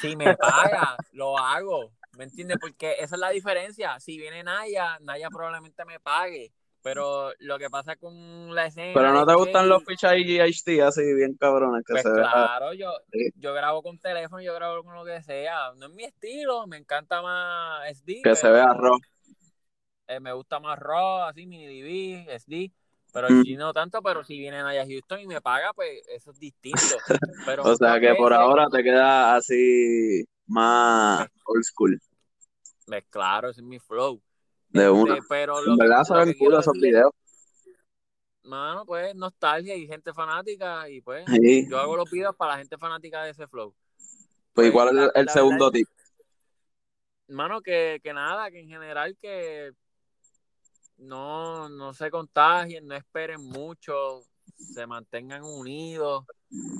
si 0.00 0.16
me 0.16 0.36
paga, 0.36 0.96
lo 1.12 1.38
hago. 1.38 1.92
¿Me 2.16 2.24
entiendes? 2.24 2.58
Porque 2.60 2.96
esa 2.98 3.14
es 3.14 3.20
la 3.20 3.30
diferencia. 3.30 4.00
Si 4.00 4.18
viene 4.18 4.42
Naya, 4.42 4.98
Naya 5.00 5.28
probablemente 5.30 5.84
me 5.84 6.00
pague. 6.00 6.52
Pero 6.82 7.32
lo 7.40 7.58
que 7.58 7.68
pasa 7.70 7.96
con 7.96 8.54
la 8.54 8.66
escena. 8.66 8.94
Pero 8.94 9.12
no 9.12 9.26
te 9.26 9.32
que, 9.34 9.38
gustan 9.40 9.68
los 9.68 9.84
fisheye 9.84 10.40
HD 10.42 10.82
así 10.82 11.02
bien 11.14 11.34
cabrones 11.34 11.84
que 11.84 11.92
Pues 11.94 12.02
se 12.02 12.10
vea. 12.10 12.22
claro, 12.22 12.72
yo, 12.72 12.92
Sí. 13.12 13.30
yo 13.36 13.52
grabo 13.54 13.82
con 13.82 13.98
teléfono, 13.98 14.40
yo 14.42 14.54
grabo 14.54 14.82
con 14.84 14.94
lo 14.94 15.04
que 15.04 15.22
sea. 15.22 15.72
No 15.76 15.86
es 15.86 15.92
mi 15.92 16.04
estilo, 16.04 16.66
me 16.66 16.76
encanta 16.78 17.20
más 17.22 17.88
SD. 17.90 18.20
Que 18.22 18.34
se 18.36 18.48
vea 18.50 18.66
raw. 18.74 18.98
eh, 20.06 20.20
me 20.20 20.32
gusta 20.32 20.58
más 20.60 20.78
RAW, 20.78 21.24
así, 21.24 21.46
mini 21.46 21.66
DV, 21.66 22.34
SD. 22.34 22.72
Pero 23.12 23.28
Mm. 23.30 23.42
si 23.42 23.56
no 23.56 23.72
tanto, 23.72 24.02
pero 24.02 24.22
si 24.24 24.38
viene 24.38 24.62
Naya 24.62 24.84
Houston 24.86 25.20
y 25.20 25.26
me 25.26 25.40
paga, 25.40 25.72
pues 25.74 26.06
eso 26.08 26.30
es 26.30 26.38
distinto. 26.38 26.96
Pero 27.46 27.62
O 27.64 27.74
sea 27.76 27.98
que 28.00 28.14
por 28.14 28.32
ahora 28.34 28.66
te 28.70 28.82
queda 28.82 29.34
así 29.36 30.24
más 30.46 31.26
old 31.46 31.64
school. 31.64 31.98
Pues 32.86 33.04
claro, 33.10 33.50
ese 33.50 33.60
es 33.60 33.66
mi 33.66 33.78
flow. 33.78 34.20
De 34.70 34.80
Este, 34.82 34.90
una. 34.90 35.18
pero 35.28 35.60
lo 35.62 35.72
En 35.72 35.76
verdad 35.78 35.98
lo 35.98 36.04
se 36.04 36.14
ven 36.14 36.24
que 36.32 36.38
cool 36.38 36.48
quiero 36.48 36.60
esos 36.60 36.74
videos. 36.74 37.12
Mano, 38.42 38.86
pues 38.86 39.14
nostalgia 39.14 39.76
y 39.76 39.86
gente 39.86 40.12
fanática 40.14 40.88
y 40.88 41.00
pues 41.02 41.26
Sí. 41.26 41.66
yo 41.68 41.78
hago 41.78 41.96
los 41.96 42.10
videos 42.10 42.34
para 42.36 42.52
la 42.52 42.58
gente 42.58 42.78
fanática 42.78 43.22
de 43.24 43.30
ese 43.30 43.46
flow. 43.46 43.74
Pues, 44.54 44.68
¿y 44.68 44.72
cuál 44.72 44.88
es 44.88 44.94
la- 44.94 45.12
el 45.14 45.26
la 45.26 45.32
segundo 45.32 45.66
verdad 45.70 45.72
tip? 45.72 45.88
Mano, 47.28 47.60
que, 47.60 48.00
que 48.02 48.14
nada, 48.14 48.50
que 48.50 48.60
en 48.60 48.68
general 48.68 49.16
que 49.20 49.72
no, 50.96 51.68
no 51.68 51.92
se 51.92 52.10
contagien, 52.10 52.86
no 52.86 52.94
esperen 52.94 53.42
mucho, 53.42 54.22
se 54.74 54.86
mantengan 54.86 55.44
unidos 55.44 56.24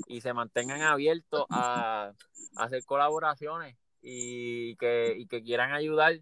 y 0.07 0.21
se 0.21 0.33
mantengan 0.33 0.81
abiertos 0.81 1.45
a, 1.51 2.13
a 2.55 2.63
hacer 2.63 2.83
colaboraciones 2.83 3.75
y 4.01 4.75
que, 4.77 5.15
y 5.17 5.27
que 5.27 5.43
quieran 5.43 5.71
ayudar, 5.73 6.19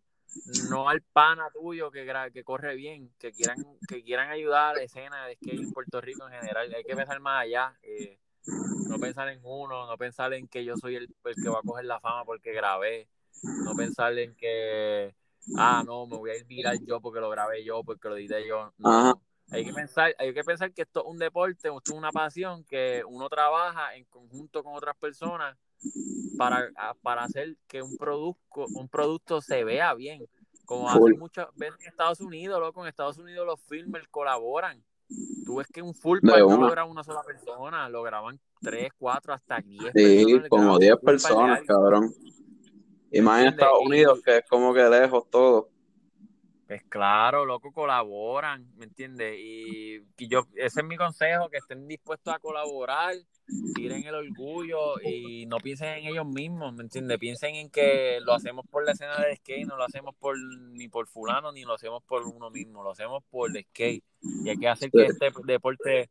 no 0.70 0.90
al 0.90 1.02
pana 1.02 1.50
tuyo 1.52 1.92
que, 1.92 2.06
que 2.34 2.44
corre 2.44 2.76
bien, 2.76 3.12
que 3.20 3.34
quieran, 3.34 3.60
que 3.88 4.04
quieran 4.04 4.30
ayudar 4.30 4.72
a 4.72 4.78
la 4.78 4.84
escena 4.84 5.26
de 5.26 5.36
skate 5.36 5.60
en 5.64 5.74
Puerto 5.74 6.02
Rico 6.02 6.26
en 6.28 6.34
general. 6.34 6.74
Hay 6.74 6.84
que 6.84 6.96
pensar 6.96 7.20
más 7.20 7.44
allá. 7.44 7.78
eh, 7.84 8.20
no 8.88 9.00
pensar 9.00 9.28
en 9.30 9.40
uno, 9.44 9.86
no 9.86 9.98
pensar 9.98 10.34
en 10.34 10.48
que 10.48 10.64
yo 10.64 10.78
soy 10.78 10.96
el, 10.96 11.10
el 11.26 11.36
que 11.36 11.50
va 11.50 11.60
a 11.60 11.64
coger 11.64 11.86
la 11.86 12.00
fama 12.00 12.24
porque 12.26 12.54
grabé, 12.54 13.08
no 13.66 13.76
pensar 13.76 14.18
en 14.18 14.36
que, 14.36 15.14
ah, 15.56 15.84
no, 15.86 16.08
me 16.08 16.18
voy 16.18 16.32
a 16.32 16.36
ir 16.38 16.46
viral 16.46 16.80
yo 16.86 17.02
porque 17.02 17.20
lo 17.20 17.30
grabé 17.30 17.64
yo, 17.64 17.84
porque 17.84 18.08
lo 18.08 18.18
edité 18.18 18.48
yo. 18.48 18.74
No, 18.78 19.22
hay 19.52 19.66
que 19.66 19.74
pensar, 19.74 20.16
hay 20.18 20.34
que 20.34 20.44
pensar 20.44 20.74
que 20.74 20.84
esto 20.84 21.02
es 21.02 21.06
un 21.08 21.18
deporte, 21.18 21.68
esto 21.68 21.82
es 21.86 21.90
una 21.90 22.12
pasión 22.12 22.64
que 22.64 23.04
uno 23.06 23.28
trabaja 23.30 23.96
en 23.96 24.06
conjunto 24.06 24.64
con 24.64 24.76
otras 24.76 24.96
personas 24.96 25.58
para, 26.38 26.70
para 27.02 27.24
hacer 27.24 27.56
que 27.68 27.82
un 27.82 27.98
producto, 27.98 28.66
un 28.74 28.88
producto 28.88 29.42
se 29.42 29.64
vea 29.64 29.94
bien. 29.94 30.26
Como 30.66 30.90
Full. 30.90 31.12
hacen 31.12 31.20
muchas 31.20 31.48
veces 31.56 31.80
en 31.82 31.88
Estados 31.88 32.20
Unidos, 32.20 32.60
loco, 32.60 32.82
en 32.82 32.90
Estados 32.90 33.18
Unidos 33.18 33.46
los 33.46 33.60
filmers 33.62 34.08
colaboran. 34.10 34.84
Tú 35.46 35.56
ves 35.58 35.68
que 35.68 35.82
un 35.82 35.94
full 35.96 36.20
no 36.22 36.34
una. 36.46 36.66
lo 36.66 36.72
graba 36.72 36.92
una 36.92 37.04
sola 37.06 37.22
persona, 37.24 37.88
lo 37.88 38.04
graban 38.04 38.38
tres, 38.60 38.92
cuatro, 38.98 39.34
hasta 39.34 39.60
diez 39.62 39.94
Sí, 39.96 40.26
personas. 40.26 40.50
como 40.50 40.78
graban 40.78 40.80
10 40.80 40.92
un 40.94 41.00
full 41.00 41.06
part 41.06 41.12
de 41.12 41.12
personas, 41.12 41.62
cabrón. 41.66 42.14
Y 43.12 43.22
más 43.22 43.42
en. 43.42 43.48
Estados 43.48 43.80
Unidos, 43.86 44.22
que 44.26 44.38
es 44.40 44.46
como 44.50 44.74
que 44.74 44.84
lejos 44.90 45.30
todo. 45.30 45.70
Pues 46.68 46.84
claro, 46.90 47.46
loco, 47.46 47.72
colaboran, 47.72 48.68
¿me 48.76 48.84
entiendes? 48.84 49.38
Y, 49.40 50.04
y 50.18 50.28
yo, 50.28 50.42
ese 50.56 50.82
es 50.82 50.86
mi 50.86 50.98
consejo, 50.98 51.50
que 51.50 51.60
estén 51.60 51.88
dispuestos 51.88 52.34
a 52.34 52.40
colaborar, 52.40 53.16
tiren 53.74 54.04
el 54.04 54.14
orgullo 54.14 55.00
y 55.02 55.46
no 55.46 55.60
piensen 55.60 56.00
en 56.00 56.08
ellos 56.08 56.26
mismos, 56.26 56.74
¿me 56.74 56.84
entiendes? 56.84 57.18
Piensen 57.20 57.56
en 57.56 57.70
que 57.70 58.20
lo 58.22 58.34
hacemos 58.34 58.66
por 58.68 58.84
la 58.84 58.92
escena 58.92 59.16
del 59.16 59.38
skate, 59.38 59.66
no 59.66 59.78
lo 59.78 59.86
hacemos 59.86 60.14
por 60.16 60.38
ni 60.38 60.90
por 60.90 61.08
fulano, 61.08 61.54
ni 61.54 61.64
lo 61.64 61.74
hacemos 61.74 62.04
por 62.04 62.24
uno 62.28 62.50
mismo, 62.50 62.84
lo 62.84 62.92
hacemos 62.92 63.24
por 63.30 63.56
el 63.56 63.64
skate. 63.64 64.04
Y 64.44 64.50
hay 64.50 64.58
que 64.58 64.68
hacer 64.68 64.92
que 64.92 65.06
este 65.06 65.32
deporte 65.46 66.10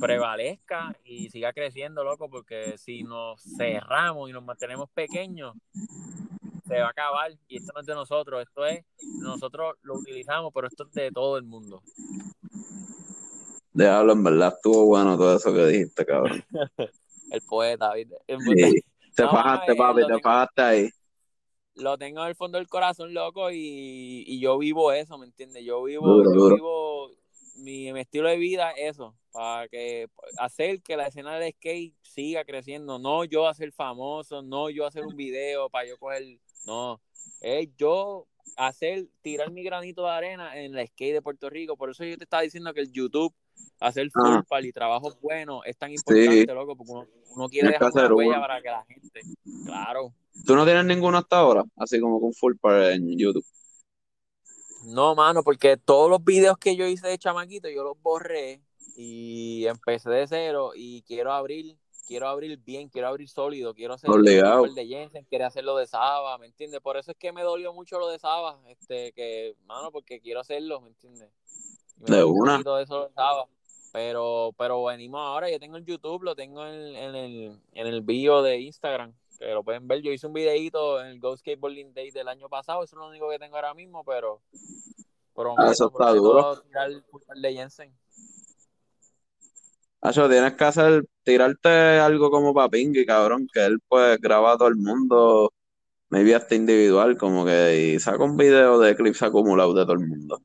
prevalezca 0.00 0.96
y 1.04 1.28
siga 1.28 1.52
creciendo, 1.52 2.02
loco, 2.02 2.30
porque 2.30 2.78
si 2.78 3.02
nos 3.02 3.42
cerramos 3.58 4.30
y 4.30 4.32
nos 4.32 4.42
mantenemos 4.42 4.88
pequeños, 4.90 5.54
se 6.68 6.78
va 6.78 6.86
a 6.86 6.90
acabar 6.90 7.32
y 7.48 7.56
esto 7.56 7.72
no 7.74 7.80
es 7.80 7.86
de 7.86 7.94
nosotros, 7.94 8.42
esto 8.42 8.64
es, 8.66 8.84
nosotros 9.22 9.76
lo 9.82 9.94
utilizamos, 9.96 10.52
pero 10.54 10.68
esto 10.68 10.84
es 10.84 10.92
de 10.92 11.10
todo 11.10 11.36
el 11.38 11.44
mundo. 11.44 11.82
Déjalo, 13.72 14.12
en 14.12 14.24
verdad, 14.24 14.54
estuvo 14.56 14.86
bueno 14.86 15.16
todo 15.16 15.36
eso 15.36 15.52
que 15.52 15.66
dijiste, 15.66 16.04
cabrón. 16.04 16.44
El 17.30 17.42
poeta, 17.42 17.92
¿viste? 17.94 18.16
Sí. 18.26 18.80
Te 19.14 19.22
No, 19.24 19.30
fajaste, 19.30 19.72
eh, 19.72 19.76
papi, 19.76 20.06
te 20.06 20.20
fajaste 20.20 20.62
ahí. 20.62 20.90
Lo 21.74 21.96
tengo 21.96 22.22
en 22.22 22.28
el 22.28 22.34
fondo 22.34 22.58
del 22.58 22.66
corazón, 22.68 23.14
loco, 23.14 23.50
y, 23.50 24.24
y 24.26 24.40
yo 24.40 24.58
vivo 24.58 24.90
eso, 24.92 25.16
¿me 25.18 25.26
entiendes? 25.26 25.64
Yo 25.64 25.82
vivo, 25.84 26.06
Duro, 26.08 26.32
yo 26.34 26.38
duro. 26.40 26.54
vivo 26.56 27.10
mi, 27.58 27.92
mi 27.92 28.00
estilo 28.00 28.28
de 28.28 28.36
vida, 28.36 28.70
eso, 28.72 29.14
para 29.32 29.68
que 29.68 30.08
hacer 30.38 30.82
que 30.82 30.96
la 30.96 31.06
escena 31.06 31.38
del 31.38 31.52
skate 31.52 31.94
siga 32.02 32.44
creciendo, 32.44 32.98
no 32.98 33.24
yo 33.24 33.46
hacer 33.46 33.72
famoso, 33.72 34.42
no 34.42 34.70
yo 34.70 34.86
hacer 34.86 35.04
un 35.04 35.16
video 35.16 35.68
para 35.70 35.88
yo 35.88 35.98
coger, 35.98 36.22
no, 36.66 37.00
es 37.40 37.68
yo 37.76 38.26
hacer, 38.56 39.06
tirar 39.22 39.50
mi 39.50 39.62
granito 39.62 40.04
de 40.04 40.10
arena 40.10 40.58
en 40.58 40.76
el 40.76 40.86
skate 40.88 41.14
de 41.14 41.22
Puerto 41.22 41.50
Rico, 41.50 41.76
por 41.76 41.90
eso 41.90 42.04
yo 42.04 42.16
te 42.16 42.24
estaba 42.24 42.42
diciendo 42.42 42.72
que 42.72 42.80
el 42.80 42.92
YouTube, 42.92 43.34
hacer 43.80 44.10
full 44.10 44.26
Ajá. 44.26 44.42
par 44.48 44.64
y 44.64 44.72
trabajos 44.72 45.20
buenos 45.20 45.62
es 45.66 45.76
tan 45.76 45.90
importante, 45.90 46.46
loco, 46.46 46.76
porque 46.76 46.92
uno, 46.92 47.06
uno 47.34 47.48
quiere 47.48 47.68
dejar 47.70 47.92
una 47.92 48.14
huella 48.14 48.40
para 48.40 48.62
que 48.62 48.68
la 48.68 48.84
gente, 48.84 49.20
claro. 49.64 50.12
¿Tú 50.46 50.54
no 50.54 50.64
tienes 50.64 50.84
ninguno 50.84 51.18
hasta 51.18 51.38
ahora? 51.38 51.64
Así 51.76 52.00
como 52.00 52.20
con 52.20 52.32
full 52.32 52.54
en 52.62 53.18
YouTube. 53.18 53.44
No, 54.84 55.14
mano, 55.14 55.42
porque 55.42 55.76
todos 55.76 56.10
los 56.10 56.24
videos 56.24 56.56
que 56.58 56.76
yo 56.76 56.86
hice 56.86 57.08
de 57.08 57.18
chamaquito, 57.18 57.68
yo 57.68 57.82
los 57.82 58.00
borré 58.00 58.62
y 58.96 59.66
empecé 59.66 60.10
de 60.10 60.26
cero 60.26 60.72
y 60.74 61.02
quiero 61.02 61.32
abrir, 61.32 61.76
quiero 62.06 62.28
abrir 62.28 62.58
bien, 62.58 62.88
quiero 62.88 63.08
abrir 63.08 63.28
sólido, 63.28 63.74
quiero 63.74 63.94
hacer 63.94 64.10
Obligado. 64.10 64.64
el 64.64 64.74
de 64.74 64.86
Jensen, 64.86 65.24
quiero 65.28 65.46
hacerlo 65.46 65.76
de 65.76 65.86
Saba, 65.86 66.38
¿me 66.38 66.46
entiendes? 66.46 66.80
Por 66.80 66.96
eso 66.96 67.10
es 67.10 67.16
que 67.16 67.32
me 67.32 67.42
dolió 67.42 67.72
mucho 67.72 67.98
lo 67.98 68.08
de 68.08 68.18
Saba, 68.18 68.58
este, 68.68 69.12
que, 69.12 69.56
mano, 69.66 69.90
porque 69.90 70.20
quiero 70.20 70.40
hacerlo, 70.40 70.80
¿me 70.80 70.88
entiendes? 70.88 71.30
De 71.96 72.24
un 72.24 72.40
una. 72.42 72.58
de 72.58 72.82
eso 72.82 73.08
de 73.08 73.12
Saba. 73.14 73.46
Pero, 73.92 74.54
pero 74.56 74.84
venimos 74.84 75.20
ahora, 75.20 75.50
yo 75.50 75.58
tengo 75.58 75.76
el 75.76 75.84
YouTube, 75.84 76.22
lo 76.22 76.36
tengo 76.36 76.66
en, 76.66 76.94
en 76.94 77.14
el, 77.14 77.60
en 77.72 77.86
el 77.86 78.02
bio 78.02 78.42
de 78.42 78.60
Instagram, 78.60 79.14
que 79.38 79.46
lo 79.46 79.62
pueden 79.62 79.86
ver. 79.86 80.02
Yo 80.02 80.10
hice 80.12 80.26
un 80.26 80.32
videito 80.32 81.00
en 81.00 81.06
el 81.08 81.20
Go 81.20 81.36
Skateboarding 81.36 81.94
Day 81.94 82.10
del 82.10 82.28
año 82.28 82.48
pasado, 82.48 82.82
eso 82.84 82.96
es 82.96 83.00
lo 83.00 83.08
único 83.08 83.30
que 83.30 83.38
tengo 83.38 83.56
ahora 83.56 83.74
mismo, 83.74 84.04
pero 84.04 84.40
prometo, 85.34 85.62
Ah, 85.62 85.72
eso 85.72 85.86
está 85.86 86.10
duro. 86.10 86.60
tirar 86.62 86.90
el 86.90 87.42
de 87.42 87.52
Jensen. 87.52 87.94
Acho, 90.00 90.28
tienes 90.28 90.54
que 90.54 90.64
hacer, 90.64 91.04
tirarte 91.24 91.68
algo 91.68 92.30
como 92.30 92.54
Papingui, 92.54 93.04
cabrón, 93.04 93.48
que 93.52 93.64
él 93.64 93.78
pues 93.88 94.20
graba 94.20 94.52
a 94.52 94.56
todo 94.56 94.68
el 94.68 94.76
mundo, 94.76 95.52
maybe 96.08 96.34
hasta 96.34 96.54
individual, 96.54 97.16
como 97.18 97.44
que, 97.44 97.94
y 97.94 97.98
saca 97.98 98.22
un 98.22 98.36
video 98.36 98.78
de 98.78 98.94
clips 98.94 99.22
acumulados 99.22 99.74
de 99.74 99.82
todo 99.82 99.94
el 99.94 100.06
mundo. 100.06 100.40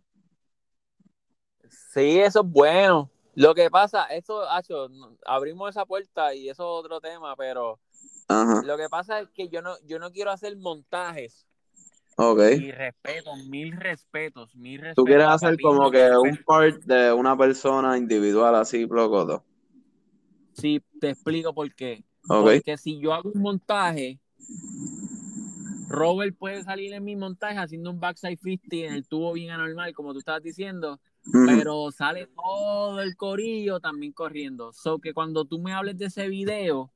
Sí, 1.94 2.20
eso 2.20 2.42
es 2.42 2.48
bueno. 2.48 3.10
Lo 3.36 3.54
que 3.54 3.70
pasa, 3.70 4.06
eso, 4.06 4.42
Acho, 4.50 4.88
abrimos 5.26 5.70
esa 5.70 5.86
puerta 5.86 6.34
y 6.34 6.50
eso 6.50 6.64
es 6.64 6.86
otro 6.86 7.00
tema, 7.00 7.36
pero 7.36 7.80
Ajá, 8.28 8.62
lo 8.64 8.78
que 8.78 8.90
pasa 8.90 9.20
es 9.20 9.30
que 9.30 9.50
yo 9.50 9.62
no, 9.62 9.76
yo 9.86 10.00
no 10.00 10.12
quiero 10.12 10.32
hacer 10.32 10.56
montajes 10.58 11.46
ok. 12.16 12.40
y 12.60 12.72
respeto, 12.72 13.36
mil 13.48 13.74
respetos, 13.74 14.56
mil 14.56 14.80
respetos. 14.80 14.96
Tú 14.96 15.06
quieres 15.06 15.28
hacer 15.28 15.58
como 15.62 15.92
que 15.92 16.10
un 16.12 16.38
part 16.46 16.84
de 16.84 17.14
una 17.14 17.38
persona 17.38 17.98
individual 17.98 18.56
así, 18.56 18.86
loco. 18.86 19.44
Sí, 20.54 20.82
te 21.00 21.10
explico 21.10 21.54
por 21.54 21.74
qué. 21.74 22.04
Porque 22.28 22.78
si 22.78 23.00
yo 23.00 23.14
hago 23.14 23.32
un 23.34 23.42
montaje, 23.42 24.20
Robert 25.90 26.36
puede 26.38 26.64
salir 26.64 26.94
en 26.94 27.04
mi 27.04 27.16
montaje 27.16 27.58
haciendo 27.58 27.92
un 27.92 28.00
backside 28.00 28.40
50 28.42 28.76
en 28.88 28.94
el 28.94 29.08
tubo 29.08 29.34
bien 29.34 29.52
anormal, 29.52 29.94
como 29.94 30.14
tú 30.14 30.20
estabas 30.20 30.42
diciendo, 30.42 31.00
pero 31.46 31.92
sale 31.92 32.28
todo 32.28 33.02
el 33.02 33.16
corillo 33.16 33.80
también 33.80 34.12
corriendo. 34.14 34.72
So 34.74 35.00
que 35.00 35.14
cuando 35.14 35.46
tú 35.46 35.60
me 35.60 35.74
hables 35.74 35.98
de 35.98 36.06
ese 36.06 36.30
video, 36.30 36.92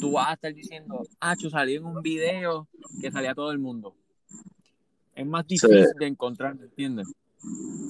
tú 0.00 0.12
vas 0.12 0.28
a 0.28 0.32
estar 0.34 0.54
diciendo, 0.54 1.02
ah, 1.20 1.34
yo 1.38 1.50
salí 1.50 1.76
en 1.76 1.84
un 1.84 2.02
video 2.02 2.68
que 3.00 3.10
salía 3.10 3.34
todo 3.34 3.50
el 3.50 3.58
mundo. 3.58 3.94
Es 5.14 5.26
más 5.26 5.46
difícil 5.46 5.86
de 5.98 6.06
encontrar, 6.06 6.56
¿entiendes? 6.60 7.08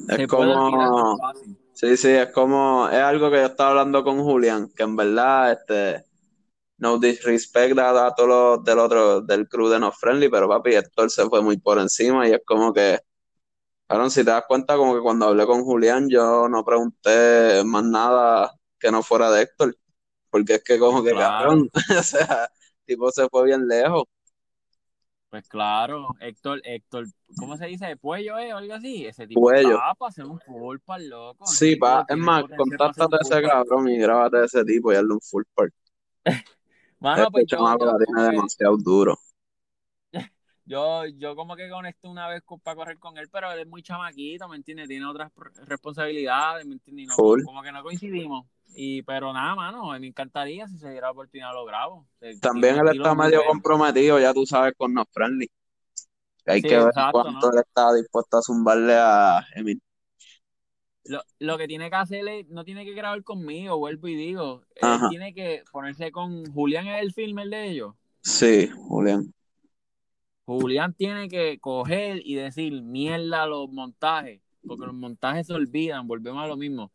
Es 0.08 0.26
como. 0.26 1.16
Sí, 1.72 1.96
sí, 1.96 2.08
es 2.08 2.32
como. 2.32 2.88
Es 2.88 3.00
algo 3.00 3.30
que 3.30 3.36
yo 3.36 3.46
estaba 3.46 3.70
hablando 3.70 4.02
con 4.02 4.22
Julián, 4.22 4.70
que 4.74 4.82
en 4.82 4.96
verdad, 4.96 5.52
este. 5.52 6.04
No 6.78 6.96
disrespect 6.96 7.76
a, 7.78 8.14
todos 8.14 8.28
los 8.28 8.64
del 8.64 8.78
otro, 8.78 9.20
del 9.20 9.48
crew 9.48 9.68
de 9.68 9.80
No 9.80 9.90
Friendly, 9.90 10.28
pero 10.28 10.48
papi, 10.48 10.74
Héctor 10.74 11.10
se 11.10 11.28
fue 11.28 11.42
muy 11.42 11.58
por 11.58 11.78
encima 11.78 12.26
y 12.28 12.32
es 12.32 12.40
como 12.46 12.72
que. 12.72 13.00
Claro, 13.86 14.08
si 14.10 14.22
te 14.22 14.30
das 14.30 14.44
cuenta, 14.46 14.76
como 14.76 14.94
que 14.94 15.00
cuando 15.00 15.26
hablé 15.26 15.44
con 15.46 15.64
Julián, 15.64 16.08
yo 16.08 16.48
no 16.48 16.64
pregunté 16.64 17.62
más 17.64 17.84
nada 17.84 18.52
que 18.78 18.90
no 18.90 19.02
fuera 19.02 19.30
de 19.30 19.42
Héctor. 19.42 19.76
Porque 20.30 20.54
es 20.54 20.64
que, 20.64 20.78
como 20.78 21.02
que, 21.02 21.12
cabrón, 21.12 21.70
o 21.98 22.02
sea, 22.02 22.48
tipo 22.84 23.10
se 23.10 23.28
fue 23.28 23.46
bien 23.46 23.66
lejos. 23.66 24.04
Pues 25.30 25.46
claro, 25.46 26.08
Héctor, 26.20 26.62
Héctor, 26.64 27.06
¿cómo 27.36 27.58
se 27.58 27.66
dice? 27.66 27.96
¿Puello, 27.98 28.38
eh? 28.38 28.54
O 28.54 28.56
algo 28.56 28.72
así. 28.72 29.04
Ese 29.04 29.26
tipo 29.26 29.42
Puello. 29.42 29.78
para 29.98 30.08
hacer 30.08 30.24
un 30.24 30.40
full 30.40 30.78
par, 30.78 31.02
loco. 31.02 31.46
Sí, 31.46 31.76
pa, 31.76 32.06
es 32.08 32.16
más, 32.16 32.44
contáctate 32.56 33.16
a 33.16 33.18
ese 33.20 33.42
cabrón 33.42 33.90
y 33.90 33.98
grábate 33.98 34.38
a 34.38 34.44
ese 34.44 34.64
tipo 34.64 34.90
y 34.90 34.96
hazle 34.96 35.12
un 35.12 35.20
full 35.20 35.42
par. 35.54 35.70
Mano, 37.00 37.22
este 37.24 37.30
pues 37.30 37.44
yo, 37.46 37.58
yo 37.58 37.96
tiene 37.98 38.22
demasiado 38.30 38.76
duro. 38.78 39.18
Yo, 40.68 41.06
yo 41.06 41.34
como 41.34 41.56
que 41.56 41.70
conecté 41.70 42.08
una 42.08 42.28
vez 42.28 42.42
para 42.62 42.76
correr 42.76 42.98
con 42.98 43.16
él, 43.16 43.26
pero 43.32 43.50
él 43.50 43.60
es 43.60 43.66
muy 43.66 43.82
chamaquito, 43.82 44.46
¿me 44.48 44.56
entiendes? 44.56 44.86
Tiene 44.86 45.06
otras 45.06 45.32
responsabilidades, 45.64 46.66
¿me 46.66 46.74
entiendes? 46.74 47.08
como 47.16 47.62
que 47.62 47.72
no 47.72 47.82
coincidimos. 47.82 48.46
Y, 48.74 49.00
pero 49.02 49.32
nada, 49.32 49.54
mano, 49.54 49.98
me 49.98 50.06
encantaría 50.06 50.68
si 50.68 50.76
se 50.76 50.90
diera 50.90 51.06
la 51.06 51.12
oportunidad 51.12 51.54
lo 51.54 51.64
grabo. 51.64 52.06
También 52.42 52.76
él 52.76 52.88
está 52.88 53.14
medio 53.14 53.42
comprometido, 53.46 54.20
ya 54.20 54.34
tú 54.34 54.44
sabes, 54.44 54.74
con 54.76 54.92
No 54.92 55.06
Friendly. 55.10 55.50
Hay 56.44 56.60
que 56.60 56.76
ver 56.76 56.92
cuánto 57.12 57.50
él 57.50 57.60
está 57.60 57.94
dispuesto 57.94 58.36
a 58.36 58.42
zumbarle 58.42 58.94
a 58.94 59.46
Emil. 59.54 59.80
Lo, 61.04 61.22
lo, 61.38 61.56
que 61.56 61.66
tiene 61.66 61.88
que 61.88 61.96
hacer 61.96 62.28
es, 62.28 62.46
no 62.48 62.64
tiene 62.64 62.84
que 62.84 62.92
grabar 62.92 63.22
conmigo, 63.24 63.78
vuelvo 63.78 64.08
y 64.08 64.16
digo. 64.16 64.64
Él 64.74 65.00
tiene 65.08 65.32
que 65.32 65.64
ponerse 65.72 66.12
con 66.12 66.44
Julián, 66.52 66.86
¿es 66.88 67.00
el 67.00 67.14
film 67.14 67.38
el 67.38 67.48
de 67.48 67.70
ellos? 67.70 67.94
Sí, 68.20 68.68
Julián. 68.68 69.32
Julián 70.54 70.94
tiene 70.94 71.28
que 71.28 71.58
coger 71.60 72.20
y 72.24 72.34
decir 72.34 72.82
mierda 72.82 73.46
los 73.46 73.70
montajes, 73.70 74.40
porque 74.66 74.86
los 74.86 74.94
montajes 74.94 75.46
se 75.46 75.54
olvidan, 75.54 76.06
volvemos 76.06 76.42
a 76.42 76.46
lo 76.46 76.56
mismo 76.56 76.90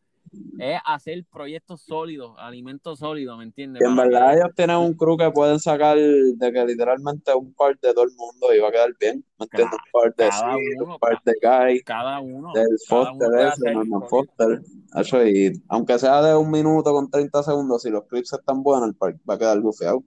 es 0.58 0.80
hacer 0.84 1.24
proyectos 1.30 1.82
sólidos, 1.82 2.34
alimentos 2.38 2.98
sólidos, 2.98 3.36
¿me 3.38 3.44
entiendes? 3.44 3.82
en 3.82 3.96
verdad 3.96 4.36
ellos 4.36 4.50
tienen 4.54 4.76
un 4.76 4.94
crew 4.94 5.16
que 5.16 5.30
pueden 5.30 5.58
sacar 5.58 5.96
de 5.96 6.52
que 6.52 6.64
literalmente 6.64 7.34
un 7.34 7.52
par 7.54 7.78
de 7.78 7.92
todo 7.92 8.04
el 8.04 8.12
mundo 8.16 8.54
y 8.54 8.60
va 8.60 8.68
a 8.68 8.72
quedar 8.72 8.90
bien, 8.98 9.24
¿me 9.38 9.44
entiendes? 9.44 9.78
un 9.78 10.00
par 10.00 10.14
de 10.14 10.84
un 10.84 10.98
par 10.98 11.22
de 11.24 11.32
Guy, 11.42 11.80
cada 11.82 12.20
uno, 12.20 12.52
del 12.52 12.78
Foster 12.86 13.28
ese, 13.38 13.74
Foster, 14.08 14.62
eso, 14.96 15.26
y 15.26 15.52
aunque 15.68 15.98
sea 15.98 16.22
de 16.22 16.36
un 16.36 16.50
minuto 16.50 16.92
con 16.92 17.10
30 17.10 17.42
segundos, 17.42 17.82
si 17.82 17.90
los 17.90 18.04
clips 18.04 18.32
están 18.32 18.62
buenos, 18.62 18.88
el 18.88 18.94
par 18.94 19.14
va 19.28 19.34
a 19.34 19.38
quedar 19.38 19.60
bufeado. 19.60 20.02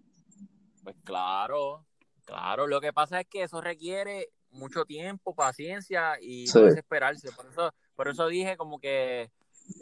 Pues 0.83 0.95
claro, 1.03 1.85
claro, 2.27 2.67
lo 2.67 2.79
que 2.79 2.93
pasa 2.93 3.21
es 3.21 3.27
que 3.27 3.43
eso 3.43 3.61
requiere 3.61 4.29
mucho 4.51 4.85
tiempo, 4.85 5.33
paciencia 5.33 6.17
y 6.21 6.45
no 6.53 6.61
desesperarse, 6.61 7.31
por 7.31 7.47
eso, 7.47 7.73
por 7.95 8.07
eso 8.09 8.27
dije 8.27 8.57
como 8.57 8.79
que 8.79 9.31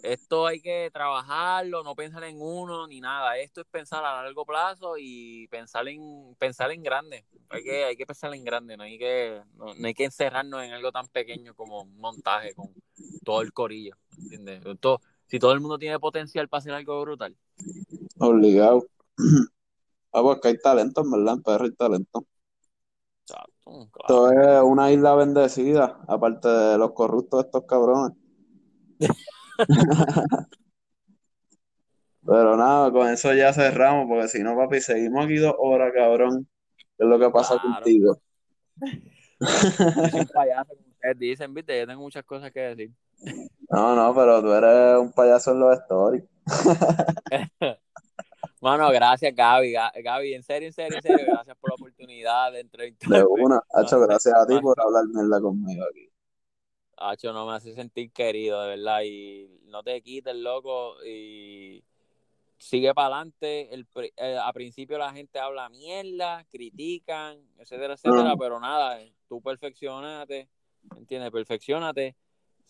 esto 0.03 0.47
hay 0.47 0.61
que 0.61 0.89
trabajarlo, 0.91 1.83
no 1.83 1.95
pensar 1.95 2.23
en 2.23 2.41
uno 2.41 2.87
ni 2.87 3.01
nada. 3.01 3.37
Esto 3.37 3.61
es 3.61 3.67
pensar 3.67 4.03
a 4.03 4.23
largo 4.23 4.45
plazo 4.45 4.95
y 4.97 5.47
pensar 5.49 5.87
en 5.87 6.35
pensar 6.39 6.71
en 6.71 6.81
grande. 6.81 7.25
Hay 7.49 7.63
que, 7.63 7.83
hay 7.85 7.95
que 7.95 8.05
pensar 8.05 8.33
en 8.33 8.43
grande, 8.43 8.77
no 8.77 8.83
hay 8.83 8.97
que, 8.97 9.41
no, 9.55 9.73
hay 9.83 9.93
que 9.93 10.05
encerrarnos 10.05 10.63
en 10.63 10.73
algo 10.73 10.91
tan 10.91 11.07
pequeño 11.07 11.53
como 11.53 11.83
un 11.83 11.97
montaje 11.97 12.53
con 12.55 12.73
todo 13.23 13.41
el 13.41 13.53
corillo. 13.53 13.95
¿entiendes? 14.17 14.63
si 15.27 15.39
todo 15.39 15.53
el 15.53 15.59
mundo 15.59 15.77
tiene 15.77 15.99
potencial 15.99 16.47
para 16.47 16.59
hacer 16.59 16.73
algo 16.73 17.01
brutal. 17.01 17.35
Obligado. 18.17 18.87
Ah, 20.17 20.21
porque 20.21 20.43
pues 20.43 20.53
hay 20.53 20.61
talento, 20.61 21.01
en 21.01 21.11
verdad, 21.11 21.37
pero 21.43 21.65
hay 21.65 21.71
talento. 21.73 22.25
Esto 23.65 24.31
es 24.31 24.61
una 24.63 24.91
isla 24.91 25.15
bendecida, 25.15 25.99
aparte 26.07 26.47
de 26.47 26.77
los 26.77 26.91
corruptos 26.91 27.41
de 27.41 27.45
estos 27.47 27.65
cabrones. 27.65 28.15
Pero 32.25 32.55
nada, 32.57 32.91
con 32.91 33.07
eso 33.07 33.33
ya 33.33 33.53
cerramos, 33.53 34.07
porque 34.07 34.27
si 34.27 34.43
no, 34.43 34.55
papi, 34.55 34.81
seguimos 34.81 35.25
aquí 35.25 35.37
dos 35.37 35.55
horas, 35.57 35.91
cabrón. 35.95 36.47
¿Qué 36.97 37.03
es 37.03 37.07
lo 37.09 37.19
que 37.19 37.29
pasa 37.29 37.59
contigo? 37.59 38.17
un 38.81 39.39
payaso, 40.33 40.75
como 40.75 40.89
ustedes 40.89 41.19
dicen, 41.19 41.53
viste, 41.53 41.79
yo 41.79 41.87
tengo 41.87 42.01
muchas 42.01 42.25
cosas 42.25 42.51
que 42.51 42.59
decir. 42.59 42.91
No, 43.69 43.95
no, 43.95 44.13
pero 44.15 44.41
tú 44.41 44.51
eres 44.53 44.99
un 44.99 45.11
payaso 45.11 45.51
en 45.51 45.59
los 45.59 45.77
stories. 45.79 46.23
Mano, 48.65 48.89
gracias, 48.89 49.31
Gaby. 49.35 49.73
Gaby, 49.73 50.33
en 50.33 50.41
serio, 50.41 50.67
en 50.67 50.73
serio, 50.73 50.97
en 50.97 51.01
serio, 51.03 51.25
gracias 51.27 51.55
por 51.55 51.69
la 51.69 51.75
oportunidad 51.75 52.51
de 52.51 52.61
entrevistarme. 52.61 53.17
De 53.19 53.23
una, 53.23 53.61
hecho, 53.79 53.99
gracias 53.99 54.33
a 54.33 54.47
ti 54.47 54.59
por 54.59 54.75
hablar 54.81 55.05
mierda 55.05 55.39
conmigo 55.39 55.83
aquí. 55.87 56.09
Hacho, 56.97 57.31
no 57.31 57.45
me 57.45 57.53
hace 57.53 57.75
sentir 57.75 58.11
querido, 58.11 58.59
de 58.63 58.69
verdad. 58.69 59.01
Y 59.03 59.61
no 59.65 59.83
te 59.83 60.01
quites, 60.01 60.35
loco. 60.35 60.95
Y 61.05 61.83
sigue 62.57 62.91
para 62.95 63.17
adelante. 63.17 63.71
El, 63.71 63.87
eh, 64.17 64.39
a 64.43 64.51
principio 64.51 64.97
la 64.97 65.13
gente 65.13 65.37
habla 65.37 65.69
mierda, 65.69 66.43
critican, 66.49 67.37
etcétera, 67.59 67.93
etcétera. 67.93 68.33
Pero 68.35 68.59
nada, 68.59 68.97
tú 69.29 69.43
perfeccionate, 69.43 70.49
¿entiendes? 70.97 71.29
Perfeccionate. 71.29 72.15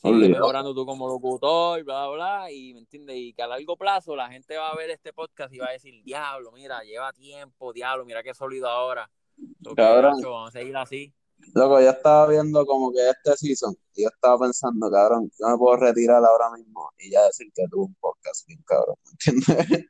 Sigue 0.02 0.30
mejorando 0.30 0.74
tú 0.74 0.86
como 0.86 1.08
locutor, 1.08 1.84
bla, 1.84 2.08
bla, 2.08 2.16
bla. 2.16 2.52
Y, 2.52 2.74
¿me 2.74 2.80
entiendes? 2.80 3.16
Y 3.18 3.34
que 3.34 3.42
a 3.42 3.48
largo 3.48 3.76
plazo 3.78 4.16
la 4.16 4.30
gente 4.30 4.58
va 4.58 4.70
a 4.70 4.76
ver 4.76 4.90
este 4.90 5.14
podcast 5.14 5.54
y 5.54 5.58
va 5.58 5.68
a 5.68 5.72
decir, 5.72 6.04
diablo, 6.04 6.52
mira, 6.52 6.82
lleva 6.84 7.12
tiempo, 7.14 7.74
diablo, 7.74 8.06
mira 8.06 8.22
qué 8.22 8.34
sólido 8.34 8.68
ahora. 8.68 9.10
vamos 9.60 10.50
a 10.50 10.52
seguir 10.52 10.76
así. 10.78 11.14
Loco, 11.54 11.80
yo 11.80 11.90
estaba 11.90 12.28
viendo 12.28 12.66
como 12.66 12.92
que 12.92 13.10
este 13.10 13.36
season 13.38 13.76
y 13.94 14.04
yo 14.04 14.10
estaba 14.10 14.40
pensando, 14.40 14.90
cabrón, 14.90 15.30
yo 15.40 15.48
me 15.48 15.58
puedo 15.58 15.78
retirar 15.78 16.24
ahora 16.24 16.50
mismo 16.52 16.90
y 16.98 17.12
ya 17.12 17.24
decir 17.26 17.48
que 17.54 17.66
tuve 17.70 17.86
un 17.86 17.96
podcast 17.96 18.48
bien 18.48 18.62
cabrón, 18.66 18.96
¿me 19.06 19.12
entiendes? 19.12 19.86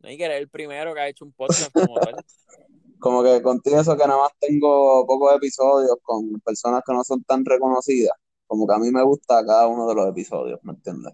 No 0.00 0.08
hay 0.08 0.16
que 0.16 0.26
eres 0.26 0.38
el 0.38 0.48
primero 0.48 0.94
que 0.94 1.00
ha 1.00 1.08
hecho 1.08 1.24
un 1.24 1.32
podcast 1.32 1.72
como 1.72 1.98
tal. 1.98 2.14
como 3.00 3.22
que 3.22 3.42
contigo 3.42 3.80
eso 3.80 3.96
que 3.96 4.06
nada 4.06 4.20
más 4.20 4.32
tengo 4.38 5.04
pocos 5.06 5.34
episodios 5.34 5.96
con 6.02 6.40
personas 6.40 6.82
que 6.86 6.92
no 6.92 7.02
son 7.02 7.24
tan 7.24 7.44
reconocidas, 7.44 8.16
como 8.48 8.66
que 8.66 8.74
a 8.74 8.78
mí 8.78 8.90
me 8.90 9.02
gusta 9.04 9.44
cada 9.46 9.68
uno 9.68 9.86
de 9.86 9.94
los 9.94 10.08
episodios, 10.08 10.58
¿me 10.64 10.72
entiendes? 10.72 11.12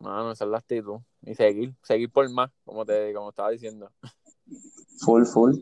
Mano, 0.00 0.32
esa 0.32 0.44
es 0.44 0.50
la 0.50 0.58
actitud. 0.58 0.98
Y 1.22 1.34
seguir, 1.34 1.74
seguir 1.82 2.10
por 2.10 2.28
más, 2.30 2.50
como 2.64 2.84
te 2.84 3.14
como 3.14 3.30
estaba 3.30 3.50
diciendo. 3.50 3.90
Full, 4.98 5.24
full. 5.24 5.54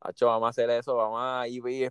Hacho, 0.00 0.26
vamos 0.26 0.46
a 0.46 0.50
hacer 0.50 0.70
eso, 0.70 0.94
vamos 0.94 1.18
a 1.20 1.48
y, 1.48 1.58
y 1.58 1.88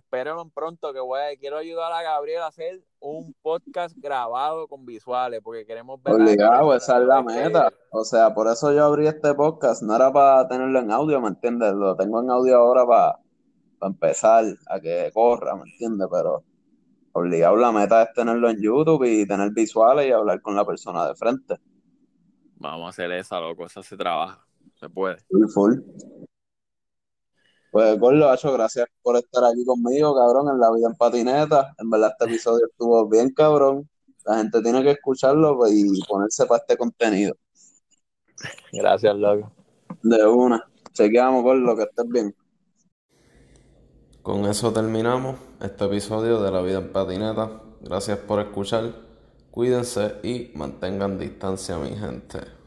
pronto 0.54 0.92
que 0.94 1.00
voy 1.00 1.20
a, 1.20 1.36
quiero 1.38 1.58
ayudar 1.58 1.92
a 1.92 2.02
Gabriel 2.02 2.40
a 2.40 2.46
hacer 2.46 2.82
un 3.00 3.34
podcast 3.42 3.94
grabado 3.98 4.66
con 4.66 4.86
visuales 4.86 5.40
porque 5.42 5.66
queremos 5.66 6.02
ver 6.02 6.14
Obligado, 6.14 6.74
esa 6.74 6.98
es 6.98 7.04
la 7.04 7.22
meta. 7.22 7.70
O 7.90 8.04
sea, 8.04 8.32
por 8.32 8.48
eso 8.48 8.72
yo 8.72 8.84
abrí 8.84 9.06
este 9.06 9.34
podcast, 9.34 9.82
no 9.82 9.94
era 9.94 10.10
para 10.10 10.48
tenerlo 10.48 10.78
en 10.78 10.90
audio, 10.90 11.20
¿me 11.20 11.28
entiendes? 11.28 11.74
Lo 11.74 11.96
tengo 11.96 12.22
en 12.22 12.30
audio 12.30 12.56
ahora 12.56 12.86
para, 12.86 13.18
para 13.78 13.92
empezar 13.92 14.44
a 14.68 14.80
que 14.80 15.10
corra, 15.12 15.54
¿me 15.56 15.70
entiendes? 15.70 16.08
Pero 16.10 16.44
obligado 17.18 17.56
la 17.56 17.72
meta 17.72 18.02
es 18.02 18.12
tenerlo 18.12 18.48
en 18.50 18.60
YouTube 18.60 19.04
y 19.04 19.26
tener 19.26 19.50
visuales 19.52 20.06
y 20.06 20.12
hablar 20.12 20.40
con 20.40 20.54
la 20.54 20.64
persona 20.64 21.06
de 21.06 21.14
frente. 21.14 21.56
Vamos 22.56 22.86
a 22.86 22.88
hacer 22.90 23.12
esa, 23.12 23.40
loco, 23.40 23.66
eso 23.66 23.82
se 23.82 23.96
trabaja, 23.96 24.44
se 24.74 24.88
puede. 24.88 25.18
Full, 25.28 25.48
full. 25.48 25.74
Pues, 27.70 27.98
Gordo, 27.98 28.30
Hacho, 28.30 28.52
gracias 28.52 28.86
por 29.02 29.16
estar 29.16 29.44
aquí 29.44 29.64
conmigo, 29.64 30.14
cabrón, 30.16 30.48
en 30.48 30.58
la 30.58 30.72
vida 30.72 30.88
en 30.88 30.94
patineta. 30.94 31.74
En 31.78 31.90
verdad, 31.90 32.10
este 32.12 32.24
episodio 32.24 32.66
estuvo 32.70 33.08
bien, 33.08 33.30
cabrón. 33.30 33.88
La 34.24 34.38
gente 34.38 34.62
tiene 34.62 34.82
que 34.82 34.92
escucharlo 34.92 35.56
pues, 35.56 35.72
y 35.72 36.02
ponerse 36.08 36.46
para 36.46 36.58
este 36.58 36.76
contenido. 36.76 37.36
Gracias, 38.72 39.14
loco. 39.16 39.52
De 40.02 40.26
una. 40.26 40.64
Chequeamos, 40.92 41.42
Gordo, 41.42 41.76
que 41.76 41.82
estés 41.82 42.08
bien. 42.08 42.34
Con 44.28 44.44
eso 44.44 44.74
terminamos 44.74 45.36
este 45.58 45.86
episodio 45.86 46.42
de 46.42 46.50
La 46.50 46.60
Vida 46.60 46.80
en 46.80 46.92
Patineta. 46.92 47.62
Gracias 47.80 48.18
por 48.18 48.40
escuchar. 48.40 48.92
Cuídense 49.50 50.16
y 50.22 50.50
mantengan 50.54 51.18
distancia, 51.18 51.78
mi 51.78 51.96
gente. 51.96 52.57